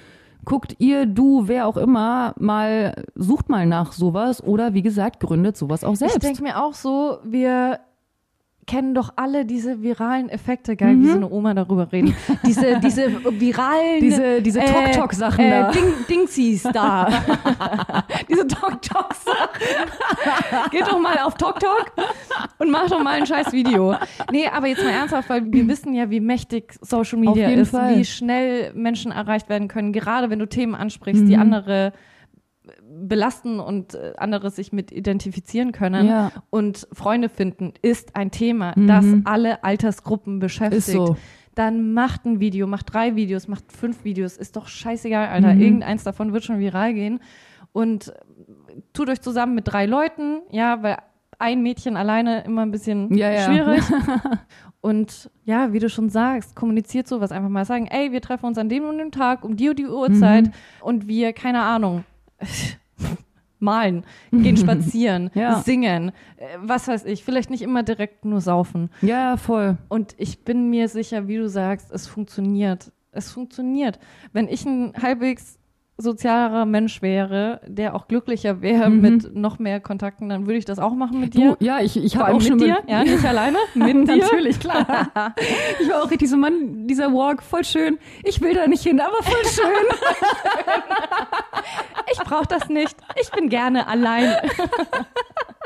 guckt 0.44 0.76
ihr, 0.78 1.06
du, 1.06 1.48
wer 1.48 1.66
auch 1.66 1.76
immer, 1.76 2.34
mal, 2.38 3.04
sucht 3.14 3.48
mal 3.48 3.66
nach 3.66 3.92
sowas 3.92 4.42
oder 4.42 4.74
wie 4.74 4.82
gesagt, 4.82 5.20
gründet 5.20 5.56
sowas 5.56 5.84
auch 5.84 5.92
Ich 5.92 5.98
selbst. 5.98 6.22
denke 6.22 6.42
mir 6.42 6.62
auch 6.62 6.74
so, 6.74 7.18
wir 7.24 7.80
kennen 8.70 8.94
doch 8.94 9.12
alle 9.16 9.44
diese 9.44 9.82
viralen 9.82 10.28
Effekte, 10.28 10.76
geil, 10.76 10.96
wie 11.00 11.08
so 11.08 11.16
eine 11.16 11.28
Oma 11.28 11.54
darüber 11.54 11.90
reden. 11.90 12.14
Diese, 12.46 12.78
diese 12.84 13.10
viralen 13.40 14.00
Diese, 14.00 14.40
diese 14.40 14.60
äh, 14.60 14.92
Tok-Tok-Sachen 14.92 15.44
äh, 15.44 15.50
da. 15.50 15.70
Ding, 15.72 15.92
Dingsies 16.08 16.62
da. 16.62 17.08
diese 18.28 18.46
Tok-Tok-Sachen. 18.46 20.70
Geht 20.70 20.86
doch 20.86 21.00
mal 21.00 21.18
auf 21.18 21.34
TokTok 21.34 21.90
und 22.58 22.70
mach 22.70 22.88
doch 22.88 23.02
mal 23.02 23.14
ein 23.14 23.26
scheiß 23.26 23.52
Video. 23.52 23.96
Nee, 24.30 24.46
aber 24.46 24.68
jetzt 24.68 24.84
mal 24.84 24.90
ernsthaft, 24.90 25.28
weil 25.28 25.52
wir 25.52 25.66
wissen 25.66 25.92
ja, 25.92 26.08
wie 26.10 26.20
mächtig 26.20 26.74
Social 26.80 27.18
Media 27.18 27.48
ist, 27.48 27.70
Fall. 27.70 27.96
wie 27.96 28.04
schnell 28.04 28.72
Menschen 28.74 29.10
erreicht 29.10 29.48
werden 29.48 29.66
können, 29.66 29.92
gerade 29.92 30.30
wenn 30.30 30.38
du 30.38 30.46
Themen 30.46 30.76
ansprichst, 30.76 31.26
die 31.26 31.34
Mhm. 31.34 31.42
andere 31.42 31.92
belasten 32.92 33.60
und 33.60 33.94
äh, 33.94 34.12
andere 34.16 34.50
sich 34.50 34.72
mit 34.72 34.90
identifizieren 34.92 35.72
können 35.72 36.06
Ja. 36.06 36.32
und 36.50 36.88
Freunde 36.92 37.28
finden, 37.28 37.72
ist 37.82 38.16
ein 38.16 38.30
Thema, 38.30 38.72
Mhm. 38.76 38.86
das 38.86 39.04
alle 39.24 39.62
Altersgruppen 39.64 40.38
beschäftigt. 40.40 40.88
Ist 40.88 40.92
so. 40.92 41.16
Dann 41.54 41.92
macht 41.92 42.24
ein 42.24 42.40
Video, 42.40 42.66
macht 42.66 42.92
drei 42.92 43.16
Videos, 43.16 43.48
macht 43.48 43.70
fünf 43.72 44.04
Videos, 44.04 44.36
ist 44.36 44.56
doch 44.56 44.68
scheißegal, 44.68 45.28
Alter. 45.28 45.54
Mhm. 45.54 45.60
Irgendeins 45.60 46.04
davon 46.04 46.32
wird 46.32 46.44
schon 46.44 46.58
viral 46.58 46.94
gehen. 46.94 47.20
Und 47.72 48.08
äh, 48.08 48.12
tut 48.92 49.08
euch 49.08 49.20
zusammen 49.20 49.54
mit 49.54 49.68
drei 49.70 49.86
Leuten, 49.86 50.40
ja, 50.50 50.82
weil 50.82 50.96
ein 51.38 51.62
Mädchen 51.62 51.96
alleine 51.96 52.42
immer 52.44 52.62
ein 52.62 52.70
bisschen 52.70 53.14
Ja, 53.16 53.30
ja. 53.30 53.40
schwierig. 53.42 53.82
Und 54.82 55.30
ja, 55.44 55.72
wie 55.74 55.78
du 55.78 55.90
schon 55.90 56.08
sagst, 56.08 56.56
kommuniziert 56.56 57.06
sowas 57.06 57.32
einfach 57.32 57.50
mal. 57.50 57.64
Sagen, 57.66 57.86
ey, 57.86 58.12
wir 58.12 58.22
treffen 58.22 58.46
uns 58.46 58.56
an 58.58 58.68
dem 58.70 58.84
und 58.84 58.96
dem 58.98 59.10
Tag 59.10 59.44
um 59.44 59.56
die 59.56 59.68
und 59.68 59.78
die 59.78 59.86
Uhrzeit 59.86 60.46
Mhm. 60.46 60.52
und 60.80 61.06
wir, 61.08 61.32
keine 61.34 61.60
Ahnung, 61.62 62.04
malen, 63.58 64.04
gehen 64.32 64.56
spazieren, 64.56 65.30
Ja. 65.34 65.60
singen, 65.62 66.12
äh, 66.38 66.44
was 66.62 66.88
weiß 66.88 67.04
ich, 67.04 67.22
vielleicht 67.24 67.50
nicht 67.50 67.62
immer 67.62 67.82
direkt 67.82 68.24
nur 68.24 68.40
saufen. 68.40 68.90
Ja, 69.02 69.36
voll. 69.36 69.76
Und 69.88 70.14
ich 70.18 70.44
bin 70.44 70.70
mir 70.70 70.88
sicher, 70.88 71.28
wie 71.28 71.36
du 71.36 71.48
sagst, 71.48 71.90
es 71.92 72.06
funktioniert. 72.06 72.90
Es 73.12 73.30
funktioniert. 73.32 73.98
Wenn 74.32 74.48
ich 74.48 74.64
ein 74.64 74.94
halbwegs 75.00 75.58
sozialerer 76.00 76.64
Mensch 76.66 77.02
wäre, 77.02 77.60
der 77.66 77.94
auch 77.94 78.08
glücklicher 78.08 78.60
wäre 78.62 78.88
Mhm. 78.90 79.00
mit 79.00 79.34
noch 79.36 79.58
mehr 79.58 79.80
Kontakten, 79.80 80.28
dann 80.28 80.46
würde 80.46 80.58
ich 80.58 80.64
das 80.64 80.78
auch 80.78 80.94
machen 80.94 81.20
mit 81.20 81.34
dir. 81.34 81.56
Du, 81.58 81.64
ja, 81.64 81.80
ich, 81.80 81.96
ich 82.02 82.16
habe 82.16 82.34
auch 82.34 82.40
schon 82.40 82.56
mit 82.56 82.62
dir, 82.66 82.78
ja, 82.86 83.02
nicht 83.04 83.24
alleine, 83.24 83.58
mit 83.74 84.08
dir. 84.08 84.16
Natürlich, 84.16 84.58
klar. 84.60 84.86
Ich 85.80 85.88
war 85.90 86.02
auch 86.02 86.10
richtig 86.10 86.28
so, 86.30 86.36
Mann, 86.36 86.86
dieser 86.86 87.12
Walk, 87.12 87.42
voll 87.42 87.64
schön. 87.64 87.98
Ich 88.24 88.40
will 88.40 88.54
da 88.54 88.66
nicht 88.66 88.82
hin, 88.82 89.00
aber 89.00 89.22
voll 89.22 89.44
schön. 89.44 89.64
Ich 92.12 92.18
brauche 92.18 92.46
das 92.46 92.68
nicht. 92.68 92.96
Ich 93.20 93.30
bin 93.30 93.48
gerne 93.48 93.86
allein. 93.86 94.34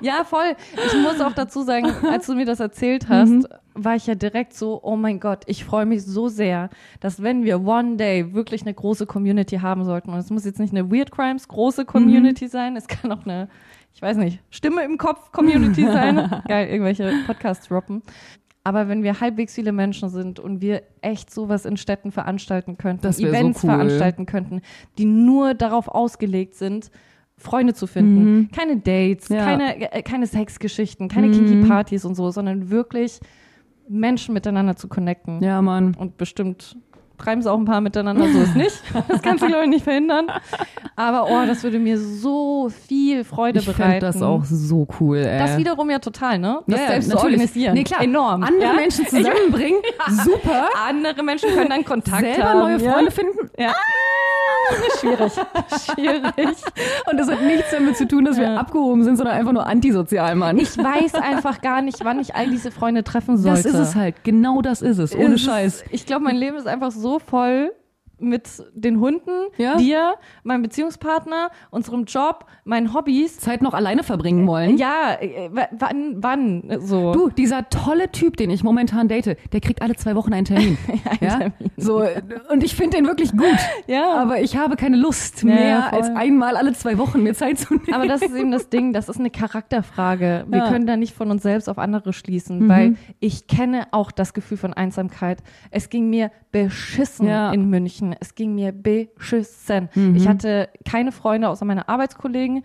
ja, 0.00 0.24
voll. 0.24 0.54
Ich 0.86 0.94
muss 1.00 1.20
auch 1.20 1.32
dazu 1.32 1.62
sagen, 1.62 1.86
als 2.10 2.26
du 2.26 2.34
mir 2.34 2.44
das 2.46 2.60
erzählt 2.60 3.08
hast, 3.08 3.30
Mhm. 3.30 3.46
war 3.74 3.96
ich 3.96 4.06
ja 4.06 4.14
direkt 4.14 4.54
so, 4.54 4.80
oh 4.82 4.96
mein 4.96 5.20
Gott, 5.20 5.42
ich 5.46 5.64
freue 5.64 5.86
mich 5.86 6.04
so 6.04 6.28
sehr, 6.28 6.70
dass 7.00 7.22
wenn 7.22 7.44
wir 7.44 7.60
one 7.66 7.96
day 7.96 8.32
wirklich 8.34 8.62
eine 8.62 8.74
große 8.74 9.06
Community 9.06 9.56
haben 9.58 9.84
sollten, 9.84 10.10
und 10.12 10.18
es 10.18 10.30
muss 10.30 10.44
jetzt 10.44 10.60
nicht 10.60 10.72
eine 10.74 10.90
Weird 10.90 11.10
Crimes 11.10 11.48
große 11.48 11.82
Mhm. 11.82 11.86
Community 11.86 12.48
sein, 12.48 12.76
es 12.76 12.86
kann 12.88 13.10
auch 13.12 13.24
eine, 13.24 13.48
ich 13.94 14.02
weiß 14.02 14.16
nicht, 14.18 14.40
Stimme 14.50 14.82
im 14.84 14.98
Kopf 14.98 15.32
Community 15.32 15.84
sein. 15.86 16.42
Geil, 16.48 16.68
irgendwelche 16.68 17.12
Podcasts 17.26 17.68
droppen. 17.68 18.02
Aber 18.64 18.88
wenn 18.88 19.04
wir 19.04 19.20
halbwegs 19.20 19.54
viele 19.54 19.70
Menschen 19.70 20.08
sind 20.08 20.40
und 20.40 20.60
wir 20.60 20.82
echt 21.00 21.32
sowas 21.32 21.64
in 21.66 21.76
Städten 21.76 22.10
veranstalten 22.10 22.76
könnten, 22.76 23.04
wär 23.04 23.12
so 23.12 23.24
Events 23.24 23.62
cool. 23.62 23.70
veranstalten 23.70 24.26
könnten, 24.26 24.60
die 24.98 25.04
nur 25.04 25.54
darauf 25.54 25.86
ausgelegt 25.86 26.56
sind, 26.56 26.90
Freunde 27.38 27.74
zu 27.74 27.86
finden. 27.86 28.50
Keine 28.54 28.76
Dates, 28.78 29.28
Ja. 29.28 29.44
keine, 29.44 29.92
äh, 29.92 30.02
keine 30.02 30.26
Sexgeschichten, 30.26 31.08
keine 31.08 31.28
Mhm. 31.28 31.32
Kinky-Partys 31.32 32.04
und 32.04 32.14
so, 32.14 32.30
sondern 32.30 32.70
wirklich 32.70 33.20
Menschen 33.88 34.32
miteinander 34.34 34.74
zu 34.76 34.88
connecten. 34.88 35.42
Ja, 35.42 35.60
Mann. 35.62 35.94
Und 35.98 36.16
bestimmt 36.16 36.76
treiben 37.18 37.40
sie 37.40 37.50
auch 37.50 37.58
ein 37.58 37.64
paar 37.64 37.80
miteinander, 37.80 38.26
so 38.28 38.38
ist 38.40 38.56
nicht. 38.56 38.82
Das 39.08 39.22
kannst 39.22 39.42
du, 39.42 39.46
glaube 39.48 39.64
ich, 39.64 39.70
nicht 39.70 39.84
verhindern. 39.84 40.26
Aber 40.96 41.26
oh, 41.30 41.46
das 41.46 41.62
würde 41.62 41.78
mir 41.78 41.98
so 41.98 42.68
viel 42.68 43.24
Freude 43.24 43.60
Ich 43.60 43.66
bereiten. 43.66 44.00
das 44.00 44.20
auch 44.22 44.44
so 44.44 44.86
cool, 45.00 45.18
ey. 45.18 45.38
Das 45.38 45.56
wiederum 45.56 45.88
ja 45.90 45.98
total, 45.98 46.38
ne? 46.38 46.60
Das 46.66 46.78
Ja, 46.78 46.84
ja, 46.84 46.90
selbst 46.92 47.08
zu 47.10 47.16
natürlich. 47.16 47.34
organisieren. 47.36 47.74
Nee, 47.74 47.84
klar. 47.84 48.02
Enorm. 48.02 48.42
Andere 48.42 48.62
ja? 48.70 48.72
Menschen 48.74 49.06
zusammenbringen, 49.06 49.80
super. 50.24 50.68
Andere 50.88 51.22
Menschen 51.22 51.50
können 51.50 51.70
dann 51.70 51.84
Kontakt 51.84 52.20
Selber 52.22 52.44
haben. 52.50 52.58
neue 52.60 52.78
ja? 52.82 52.92
Freunde 52.92 53.10
finden. 53.10 53.50
Ja. 53.58 53.72
Schwierig. 55.00 55.32
Schwierig. 55.84 56.56
Und 57.10 57.18
das 57.18 57.28
hat 57.30 57.42
nichts 57.42 57.70
damit 57.70 57.96
zu 57.96 58.06
tun, 58.06 58.24
dass 58.24 58.36
wir 58.36 58.58
abgehoben 58.58 59.04
sind, 59.04 59.16
sondern 59.16 59.36
einfach 59.36 59.52
nur 59.52 59.66
antisozial, 59.66 60.34
Mann. 60.34 60.58
Ich 60.58 60.76
weiß 60.76 61.14
einfach 61.14 61.60
gar 61.60 61.82
nicht, 61.82 62.04
wann 62.04 62.18
ich 62.20 62.34
all 62.34 62.48
diese 62.48 62.70
Freunde 62.70 63.04
treffen 63.04 63.36
sollte. 63.36 63.62
das 63.64 63.72
ist 63.74 63.78
es 63.90 63.94
halt. 63.94 64.24
Genau 64.24 64.62
das 64.62 64.82
ist 64.82 64.98
es. 64.98 65.14
Ohne 65.14 65.34
ist- 65.34 65.42
Scheiß. 65.42 65.84
Ich 65.90 66.06
glaube, 66.06 66.24
mein 66.24 66.36
Leben 66.36 66.56
ist 66.56 66.66
einfach 66.66 66.90
so 66.90 67.18
voll 67.18 67.72
mit 68.18 68.48
den 68.74 68.98
Hunden, 69.00 69.30
Ja. 69.58 69.76
dir, 69.76 70.14
meinem 70.42 70.62
Beziehungspartner, 70.62 71.50
unserem 71.70 72.04
Job, 72.04 72.46
meinen 72.64 72.94
Hobbys. 72.94 73.38
Zeit 73.38 73.60
noch 73.62 73.74
alleine 73.74 74.02
verbringen 74.02 74.46
wollen. 74.46 74.78
Ja, 74.78 75.16
äh, 75.20 75.50
wann, 75.72 76.22
wann, 76.22 76.78
so. 76.80 77.12
Du, 77.12 77.28
dieser 77.28 77.68
tolle 77.68 78.10
Typ, 78.12 78.36
den 78.36 78.50
ich 78.50 78.64
momentan 78.64 79.08
date, 79.08 79.36
der 79.52 79.60
kriegt 79.60 79.82
alle 79.82 79.94
zwei 79.96 80.14
Wochen 80.14 80.32
einen 80.32 80.46
Termin. 80.46 80.78
ja? 81.20 81.28
Termin. 81.38 81.52
So, 81.76 82.02
und 82.50 82.64
ich 82.64 82.74
finde 82.74 82.96
den 82.96 83.06
wirklich 83.06 83.32
gut. 83.32 83.42
Ja. 83.86 84.14
Aber 84.14 84.40
ich 84.40 84.56
habe 84.56 84.74
keine 84.76 84.96
Lust 84.96 85.42
Ja, 85.42 85.48
mehr, 85.54 85.82
voll. 85.90 85.98
als 85.98 86.08
einmal 86.16 86.56
alle 86.56 86.72
zwei 86.72 86.98
Wochen 86.98 87.22
mir 87.22 87.34
Zeit 87.34 87.58
zu 87.58 87.74
nehmen. 87.74 87.92
Aber 87.94 88.06
das 88.06 88.22
ist 88.22 88.34
eben 88.34 88.50
das 88.50 88.68
Ding, 88.70 88.92
das 88.92 89.08
ist 89.08 89.18
eine 89.20 89.30
Charakterfrage. 89.30 90.44
Wir 90.48 90.58
Ja. 90.58 90.68
können 90.70 90.86
da 90.86 90.96
nicht 90.96 91.14
von 91.14 91.30
uns 91.30 91.42
selbst 91.42 91.68
auf 91.68 91.78
andere 91.78 92.12
schließen, 92.12 92.64
Mhm. 92.64 92.68
weil 92.68 92.96
ich 93.20 93.46
kenne 93.46 93.86
auch 93.92 94.10
das 94.10 94.34
Gefühl 94.34 94.56
von 94.58 94.72
Einsamkeit. 94.72 95.42
Es 95.70 95.88
ging 95.90 96.08
mir 96.10 96.30
beschissen 96.52 97.28
in 97.28 97.68
München. 97.68 98.05
Es 98.20 98.34
ging 98.34 98.54
mir 98.54 98.72
beschissen. 98.72 99.88
Mhm. 99.94 100.14
Ich 100.16 100.28
hatte 100.28 100.68
keine 100.88 101.12
Freunde 101.12 101.48
außer 101.48 101.64
meine 101.64 101.88
Arbeitskollegen. 101.88 102.64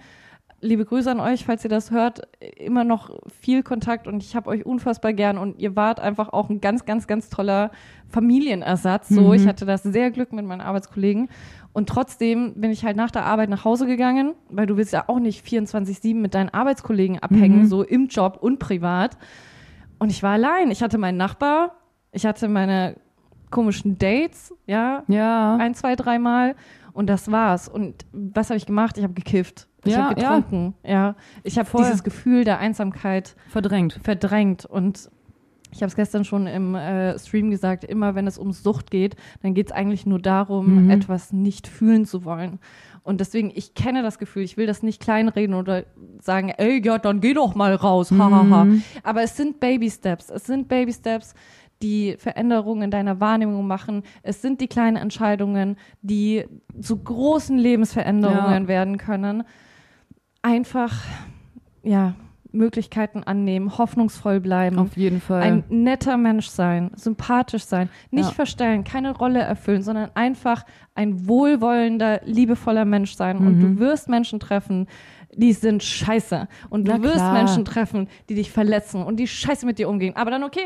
Liebe 0.63 0.85
Grüße 0.85 1.09
an 1.09 1.19
euch, 1.19 1.45
falls 1.45 1.63
ihr 1.63 1.71
das 1.71 1.89
hört. 1.89 2.21
Immer 2.57 2.83
noch 2.83 3.09
viel 3.41 3.63
Kontakt 3.63 4.05
und 4.07 4.21
ich 4.21 4.35
habe 4.35 4.47
euch 4.49 4.63
unfassbar 4.63 5.11
gern 5.11 5.39
und 5.39 5.57
ihr 5.59 5.75
wart 5.75 5.99
einfach 5.99 6.29
auch 6.29 6.49
ein 6.51 6.61
ganz, 6.61 6.85
ganz, 6.85 7.07
ganz 7.07 7.29
toller 7.29 7.71
Familienersatz. 8.09 9.09
So, 9.09 9.21
Mhm. 9.29 9.33
ich 9.33 9.47
hatte 9.47 9.65
das 9.65 9.81
sehr 9.83 10.11
Glück 10.11 10.31
mit 10.33 10.45
meinen 10.45 10.61
Arbeitskollegen. 10.61 11.29
Und 11.73 11.89
trotzdem 11.89 12.53
bin 12.55 12.69
ich 12.69 12.85
halt 12.85 12.95
nach 12.95 13.09
der 13.11 13.25
Arbeit 13.25 13.49
nach 13.49 13.65
Hause 13.65 13.87
gegangen, 13.87 14.33
weil 14.49 14.67
du 14.67 14.77
willst 14.77 14.93
ja 14.93 15.05
auch 15.07 15.19
nicht 15.19 15.43
24-7 15.43 16.21
mit 16.21 16.35
deinen 16.35 16.49
Arbeitskollegen 16.49 17.17
abhängen, 17.19 17.61
Mhm. 17.61 17.65
so 17.65 17.81
im 17.81 18.07
Job 18.07 18.37
und 18.41 18.59
privat. 18.59 19.17
Und 19.97 20.11
ich 20.11 20.21
war 20.21 20.33
allein. 20.33 20.69
Ich 20.69 20.83
hatte 20.83 20.97
meinen 20.99 21.17
Nachbar, 21.17 21.71
ich 22.11 22.25
hatte 22.25 22.47
meine 22.47 22.97
komischen 23.51 23.97
Dates, 23.97 24.53
ja, 24.65 25.03
ja. 25.07 25.55
ein, 25.57 25.73
zwei, 25.75 25.95
dreimal. 25.95 26.55
Und 26.93 27.07
das 27.07 27.31
war's. 27.31 27.67
Und 27.69 28.05
was 28.11 28.49
habe 28.49 28.57
ich 28.57 28.65
gemacht? 28.65 28.97
Ich 28.97 29.03
habe 29.03 29.13
gekifft. 29.13 29.67
Ich 29.85 29.93
Ja, 29.93 30.05
habe 30.09 30.15
getrunken. 30.15 30.73
Ja. 30.85 31.15
Ich 31.43 31.57
habe 31.57 31.69
dieses 31.77 32.03
Gefühl 32.03 32.43
der 32.43 32.59
Einsamkeit 32.59 33.35
Verdrängt. 33.47 33.99
verdrängt. 34.03 34.65
Und 34.65 35.09
ich 35.71 35.77
habe 35.81 35.87
es 35.87 35.95
gestern 35.95 36.25
schon 36.25 36.47
im 36.47 36.75
äh, 36.75 37.17
Stream 37.17 37.49
gesagt, 37.49 37.85
immer 37.85 38.13
wenn 38.13 38.27
es 38.27 38.37
um 38.37 38.51
Sucht 38.51 38.91
geht, 38.91 39.15
dann 39.41 39.53
geht 39.53 39.67
es 39.67 39.71
eigentlich 39.71 40.05
nur 40.05 40.19
darum, 40.19 40.83
Mhm. 40.85 40.89
etwas 40.89 41.31
nicht 41.31 41.67
fühlen 41.67 42.05
zu 42.05 42.25
wollen. 42.25 42.59
Und 43.03 43.19
deswegen, 43.21 43.51
ich 43.55 43.73
kenne 43.73 44.03
das 44.03 44.19
Gefühl, 44.19 44.43
ich 44.43 44.57
will 44.57 44.67
das 44.67 44.83
nicht 44.83 45.01
kleinreden 45.01 45.55
oder 45.55 45.85
sagen, 46.19 46.49
ey, 46.49 46.85
ja, 46.85 46.99
dann 46.99 47.19
geh 47.21 47.33
doch 47.33 47.55
mal 47.55 47.73
raus, 47.73 48.11
hahaha. 48.11 48.65
Mhm. 48.65 48.83
Aber 49.01 49.23
es 49.23 49.35
sind 49.37 49.59
Baby 49.59 49.89
Steps. 49.89 50.29
Es 50.29 50.43
sind 50.45 50.67
Baby 50.67 50.93
Steps, 50.93 51.33
die 51.81 52.15
Veränderungen 52.17 52.83
in 52.83 52.91
deiner 52.91 53.19
Wahrnehmung 53.19 53.65
machen. 53.67 54.03
Es 54.23 54.41
sind 54.41 54.61
die 54.61 54.67
kleinen 54.67 54.97
Entscheidungen, 54.97 55.77
die 56.01 56.45
zu 56.79 56.97
großen 56.97 57.57
Lebensveränderungen 57.57 58.63
Ja. 58.63 58.67
werden 58.67 58.97
können. 58.97 59.43
Einfach, 60.41 60.93
ja, 61.83 62.15
Möglichkeiten 62.53 63.23
annehmen, 63.23 63.77
hoffnungsvoll 63.77 64.41
bleiben. 64.41 64.77
Auf 64.77 64.97
jeden 64.97 65.21
Fall. 65.21 65.41
Ein 65.41 65.63
netter 65.69 66.17
Mensch 66.17 66.47
sein, 66.47 66.91
sympathisch 66.95 67.63
sein, 67.63 67.89
nicht 68.09 68.27
Ja. 68.29 68.33
verstellen, 68.33 68.83
keine 68.83 69.15
Rolle 69.15 69.39
erfüllen, 69.39 69.83
sondern 69.83 70.09
einfach 70.15 70.65
ein 70.93 71.27
wohlwollender, 71.29 72.19
liebevoller 72.25 72.83
Mensch 72.83 73.13
sein. 73.15 73.37
Und 73.37 73.61
du 73.61 73.79
wirst 73.79 74.09
Menschen 74.09 74.41
treffen, 74.41 74.87
die 75.33 75.53
sind 75.53 75.81
scheiße. 75.81 76.49
Und 76.69 76.89
du 76.89 76.91
Mhm. 76.93 76.97
Na 76.97 77.03
wirst 77.05 77.15
klar. 77.15 77.31
Menschen 77.33 77.63
treffen, 77.63 78.09
die 78.27 78.35
dich 78.35 78.51
verletzen 78.51 79.01
und 79.01 79.15
die 79.17 79.27
scheiße 79.27 79.65
mit 79.65 79.79
dir 79.79 79.87
umgehen. 79.87 80.17
Aber 80.17 80.29
dann 80.29 80.43
okay, 80.43 80.65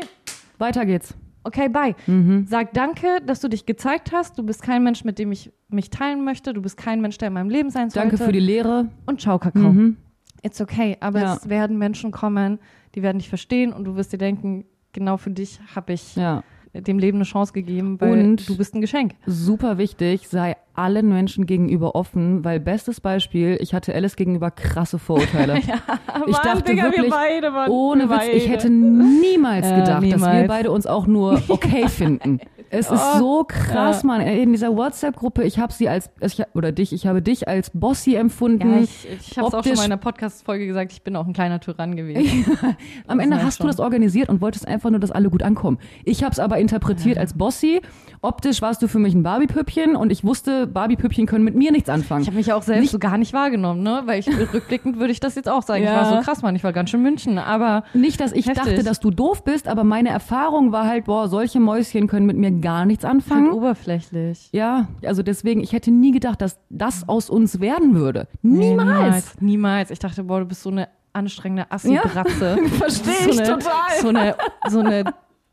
Weiter 0.58 0.84
geht's. 0.86 1.14
okay, 1.44 1.68
bye. 1.68 1.94
Mhm. 2.06 2.46
Sag 2.48 2.72
danke, 2.72 3.06
dass 3.24 3.40
du 3.40 3.48
dich 3.48 3.66
gezeigt 3.66 4.10
hast. 4.12 4.36
Du 4.38 4.42
bist 4.42 4.62
kein 4.62 4.82
Mensch, 4.82 5.04
mit 5.04 5.18
dem 5.18 5.30
ich 5.32 5.52
mich 5.68 5.90
teilen 5.90 6.24
möchte. 6.24 6.52
Du 6.52 6.60
bist 6.62 6.76
kein 6.76 7.00
Mensch, 7.00 7.18
der 7.18 7.28
in 7.28 7.34
meinem 7.34 7.50
Leben 7.50 7.70
sein 7.70 7.88
sollte. 7.90 8.08
Danke 8.08 8.24
für 8.24 8.32
die 8.32 8.40
Lehre. 8.40 8.88
Und 9.06 9.20
ciao, 9.20 9.38
Kakao. 9.38 9.72
Mhm. 9.72 9.96
It's 10.42 10.60
okay, 10.60 10.96
aber 11.00 11.20
Ja. 11.20 11.34
es 11.36 11.48
werden 11.48 11.78
Menschen 11.78 12.10
kommen, 12.10 12.58
die 12.94 13.02
werden 13.02 13.18
dich 13.18 13.28
verstehen 13.28 13.72
und 13.72 13.84
du 13.84 13.94
wirst 13.96 14.12
dir 14.12 14.18
denken, 14.18 14.64
genau 14.92 15.16
für 15.16 15.30
dich 15.30 15.60
habe 15.74 15.92
ich 15.92 16.16
Ja. 16.16 16.42
dem 16.74 16.98
Leben 16.98 17.18
eine 17.18 17.24
Chance 17.24 17.52
gegeben, 17.52 18.00
weil 18.00 18.12
Und- 18.12 18.48
du 18.48 18.56
bist 18.56 18.74
ein 18.74 18.80
Geschenk. 18.80 19.14
Super 19.26 19.78
wichtig, 19.78 20.28
sei 20.28 20.56
allen 20.78 21.08
Menschen 21.08 21.46
gegenüber 21.46 21.94
offen, 21.94 22.44
weil 22.44 22.60
bestes 22.60 23.00
Beispiel, 23.00 23.56
ich 23.60 23.74
hatte 23.74 23.94
Alice 23.94 24.16
gegenüber 24.16 24.50
krasse 24.50 24.98
Vorurteile. 24.98 25.58
ich 25.58 25.66
Mann, 25.68 26.40
dachte 26.42 26.62
Digga, 26.64 26.84
wir 26.84 26.92
wirklich, 26.92 27.10
beide, 27.10 27.50
Mann, 27.50 27.70
ohne 27.70 28.08
wir 28.08 28.16
Witz, 28.16 28.24
ich 28.32 28.42
beide. 28.44 28.52
hätte 28.52 28.70
niemals 28.70 29.66
Ja, 29.66 29.76
gedacht, 29.76 29.94
dass 29.96 30.02
wir 30.02 30.16
niemals. 30.16 30.48
beide 30.48 30.70
uns 30.70 30.86
auch 30.86 31.06
nur 31.06 31.42
okay 31.48 31.88
finden. 31.88 32.40
Es 32.68 32.90
ist 32.90 33.00
Oh, 33.14 33.18
so 33.18 33.44
krass, 33.46 34.02
ja. 34.02 34.06
Mann. 34.08 34.20
In 34.22 34.50
dieser 34.50 34.76
WhatsApp-Gruppe, 34.76 35.44
ich 35.44 35.60
habe 35.60 35.72
sie 35.72 35.88
als, 35.88 36.10
ich, 36.20 36.42
oder 36.52 36.72
dich, 36.72 36.92
ich 36.92 37.06
habe 37.06 37.22
dich 37.22 37.46
als 37.46 37.70
Bossy 37.72 38.16
empfunden. 38.16 38.68
Ja, 38.78 38.80
ich, 38.80 39.06
ich 39.08 39.38
habe 39.38 39.46
es 39.46 39.54
auch 39.54 39.62
schon 39.62 39.74
mal 39.76 39.84
in 39.84 39.92
einer 39.92 39.96
Podcast-Folge 39.98 40.66
gesagt, 40.66 40.90
ich 40.92 41.02
bin 41.02 41.14
auch 41.14 41.26
ein 41.28 41.32
kleiner 41.32 41.60
Tyrann 41.60 41.94
gewesen. 41.94 42.44
Am 43.06 43.20
Ende 43.20 43.36
ja 43.36 43.42
hast 43.44 43.58
schon. 43.58 43.66
du 43.66 43.70
das 43.70 43.78
organisiert 43.78 44.28
und 44.28 44.40
wolltest 44.40 44.66
einfach 44.66 44.90
nur, 44.90 44.98
dass 44.98 45.12
alle 45.12 45.30
gut 45.30 45.44
ankommen. 45.44 45.78
Ich 46.04 46.24
habe 46.24 46.32
es 46.32 46.40
aber 46.40 46.58
interpretiert 46.58 47.18
als 47.18 47.34
Bossy. 47.34 47.80
Optisch 48.20 48.60
warst 48.62 48.82
du 48.82 48.88
für 48.88 48.98
mich 48.98 49.14
ein 49.14 49.22
Barbie-Püppchen 49.22 49.94
und 49.94 50.10
ich 50.10 50.24
wusste, 50.24 50.65
Barbie-Püppchen 50.72 51.26
können 51.26 51.44
mit 51.44 51.54
mir 51.54 51.72
nichts 51.72 51.88
anfangen. 51.88 52.22
Ich 52.22 52.26
habe 52.28 52.36
mich 52.36 52.52
auch 52.52 52.62
selbst 52.62 52.80
Nicht- 52.82 52.90
so 52.92 52.98
gar 52.98 53.18
nicht 53.18 53.32
wahrgenommen, 53.32 53.82
ne? 53.82 54.02
Weil 54.06 54.20
ich 54.20 54.28
rückblickend 54.28 54.98
würde 54.98 55.12
ich 55.12 55.20
das 55.20 55.34
jetzt 55.34 55.48
auch 55.48 55.62
sagen. 55.62 55.82
Ja. 55.84 55.90
Ich 55.92 55.96
war 55.96 56.16
so 56.18 56.24
krass, 56.24 56.42
Mann, 56.42 56.54
ich 56.56 56.64
war 56.64 56.72
ganz 56.72 56.90
schön 56.90 57.02
München, 57.02 57.38
aber 57.38 57.84
Nicht, 57.94 58.20
dass 58.20 58.32
ich 58.32 58.46
Heftig. 58.46 58.64
dachte, 58.64 58.82
dass 58.84 59.00
du 59.00 59.10
doof 59.10 59.44
bist, 59.44 59.68
aber 59.68 59.84
meine 59.84 60.08
Erfahrung 60.10 60.72
war 60.72 60.86
halt, 60.86 61.04
boah, 61.06 61.28
solche 61.28 61.60
Mäuschen 61.60 62.06
können 62.08 62.26
mit 62.26 62.36
mir 62.36 62.50
gar 62.52 62.84
nichts 62.84 63.04
halt 63.04 63.14
anfangen. 63.14 63.50
oberflächlich. 63.52 64.48
Ja, 64.52 64.88
also 65.04 65.22
deswegen, 65.22 65.60
ich 65.62 65.72
hätte 65.72 65.90
nie 65.90 66.10
gedacht, 66.12 66.40
dass 66.42 66.58
das 66.70 67.08
aus 67.08 67.30
uns 67.30 67.60
werden 67.60 67.94
würde. 67.94 68.28
Niemals. 68.42 68.86
Niemals. 68.86 69.40
Niemals. 69.40 69.90
Ich 69.90 69.98
dachte, 69.98 70.24
boah, 70.24 70.40
du 70.40 70.46
bist 70.46 70.62
so 70.62 70.70
eine 70.70 70.88
anstrengende 71.12 71.70
Assi-Bratze. 71.70 72.58
Versteh 72.78 73.10
so 73.24 73.30
ich 73.30 73.38
eine, 73.40 73.48
total. 73.48 74.00
So 74.02 74.08
eine, 74.08 74.36
so 74.68 74.80
eine 74.80 75.04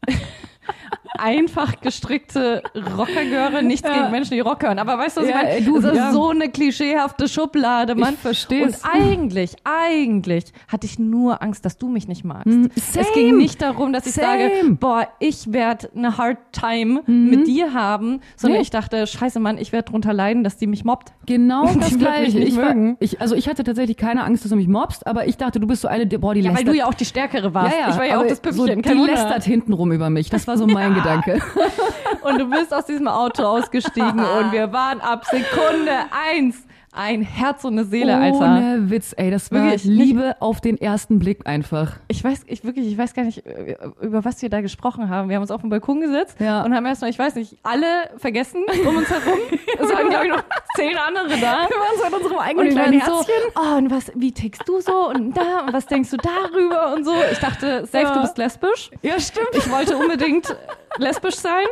einfach 1.18 1.80
gestrickte 1.82 2.64
Rockergöre. 2.98 3.64
Nichts 3.64 3.88
Ja. 3.88 3.98
gegen 4.00 4.12
Menschen, 4.12 4.34
die 4.34 4.40
rockern. 4.40 4.80
Aber 4.80 4.98
weißt 4.98 5.18
du, 5.18 5.22
was 5.22 5.30
Ja, 5.30 5.42
ich 5.42 5.44
meine? 5.44 5.66
du, 5.66 5.80
das 5.82 5.92
ist 5.92 5.98
ja. 5.98 6.12
so 6.12 6.30
eine 6.30 6.50
klischeehafte 6.50 7.28
Schublade, 7.28 7.96
Mann. 7.96 8.14
Ich 8.14 8.20
versteh's. 8.20 8.82
Und 8.84 8.90
eigentlich, 8.92 9.56
eigentlich 9.64 10.46
hatte 10.68 10.86
ich 10.86 11.00
nur 11.00 11.42
Angst, 11.42 11.66
dass 11.66 11.78
du 11.78 11.88
mich 11.90 12.08
nicht 12.08 12.24
magst. 12.24 12.48
Es 12.76 12.94
same. 12.94 13.06
ging 13.14 13.38
nicht 13.38 13.62
darum, 13.62 13.94
dass 13.94 14.06
ich 14.06 14.14
Same. 14.14 14.50
sage, 14.50 14.52
boah, 14.80 15.08
ich 15.20 15.52
werde 15.54 15.90
eine 15.96 16.18
Hard 16.18 16.38
Time 16.52 17.02
mit 17.06 17.48
dir 17.48 17.74
haben, 17.74 18.22
sondern 18.36 18.58
Nee. 18.58 18.64
ich 18.64 18.70
dachte, 18.70 19.06
scheiße, 19.08 19.40
Mann, 19.40 19.58
ich 19.58 19.72
werde 19.72 19.90
drunter 19.92 20.14
leiden, 20.14 20.44
dass 20.44 20.58
die 20.58 20.68
mich 20.68 20.84
mobbt. 20.84 21.12
Genau 21.26 21.66
das 21.80 21.98
gleiche. 21.98 22.38
nicht 22.40 22.50
Ich, 22.50 22.58
war, 22.58 22.76
ich, 23.00 23.22
also 23.22 23.36
ich 23.36 23.48
hatte 23.48 23.64
tatsächlich 23.64 23.98
keine 23.98 24.24
Angst, 24.24 24.44
dass 24.44 24.50
du 24.50 24.56
mich 24.56 24.68
mobst, 24.68 25.06
aber 25.08 25.28
ich 25.28 25.38
dachte, 25.38 25.60
du 25.60 25.68
bist 25.68 25.82
so 25.82 25.88
eine, 25.88 26.06
boah, 26.06 26.34
die 26.34 26.42
Ja, 26.42 26.50
weil 26.50 26.56
lästert. 26.58 26.74
du 26.74 26.78
ja 26.78 26.86
auch 26.88 26.94
die 26.94 27.06
Stärkere 27.06 27.54
warst. 27.54 27.76
ich 27.90 27.96
war 27.98 28.06
ja 28.06 28.20
auch 28.20 28.28
das 28.28 28.40
Püppchen, 28.40 28.84
so, 28.84 28.92
die 28.94 29.00
lästert 29.00 29.44
hintenrum 29.44 29.92
über 29.92 30.10
mich. 30.10 30.30
Das 30.30 30.48
war 30.48 30.58
so 30.58 30.66
mein 30.68 30.90
Gedanke. 30.94 31.03
Und 32.22 32.40
du 32.40 32.50
bist 32.50 32.74
aus 32.74 32.86
diesem 32.86 33.08
Auto 33.08 33.44
ausgestiegen 33.44 34.20
und 34.40 34.52
wir 34.54 34.72
waren 34.72 35.02
ab 35.02 35.26
Sekunde 35.26 35.92
eins 36.12 36.64
ein 36.96 37.24
Herz 37.24 37.64
und 37.66 37.74
eine 37.74 37.86
Seele, 37.86 38.16
Alter. 38.16 38.38
Ohne 38.38 38.92
Witz, 38.92 39.16
ey, 39.18 39.32
das 39.32 39.52
war 39.52 39.64
Wirklich, 39.64 39.84
Liebe 39.84 40.36
auf 40.40 40.62
den 40.62 40.80
ersten 40.80 41.18
Blick 41.18 41.48
einfach. 41.48 41.94
Ich 42.08 42.24
weiß, 42.24 42.44
ich 42.46 42.64
wirklich, 42.64 42.86
ich 42.86 42.96
weiß 42.96 43.16
gar 43.16 43.24
nicht, 43.24 43.44
äh, 43.48 43.76
über 44.00 44.24
was 44.24 44.40
wir 44.44 44.50
da 44.52 44.62
gesprochen 44.62 45.10
haben. 45.10 45.28
Wir 45.28 45.38
haben 45.38 45.42
uns 45.42 45.50
auf 45.50 45.62
dem 45.62 45.72
Balkon 45.72 46.02
gesetzt 46.02 46.38
Ja. 46.40 46.62
und 46.64 46.76
haben 46.76 46.86
erstmal, 46.86 47.10
ich 47.10 47.18
weiß 47.18 47.34
nicht, 47.34 47.58
alle 47.64 47.88
vergessen 48.18 48.64
um 48.88 48.96
uns 48.98 49.10
herum. 49.10 49.40
Es 49.80 49.92
waren, 49.92 50.08
glaube 50.08 50.26
ich, 50.28 50.32
noch 50.32 50.44
zehn 50.76 50.96
andere 50.96 51.30
da. 51.30 51.68
Wir 51.68 51.78
waren 51.78 51.98
so 51.98 52.06
in 52.06 52.14
unserem 52.14 52.36
Und 52.38 52.44
eigenen 52.44 52.66
wir 52.68 52.74
kleinen 52.74 53.02
waren 53.02 53.08
so, 53.10 53.18
Herzchen. 53.18 53.34
oh, 53.56 53.78
und 53.80 53.92
was, 53.92 54.12
wie 54.16 54.32
tickst 54.32 54.62
du 54.68 54.80
so 54.80 55.10
und 55.10 55.36
da 55.36 55.66
und 55.66 55.74
was 55.74 55.88
denkst 55.88 56.12
du 56.12 56.18
darüber 56.18 56.94
und 56.94 57.06
so. 57.06 57.14
Ich 57.32 57.40
dachte, 57.40 57.88
safe, 57.88 58.04
Ja. 58.04 58.14
du 58.14 58.22
bist 58.22 58.38
lesbisch. 58.38 58.92
Ja, 59.02 59.20
stimmt. 59.20 59.50
Ich 59.54 59.70
wollte 59.72 59.98
unbedingt 59.98 60.56
lesbisch 60.98 61.36
sein, 61.36 61.66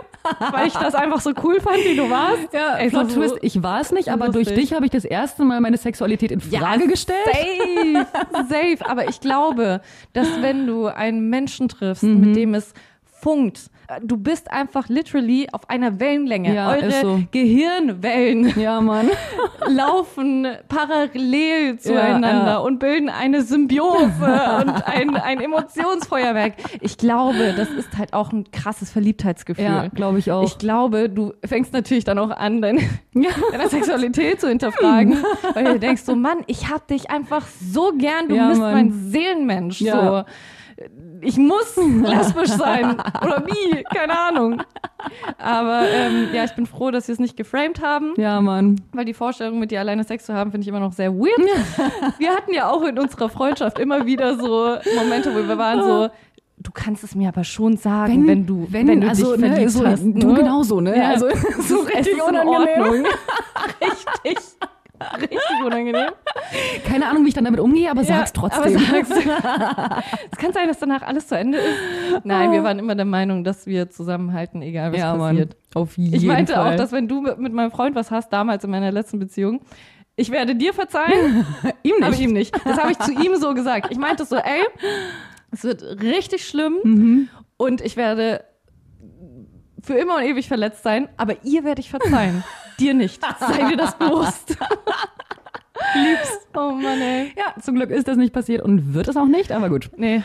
weil 0.51 0.67
ich 0.67 0.73
das 0.73 0.95
einfach 0.95 1.21
so 1.21 1.31
cool 1.43 1.59
fand, 1.61 1.77
wie 1.85 1.95
du 1.95 2.09
warst. 2.09 2.53
Ja, 2.53 2.75
Ey, 2.77 2.89
Plot 2.89 3.13
Twist, 3.13 3.35
ich 3.41 3.61
war 3.63 3.81
es 3.81 3.91
nicht, 3.91 4.09
aber 4.09 4.27
lustig. 4.27 4.45
durch 4.47 4.55
dich 4.59 4.73
habe 4.73 4.85
ich 4.85 4.91
das 4.91 5.05
erste 5.05 5.43
Mal 5.43 5.59
meine 5.61 5.77
Sexualität 5.77 6.31
in 6.31 6.39
Frage 6.41 6.87
gestellt. 6.87 7.17
Safe, 7.25 8.05
safe. 8.49 8.77
Aber 8.89 9.09
ich 9.09 9.19
glaube, 9.21 9.81
dass 10.13 10.27
wenn 10.41 10.67
du 10.67 10.87
einen 10.87 11.29
Menschen 11.29 11.67
triffst, 11.69 12.03
Mhm. 12.03 12.19
mit 12.19 12.35
dem 12.35 12.53
es 12.53 12.73
funkt, 13.05 13.69
du 13.99 14.17
bist 14.17 14.51
einfach 14.51 14.89
literally 14.89 15.47
auf 15.51 15.69
einer 15.69 15.99
Wellenlänge. 15.99 16.53
Ja, 16.53 16.71
Eure 16.71 16.91
so. 16.91 17.23
Gehirnwellen 17.31 18.53
Ja, 18.59 18.81
laufen 19.67 20.47
parallel 20.67 21.79
zueinander 21.79 22.51
ja. 22.51 22.57
und 22.57 22.79
bilden 22.79 23.09
eine 23.09 23.41
Symbiose 23.41 24.11
und 24.61 24.87
ein, 24.87 25.15
ein 25.15 25.41
Emotionsfeuerwerk. 25.41 26.53
Ich 26.81 26.97
glaube, 26.97 27.53
das 27.55 27.69
ist 27.69 27.97
halt 27.97 28.13
auch 28.13 28.31
ein 28.31 28.49
krasses 28.51 28.91
Verliebtheitsgefühl. 28.91 29.65
Ja, 29.65 29.87
glaube 29.87 30.19
ich 30.19 30.31
auch. 30.31 30.43
Ich 30.43 30.57
glaube, 30.57 31.09
du 31.09 31.33
fängst 31.45 31.73
natürlich 31.73 32.03
dann 32.03 32.19
auch 32.19 32.31
an, 32.31 32.61
deine, 32.61 32.81
deine 33.13 33.69
Sexualität 33.69 34.41
zu 34.41 34.47
hinterfragen, 34.47 35.17
weil 35.53 35.65
du 35.65 35.79
denkst 35.79 36.03
so, 36.03 36.15
Mann, 36.15 36.43
ich 36.47 36.69
hab 36.69 36.87
dich 36.87 37.09
einfach 37.09 37.47
so 37.47 37.93
gern, 37.97 38.27
du 38.27 38.35
bist 38.35 38.59
Mann. 38.59 38.73
mein 38.73 38.91
Seelenmensch. 39.11 39.81
Ja. 39.81 40.25
So. 40.25 40.31
Ich 41.21 41.37
muss 41.37 41.75
lesbisch 41.77 42.49
sein. 42.49 42.97
Oder 43.21 43.45
wie? 43.45 43.83
Keine 43.93 44.17
Ahnung. 44.19 44.63
Aber 45.37 45.83
ähm, 45.89 46.29
ja, 46.33 46.43
ich 46.43 46.51
bin 46.53 46.65
froh, 46.65 46.91
dass 46.91 47.07
wir 47.07 47.13
es 47.13 47.19
nicht 47.19 47.37
geframed 47.37 47.81
haben, 47.81 48.13
ja, 48.17 48.39
Mann. 48.41 48.81
weil 48.93 49.05
die 49.05 49.13
Vorstellung, 49.13 49.59
mit 49.59 49.71
dir 49.71 49.79
alleine 49.79 50.03
Sex 50.03 50.25
zu 50.25 50.33
haben, 50.33 50.51
finde 50.51 50.63
ich 50.63 50.67
immer 50.67 50.79
noch 50.79 50.93
sehr 50.93 51.13
weird. 51.13 51.37
Wir 52.19 52.29
hatten 52.35 52.53
ja 52.53 52.69
auch 52.69 52.83
in 52.83 52.97
unserer 52.99 53.29
Freundschaft 53.29 53.79
immer 53.79 54.05
wieder 54.05 54.35
so 54.37 54.75
Momente, 54.95 55.33
wo 55.33 55.47
wir 55.47 55.57
waren 55.57 55.81
so, 55.81 56.09
du 56.57 56.71
kannst 56.71 57.03
es 57.03 57.15
mir 57.15 57.29
aber 57.29 57.43
schon 57.43 57.77
sagen, 57.77 58.27
wenn, 58.27 58.45
du, 58.45 58.67
wenn, 58.69 59.01
du 59.01 59.07
also, 59.07 59.33
dich 59.33 59.41
ne, 59.41 59.47
verliebt 59.49 59.71
so, 59.71 59.85
hast. 59.87 60.03
Du 60.03 60.27
ne? 60.27 60.33
genauso, 60.35 60.81
ne? 60.81 60.95
Ja. 60.97 61.09
Also, 61.09 61.27
Es 61.27 61.41
so 61.67 61.81
ist- 61.81 61.89
es 61.89 61.97
richtig 61.97 62.17
ist 62.17 62.27
in 62.29 62.35
unangenehm. 62.35 62.81
Ordnung. 62.83 63.05
richtig, 63.81 64.37
richtig 65.21 65.39
unangenehm. 65.65 66.09
Keine 66.87 67.07
Ahnung, 67.07 67.23
wie 67.25 67.29
ich 67.29 67.33
dann 67.33 67.45
damit 67.45 67.59
umgehe, 67.59 67.89
aber 67.91 68.03
sag's 68.03 68.31
Ja, 68.35 68.41
trotzdem. 68.41 68.61
Aber 68.77 69.05
sag's. 69.05 69.09
es 70.31 70.37
kann 70.37 70.53
sein, 70.53 70.67
dass 70.67 70.79
danach 70.79 71.01
alles 71.01 71.27
zu 71.27 71.37
Ende 71.37 71.57
ist. 71.59 72.25
Nein, 72.25 72.51
wir 72.51 72.63
waren 72.63 72.79
immer 72.79 72.95
der 72.95 73.05
Meinung, 73.05 73.43
dass 73.43 73.65
wir 73.65 73.89
zusammenhalten, 73.89 74.61
egal 74.61 74.91
was 74.91 74.99
ja, 74.99 75.15
passiert. 75.15 75.49
Mann. 75.75 75.81
Auf 75.83 75.97
jeden 75.97 76.13
Ich 76.15 76.25
meinte 76.25 76.53
Fall. 76.53 76.73
auch, 76.73 76.77
dass 76.77 76.91
wenn 76.91 77.07
du 77.07 77.21
mit, 77.21 77.53
meinem 77.53 77.71
Freund 77.71 77.95
was 77.95 78.11
hast, 78.11 78.31
damals 78.33 78.63
in 78.63 78.71
meiner 78.71 78.91
letzten 78.91 79.19
Beziehung, 79.19 79.61
ich 80.15 80.29
werde 80.31 80.55
dir 80.55 80.73
verzeihen, 80.73 81.45
ihm 81.83 81.95
aber 82.01 82.09
nicht. 82.11 82.19
ihm 82.21 82.33
nicht. 82.33 82.53
Das 82.65 82.77
habe 82.77 82.91
ich 82.91 82.99
zu 82.99 83.11
ihm 83.13 83.35
so 83.37 83.53
gesagt. 83.53 83.87
Ich 83.91 83.97
meinte 83.97 84.25
so, 84.25 84.35
ey, 84.35 84.65
es 85.51 85.63
wird 85.63 85.81
richtig 86.01 86.45
schlimm 86.47 86.75
Mhm. 86.83 87.29
und 87.57 87.81
ich 87.81 87.95
werde 87.97 88.43
für 89.83 89.95
immer 89.95 90.17
und 90.17 90.23
ewig 90.23 90.47
verletzt 90.47 90.83
sein, 90.83 91.09
aber 91.17 91.43
ihr 91.43 91.63
werde 91.63 91.81
ich 91.81 91.89
verzeihen. 91.89 92.43
Dir 92.81 92.93
nicht. 92.93 93.21
Sei 93.39 93.69
dir 93.69 93.77
das 93.77 93.97
bewusst. 93.97 94.57
Liebst. 95.95 96.47
Oh 96.55 96.71
Mann, 96.71 97.01
ey. 97.01 97.33
Ja, 97.37 97.59
zum 97.61 97.75
Glück 97.75 97.89
ist 97.89 98.07
das 98.07 98.17
nicht 98.17 98.33
passiert 98.33 98.61
und 98.61 98.93
wird 98.93 99.07
es 99.07 99.17
auch 99.17 99.25
nicht, 99.25 99.51
aber 99.51 99.69
gut. 99.69 99.89
Nee. 99.97 100.21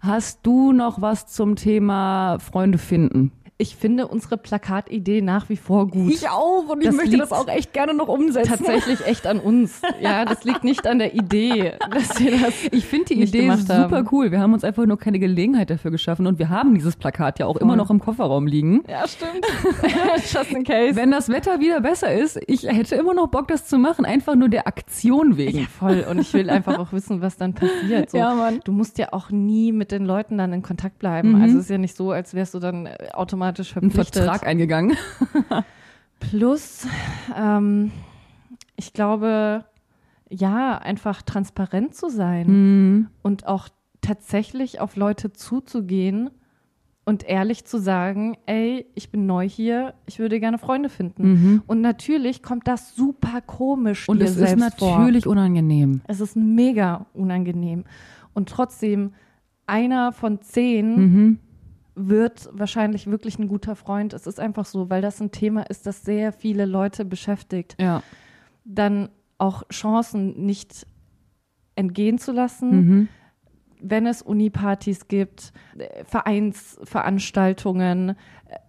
Hast 0.00 0.40
du 0.44 0.72
noch 0.72 1.00
was 1.02 1.26
zum 1.26 1.56
Thema 1.56 2.38
Freunde 2.38 2.78
finden? 2.78 3.32
Ich 3.60 3.76
finde 3.76 4.08
unsere 4.08 4.38
Plakatidee 4.38 5.20
nach 5.20 5.48
wie 5.50 5.56
vor 5.56 5.88
gut. 5.88 6.12
auch 6.30 6.68
und 6.68 6.84
Das 6.84 6.96
liegt 7.04 7.48
echt 7.48 7.72
gerne 7.74 7.92
noch 7.92 8.08
umsetzen. 8.08 8.48
tatsächlich 8.48 9.06
echt 9.06 9.26
an 9.26 9.38
uns. 9.38 9.82
Ja, 10.00 10.24
das 10.24 10.44
liegt 10.44 10.64
nicht 10.64 10.86
an 10.86 10.98
der 10.98 11.14
Idee, 11.14 11.74
dass 11.92 12.18
wir 12.18 12.32
das. 12.38 12.54
Ich 12.70 12.86
finde 12.86 13.06
die 13.06 13.22
Idee 13.22 13.50
super 13.56 13.96
haben. 13.96 14.08
cool. 14.12 14.30
Wir 14.30 14.40
haben 14.40 14.54
uns 14.54 14.64
einfach 14.64 14.86
nur 14.86 14.98
keine 14.98 15.18
Gelegenheit 15.18 15.68
dafür 15.68 15.90
geschaffen 15.90 16.26
und 16.26 16.38
wir 16.38 16.48
haben 16.48 16.74
dieses 16.74 16.96
Plakat 16.96 17.38
ja 17.38 17.46
auch 17.46 17.56
immer 17.58 17.76
noch 17.76 17.90
im 17.90 18.00
Kofferraum 18.00 18.46
liegen. 18.46 18.82
Ja, 18.88 19.06
stimmt. 19.06 19.44
Just 20.32 20.52
in 20.52 20.64
case. 20.64 20.96
Wenn 20.96 21.10
das 21.10 21.28
Wetter 21.28 21.60
wieder 21.60 21.80
besser 21.80 22.12
ist, 22.12 22.38
ich 22.46 22.62
hätte 22.62 22.94
immer 22.94 23.12
noch 23.14 23.28
Bock, 23.28 23.48
das 23.48 23.66
zu 23.66 23.78
machen, 23.78 24.04
einfach 24.04 24.36
nur 24.36 24.48
der 24.48 24.66
Aktion 24.66 25.36
wegen. 25.36 25.58
ja, 25.58 25.66
voll. 25.66 26.06
Und 26.10 26.18
ich 26.18 26.32
will 26.32 26.48
einfach 26.48 26.78
auch 26.78 26.92
wissen, 26.92 27.20
was 27.20 27.36
dann 27.36 27.54
passiert. 27.54 28.10
So, 28.10 28.16
Ja, 28.18 28.34
Mann. 28.34 28.60
Du 28.64 28.72
musst 28.72 28.96
ja 28.98 29.08
auch 29.12 29.30
nie 29.30 29.72
mit 29.72 29.92
den 29.92 30.04
Leuten 30.06 30.38
dann 30.38 30.52
in 30.52 30.62
Kontakt 30.62 30.98
bleiben. 30.98 31.40
Also 31.42 31.58
es 31.58 31.64
ist 31.64 31.70
ja 31.70 31.78
nicht 31.78 31.94
so, 31.96 32.10
als 32.10 32.32
wärst 32.34 32.54
du 32.54 32.58
dann 32.58 32.86
äh, 32.86 33.08
automatisch 33.50 33.76
Ein 33.76 33.90
verpflichtet. 33.90 34.22
Vertrag 34.24 34.46
eingegangen. 34.46 34.96
Plus, 36.20 36.86
ähm, 37.36 37.92
ich 38.76 38.92
glaube, 38.92 39.64
ja, 40.28 40.78
einfach 40.78 41.22
transparent 41.22 41.94
zu 41.94 42.08
sein 42.08 42.46
Mhm. 42.46 43.08
und 43.22 43.46
auch 43.46 43.68
tatsächlich 44.00 44.80
auf 44.80 44.96
Leute 44.96 45.32
zuzugehen 45.32 46.30
und 47.04 47.24
ehrlich 47.24 47.64
zu 47.64 47.78
sagen, 47.78 48.36
ey, 48.46 48.86
ich 48.94 49.10
bin 49.10 49.26
neu 49.26 49.48
hier, 49.48 49.94
ich 50.06 50.18
würde 50.18 50.38
gerne 50.38 50.58
Freunde 50.58 50.88
finden. 50.88 51.62
Und 51.66 51.80
natürlich 51.80 52.42
kommt 52.42 52.68
das 52.68 52.94
super 52.94 53.40
komisch 53.40 54.08
Und 54.08 54.18
dir 54.20 54.26
es 54.26 54.32
ist 54.32 54.38
selbst 54.38 54.78
vor. 54.78 54.98
natürlich 54.98 55.26
unangenehm. 55.26 56.02
Es 56.06 56.20
ist 56.20 56.36
mega 56.36 57.06
unangenehm. 57.14 57.84
Und 58.34 58.48
trotzdem, 58.48 59.12
einer 59.66 60.12
von 60.12 60.40
zehn 60.42 60.96
Mhm. 60.96 61.38
Wird 61.94 62.48
wahrscheinlich 62.52 63.06
wirklich 63.10 63.38
ein 63.38 63.48
guter 63.48 63.74
Freund. 63.76 64.12
Es 64.14 64.26
ist 64.26 64.40
einfach 64.40 64.64
so, 64.64 64.88
weil 64.90 65.02
das 65.02 65.20
ein 65.20 65.30
Thema 65.32 65.62
ist, 65.68 65.86
das 65.86 66.02
sehr 66.02 66.32
viele 66.32 66.64
Leute 66.66 67.04
beschäftigt. 67.04 67.76
Ja. 67.80 68.02
Dann 68.64 69.08
auch 69.38 69.62
Chancen 69.70 70.44
nicht 70.46 70.86
entgehen 71.76 72.18
zu 72.18 72.32
lassen. 72.32 72.70
Mhm. 72.70 73.08
wenn 73.82 74.06
es 74.06 74.20
Unipartys 74.20 75.08
gibt, 75.08 75.54
äh, 75.78 76.04
Vereinsveranstaltungen, 76.90 78.10
äh, 78.10 78.14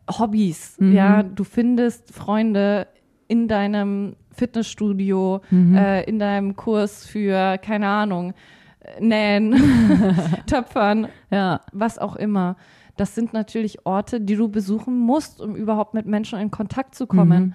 Hobbys, 0.09 0.77
Mhm. 0.79 0.93
ja, 0.93 1.23
du 1.23 1.43
findest 1.43 2.13
Freunde 2.13 2.87
in 3.27 3.47
deinem 3.47 4.15
Fitnessstudio, 4.31 5.41
Mhm. 5.51 5.75
äh, 5.75 6.03
in 6.03 6.19
deinem 6.19 6.55
Kurs 6.55 7.05
für, 7.05 7.57
keine 7.57 7.87
Ahnung, 7.87 8.33
äh, 8.79 9.01
Nähen, 9.03 9.51
Töpfern, 10.47 11.07
Ja, 11.29 11.61
was 11.73 11.97
auch 11.99 12.15
immer. 12.15 12.55
Das 12.97 13.15
sind 13.15 13.33
natürlich 13.33 13.85
Orte, 13.85 14.21
die 14.21 14.35
du 14.35 14.49
besuchen 14.49 14.97
musst, 14.97 15.41
um 15.41 15.55
überhaupt 15.55 15.93
mit 15.93 16.05
Menschen 16.05 16.39
in 16.39 16.51
Kontakt 16.51 16.95
zu 16.95 17.07
kommen. 17.07 17.43
Mhm. 17.43 17.53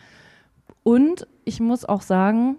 Und 0.83 1.27
ich 1.45 1.61
muss 1.61 1.85
auch 1.85 2.03
sagen, 2.03 2.57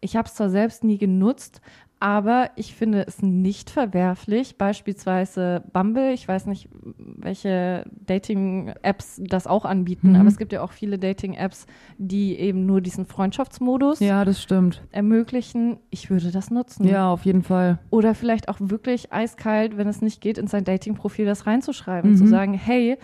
ich 0.00 0.16
habe 0.16 0.28
es 0.28 0.34
zwar 0.34 0.50
selbst 0.50 0.84
nie 0.84 0.98
genutzt, 0.98 1.60
aber 2.00 2.50
ich 2.56 2.74
finde 2.74 3.04
es 3.06 3.22
nicht 3.22 3.70
verwerflich, 3.70 4.56
beispielsweise 4.56 5.62
Bumble, 5.72 6.12
ich 6.12 6.28
weiß 6.28 6.46
nicht, 6.46 6.68
welche 6.96 7.84
Dating-Apps 8.06 9.20
das 9.24 9.46
auch 9.46 9.64
anbieten, 9.64 10.10
Mhm. 10.10 10.16
aber 10.16 10.28
es 10.28 10.36
gibt 10.38 10.52
ja 10.52 10.62
auch 10.62 10.72
viele 10.72 10.98
Dating-Apps, 10.98 11.66
die 11.98 12.38
eben 12.38 12.66
nur 12.66 12.80
diesen 12.80 13.06
Freundschaftsmodus 13.06 14.00
ja, 14.00 14.24
das 14.24 14.42
stimmt. 14.42 14.82
ermöglichen. 14.92 15.78
Ich 15.90 16.10
würde 16.10 16.30
das 16.30 16.50
nutzen. 16.50 16.86
Ja, 16.86 17.10
auf 17.10 17.24
jeden 17.24 17.42
Fall. 17.42 17.78
Oder 17.90 18.14
vielleicht 18.14 18.48
auch 18.48 18.58
wirklich 18.60 19.12
eiskalt, 19.12 19.76
wenn 19.76 19.88
es 19.88 20.02
nicht 20.02 20.20
geht, 20.20 20.38
in 20.38 20.46
sein 20.46 20.64
Dating-Profil 20.64 21.26
das 21.26 21.46
reinzuschreiben, 21.46 22.12
Mhm. 22.12 22.16
zu 22.16 22.26
sagen, 22.26 22.54
hey, 22.54 22.96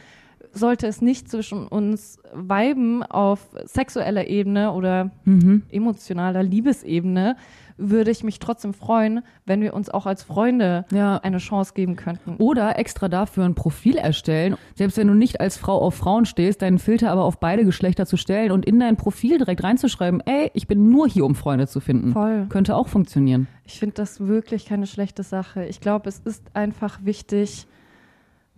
sollte 0.52 0.86
es 0.86 1.02
nicht 1.02 1.28
zwischen 1.28 1.66
uns 1.66 2.18
Weiben 2.32 3.02
auf 3.02 3.40
sexueller 3.64 4.28
Ebene 4.28 4.70
oder 4.72 5.10
Mhm. 5.24 5.62
emotionaler 5.68 6.44
Liebesebene, 6.44 7.36
würde 7.76 8.10
ich 8.12 8.22
mich 8.22 8.38
trotzdem 8.38 8.72
freuen, 8.72 9.22
wenn 9.46 9.60
wir 9.60 9.74
uns 9.74 9.90
auch 9.90 10.06
als 10.06 10.22
Freunde 10.22 10.84
Ja. 10.92 11.16
eine 11.18 11.38
Chance 11.38 11.72
geben 11.74 11.96
könnten. 11.96 12.36
Oder 12.38 12.78
extra 12.78 13.08
dafür 13.08 13.44
ein 13.44 13.54
Profil 13.56 13.96
erstellen. 13.96 14.56
Selbst 14.76 14.96
wenn 14.96 15.08
du 15.08 15.14
nicht 15.14 15.40
als 15.40 15.56
Frau 15.56 15.80
auf 15.80 15.94
Frauen 15.96 16.24
stehst, 16.24 16.62
deinen 16.62 16.78
Filter 16.78 17.10
aber 17.10 17.24
auf 17.24 17.40
beide 17.40 17.64
Geschlechter 17.64 18.06
zu 18.06 18.16
stellen 18.16 18.52
und 18.52 18.64
in 18.64 18.78
dein 18.78 18.96
Profil 18.96 19.38
direkt 19.38 19.64
reinzuschreiben, 19.64 20.20
ey, 20.24 20.50
ich 20.54 20.68
bin 20.68 20.88
nur 20.90 21.08
hier, 21.08 21.24
um 21.24 21.34
Freunde 21.34 21.66
zu 21.66 21.80
finden. 21.80 22.12
Voll. 22.12 22.46
Könnte 22.48 22.76
auch 22.76 22.86
funktionieren. 22.86 23.48
Ich 23.64 23.78
finde 23.80 23.94
das 23.96 24.20
wirklich 24.20 24.66
keine 24.66 24.86
schlechte 24.86 25.22
Sache. 25.24 25.64
Ich 25.66 25.80
glaube, 25.80 26.08
es 26.08 26.20
ist 26.20 26.44
einfach 26.54 27.00
wichtig, 27.04 27.66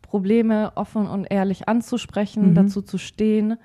Probleme 0.02 0.72
offen 0.76 1.08
und 1.08 1.24
ehrlich 1.30 1.68
anzusprechen, 1.68 2.50
Mhm. 2.50 2.54
dazu 2.54 2.82
zu 2.82 2.98
stehen, 2.98 3.56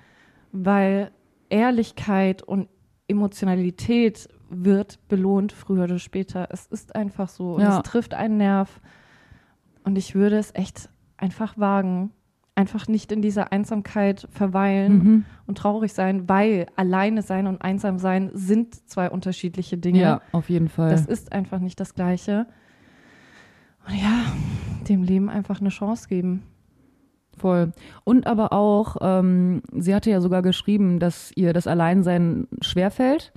weil 0.52 1.12
Ehrlichkeit 1.50 2.42
und 2.42 2.68
Emotionalität 3.08 4.28
wird 4.54 5.00
belohnt 5.08 5.52
früher 5.52 5.86
oder 5.86 6.00
später. 6.00 6.48
Es 6.52 6.66
ist 6.68 6.96
einfach 6.96 7.30
so 7.30 7.56
und 7.56 7.62
Ja. 7.62 7.78
es 7.78 7.84
trifft 7.84 8.14
einen 8.14 8.38
Nerv. 8.38 8.82
Und 9.84 9.98
ich 9.98 10.14
würde 10.14 10.38
es 10.38 10.54
echt 10.54 10.90
einfach 11.18 11.58
wagen. 11.58 12.12
Einfach 12.54 12.88
nicht 12.88 13.12
in 13.14 13.22
dieser 13.22 13.52
Einsamkeit 13.54 14.28
verweilen 14.30 14.94
Mhm. 14.98 15.26
und 15.48 15.58
traurig 15.58 15.94
sein, 15.94 16.28
weil 16.28 16.68
alleine 16.76 17.22
sein 17.22 17.48
und 17.48 17.62
einsam 17.62 17.98
sein 17.98 18.30
sind 18.34 18.88
zwei 18.90 19.10
unterschiedliche 19.10 19.78
Dinge. 19.78 20.02
Ja, 20.02 20.22
auf 20.34 20.50
jeden 20.50 20.68
Fall. 20.68 20.92
Das 20.92 21.06
ist 21.06 21.32
einfach 21.32 21.60
nicht 21.60 21.80
das 21.80 21.96
Gleiche. 21.96 22.46
Und 23.88 23.96
ja, 23.96 24.26
dem 24.90 25.02
Leben 25.04 25.30
einfach 25.30 25.62
eine 25.62 25.70
Chance 25.70 26.08
geben. 26.10 26.44
Voll. 27.38 27.72
Und 28.04 28.28
aber 28.28 28.52
auch, 28.54 28.98
ähm, 29.02 29.64
sie 29.72 29.96
hatte 29.96 30.12
ja 30.12 30.20
sogar 30.22 30.42
geschrieben, 30.44 31.00
dass 31.00 31.32
ihr 31.36 31.54
das 31.54 31.66
Alleinsein 31.66 32.48
schwerfällt. 32.62 33.32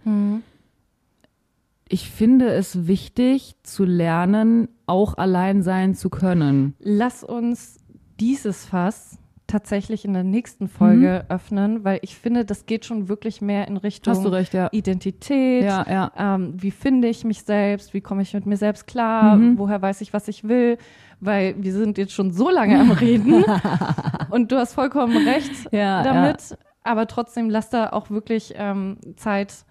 Ich 1.88 2.10
finde 2.10 2.48
es 2.48 2.86
wichtig 2.86 3.56
zu 3.62 3.84
lernen, 3.84 4.68
auch 4.86 5.16
allein 5.18 5.62
sein 5.62 5.94
zu 5.94 6.10
können. 6.10 6.74
Lass 6.78 7.22
uns 7.22 7.78
dieses 8.18 8.64
Fass 8.64 9.18
tatsächlich 9.46 10.04
in 10.04 10.14
der 10.14 10.24
nächsten 10.24 10.68
Folge 10.68 11.26
öffnen, 11.28 11.84
weil 11.84 11.98
ich 12.02 12.16
finde, 12.16 12.44
das 12.44 12.64
geht 12.66 12.86
schon 12.86 13.08
wirklich 13.08 13.42
mehr 13.42 13.68
in 13.68 13.76
Richtung 13.76 14.14
Hast 14.14 14.24
du 14.24 14.28
recht, 14.30 14.54
ja. 14.54 14.68
Identität. 14.72 15.64
Ja, 15.64 15.86
ja. 15.88 16.12
Ähm, 16.16 16.54
wie 16.56 16.70
finde 16.70 17.08
ich 17.08 17.24
mich 17.24 17.42
selbst? 17.42 17.92
Wie 17.92 18.00
komme 18.00 18.22
ich 18.22 18.32
mit 18.32 18.46
mir 18.46 18.56
selbst 18.56 18.86
klar? 18.86 19.36
Mhm. 19.36 19.58
Woher 19.58 19.82
weiß 19.82 20.00
ich, 20.00 20.12
was 20.12 20.28
ich 20.28 20.44
will? 20.44 20.78
Weil 21.20 21.54
wir 21.58 21.72
sind 21.72 21.98
jetzt 21.98 22.12
schon 22.12 22.32
so 22.32 22.48
lange 22.50 22.80
am 22.80 22.90
Reden 22.90 23.44
und 24.30 24.50
du 24.50 24.56
hast 24.56 24.72
vollkommen 24.72 25.16
recht 25.28 25.72
damit. 25.72 26.56
Aber 26.82 27.06
trotzdem 27.06 27.50
lass 27.50 27.70
da 27.70 27.90
auch 27.90 28.10
wirklich 28.10 28.54
ähm, 28.56 28.98
Zeit 29.16 29.64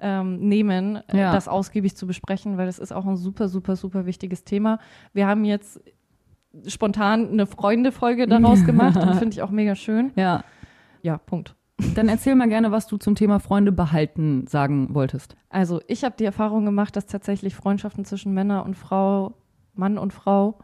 ähm, 0.00 0.40
nehmen, 0.40 0.96
äh, 1.08 1.18
Ja. 1.18 1.32
das 1.32 1.48
ausgiebig 1.48 1.96
zu 1.96 2.06
besprechen, 2.06 2.56
weil 2.58 2.66
das 2.66 2.78
ist 2.78 2.92
auch 2.92 3.06
ein 3.06 3.16
super, 3.16 3.48
super, 3.48 3.76
super 3.76 4.06
wichtiges 4.06 4.44
Thema. 4.44 4.78
Wir 5.12 5.26
haben 5.26 5.44
jetzt 5.44 5.80
spontan 6.66 7.30
eine 7.30 7.46
Freunde-Folge 7.46 8.26
daraus 8.28 8.64
gemacht 8.64 8.96
und 8.96 9.14
finde 9.16 9.34
ich 9.34 9.42
auch 9.42 9.50
mega 9.50 9.74
schön. 9.74 10.12
Ja. 10.16 10.42
Ja, 11.02 11.18
Punkt. 11.18 11.54
Dann 11.94 12.08
erzähl 12.08 12.34
mal 12.34 12.48
gerne, 12.48 12.72
was 12.72 12.86
du 12.86 12.98
zum 12.98 13.14
Thema 13.14 13.38
Freunde 13.40 13.72
behalten 13.72 14.46
sagen 14.46 14.94
wolltest. 14.94 15.34
Also 15.48 15.80
ich 15.88 16.04
habe 16.04 16.14
die 16.18 16.24
Erfahrung 16.26 16.66
gemacht, 16.66 16.94
dass 16.94 17.06
tatsächlich 17.06 17.54
Freundschaften 17.54 18.04
zwischen 18.04 18.34
Männer 18.34 18.64
und 18.66 18.74
Frau, 18.76 19.32
Mann 19.74 19.96
und 19.96 20.12
Frau 20.12 20.58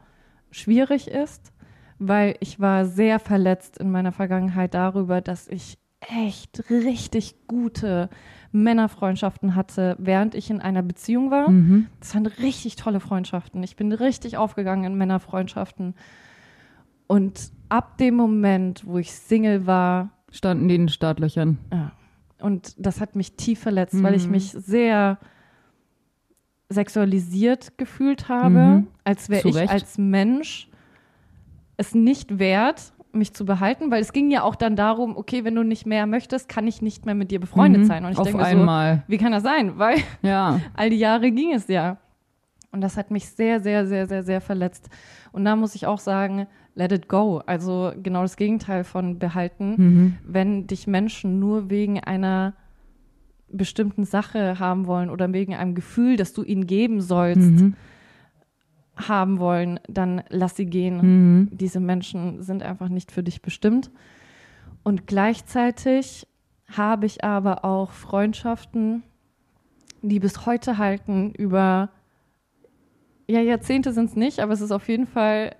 schwierig 0.50 1.08
ist, 1.08 1.52
weil 1.98 2.36
ich 2.40 2.60
war 2.60 2.84
sehr 2.84 3.18
verletzt 3.18 3.78
in 3.78 3.90
meiner 3.90 4.12
Vergangenheit 4.12 4.74
darüber, 4.74 5.22
dass 5.22 5.48
ich 5.48 5.78
echt 6.08 6.70
richtig 6.70 7.34
gute 7.48 8.08
Männerfreundschaften 8.52 9.54
hatte, 9.54 9.96
während 9.98 10.34
ich 10.34 10.50
in 10.50 10.60
einer 10.60 10.82
Beziehung 10.82 11.30
war. 11.30 11.50
Mhm. 11.50 11.86
Das 12.00 12.14
waren 12.14 12.26
richtig 12.26 12.76
tolle 12.76 13.00
Freundschaften. 13.00 13.62
Ich 13.62 13.76
bin 13.76 13.92
richtig 13.92 14.36
aufgegangen 14.36 14.84
in 14.84 14.94
Männerfreundschaften. 14.98 15.94
Und 17.08 17.50
ab 17.68 17.98
dem 17.98 18.14
Moment, 18.14 18.86
wo 18.86 18.98
ich 18.98 19.12
Single 19.12 19.66
war, 19.66 20.10
Standen 20.30 20.68
die 20.68 20.74
in 20.74 20.82
den 20.82 20.88
Startlöchern. 20.88 21.58
ja. 21.72 21.92
Und 22.40 22.74
das 22.78 23.00
hat 23.00 23.16
mich 23.16 23.32
tief 23.36 23.60
verletzt, 23.60 24.02
weil 24.02 24.14
ich 24.14 24.26
Mhm. 24.26 24.32
mich 24.32 24.50
sehr 24.52 25.18
sexualisiert 26.68 27.78
gefühlt 27.78 28.28
habe, 28.28 28.50
Mhm. 28.50 28.86
als 29.04 29.28
wäre 29.30 29.48
ich 29.48 29.70
als 29.70 29.98
Mensch 29.98 30.68
es 31.76 31.94
nicht 31.94 32.38
wert, 32.38 32.92
mich 33.16 33.32
zu 33.34 33.44
behalten, 33.44 33.90
weil 33.90 34.00
es 34.02 34.12
ging 34.12 34.30
ja 34.30 34.42
auch 34.42 34.54
dann 34.54 34.76
darum, 34.76 35.16
okay, 35.16 35.44
wenn 35.44 35.54
du 35.54 35.62
nicht 35.62 35.86
mehr 35.86 36.06
möchtest, 36.06 36.48
kann 36.48 36.66
ich 36.66 36.82
nicht 36.82 37.06
mehr 37.06 37.14
mit 37.14 37.30
dir 37.30 37.40
befreundet 37.40 37.82
Mhm. 37.82 37.86
sein. 37.86 38.04
Und 38.04 38.12
ich 38.12 38.18
denke 38.18 38.38
so, 38.38 38.44
einmal. 38.44 39.02
wie 39.08 39.18
kann 39.18 39.32
das 39.32 39.42
sein? 39.42 39.78
Weil 39.78 39.96
Ja. 40.22 40.60
all 40.74 40.90
die 40.90 40.98
Jahre 40.98 41.30
ging 41.30 41.52
es 41.52 41.68
ja. 41.68 41.98
Und 42.72 42.80
das 42.82 42.96
hat 42.96 43.10
mich 43.10 43.28
sehr, 43.28 43.60
sehr, 43.60 43.86
sehr, 43.86 44.06
sehr, 44.06 44.22
sehr 44.22 44.40
verletzt. 44.40 44.90
Und 45.32 45.44
da 45.44 45.56
muss 45.56 45.74
ich 45.74 45.86
auch 45.86 45.98
sagen, 45.98 46.46
let 46.74 46.92
it 46.92 47.08
go. 47.08 47.42
Also 47.46 47.92
genau 48.02 48.20
das 48.22 48.36
Gegenteil 48.36 48.84
von 48.84 49.18
behalten. 49.18 49.74
Mhm. 49.76 50.14
Wenn 50.24 50.66
dich 50.66 50.86
Menschen 50.86 51.38
nur 51.38 51.70
wegen 51.70 52.00
einer 52.00 52.52
bestimmten 53.48 54.04
Sache 54.04 54.58
haben 54.58 54.86
wollen 54.86 55.08
oder 55.08 55.32
wegen 55.32 55.54
einem 55.54 55.74
Gefühl, 55.74 56.16
das 56.16 56.32
du 56.32 56.42
ihnen 56.42 56.66
geben 56.66 57.00
sollst, 57.00 57.40
Mhm. 57.62 57.74
Haben 58.96 59.38
wollen, 59.38 59.78
dann 59.88 60.22
lass 60.28 60.56
sie 60.56 60.66
gehen. 60.66 60.96
Mhm. 60.96 61.48
Diese 61.52 61.80
Menschen 61.80 62.42
sind 62.42 62.62
einfach 62.62 62.88
nicht 62.88 63.12
für 63.12 63.22
dich 63.22 63.42
bestimmt. 63.42 63.90
Und 64.82 65.06
gleichzeitig 65.06 66.26
habe 66.70 67.06
ich 67.06 67.22
aber 67.24 67.64
auch 67.64 67.90
Freundschaften, 67.90 69.02
die 70.02 70.20
bis 70.20 70.46
heute 70.46 70.78
halten 70.78 71.32
über, 71.32 71.90
ja, 73.28 73.40
Jahrzehnte 73.40 73.92
sind 73.92 74.10
es 74.10 74.16
nicht, 74.16 74.40
aber 74.40 74.52
es 74.52 74.60
ist 74.60 74.72
auf 74.72 74.88
jeden 74.88 75.06
Fall 75.06 75.56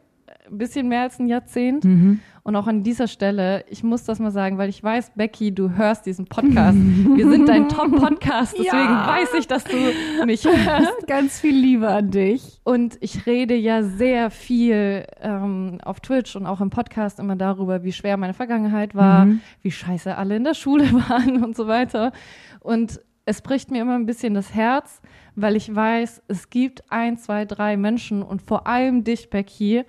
ein 0.50 0.58
bisschen 0.58 0.88
mehr 0.88 1.02
als 1.02 1.18
ein 1.18 1.26
Jahrzehnt. 1.28 1.84
Mhm. 1.84 2.20
Und 2.42 2.54
auch 2.54 2.68
an 2.68 2.84
dieser 2.84 3.08
Stelle, 3.08 3.64
ich 3.68 3.82
muss 3.82 4.04
das 4.04 4.20
mal 4.20 4.30
sagen, 4.30 4.56
weil 4.56 4.68
ich 4.68 4.82
weiß, 4.82 5.12
Becky, 5.16 5.52
du 5.52 5.70
hörst 5.76 6.06
diesen 6.06 6.26
Podcast. 6.26 6.76
Wir 6.78 7.28
sind 7.28 7.48
dein 7.48 7.68
Top-Podcast, 7.68 8.52
deswegen 8.52 8.76
Ja. 8.76 9.08
weiß 9.08 9.30
ich, 9.38 9.48
dass 9.48 9.64
du 9.64 9.76
mich 10.24 10.44
hörst. 10.44 11.06
Ganz 11.08 11.40
viel 11.40 11.56
Liebe 11.56 11.88
an 11.88 12.10
dich. 12.12 12.60
Und 12.62 12.98
ich 13.00 13.26
rede 13.26 13.56
ja 13.56 13.82
sehr 13.82 14.30
viel 14.30 15.06
ähm, 15.20 15.78
auf 15.84 15.98
Twitch 16.00 16.36
und 16.36 16.46
auch 16.46 16.60
im 16.60 16.70
Podcast 16.70 17.18
immer 17.18 17.34
darüber, 17.34 17.82
wie 17.82 17.92
schwer 17.92 18.16
meine 18.16 18.34
Vergangenheit 18.34 18.94
war, 18.94 19.24
Mhm. 19.24 19.40
wie 19.62 19.72
scheiße 19.72 20.16
alle 20.16 20.36
in 20.36 20.44
der 20.44 20.54
Schule 20.54 20.84
waren 21.08 21.42
und 21.42 21.56
so 21.56 21.66
weiter. 21.66 22.12
Und 22.60 23.00
es 23.24 23.42
bricht 23.42 23.72
mir 23.72 23.82
immer 23.82 23.96
ein 23.96 24.06
bisschen 24.06 24.34
das 24.34 24.54
Herz, 24.54 25.00
weil 25.34 25.56
ich 25.56 25.74
weiß, 25.74 26.22
es 26.28 26.48
gibt 26.48 26.84
ein, 26.92 27.16
zwei, 27.18 27.44
drei 27.44 27.76
Menschen 27.76 28.22
und 28.22 28.40
vor 28.40 28.68
allem 28.68 29.02
dich, 29.02 29.30
Becky, 29.30 29.82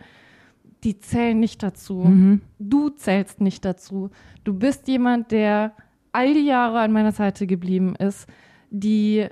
die 0.83 0.99
zählen 0.99 1.39
nicht 1.39 1.63
dazu. 1.63 2.03
Mhm. 2.03 2.41
Du 2.59 2.89
zählst 2.89 3.41
nicht 3.41 3.65
dazu. 3.65 4.11
Du 4.43 4.53
bist 4.53 4.87
jemand, 4.87 5.31
der 5.31 5.73
all 6.11 6.33
die 6.33 6.45
Jahre 6.45 6.79
an 6.79 6.91
meiner 6.91 7.11
Seite 7.11 7.47
geblieben 7.47 7.95
ist, 7.95 8.27
die 8.69 9.27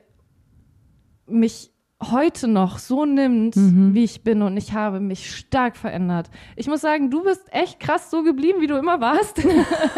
mich 1.28 1.72
heute 2.12 2.48
noch 2.48 2.80
so 2.80 3.06
nimmt, 3.06 3.56
mhm. 3.56 3.94
wie 3.94 4.04
ich 4.04 4.24
bin 4.24 4.42
und 4.42 4.58
ich 4.58 4.74
habe 4.74 5.00
mich 5.00 5.36
stark 5.36 5.78
verändert. 5.78 6.30
Ich 6.56 6.68
muss 6.68 6.82
sagen, 6.82 7.10
du 7.10 7.24
bist 7.24 7.44
echt 7.52 7.80
krass 7.80 8.10
so 8.10 8.24
geblieben, 8.24 8.62
wie 8.62 8.68
du 8.68 8.76
immer 8.76 9.02
warst. 9.02 9.42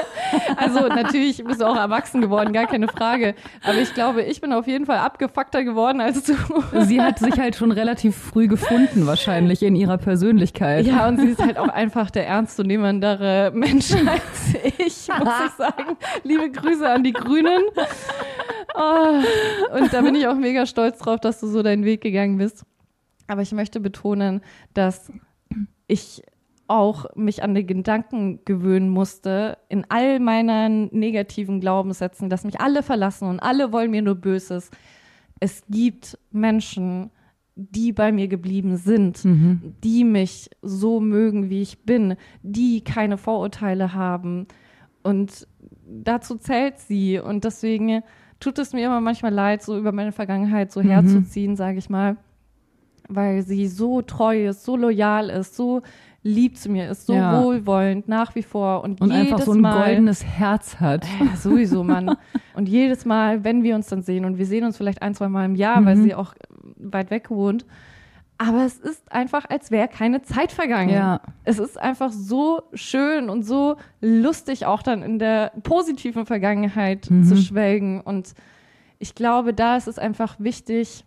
also 0.58 0.88
natürlich 0.88 1.44
bist 1.44 1.62
du 1.62 1.66
auch 1.66 1.76
erwachsen 1.76 2.22
geworden, 2.22 2.54
gar 2.54 2.68
keine 2.68 2.88
Frage. 2.88 3.36
Aber 3.64 3.78
ich 3.78 3.94
glaube, 3.94 4.24
ich 4.24 4.42
bin 4.42 4.54
auf 4.54 4.68
jeden 4.68 4.86
Fall 4.86 4.98
abgefuckter 4.98 5.64
geworden 5.64 6.02
als 6.02 6.24
du. 6.24 6.36
Sie 6.82 7.02
hat 7.02 7.20
sich 7.20 7.40
halt 7.40 7.56
schon 7.56 7.72
relativ 7.72 8.16
früh 8.16 8.48
gefunden, 8.48 9.06
wahrscheinlich 9.08 9.64
in 9.64 9.76
ihrer 9.76 9.98
Persönlichkeit. 9.98 10.86
Ja, 10.86 11.08
und 11.08 11.20
sie 11.20 11.28
ist 11.28 11.42
halt 11.42 11.58
auch 11.58 11.70
einfach 11.70 12.12
der 12.12 12.28
ernstzunehmendere 12.28 13.52
Mensch 13.54 13.92
als 14.08 14.56
ich, 14.78 15.08
muss 15.08 15.34
ich 15.46 15.52
sagen. 15.58 15.98
Liebe 16.24 16.50
Grüße 16.52 16.90
an 16.90 17.04
die 17.04 17.14
Grünen. 17.14 17.64
Oh, 18.76 19.78
und 19.80 19.92
da 19.92 20.02
bin 20.02 20.14
ich 20.14 20.28
auch 20.28 20.36
mega 20.36 20.66
stolz 20.68 21.00
drauf, 21.00 21.20
dass 21.20 21.40
du 21.40 21.48
so 21.48 21.64
deinen 21.64 21.84
Weg 21.84 21.97
gegangen 22.02 22.38
bist. 22.38 22.66
Aber 23.28 23.42
ich 23.42 23.52
möchte 23.52 23.80
betonen, 23.80 24.42
dass 24.74 25.12
ich 25.88 26.24
auch 26.68 27.06
mich 27.16 27.44
an 27.44 27.56
den 27.56 27.66
Gedanken 27.66 28.44
gewöhnen 28.46 28.90
musste, 28.90 29.58
in 29.70 29.86
all 29.90 30.20
meinen 30.20 30.90
negativen 30.92 31.62
Glaubenssätzen, 31.62 32.30
dass 32.30 32.44
mich 32.44 32.60
alle 32.60 32.84
verlassen 32.84 33.30
und 33.30 33.40
alle 33.40 33.72
wollen 33.72 33.92
mir 33.92 34.02
nur 34.02 34.16
Böses. 34.16 34.70
Es 35.40 35.64
gibt 35.70 36.18
Menschen, 36.32 37.12
die 37.56 37.92
bei 37.92 38.12
mir 38.12 38.28
geblieben 38.28 38.78
sind, 38.78 39.24
mhm. 39.26 39.74
die 39.84 40.04
mich 40.04 40.50
so 40.62 41.00
mögen, 41.00 41.50
wie 41.50 41.62
ich 41.62 41.84
bin, 41.84 42.16
die 42.44 42.84
keine 42.84 43.18
Vorurteile 43.18 43.94
haben. 43.94 44.48
Und 45.02 45.48
dazu 45.88 46.36
zählt 46.36 46.80
sie. 46.80 47.20
Und 47.20 47.46
deswegen 47.46 48.04
tut 48.40 48.60
es 48.60 48.74
mir 48.74 48.86
immer 48.86 49.02
manchmal 49.02 49.34
leid, 49.34 49.62
so 49.62 49.78
über 49.78 49.92
meine 49.92 50.12
Vergangenheit 50.12 50.72
so 50.72 50.82
mhm. 50.82 50.90
herzuziehen, 50.90 51.56
sage 51.56 51.78
ich 51.78 51.90
mal, 51.90 52.18
weil 53.08 53.42
sie 53.44 53.68
so 53.68 54.02
treu 54.02 54.48
ist, 54.48 54.64
so 54.64 54.76
loyal 54.76 55.30
ist, 55.30 55.56
so 55.56 55.82
lieb 56.24 56.58
zu 56.58 56.70
mir 56.70 56.90
ist, 56.90 57.06
so 57.06 57.14
ja. 57.14 57.42
wohlwollend 57.42 58.08
nach 58.08 58.36
wie 58.36 58.44
vor 58.44 58.84
und, 58.84 59.00
und 59.00 59.12
jedes 59.12 59.32
einfach 59.32 59.46
so 59.46 59.54
ein 59.54 59.62
Mal, 59.62 59.86
goldenes 59.86 60.26
Herz 60.26 60.80
hat. 60.80 61.06
Äh, 61.06 61.36
sowieso, 61.38 61.84
Mann. 61.84 62.18
und 62.54 62.68
jedes 62.68 63.06
Mal, 63.06 63.44
wenn 63.44 63.64
wir 63.64 63.76
uns 63.76 63.88
dann 63.88 64.02
sehen 64.02 64.26
und 64.26 64.38
wir 64.38 64.46
sehen 64.46 64.66
uns 64.66 64.78
vielleicht 64.78 65.02
ein, 65.02 65.16
zwei 65.16 65.30
Mal 65.30 65.46
im 65.46 65.56
Jahr, 65.56 65.82
mhm. 65.82 65.86
weil 65.86 65.98
sie 65.98 66.16
auch 66.16 66.34
weit 66.78 67.12
weg 67.12 67.30
wohnt, 67.30 67.66
aber 68.38 68.66
es 68.66 68.78
ist 68.78 69.12
einfach, 69.12 69.46
als 69.50 69.72
wäre 69.72 69.88
keine 69.88 70.22
Zeit 70.22 70.52
vergangen. 70.52 70.90
Ja. 70.90 71.22
Es 71.44 71.58
ist 71.58 71.80
einfach 71.80 72.12
so 72.12 72.62
schön 72.74 73.30
und 73.30 73.44
so 73.44 73.78
lustig, 74.00 74.66
auch 74.66 74.84
dann 74.84 75.02
in 75.02 75.18
der 75.18 75.52
positiven 75.64 76.26
Vergangenheit 76.26 77.10
mhm. 77.10 77.24
zu 77.24 77.36
schwelgen. 77.36 78.00
Und 78.00 78.36
ich 79.00 79.16
glaube, 79.16 79.54
da 79.54 79.78
ist 79.78 79.88
es 79.88 79.98
einfach 79.98 80.40
wichtig, 80.40 81.04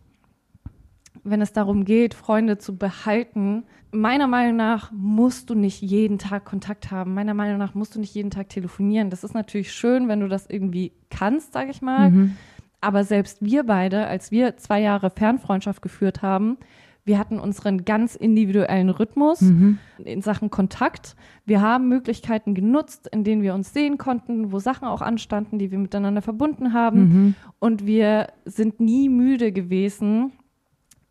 wenn 1.23 1.40
es 1.40 1.52
darum 1.52 1.85
geht, 1.85 2.15
Freunde 2.15 2.59
zu 2.59 2.77
behalten. 2.77 3.65
Meiner 3.93 4.27
Meinung 4.27 4.57
nach 4.57 4.90
musst 4.90 5.51
du 5.51 5.55
nicht 5.55 5.82
jeden 5.82 6.19
Tag 6.19 6.44
Kontakt 6.44 6.90
haben. 6.90 7.15
Meiner 7.15 7.35
Meinung 7.35 7.59
nach 7.59 7.74
musst 7.74 7.94
du 7.94 8.01
nicht 8.01 8.15
jeden 8.15 8.31
Tag 8.31 8.48
telefonieren. 8.48 9.11
Das 9.11 9.23
ist 9.23 9.35
natürlich 9.35 9.73
schön, 9.73 10.09
wenn 10.09 10.20
du 10.20 10.28
das 10.28 10.47
irgendwie 10.48 10.93
kannst, 11.11 11.52
sage 11.52 11.70
ich 11.70 11.82
mal. 11.82 12.11
Mhm. 12.11 12.36
Aber 12.81 13.05
selbst 13.05 13.44
wir 13.44 13.65
beide, 13.65 14.07
als 14.07 14.31
wir 14.31 14.57
zwei 14.57 14.81
Jahre 14.81 15.11
Fernfreundschaft 15.11 15.82
geführt 15.82 16.23
haben, 16.23 16.57
wir 17.05 17.18
hatten 17.18 17.39
unseren 17.39 17.85
ganz 17.85 18.14
individuellen 18.14 18.90
Rhythmus 18.90 19.40
mhm. 19.40 19.78
in 20.05 20.22
Sachen 20.22 20.51
Kontakt. 20.51 21.16
Wir 21.47 21.60
haben 21.60 21.89
Möglichkeiten 21.89 22.55
genutzt, 22.55 23.09
in 23.10 23.24
denen 23.24 23.43
wir 23.43 23.55
uns 23.55 23.72
sehen 23.72 23.98
konnten, 23.98 24.52
wo 24.52 24.59
Sachen 24.59 24.86
auch 24.86 25.02
anstanden, 25.02 25.59
die 25.59 25.70
wir 25.70 25.78
miteinander 25.78 26.22
verbunden 26.22 26.72
haben. 26.72 27.01
Mhm. 27.01 27.35
Und 27.59 27.86
wir 27.86 28.28
sind 28.44 28.81
nie 28.81 29.09
müde 29.09 29.52
gewesen, 29.52 30.32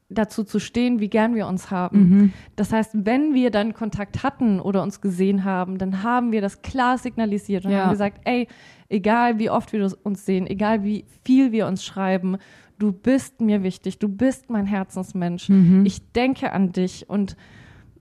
dazu 0.10 0.44
zu 0.44 0.60
stehen, 0.60 0.99
wie 0.99 1.10
gern 1.10 1.36
wir 1.36 1.48
uns 1.48 1.70
haben. 1.70 1.99
Mhm. 1.99 2.34
Das 2.56 2.74
heißt, 2.74 2.91
wenn 3.06 3.34
wir 3.34 3.52
dann 3.52 3.74
Kontakt 3.74 4.24
hatten 4.24 4.60
oder 4.60 4.82
uns 4.82 5.02
gesehen 5.02 5.44
haben, 5.44 5.78
dann 5.78 6.03
haben 6.03 6.32
wir 6.32 6.41
das 6.41 6.61
klar 6.61 6.98
signalisiert 6.98 7.66
und 7.66 7.72
ja. 7.72 7.84
haben 7.84 7.91
gesagt, 7.91 8.22
ey, 8.26 8.48
egal 8.90 9.38
wie 9.38 9.52
oft 9.52 9.72
wir 9.72 9.91
uns 10.03 10.26
sehen, 10.26 10.48
egal 10.48 10.84
wie 10.84 11.06
viel 11.24 11.52
wir 11.52 11.68
uns 11.68 11.84
schreiben, 11.84 12.38
du 12.80 12.92
bist 12.92 13.42
mir 13.42 13.64
wichtig, 13.64 14.00
du 14.00 14.10
bist 14.10 14.50
mein 14.50 14.66
Herzensmensch, 14.66 15.50
mhm. 15.50 15.86
ich 15.86 16.12
denke 16.12 16.52
an 16.52 16.72
dich 16.72 17.10
und 17.10 17.36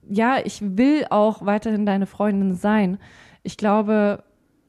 ja, 0.08 0.38
ich 0.42 0.62
will 0.62 1.04
auch 1.10 1.44
weiterhin 1.44 1.84
deine 1.84 2.06
Freundin 2.06 2.54
sein. 2.54 2.96
Ich 3.42 3.58
glaube, 3.58 4.24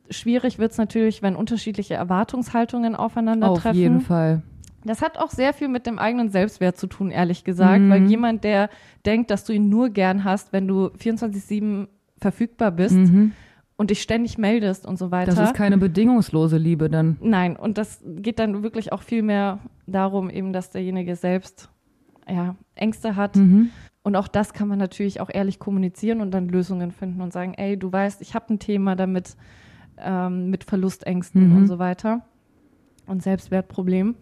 schwierig 0.09 0.59
wird 0.59 0.73
es 0.73 0.77
natürlich, 0.77 1.21
wenn 1.21 1.37
unterschiedliche 1.37 1.93
Erwartungshaltungen 1.93 2.95
aufeinandertreffen. 2.95 3.69
Auf 3.69 3.75
jeden 3.75 4.01
Fall. 4.01 4.41
Das 4.83 5.01
hat 5.01 5.17
auch 5.17 5.29
sehr 5.29 5.53
viel 5.53 5.69
mit 5.69 5.85
dem 5.85 5.99
eigenen 5.99 6.29
Selbstwert 6.29 6.77
zu 6.77 6.87
tun, 6.87 7.11
ehrlich 7.11 7.45
gesagt, 7.45 7.81
mhm. 7.81 7.89
weil 7.89 8.05
jemand, 8.07 8.43
der 8.43 8.69
denkt, 9.05 9.31
dass 9.31 9.45
du 9.45 9.53
ihn 9.53 9.69
nur 9.69 9.89
gern 9.89 10.25
hast, 10.25 10.51
wenn 10.51 10.67
du 10.67 10.87
24-7 10.87 11.87
verfügbar 12.17 12.71
bist, 12.71 12.95
mhm 12.95 13.31
und 13.79 13.91
dich 13.91 14.01
ständig 14.01 14.37
meldest 14.37 14.85
und 14.85 14.99
so 14.99 15.09
weiter. 15.09 15.33
Das 15.33 15.51
ist 15.51 15.55
keine 15.55 15.77
bedingungslose 15.77 16.57
Liebe 16.57 16.89
dann. 16.89 17.15
Nein, 17.21 17.55
und 17.55 17.77
das 17.77 18.03
geht 18.03 18.37
dann 18.37 18.61
wirklich 18.61 18.91
auch 18.91 19.01
viel 19.01 19.21
mehr 19.21 19.59
darum, 19.87 20.29
eben, 20.29 20.51
dass 20.51 20.69
derjenige 20.69 21.15
selbst 21.15 21.69
ja, 22.27 22.57
Ängste 22.75 23.15
hat. 23.15 23.37
Mhm. 23.37 23.69
Und 24.03 24.17
auch 24.17 24.27
das 24.27 24.51
kann 24.51 24.67
man 24.67 24.79
natürlich 24.79 25.21
auch 25.21 25.29
ehrlich 25.33 25.59
kommunizieren 25.59 26.19
und 26.19 26.31
dann 26.31 26.49
Lösungen 26.49 26.91
finden 26.91 27.21
und 27.21 27.31
sagen, 27.31 27.53
ey, 27.53 27.79
du 27.79 27.89
weißt, 27.89 28.21
ich 28.21 28.35
habe 28.35 28.53
ein 28.53 28.59
Thema 28.59 28.97
damit 28.97 29.37
ähm, 29.97 30.49
mit 30.49 30.65
Verlustängsten 30.65 31.51
mhm. 31.51 31.55
und 31.55 31.67
so 31.67 31.79
weiter 31.79 32.25
und 33.07 33.23
Selbstwertproblem. 33.23 34.15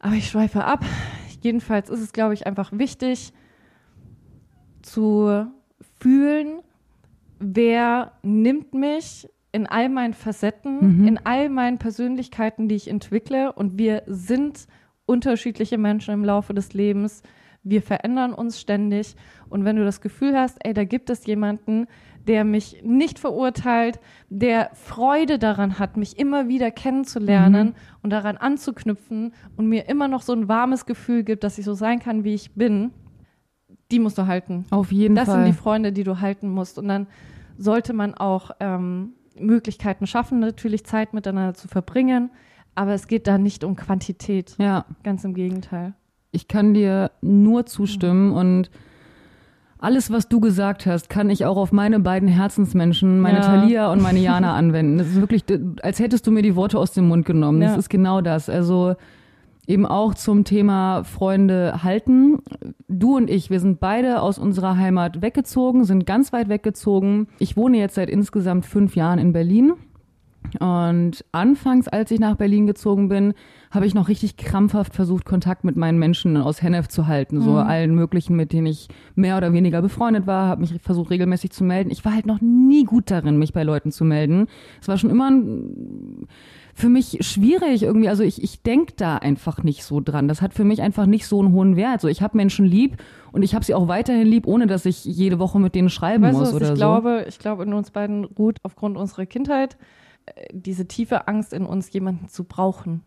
Aber 0.00 0.14
ich 0.14 0.28
schweife 0.28 0.64
ab. 0.64 0.84
Jedenfalls 1.42 1.88
ist 1.90 2.00
es, 2.00 2.12
glaube 2.12 2.34
ich, 2.34 2.44
einfach 2.44 2.72
wichtig 2.72 3.32
zu 4.82 5.46
fühlen, 6.00 6.58
wer 7.42 8.12
nimmt 8.22 8.74
mich 8.74 9.28
in 9.52 9.66
all 9.66 9.88
meinen 9.88 10.14
Facetten, 10.14 11.00
mhm. 11.00 11.06
in 11.06 11.18
all 11.24 11.48
meinen 11.48 11.78
Persönlichkeiten, 11.78 12.68
die 12.68 12.76
ich 12.76 12.88
entwickle. 12.88 13.52
Und 13.52 13.78
wir 13.78 14.02
sind 14.06 14.66
unterschiedliche 15.04 15.78
Menschen 15.78 16.14
im 16.14 16.24
Laufe 16.24 16.54
des 16.54 16.72
Lebens. 16.72 17.22
Wir 17.62 17.82
verändern 17.82 18.32
uns 18.32 18.60
ständig. 18.60 19.14
Und 19.50 19.64
wenn 19.64 19.76
du 19.76 19.84
das 19.84 20.00
Gefühl 20.00 20.36
hast, 20.36 20.58
ey, 20.64 20.72
da 20.72 20.84
gibt 20.84 21.10
es 21.10 21.26
jemanden, 21.26 21.86
der 22.26 22.44
mich 22.44 22.82
nicht 22.82 23.18
verurteilt, 23.18 24.00
der 24.30 24.70
Freude 24.74 25.38
daran 25.38 25.78
hat, 25.78 25.96
mich 25.96 26.18
immer 26.18 26.48
wieder 26.48 26.70
kennenzulernen 26.70 27.68
mhm. 27.68 27.74
und 28.02 28.10
daran 28.10 28.36
anzuknüpfen 28.36 29.34
und 29.56 29.68
mir 29.68 29.88
immer 29.88 30.08
noch 30.08 30.22
so 30.22 30.32
ein 30.32 30.48
warmes 30.48 30.86
Gefühl 30.86 31.24
gibt, 31.24 31.44
dass 31.44 31.58
ich 31.58 31.64
so 31.64 31.74
sein 31.74 31.98
kann, 31.98 32.24
wie 32.24 32.34
ich 32.34 32.52
bin, 32.52 32.92
die 33.90 33.98
musst 33.98 34.18
du 34.18 34.26
halten. 34.26 34.64
Auf 34.70 34.92
jeden 34.92 35.14
das 35.14 35.26
Fall. 35.26 35.36
Das 35.36 35.44
sind 35.44 35.54
die 35.54 35.60
Freunde, 35.60 35.92
die 35.92 36.04
du 36.04 36.20
halten 36.20 36.48
musst. 36.48 36.78
Und 36.78 36.88
dann 36.88 37.06
sollte 37.56 37.92
man 37.92 38.14
auch 38.14 38.50
ähm, 38.60 39.14
Möglichkeiten 39.38 40.06
schaffen, 40.06 40.40
natürlich 40.40 40.84
Zeit 40.84 41.14
miteinander 41.14 41.54
zu 41.54 41.68
verbringen. 41.68 42.30
Aber 42.74 42.92
es 42.92 43.06
geht 43.06 43.26
da 43.26 43.38
nicht 43.38 43.64
um 43.64 43.76
Quantität. 43.76 44.54
Ja. 44.58 44.86
Ganz 45.02 45.24
im 45.24 45.34
Gegenteil. 45.34 45.94
Ich 46.30 46.48
kann 46.48 46.72
dir 46.72 47.10
nur 47.20 47.66
zustimmen 47.66 48.30
mhm. 48.30 48.36
und 48.36 48.70
alles, 49.78 50.12
was 50.12 50.28
du 50.28 50.38
gesagt 50.38 50.86
hast, 50.86 51.10
kann 51.10 51.28
ich 51.28 51.44
auch 51.44 51.56
auf 51.56 51.72
meine 51.72 51.98
beiden 51.98 52.28
Herzensmenschen, 52.28 53.18
meine 53.18 53.38
ja. 53.38 53.44
Thalia 53.44 53.92
und 53.92 54.00
meine 54.00 54.18
Jana 54.20 54.54
anwenden. 54.54 54.96
Das 54.96 55.08
ist 55.08 55.20
wirklich, 55.20 55.44
als 55.82 55.98
hättest 55.98 56.26
du 56.26 56.30
mir 56.30 56.42
die 56.42 56.54
Worte 56.54 56.78
aus 56.78 56.92
dem 56.92 57.08
Mund 57.08 57.26
genommen. 57.26 57.60
Ja. 57.60 57.68
Das 57.68 57.78
ist 57.78 57.90
genau 57.90 58.20
das. 58.20 58.48
Also 58.48 58.94
eben 59.72 59.86
auch 59.86 60.14
zum 60.14 60.44
Thema 60.44 61.02
Freunde 61.02 61.82
halten. 61.82 62.38
Du 62.88 63.16
und 63.16 63.30
ich, 63.30 63.50
wir 63.50 63.58
sind 63.58 63.80
beide 63.80 64.20
aus 64.20 64.38
unserer 64.38 64.76
Heimat 64.76 65.22
weggezogen, 65.22 65.84
sind 65.84 66.06
ganz 66.06 66.32
weit 66.32 66.48
weggezogen. 66.48 67.28
Ich 67.38 67.56
wohne 67.56 67.78
jetzt 67.78 67.94
seit 67.94 68.10
insgesamt 68.10 68.66
fünf 68.66 68.94
Jahren 68.94 69.18
in 69.18 69.32
Berlin. 69.32 69.72
Und 70.60 71.24
anfangs, 71.32 71.88
als 71.88 72.10
ich 72.10 72.20
nach 72.20 72.36
Berlin 72.36 72.66
gezogen 72.66 73.08
bin, 73.08 73.32
habe 73.70 73.86
ich 73.86 73.94
noch 73.94 74.08
richtig 74.08 74.36
krampfhaft 74.36 74.94
versucht, 74.94 75.24
Kontakt 75.24 75.64
mit 75.64 75.76
meinen 75.76 75.98
Menschen 75.98 76.36
aus 76.36 76.60
Hennef 76.60 76.88
zu 76.88 77.06
halten. 77.06 77.36
Mhm. 77.36 77.42
So 77.42 77.56
allen 77.56 77.94
möglichen, 77.94 78.36
mit 78.36 78.52
denen 78.52 78.66
ich 78.66 78.88
mehr 79.14 79.38
oder 79.38 79.54
weniger 79.54 79.80
befreundet 79.80 80.26
war, 80.26 80.48
habe 80.48 80.60
mich 80.60 80.74
versucht, 80.82 81.10
regelmäßig 81.10 81.52
zu 81.52 81.64
melden. 81.64 81.90
Ich 81.90 82.04
war 82.04 82.12
halt 82.12 82.26
noch 82.26 82.42
nie 82.42 82.84
gut 82.84 83.10
darin, 83.10 83.38
mich 83.38 83.54
bei 83.54 83.62
Leuten 83.62 83.92
zu 83.92 84.04
melden. 84.04 84.46
Es 84.80 84.88
war 84.88 84.98
schon 84.98 85.08
immer 85.08 85.30
ein 85.30 86.26
für 86.74 86.88
mich 86.88 87.18
schwierig 87.20 87.82
irgendwie. 87.82 88.08
Also 88.08 88.22
ich, 88.22 88.42
ich 88.42 88.62
denke 88.62 88.94
da 88.96 89.16
einfach 89.16 89.62
nicht 89.62 89.84
so 89.84 90.00
dran. 90.00 90.28
Das 90.28 90.42
hat 90.42 90.54
für 90.54 90.64
mich 90.64 90.82
einfach 90.82 91.06
nicht 91.06 91.26
so 91.26 91.40
einen 91.40 91.52
hohen 91.52 91.76
Wert. 91.76 92.00
So, 92.00 92.08
ich 92.08 92.22
habe 92.22 92.36
Menschen 92.36 92.64
lieb 92.64 92.96
und 93.32 93.42
ich 93.42 93.54
habe 93.54 93.64
sie 93.64 93.74
auch 93.74 93.88
weiterhin 93.88 94.26
lieb, 94.26 94.46
ohne 94.46 94.66
dass 94.66 94.86
ich 94.86 95.04
jede 95.04 95.38
Woche 95.38 95.60
mit 95.60 95.74
denen 95.74 95.90
schreiben 95.90 96.24
weißt 96.24 96.38
muss 96.38 96.50
du, 96.50 96.56
oder 96.56 96.66
ich 96.66 96.70
so. 96.70 96.74
Glaube, 96.76 97.26
ich 97.28 97.38
glaube, 97.38 97.64
in 97.64 97.74
uns 97.74 97.90
beiden 97.90 98.24
ruht 98.24 98.58
aufgrund 98.62 98.96
unserer 98.96 99.26
Kindheit 99.26 99.76
äh, 100.26 100.46
diese 100.52 100.86
tiefe 100.86 101.28
Angst 101.28 101.52
in 101.52 101.66
uns, 101.66 101.92
jemanden 101.92 102.28
zu 102.28 102.44
brauchen. 102.44 103.02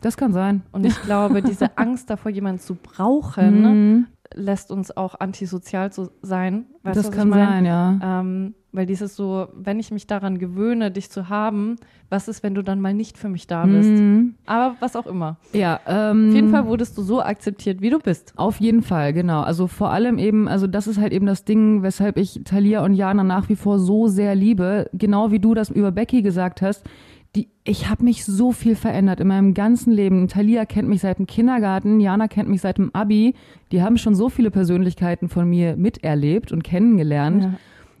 Das 0.00 0.16
kann 0.16 0.32
sein. 0.32 0.62
Und 0.72 0.86
ich 0.86 1.00
glaube, 1.02 1.42
diese 1.42 1.76
Angst 1.76 2.10
davor, 2.10 2.30
jemanden 2.30 2.60
zu 2.60 2.74
brauchen, 2.74 3.62
mhm. 3.62 4.06
lässt 4.34 4.70
uns 4.70 4.96
auch 4.96 5.18
antisozial 5.18 5.92
zu 5.92 6.10
sein. 6.22 6.66
Weißt 6.82 6.96
das 6.96 7.10
kann 7.10 7.30
sein, 7.30 7.66
ja. 7.66 7.98
Ähm, 8.02 8.54
Weil 8.72 8.86
dieses 8.86 9.16
so, 9.16 9.48
wenn 9.52 9.80
ich 9.80 9.90
mich 9.90 10.06
daran 10.06 10.38
gewöhne, 10.38 10.92
dich 10.92 11.10
zu 11.10 11.28
haben, 11.28 11.76
was 12.08 12.28
ist, 12.28 12.44
wenn 12.44 12.54
du 12.54 12.62
dann 12.62 12.80
mal 12.80 12.94
nicht 12.94 13.18
für 13.18 13.28
mich 13.28 13.48
da 13.48 13.66
bist? 13.66 13.90
Mhm. 13.90 14.34
Aber 14.46 14.76
was 14.78 14.94
auch 14.94 15.06
immer. 15.06 15.38
Ja, 15.52 15.80
ähm, 15.88 16.28
Auf 16.28 16.34
jeden 16.34 16.50
Fall 16.50 16.66
wurdest 16.66 16.96
du 16.96 17.02
so 17.02 17.20
akzeptiert, 17.20 17.80
wie 17.80 17.90
du 17.90 17.98
bist. 17.98 18.32
Auf 18.36 18.60
jeden 18.60 18.82
Fall, 18.82 19.12
genau. 19.12 19.40
Also 19.40 19.66
vor 19.66 19.90
allem 19.90 20.18
eben, 20.18 20.46
also 20.46 20.68
das 20.68 20.86
ist 20.86 21.00
halt 21.00 21.12
eben 21.12 21.26
das 21.26 21.44
Ding, 21.44 21.82
weshalb 21.82 22.16
ich 22.16 22.42
Talia 22.44 22.84
und 22.84 22.94
Jana 22.94 23.24
nach 23.24 23.48
wie 23.48 23.56
vor 23.56 23.80
so 23.80 24.06
sehr 24.06 24.36
liebe. 24.36 24.88
Genau 24.92 25.32
wie 25.32 25.40
du 25.40 25.54
das 25.54 25.70
über 25.70 25.90
Becky 25.90 26.22
gesagt 26.22 26.62
hast. 26.62 26.84
Die, 27.36 27.48
ich 27.62 27.88
habe 27.88 28.04
mich 28.04 28.24
so 28.24 28.50
viel 28.50 28.74
verändert 28.74 29.20
in 29.20 29.28
meinem 29.28 29.54
ganzen 29.54 29.92
Leben. 29.92 30.26
Talia 30.26 30.64
kennt 30.64 30.88
mich 30.88 31.00
seit 31.00 31.18
dem 31.18 31.26
Kindergarten, 31.26 32.00
Jana 32.00 32.26
kennt 32.26 32.48
mich 32.48 32.60
seit 32.60 32.78
dem 32.78 32.92
Abi. 32.92 33.34
Die 33.70 33.82
haben 33.82 33.98
schon 33.98 34.16
so 34.16 34.28
viele 34.28 34.50
Persönlichkeiten 34.50 35.28
von 35.28 35.48
mir 35.48 35.76
miterlebt 35.76 36.50
und 36.50 36.64
kennengelernt. 36.64 37.44
Ja. 37.44 37.54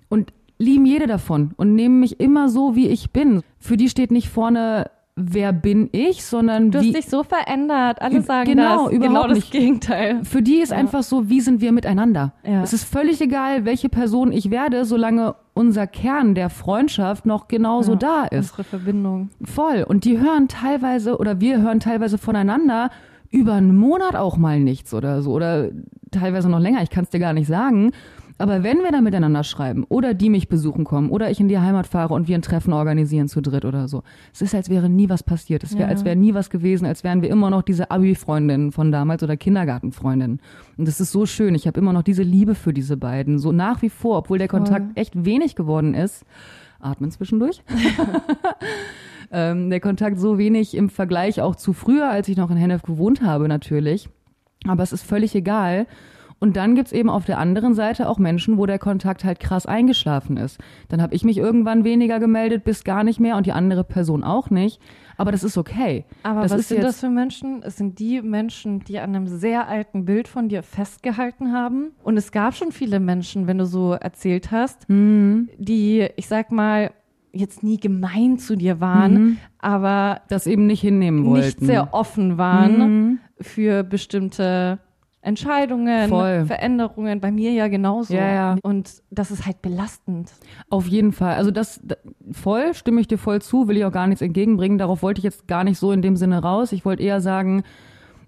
Und 0.08 0.32
lieben 0.60 0.86
jede 0.86 1.06
davon 1.06 1.52
und 1.56 1.74
nehmen 1.74 1.98
mich 2.00 2.20
immer 2.20 2.48
so, 2.48 2.76
wie 2.76 2.88
ich 2.88 3.10
bin. 3.10 3.42
Für 3.58 3.76
die 3.76 3.88
steht 3.88 4.10
nicht 4.10 4.28
vorne, 4.28 4.90
wer 5.16 5.52
bin 5.52 5.88
ich, 5.92 6.24
sondern 6.24 6.70
Du 6.70 6.78
hast 6.78 6.84
wie, 6.84 6.92
dich 6.92 7.06
so 7.06 7.22
verändert. 7.22 8.00
Alle 8.00 8.22
sagen 8.22 8.50
genau, 8.50 8.84
das. 8.84 8.92
überhaupt 8.92 9.02
genau 9.14 9.26
das 9.28 9.36
nicht. 9.36 9.50
Gegenteil. 9.52 10.24
für 10.24 10.42
die 10.42 10.58
ist 10.60 10.72
einfach 10.72 11.02
so, 11.02 11.28
wie 11.28 11.40
sind 11.40 11.60
wir 11.60 11.72
miteinander. 11.72 12.32
Ja. 12.44 12.62
Es 12.62 12.72
ist 12.72 12.84
völlig 12.84 13.20
egal, 13.20 13.64
welche 13.64 13.88
Person 13.88 14.32
ich 14.32 14.50
werde, 14.50 14.84
solange 14.84 15.34
unser 15.54 15.86
Kern 15.86 16.34
der 16.34 16.50
Freundschaft 16.50 17.26
noch 17.26 17.48
genauso 17.48 17.92
Ja, 17.92 17.98
da 17.98 18.24
ist. 18.24 18.50
Unsere 18.50 18.64
Verbindung. 18.64 19.30
Voll. 19.42 19.84
Und 19.86 20.04
die 20.04 20.18
hören 20.18 20.48
teilweise 20.48 21.18
oder 21.18 21.40
wir 21.40 21.60
hören 21.60 21.80
teilweise 21.80 22.18
voneinander 22.18 22.90
über 23.30 23.54
einen 23.54 23.76
Monat 23.76 24.16
auch 24.16 24.36
mal 24.36 24.60
nichts 24.60 24.92
oder 24.92 25.22
so 25.22 25.32
oder 25.32 25.68
teilweise 26.10 26.48
noch 26.48 26.58
länger. 26.60 26.82
Ich 26.82 26.90
kann 26.90 27.04
es 27.04 27.10
dir 27.10 27.20
gar 27.20 27.32
nicht 27.32 27.46
sagen. 27.46 27.92
Aber 28.40 28.62
wenn 28.62 28.78
wir 28.78 28.90
dann 28.90 29.04
miteinander 29.04 29.44
schreiben 29.44 29.84
oder 29.88 30.14
die 30.14 30.30
mich 30.30 30.48
besuchen 30.48 30.84
kommen 30.84 31.10
oder 31.10 31.30
ich 31.30 31.40
in 31.40 31.48
die 31.48 31.58
Heimat 31.58 31.86
fahre 31.86 32.14
und 32.14 32.26
wir 32.26 32.34
ein 32.36 32.42
Treffen 32.42 32.72
organisieren 32.72 33.28
zu 33.28 33.40
dritt 33.42 33.64
oder 33.64 33.86
so, 33.86 34.02
es 34.32 34.40
ist, 34.40 34.54
als 34.54 34.70
wäre 34.70 34.88
nie 34.88 35.08
was 35.08 35.22
passiert. 35.22 35.62
Es 35.62 35.72
wäre, 35.74 35.82
Ja. 35.84 35.88
als 35.88 36.04
wäre 36.04 36.16
nie 36.16 36.32
was 36.34 36.48
gewesen, 36.50 36.86
als 36.86 37.04
wären 37.04 37.20
wir 37.22 37.28
immer 37.30 37.50
noch 37.50 37.62
diese 37.62 37.90
Abi-Freundinnen 37.90 38.72
von 38.72 38.90
damals 38.90 39.22
oder 39.22 39.36
Kindergartenfreundinnen. 39.36 40.40
Und 40.78 40.88
das 40.88 41.00
ist 41.00 41.12
so 41.12 41.26
schön. 41.26 41.54
Ich 41.54 41.66
habe 41.66 41.78
immer 41.78 41.92
noch 41.92 42.02
diese 42.02 42.22
Liebe 42.22 42.54
für 42.54 42.72
diese 42.72 42.96
beiden. 42.96 43.38
So 43.38 43.52
nach 43.52 43.82
wie 43.82 43.90
vor, 43.90 44.18
obwohl 44.18 44.38
der 44.38 44.48
Voll. 44.48 44.60
Kontakt 44.60 44.96
echt 44.98 45.24
wenig 45.24 45.54
geworden 45.54 45.94
ist. 45.94 46.24
Atmen 46.80 47.10
zwischendurch 47.10 47.62
ähm, 49.32 49.70
der 49.70 49.80
Kontakt 49.80 50.18
so 50.18 50.38
wenig 50.38 50.74
im 50.74 50.88
Vergleich 50.88 51.40
auch 51.40 51.56
zu 51.56 51.72
früher, 51.72 52.08
als 52.10 52.28
ich 52.28 52.36
noch 52.36 52.50
in 52.50 52.56
Hennef 52.56 52.82
gewohnt 52.82 53.22
habe, 53.22 53.48
natürlich. 53.48 54.08
Aber 54.66 54.82
es 54.82 54.92
ist 54.92 55.02
völlig 55.02 55.34
egal. 55.34 55.86
Und 56.42 56.56
dann 56.56 56.74
gibt's 56.74 56.92
eben 56.92 57.10
auf 57.10 57.26
der 57.26 57.38
anderen 57.38 57.74
Seite 57.74 58.08
auch 58.08 58.18
Menschen, 58.18 58.56
wo 58.56 58.64
der 58.64 58.78
Kontakt 58.78 59.24
halt 59.24 59.40
krass 59.40 59.66
eingeschlafen 59.66 60.38
ist. 60.38 60.58
Dann 60.88 61.02
habe 61.02 61.14
ich 61.14 61.22
mich 61.22 61.36
irgendwann 61.36 61.84
weniger 61.84 62.18
gemeldet, 62.18 62.64
bis 62.64 62.82
gar 62.82 63.04
nicht 63.04 63.20
mehr 63.20 63.36
und 63.36 63.44
die 63.44 63.52
andere 63.52 63.84
Person 63.84 64.24
auch 64.24 64.48
nicht. 64.48 64.80
Aber 65.18 65.32
das 65.32 65.44
ist 65.44 65.58
okay. 65.58 66.06
Aber 66.22 66.40
das 66.40 66.52
was 66.52 66.60
ist 66.60 66.68
sind 66.68 66.82
das 66.82 66.98
für 67.00 67.10
Menschen? 67.10 67.62
Es 67.62 67.76
sind 67.76 67.98
die 67.98 68.22
Menschen, 68.22 68.80
die 68.80 68.98
an 69.00 69.14
einem 69.14 69.26
sehr 69.26 69.68
alten 69.68 70.06
Bild 70.06 70.28
von 70.28 70.48
dir 70.48 70.62
festgehalten 70.62 71.52
haben. 71.52 71.90
Und 72.02 72.16
es 72.16 72.32
gab 72.32 72.54
schon 72.54 72.72
viele 72.72 73.00
Menschen, 73.00 73.46
wenn 73.46 73.58
du 73.58 73.66
so 73.66 73.92
erzählt 73.92 74.50
hast, 74.50 74.88
Mhm. 74.88 75.50
die, 75.58 76.08
ich 76.16 76.26
sag 76.26 76.50
mal, 76.52 76.90
jetzt 77.32 77.62
nie 77.62 77.76
gemein 77.78 78.38
zu 78.38 78.56
dir 78.56 78.80
waren, 78.80 79.12
Mhm. 79.12 79.36
aber 79.58 80.22
das 80.28 80.46
eben 80.46 80.66
nicht 80.66 80.80
hinnehmen 80.80 81.26
wollten. 81.26 81.44
nicht 81.44 81.60
sehr 81.60 81.92
offen 81.92 82.38
waren 82.38 82.78
Mhm. 82.78 83.18
für 83.42 83.84
bestimmte 83.84 84.78
Entscheidungen, 85.22 86.08
Voll. 86.08 86.46
Veränderungen. 86.46 87.20
Bei 87.20 87.30
mir 87.30 87.52
ja 87.52 87.68
genauso. 87.68 88.14
Ja, 88.14 88.32
ja. 88.32 88.56
Und 88.62 89.02
das 89.10 89.30
ist 89.30 89.44
halt 89.46 89.60
belastend. 89.60 90.32
Auf 90.70 90.86
jeden 90.86 91.12
Fall. 91.12 91.34
Also 91.34 91.50
das 91.50 91.80
da- 91.82 91.96
voll, 92.32 92.72
stimme 92.74 93.00
ich 93.00 93.08
dir 93.08 93.18
voll 93.18 93.42
zu, 93.42 93.68
will 93.68 93.76
ich 93.76 93.84
auch 93.84 93.92
gar 93.92 94.06
nichts 94.06 94.22
entgegenbringen. 94.22 94.78
Darauf 94.78 95.02
wollte 95.02 95.18
ich 95.18 95.24
jetzt 95.24 95.46
gar 95.46 95.62
nicht 95.64 95.78
so 95.78 95.92
in 95.92 96.00
dem 96.00 96.16
Sinne 96.16 96.42
raus. 96.42 96.72
Ich 96.72 96.84
wollte 96.86 97.02
eher 97.02 97.20
sagen, 97.20 97.64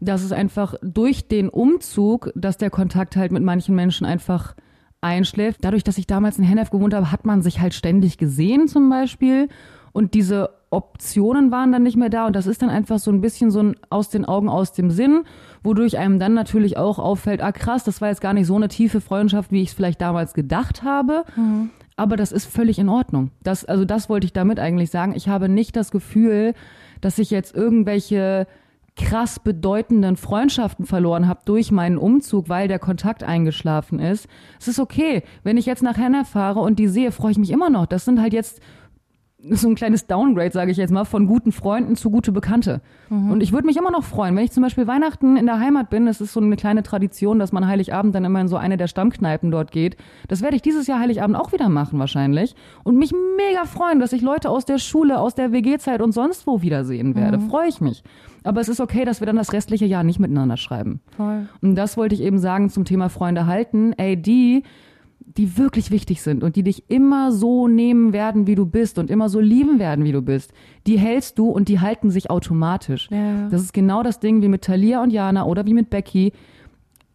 dass 0.01 0.23
es 0.23 0.33
einfach 0.33 0.75
durch 0.83 1.29
den 1.29 1.49
Umzug, 1.49 2.31
dass 2.35 2.59
der 2.59 2.71
Kontakt 2.71 3.17
halt 3.17 3.33
mit 3.33 3.43
manchen 3.43 3.75
Menschen 3.75 4.05
einfach 4.05 4.55
einschläft. 5.01 5.65
Dadurch, 5.65 5.85
dass 5.85 5.97
ich 5.99 6.07
damals 6.07 6.39
in 6.39 6.45
Hennef 6.45 6.71
gewohnt 6.71 6.93
habe, 6.95 7.11
hat 7.11 7.25
man 7.25 7.41
sich 7.41 7.61
halt 7.61 7.73
ständig 7.73 8.19
gesehen 8.19 8.69
zum 8.69 8.91
Beispiel. 8.91 9.49
Und 9.93 10.15
diese 10.15 10.51
Optionen 10.73 11.51
waren 11.51 11.71
dann 11.71 11.83
nicht 11.83 11.97
mehr 11.97 12.09
da. 12.09 12.27
Und 12.27 12.35
das 12.35 12.47
ist 12.47 12.63
dann 12.63 12.71
einfach 12.71 12.99
so 12.99 13.11
ein 13.11 13.21
bisschen 13.21 13.51
so 13.51 13.63
ein 13.63 13.77
aus 13.91 14.09
den 14.09 14.25
Augen, 14.25 14.49
aus 14.49 14.73
dem 14.73 14.91
Sinn, 14.91 15.25
wodurch 15.63 15.99
einem 15.99 16.19
dann 16.19 16.35
natürlich 16.35 16.77
auch 16.79 16.99
auffällt, 16.99 17.43
ah 17.43 17.53
krass, 17.53 17.85
das 17.85 18.01
war 18.01 18.09
jetzt 18.09 18.21
gar 18.21 18.33
nicht 18.33 18.47
so 18.47 18.57
eine 18.57 18.69
tiefe 18.69 19.01
Freundschaft, 19.01 19.53
wie 19.53 19.63
ich 19.63 19.69
es 19.69 19.75
vielleicht 19.75 20.01
damals 20.01 20.35
gedacht 20.35 20.83
habe. 20.83 21.25
Aber 21.97 22.17
das 22.17 22.33
ist 22.33 22.47
völlig 22.47 22.79
in 22.79 22.89
Ordnung. 22.89 23.31
Das, 23.43 23.65
also 23.65 23.85
das 23.85 24.09
wollte 24.09 24.25
ich 24.25 24.33
damit 24.33 24.59
eigentlich 24.59 24.91
sagen. 24.91 25.13
Ich 25.15 25.29
habe 25.29 25.49
nicht 25.49 25.77
das 25.77 25.91
Gefühl, 25.91 26.55
dass 27.01 27.19
ich 27.19 27.31
jetzt 27.31 27.55
irgendwelche 27.55 28.47
krass 28.97 29.41
bedeutenden 29.41 30.17
Freundschaften 30.17 30.85
verloren 30.85 31.27
habe 31.27 31.41
durch 31.45 31.71
meinen 31.71 31.97
Umzug, 31.97 32.49
weil 32.49 32.69
der 32.69 32.79
Kontakt 32.79 33.23
eingeschlafen 33.23 33.99
ist. 33.99 34.29
Es 34.61 34.69
ist 34.69 34.79
okay. 34.79 35.23
Wenn 35.43 35.57
ich 35.57 35.67
jetzt 35.67 35.83
nach 35.83 35.97
Hennef 35.97 36.29
fahre 36.29 36.61
und 36.61 36.79
die 36.79 36.89
sehe, 36.89 37.11
freue 37.11 37.33
ich 37.33 37.39
mich 37.39 37.51
immer 37.51 37.71
noch. 37.71 37.87
Das 37.87 38.05
sind 38.05 38.21
halt 38.21 38.33
jetzt 38.33 38.61
so 39.51 39.69
ein 39.69 39.75
kleines 39.75 40.07
Downgrade, 40.07 40.53
sage 40.53 40.71
ich 40.71 40.77
jetzt 40.77 40.93
mal, 40.93 41.05
von 41.05 41.27
guten 41.27 41.53
Freunden 41.53 41.97
zu 41.97 42.11
gute 42.11 42.33
Bekannte. 42.33 42.81
Und 43.11 43.43
ich 43.43 43.53
würde 43.53 43.67
mich 43.67 43.77
immer 43.77 43.91
noch 43.91 44.05
freuen, 44.05 44.37
wenn 44.37 44.45
ich 44.45 44.53
zum 44.53 44.63
Beispiel 44.63 44.87
Weihnachten 44.87 45.37
in 45.37 45.47
der 45.47 45.59
Heimat 45.59 45.91
bin. 45.91 46.07
Das 46.07 46.21
ist 46.21 46.33
so 46.33 46.41
eine 46.41 46.57
kleine 46.57 46.83
Tradition, 46.83 47.39
dass 47.39 47.53
man 47.53 47.67
Heiligabend 47.67 48.15
dann 48.15 48.25
immer 48.25 48.41
in 48.41 48.49
so 48.49 48.57
eine 48.57 48.77
der 48.77 48.87
Stammkneipen 48.87 49.51
dort 49.51 49.73
geht. 49.73 49.97
Das 50.29 50.43
werde 50.43 50.57
ich 50.57 50.63
dieses 50.63 50.87
Jahr 50.87 51.01
Heiligabend 51.01 51.37
auch 51.37 51.53
wieder 51.53 51.69
machen 51.69 51.99
wahrscheinlich. 51.99 52.55
Und 52.85 52.97
mich 52.97 53.13
mega 53.37 53.65
freuen, 53.65 54.01
dass 54.01 54.13
ich 54.13 54.23
Leute 54.23 54.49
aus 54.49 54.65
der 54.65 54.79
Schule, 54.79 55.19
aus 55.19 55.35
der 55.35 55.53
WG-Zeit 55.53 56.01
und 56.01 56.13
sonst 56.13 56.47
wo 56.47 56.63
wiedersehen 56.63 57.15
werde. 57.15 57.39
Freue 57.41 57.69
ich 57.69 57.81
mich. 57.81 58.03
Aber 58.45 58.61
es 58.61 58.69
ist 58.69 58.81
okay, 58.81 59.05
dass 59.05 59.21
wir 59.21 59.27
dann 59.27 59.37
das 59.37 59.53
restliche 59.53 59.87
Jahr 59.87 60.05
nicht 60.05 60.19
miteinander 60.19 60.57
schreiben. 60.57 61.01
Voll. 61.17 61.49
Und 61.61 61.75
das 61.75 61.97
wollte 61.97 62.15
ich 62.15 62.23
eben 62.23 62.39
sagen 62.39 62.71
zum 62.71 62.85
Thema 62.85 63.09
Freunde 63.09 63.47
halten. 63.47 63.93
Ey, 63.95 64.17
die, 64.21 64.63
die 65.27 65.57
wirklich 65.59 65.91
wichtig 65.91 66.23
sind 66.23 66.43
und 66.45 66.57
die 66.57 66.63
dich 66.63 66.85
immer 66.91 67.33
so 67.33 67.69
nehmen 67.69 68.13
werden, 68.13 68.47
wie 68.47 68.55
du 68.55 68.67
bist 68.67 68.99
und 68.99 69.11
immer 69.11 69.29
so 69.29 69.41
lieben 69.41 69.79
werden, 69.79 70.05
wie 70.05 70.13
du 70.13 70.23
bist, 70.23 70.53
die 70.87 70.99
hältst 70.99 71.39
du 71.39 71.49
und 71.51 71.69
die 71.69 71.81
halten 71.81 72.11
sich 72.11 72.31
automatisch. 72.31 73.09
Ja. 73.11 73.49
Das 73.49 73.63
ist 73.63 73.73
genau 73.73 74.03
das 74.03 74.21
Ding 74.21 74.43
wie 74.43 74.49
mit 74.49 74.63
Talia 74.63 75.03
und 75.03 75.11
Jana 75.11 75.45
oder 75.45 75.67
wie 75.67 75.75
mit 75.75 75.91
Becky. 75.91 76.33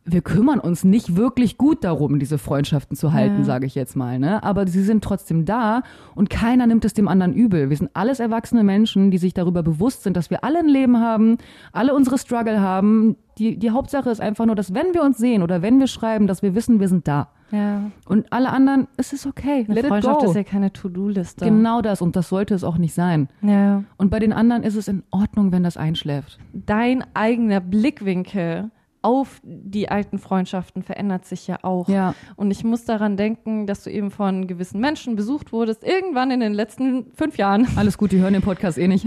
Wir 0.09 0.21
kümmern 0.21 0.61
uns 0.61 0.85
nicht 0.85 1.17
wirklich 1.17 1.57
gut 1.57 1.83
darum, 1.83 2.17
diese 2.17 2.37
Freundschaften 2.37 2.95
zu 2.95 3.11
halten, 3.11 3.39
Ja. 3.39 3.43
sage 3.43 3.65
ich 3.65 3.75
jetzt 3.75 3.97
mal. 3.97 4.19
Ne? 4.19 4.41
Aber 4.41 4.65
sie 4.65 4.81
sind 4.81 5.03
trotzdem 5.03 5.43
da 5.43 5.81
und 6.15 6.29
keiner 6.29 6.65
nimmt 6.65 6.85
es 6.85 6.93
dem 6.93 7.09
anderen 7.09 7.33
übel. 7.33 7.69
Wir 7.69 7.75
sind 7.75 7.89
alles 7.93 8.21
erwachsene 8.21 8.63
Menschen, 8.63 9.11
die 9.11 9.17
sich 9.17 9.33
darüber 9.33 9.63
bewusst 9.63 10.03
sind, 10.03 10.15
dass 10.15 10.29
wir 10.29 10.45
alle 10.45 10.59
ein 10.59 10.69
Leben 10.69 11.01
haben, 11.01 11.37
alle 11.73 11.93
unsere 11.93 12.17
Struggle 12.17 12.61
haben. 12.61 13.17
Die, 13.37 13.57
die 13.57 13.71
Hauptsache 13.71 14.09
ist 14.09 14.21
einfach 14.21 14.45
nur, 14.45 14.55
dass 14.55 14.73
wenn 14.73 14.93
wir 14.93 15.03
uns 15.03 15.17
sehen 15.17 15.43
oder 15.43 15.61
wenn 15.61 15.77
wir 15.77 15.87
schreiben, 15.87 16.25
dass 16.25 16.41
wir 16.41 16.55
wissen, 16.55 16.79
wir 16.79 16.87
sind 16.87 17.05
da. 17.05 17.27
Ja. 17.51 17.91
Und 18.05 18.31
alle 18.31 18.49
anderen, 18.49 18.87
es 18.97 19.13
ist 19.13 19.25
okay. 19.25 19.65
Eine 19.65 19.75
Let 19.75 19.87
Freundschaft 19.87 20.23
ist 20.23 20.35
ja 20.35 20.43
keine 20.43 20.73
To-Do-Liste. 20.73 21.45
Genau 21.45 21.81
das 21.81 22.01
und 22.01 22.15
das 22.15 22.29
sollte 22.29 22.53
es 22.53 22.63
auch 22.63 22.77
nicht 22.77 22.93
sein. 22.93 23.29
Ja. 23.41 23.83
Und 23.97 24.09
bei 24.09 24.19
den 24.19 24.33
anderen 24.33 24.63
ist 24.63 24.75
es 24.75 24.87
in 24.87 25.03
Ordnung, 25.11 25.51
wenn 25.51 25.63
das 25.63 25.77
einschläft. 25.77 26.39
Dein 26.53 27.03
eigener 27.13 27.59
Blickwinkel 27.61 28.71
auf 29.01 29.39
die 29.43 29.89
alten 29.89 30.19
Freundschaften 30.19 30.83
verändert 30.83 31.25
sich 31.25 31.47
ja 31.47 31.59
auch. 31.63 31.87
Ja. 31.87 32.13
Und 32.35 32.51
ich 32.51 32.63
muss 32.63 32.83
daran 32.83 33.15
denken, 33.15 33.65
dass 33.65 33.83
du 33.83 33.89
eben 33.89 34.11
von 34.11 34.47
gewissen 34.47 34.81
Menschen 34.81 35.15
besucht 35.15 35.53
wurdest, 35.53 35.83
irgendwann 35.83 36.31
in 36.31 36.41
den 36.41 36.53
letzten 36.53 37.11
fünf 37.13 37.37
Jahren. 37.37 37.67
Alles 37.77 37.97
gut, 37.97 38.11
die 38.11 38.19
hören 38.19 38.33
den 38.33 38.41
Podcast 38.41 38.77
eh 38.77 38.87
nicht. 38.87 39.05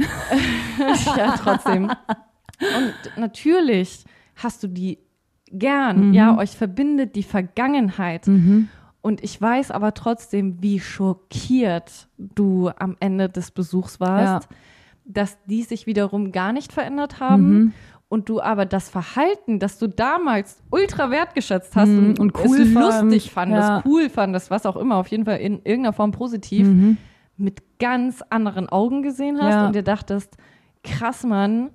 ja, 1.16 1.34
trotzdem. 1.36 1.90
Und 2.60 3.18
natürlich 3.18 4.04
hast 4.36 4.62
du 4.62 4.68
die 4.68 4.98
gern. 5.52 6.12
Ja, 6.14 6.36
euch 6.38 6.50
verbindet 6.56 7.16
die 7.16 7.22
Vergangenheit. 7.22 8.28
Und 9.02 9.24
ich 9.24 9.40
weiß 9.40 9.70
aber 9.70 9.94
trotzdem, 9.94 10.62
wie 10.62 10.78
schockiert 10.80 12.08
du 12.18 12.70
am 12.78 12.96
Ende 13.00 13.28
des 13.28 13.50
Besuchs 13.50 13.98
warst, 14.00 14.48
dass 15.04 15.38
die 15.46 15.62
sich 15.62 15.86
wiederum 15.86 16.32
gar 16.32 16.52
nicht 16.52 16.72
verändert 16.72 17.20
haben. 17.20 17.72
Und 18.08 18.28
du 18.28 18.40
aber 18.42 18.66
das 18.66 18.88
Verhalten, 18.88 19.60
das 19.60 19.78
du 19.78 19.86
damals 19.86 20.62
ultra 20.70 21.10
wertgeschätzt 21.10 21.76
hast 21.76 21.90
Mhm, 21.90 21.98
und, 21.98 22.18
und 22.20 22.44
cool 22.44 22.62
es 22.62 22.72
fand. 22.72 22.84
lustig 22.84 23.30
fandest, 23.30 23.68
Ja. 23.68 23.82
cool 23.86 24.10
fandest, 24.10 24.50
was 24.50 24.66
auch 24.66 24.76
immer, 24.76 24.96
auf 24.96 25.06
jeden 25.06 25.24
Fall 25.26 25.38
in 25.38 25.54
irgendeiner 25.64 25.92
Form 25.92 26.10
positiv, 26.10 26.66
mit 27.36 27.78
ganz 27.78 28.20
anderen 28.28 28.68
Augen 28.68 29.02
gesehen 29.02 29.38
hast 29.40 29.54
Ja. 29.54 29.66
und 29.66 29.74
dir 29.76 29.84
dachtest, 29.84 30.36
krass, 30.82 31.22
Mann, 31.24 31.70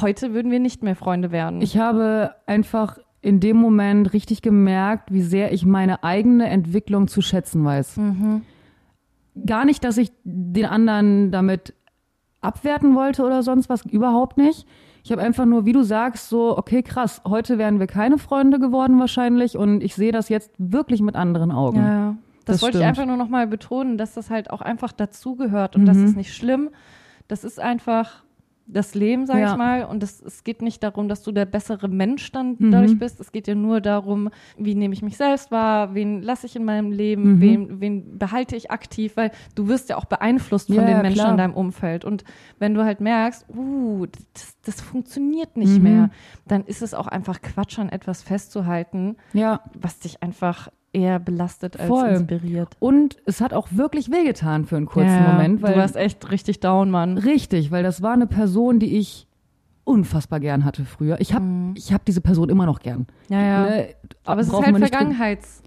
heute 0.00 0.34
würden 0.34 0.50
wir 0.50 0.60
nicht 0.60 0.82
mehr 0.82 0.96
Freunde 0.96 1.30
werden. 1.32 1.60
Ich 1.62 1.76
habe 1.78 2.34
einfach 2.46 2.98
in 3.20 3.38
dem 3.40 3.56
Moment 3.56 4.12
richtig 4.12 4.42
gemerkt, 4.42 5.12
wie 5.12 5.22
sehr 5.22 5.52
ich 5.52 5.64
meine 5.64 6.02
eigene 6.02 6.48
Entwicklung 6.48 7.06
zu 7.08 7.22
schätzen 7.22 7.64
weiß. 7.64 8.00
Gar 9.46 9.64
nicht, 9.64 9.84
dass 9.84 9.96
ich 9.96 10.12
den 10.24 10.66
anderen 10.66 11.30
damit 11.30 11.74
abwerten 12.40 12.94
wollte 12.94 13.24
oder 13.24 13.42
sonst 13.42 13.68
was, 13.68 13.86
überhaupt 13.86 14.36
nicht. 14.36 14.66
Ich 15.04 15.10
habe 15.10 15.22
einfach 15.22 15.46
nur, 15.46 15.64
wie 15.64 15.72
du 15.72 15.82
sagst, 15.82 16.28
so, 16.28 16.56
okay, 16.58 16.82
krass, 16.82 17.22
heute 17.26 17.56
wären 17.58 17.80
wir 17.80 17.86
keine 17.86 18.18
Freunde 18.18 18.58
geworden 18.58 18.98
wahrscheinlich 19.00 19.56
und 19.56 19.82
ich 19.82 19.94
sehe 19.94 20.12
das 20.12 20.28
jetzt 20.28 20.52
wirklich 20.58 21.00
mit 21.00 21.16
anderen 21.16 21.50
Augen. 21.50 21.78
ja, 21.78 22.16
Das, 22.44 22.56
Das 22.56 22.62
wollte 22.62 22.78
ich 22.78 22.82
stimmt. 22.82 22.88
einfach 22.88 23.06
nur 23.06 23.16
nochmal 23.16 23.46
betonen, 23.46 23.96
dass 23.98 24.14
das 24.14 24.28
halt 24.30 24.50
auch 24.50 24.60
einfach 24.60 24.92
dazugehört 24.92 25.76
und 25.76 25.86
das 25.86 25.96
Mhm. 25.96 26.04
ist 26.06 26.16
nicht 26.16 26.34
schlimm. 26.34 26.70
Das 27.28 27.42
ist 27.44 27.58
einfach 27.60 28.22
das 28.72 28.94
Leben, 28.94 29.26
sag 29.26 29.38
Ja. 29.38 29.52
ich 29.52 29.56
mal. 29.56 29.84
Und 29.84 30.02
es, 30.02 30.20
es 30.22 30.44
geht 30.44 30.62
nicht 30.62 30.82
darum, 30.82 31.08
dass 31.08 31.22
du 31.22 31.30
der 31.32 31.44
bessere 31.46 31.88
Mensch 31.88 32.32
dann 32.32 32.56
Mhm. 32.58 32.70
dadurch 32.70 32.98
bist. 32.98 33.20
Es 33.20 33.30
geht 33.32 33.46
ja 33.46 33.54
nur 33.54 33.80
darum, 33.80 34.30
wie 34.56 34.74
nehme 34.74 34.94
ich 34.94 35.02
mich 35.02 35.16
selbst 35.16 35.50
wahr, 35.50 35.94
wen 35.94 36.22
lasse 36.22 36.46
ich 36.46 36.56
in 36.56 36.64
meinem 36.64 36.90
Leben, 36.90 37.34
Mhm. 37.34 37.40
wen, 37.40 37.80
wen 37.80 38.18
behalte 38.18 38.56
ich 38.56 38.70
aktiv, 38.70 39.16
weil 39.16 39.30
du 39.54 39.68
wirst 39.68 39.88
ja 39.90 39.96
auch 39.96 40.06
beeinflusst 40.06 40.66
von 40.68 40.76
Ja, 40.76 40.84
den 40.86 41.02
Menschen 41.02 41.14
klar. 41.20 41.30
in 41.32 41.36
deinem 41.36 41.54
Umfeld. 41.54 42.04
Und 42.04 42.24
wenn 42.58 42.74
du 42.74 42.84
halt 42.84 43.00
merkst, 43.00 43.46
uh, 43.54 44.06
das, 44.32 44.56
das 44.64 44.80
funktioniert 44.80 45.56
nicht 45.56 45.76
Mhm. 45.78 45.82
mehr, 45.82 46.10
dann 46.46 46.64
ist 46.64 46.82
es 46.82 46.94
auch 46.94 47.06
einfach 47.08 47.42
Quatsch, 47.42 47.78
an 47.78 47.88
etwas 47.88 48.22
festzuhalten, 48.22 49.16
Ja. 49.32 49.60
was 49.80 49.98
dich 49.98 50.22
einfach 50.22 50.68
eher 50.92 51.18
belastet 51.18 51.78
als 51.78 51.88
Voll. 51.88 52.08
inspiriert. 52.08 52.76
Und 52.78 53.16
es 53.24 53.40
hat 53.40 53.54
auch 53.54 53.68
wirklich 53.70 54.10
wehgetan 54.10 54.64
für 54.66 54.76
einen 54.76 54.86
kurzen 54.86 55.08
Ja, 55.08 55.32
Moment. 55.32 55.62
Weil 55.62 55.74
du 55.74 55.80
warst 55.80 55.96
echt 55.96 56.30
richtig 56.30 56.60
down, 56.60 56.90
Mann. 56.90 57.16
Richtig, 57.18 57.70
weil 57.70 57.82
das 57.82 58.02
war 58.02 58.12
eine 58.12 58.26
Person, 58.26 58.78
die 58.78 58.96
ich 58.98 59.26
unfassbar 59.84 60.38
gern 60.38 60.64
hatte 60.64 60.84
früher. 60.84 61.20
Ich 61.20 61.34
habe 61.34 61.44
Mhm. 61.44 61.74
ich 61.76 61.92
hab 61.92 62.04
diese 62.04 62.20
Person 62.20 62.48
immer 62.50 62.66
noch 62.66 62.80
gern. 62.80 63.06
Ja, 63.28 63.40
ja. 63.40 63.64
Ne? 63.64 63.88
Aber 64.24 64.40
es 64.40 64.48
ist 64.48 64.54
halt 64.54 64.78
Vergangenheits. 64.78 65.62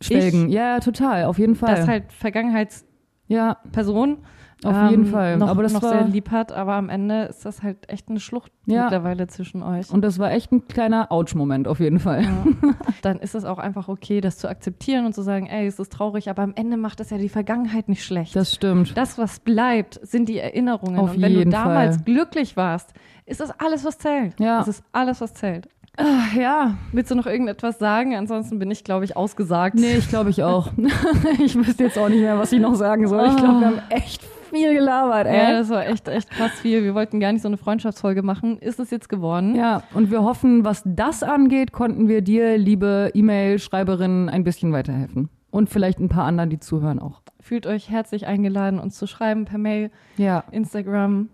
Schwelgen. 0.00 0.48
Ja, 0.48 0.74
ja, 0.74 0.80
total, 0.80 1.24
auf 1.24 1.38
jeden 1.38 1.54
Fall. 1.56 1.70
Das 1.70 1.80
ist 1.80 1.88
halt 1.88 2.12
Vergangenheitsperson. 2.12 2.88
ja, 3.28 4.16
auf 4.64 4.90
jeden 4.90 5.06
Fall. 5.06 5.36
Noch, 5.36 5.48
aber 5.48 5.62
das 5.62 5.72
noch 5.72 5.82
war, 5.82 5.90
sehr 5.90 6.04
lieb 6.08 6.30
hat, 6.30 6.50
aber 6.52 6.74
am 6.74 6.88
Ende 6.88 7.22
ist 7.24 7.44
das 7.44 7.62
halt 7.62 7.88
echt 7.88 8.08
eine 8.08 8.18
Schlucht 8.20 8.50
Ja. 8.66 8.84
mittlerweile 8.84 9.26
zwischen 9.28 9.62
euch. 9.62 9.90
Und 9.90 10.02
das 10.02 10.18
war 10.18 10.32
echt 10.32 10.50
ein 10.52 10.66
kleiner 10.66 11.12
Ouch-Moment 11.12 11.68
auf 11.68 11.78
jeden 11.80 12.00
Fall. 12.00 12.22
Ja. 12.24 12.44
Dann 13.02 13.18
ist 13.18 13.34
es 13.34 13.44
auch 13.44 13.58
einfach 13.58 13.88
okay, 13.88 14.20
das 14.20 14.38
zu 14.38 14.48
akzeptieren 14.48 15.06
und 15.06 15.14
zu 15.14 15.22
sagen, 15.22 15.46
ey, 15.46 15.66
es 15.66 15.78
ist 15.78 15.92
traurig, 15.92 16.28
aber 16.28 16.42
am 16.42 16.54
Ende 16.56 16.76
macht 16.76 17.00
es 17.00 17.10
ja 17.10 17.18
die 17.18 17.28
Vergangenheit 17.28 17.88
nicht 17.88 18.04
schlecht. 18.04 18.34
Das 18.34 18.52
stimmt. 18.52 18.96
Das, 18.96 19.16
was 19.18 19.38
bleibt, 19.40 20.00
sind 20.02 20.28
die 20.28 20.38
Erinnerungen. 20.38 20.98
Auf 20.98 21.14
und 21.14 21.22
wenn 21.22 21.32
jeden 21.32 21.50
du 21.50 21.56
damals 21.56 21.96
Fall. 21.96 22.04
glücklich 22.04 22.56
warst, 22.56 22.92
ist 23.26 23.40
das 23.40 23.52
alles, 23.60 23.84
was 23.84 23.98
zählt. 23.98 24.38
Ja. 24.40 24.58
Das 24.58 24.68
ist 24.68 24.82
alles, 24.92 25.20
was 25.20 25.34
zählt. 25.34 25.68
Ah, 25.96 26.36
ja, 26.38 26.74
Willst 26.92 27.10
du 27.10 27.16
noch 27.16 27.26
irgendetwas 27.26 27.78
sagen? 27.80 28.14
Ansonsten 28.14 28.58
bin 28.60 28.70
ich, 28.70 28.84
glaube 28.84 29.04
ich, 29.04 29.16
ausgesagt. 29.16 29.74
nee, 29.74 29.96
ich 29.96 30.08
glaube 30.08 30.30
ich 30.30 30.44
auch. 30.44 30.70
ich 31.44 31.56
wüsste 31.56 31.84
jetzt 31.84 31.98
auch 31.98 32.08
nicht 32.08 32.20
mehr, 32.20 32.38
was 32.38 32.52
ich 32.52 32.60
noch 32.60 32.74
sagen 32.76 33.08
soll. 33.08 33.26
Ich 33.26 33.36
glaube, 33.36 33.60
wir 33.60 33.66
haben 33.66 33.82
echt 33.90 34.22
viel 34.50 34.74
gelabert, 34.74 35.26
Ja, 35.26 35.32
ey. 35.32 35.52
das 35.52 35.70
war 35.70 35.86
echt, 35.86 36.08
echt 36.08 36.30
krass 36.30 36.52
viel. 36.52 36.82
Wir 36.84 36.94
wollten 36.94 37.20
gar 37.20 37.32
nicht 37.32 37.42
so 37.42 37.48
eine 37.48 37.56
Freundschaftsfolge 37.56 38.22
machen. 38.22 38.58
Ist 38.58 38.78
es 38.80 38.90
jetzt 38.90 39.08
geworden? 39.08 39.54
Ja, 39.54 39.82
und 39.94 40.10
wir 40.10 40.22
hoffen, 40.22 40.64
was 40.64 40.82
das 40.84 41.22
angeht, 41.22 41.72
konnten 41.72 42.08
wir 42.08 42.22
dir, 42.22 42.58
liebe 42.58 43.10
E-Mail-Schreiberin, 43.14 44.28
ein 44.28 44.44
bisschen 44.44 44.72
weiterhelfen. 44.72 45.28
Und 45.50 45.70
vielleicht 45.70 45.98
ein 45.98 46.08
paar 46.08 46.24
anderen, 46.24 46.50
die 46.50 46.58
zuhören 46.58 46.98
auch. 46.98 47.22
Fühlt 47.40 47.66
euch 47.66 47.88
herzlich 47.90 48.26
eingeladen, 48.26 48.78
uns 48.78 48.98
zu 48.98 49.06
schreiben 49.06 49.46
per 49.46 49.58
Mail, 49.58 49.90
Ja. 50.18 50.44
Instagram, 50.50 51.30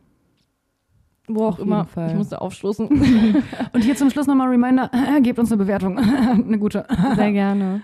wo 1.26 1.46
auch 1.46 1.58
Auf 1.58 1.60
immer. 1.60 1.86
Ich 2.08 2.14
musste 2.14 2.40
aufstoßen. 2.40 2.88
Und 3.72 3.82
hier 3.82 3.96
zum 3.96 4.10
Schluss 4.10 4.26
nochmal 4.26 4.48
Reminder, 4.48 4.90
gebt 5.22 5.38
uns 5.38 5.50
eine 5.50 5.62
Bewertung. 5.62 5.98
eine 5.98 6.58
gute. 6.58 6.86
Sehr 7.16 7.32
gerne. 7.32 7.82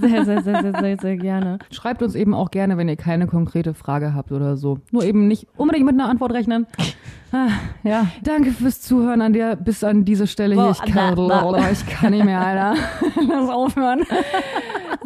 Sehr, 0.00 0.24
sehr, 0.24 0.42
sehr, 0.42 0.62
sehr, 0.62 0.80
sehr, 0.80 0.96
sehr 0.98 1.16
gerne. 1.16 1.58
Schreibt 1.70 2.02
uns 2.02 2.14
eben 2.14 2.32
auch 2.32 2.50
gerne, 2.50 2.78
wenn 2.78 2.88
ihr 2.88 2.96
keine 2.96 3.26
konkrete 3.26 3.74
Frage 3.74 4.14
habt 4.14 4.32
oder 4.32 4.56
so. 4.56 4.78
Nur 4.90 5.04
eben 5.04 5.28
nicht 5.28 5.46
unbedingt 5.56 5.86
mit 5.86 5.94
einer 5.94 6.08
Antwort 6.08 6.32
rechnen. 6.32 6.66
Ah, 7.32 7.48
ja, 7.84 8.08
danke 8.22 8.50
fürs 8.50 8.80
Zuhören 8.80 9.20
an 9.20 9.32
dir 9.32 9.56
bis 9.56 9.84
an 9.84 10.04
diese 10.04 10.26
Stelle 10.26 10.54
hier. 10.56 10.70
Ich 10.70 10.92
kann, 10.92 11.16
ich 11.70 11.86
kann 11.86 12.10
nicht 12.10 12.24
mehr, 12.24 12.40
Alter. 12.40 12.74
Lass 13.28 13.48
aufhören. 13.48 14.02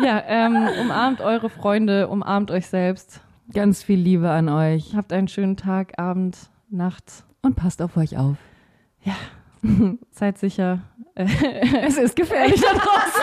Ja, 0.02 0.22
ähm, 0.26 0.56
umarmt 0.80 1.20
eure 1.20 1.50
Freunde, 1.50 2.08
umarmt 2.08 2.50
euch 2.50 2.66
selbst. 2.66 3.20
Ganz 3.52 3.82
viel 3.82 3.98
Liebe 3.98 4.30
an 4.30 4.48
euch 4.48 4.96
Habt 4.96 5.12
einen 5.12 5.28
schönen 5.28 5.56
Tag, 5.56 5.98
Abend, 5.98 6.38
Nacht. 6.70 7.24
Und 7.44 7.56
passt 7.56 7.82
auf 7.82 7.96
euch 7.96 8.16
auf. 8.16 8.36
Seid 10.10 10.38
sicher. 10.38 10.80
Es 11.16 11.96
ist 11.96 12.16
gefährlich 12.16 12.60
da 12.60 12.72
draußen. 12.72 13.22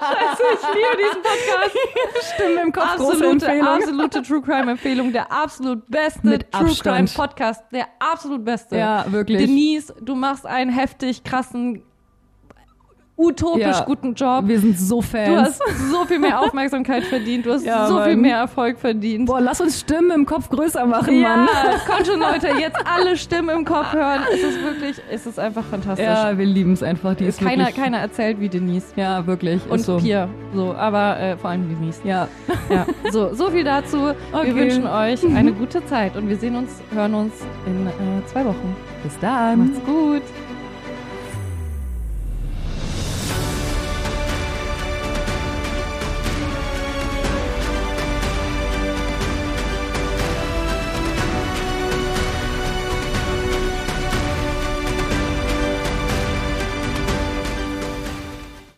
Scheiße, 0.00 0.42
ich 0.54 0.74
liebe 0.74 0.96
diesen 0.98 1.22
Podcast. 1.22 2.34
Stimmen 2.34 2.58
im 2.58 2.72
Kopf, 2.72 2.84
Absolute, 2.84 3.62
absolute 3.62 4.22
True 4.22 4.42
Crime 4.42 4.72
Empfehlung. 4.72 5.12
Der 5.12 5.30
absolut 5.30 5.88
beste 5.88 6.26
Mit 6.26 6.50
True 6.50 6.74
Crime 6.74 6.98
Abstand. 7.00 7.14
Podcast. 7.14 7.62
Der 7.70 7.86
absolut 8.00 8.44
beste. 8.44 8.76
Ja, 8.76 9.04
wirklich. 9.12 9.38
Denise, 9.38 9.94
du 10.00 10.16
machst 10.16 10.44
einen 10.44 10.72
heftig 10.72 11.22
krassen, 11.22 11.84
utopisch 13.22 13.62
Ja. 13.62 13.84
guten 13.84 14.14
Job. 14.14 14.42
Wir 14.46 14.58
sind 14.60 14.78
so 14.78 15.00
Fans. 15.00 15.28
Du 15.28 15.36
hast 15.36 15.60
so 15.90 16.04
viel 16.04 16.18
mehr 16.18 16.40
Aufmerksamkeit 16.42 17.04
verdient. 17.04 17.46
Du 17.46 17.52
hast 17.52 17.64
Ja, 17.64 17.86
so 17.86 17.98
viel 18.02 18.12
Mann. 18.12 18.20
mehr 18.22 18.36
Erfolg 18.38 18.78
verdient. 18.78 19.26
Boah, 19.26 19.40
lass 19.40 19.60
uns 19.60 19.80
Stimmen 19.80 20.10
im 20.10 20.26
Kopf 20.26 20.48
größer 20.48 20.84
machen, 20.86 21.18
ja, 21.20 21.36
Mann. 21.36 21.48
kommt 21.86 22.06
schon, 22.06 22.20
Leute. 22.20 22.48
Jetzt 22.58 22.78
alle 22.84 23.16
Stimmen 23.16 23.50
im 23.50 23.64
Kopf 23.64 23.92
hören. 23.92 24.20
Es 24.32 24.42
ist 24.42 24.62
wirklich, 24.62 25.02
es 25.10 25.26
ist 25.26 25.38
einfach 25.38 25.64
fantastisch. 25.64 26.04
Ja, 26.06 26.36
wir 26.36 26.46
lieben 26.46 26.72
es 26.72 26.82
einfach. 26.82 27.14
Die 27.14 27.24
ist 27.26 27.40
keiner, 27.40 27.66
wirklich, 27.66 27.76
keiner 27.76 27.98
erzählt 27.98 28.40
wie 28.40 28.48
Denise. 28.48 28.86
Ja, 28.96 29.26
wirklich. 29.26 29.60
Und 29.68 29.80
so. 29.80 29.98
Pia. 29.98 30.28
So, 30.54 30.74
aber 30.74 31.18
äh, 31.20 31.36
vor 31.36 31.50
allem 31.50 31.68
Denise. 31.68 32.00
Ja. 32.04 32.28
Ja, 32.68 32.86
so, 33.10 33.34
so 33.34 33.50
viel 33.50 33.64
dazu. 33.64 33.98
Okay. 34.32 34.46
Wir 34.46 34.54
wünschen 34.56 34.86
euch 34.86 35.24
eine 35.34 35.52
gute 35.52 35.84
Zeit 35.86 36.16
und 36.16 36.28
wir 36.28 36.36
sehen 36.36 36.56
uns, 36.56 36.70
hören 36.94 37.14
uns 37.14 37.32
in 37.66 37.86
äh, 37.86 38.26
zwei 38.26 38.44
Wochen. 38.44 38.76
Bis 39.02 39.18
dann. 39.20 39.58
Macht's 39.72 39.84
gut. 39.84 40.22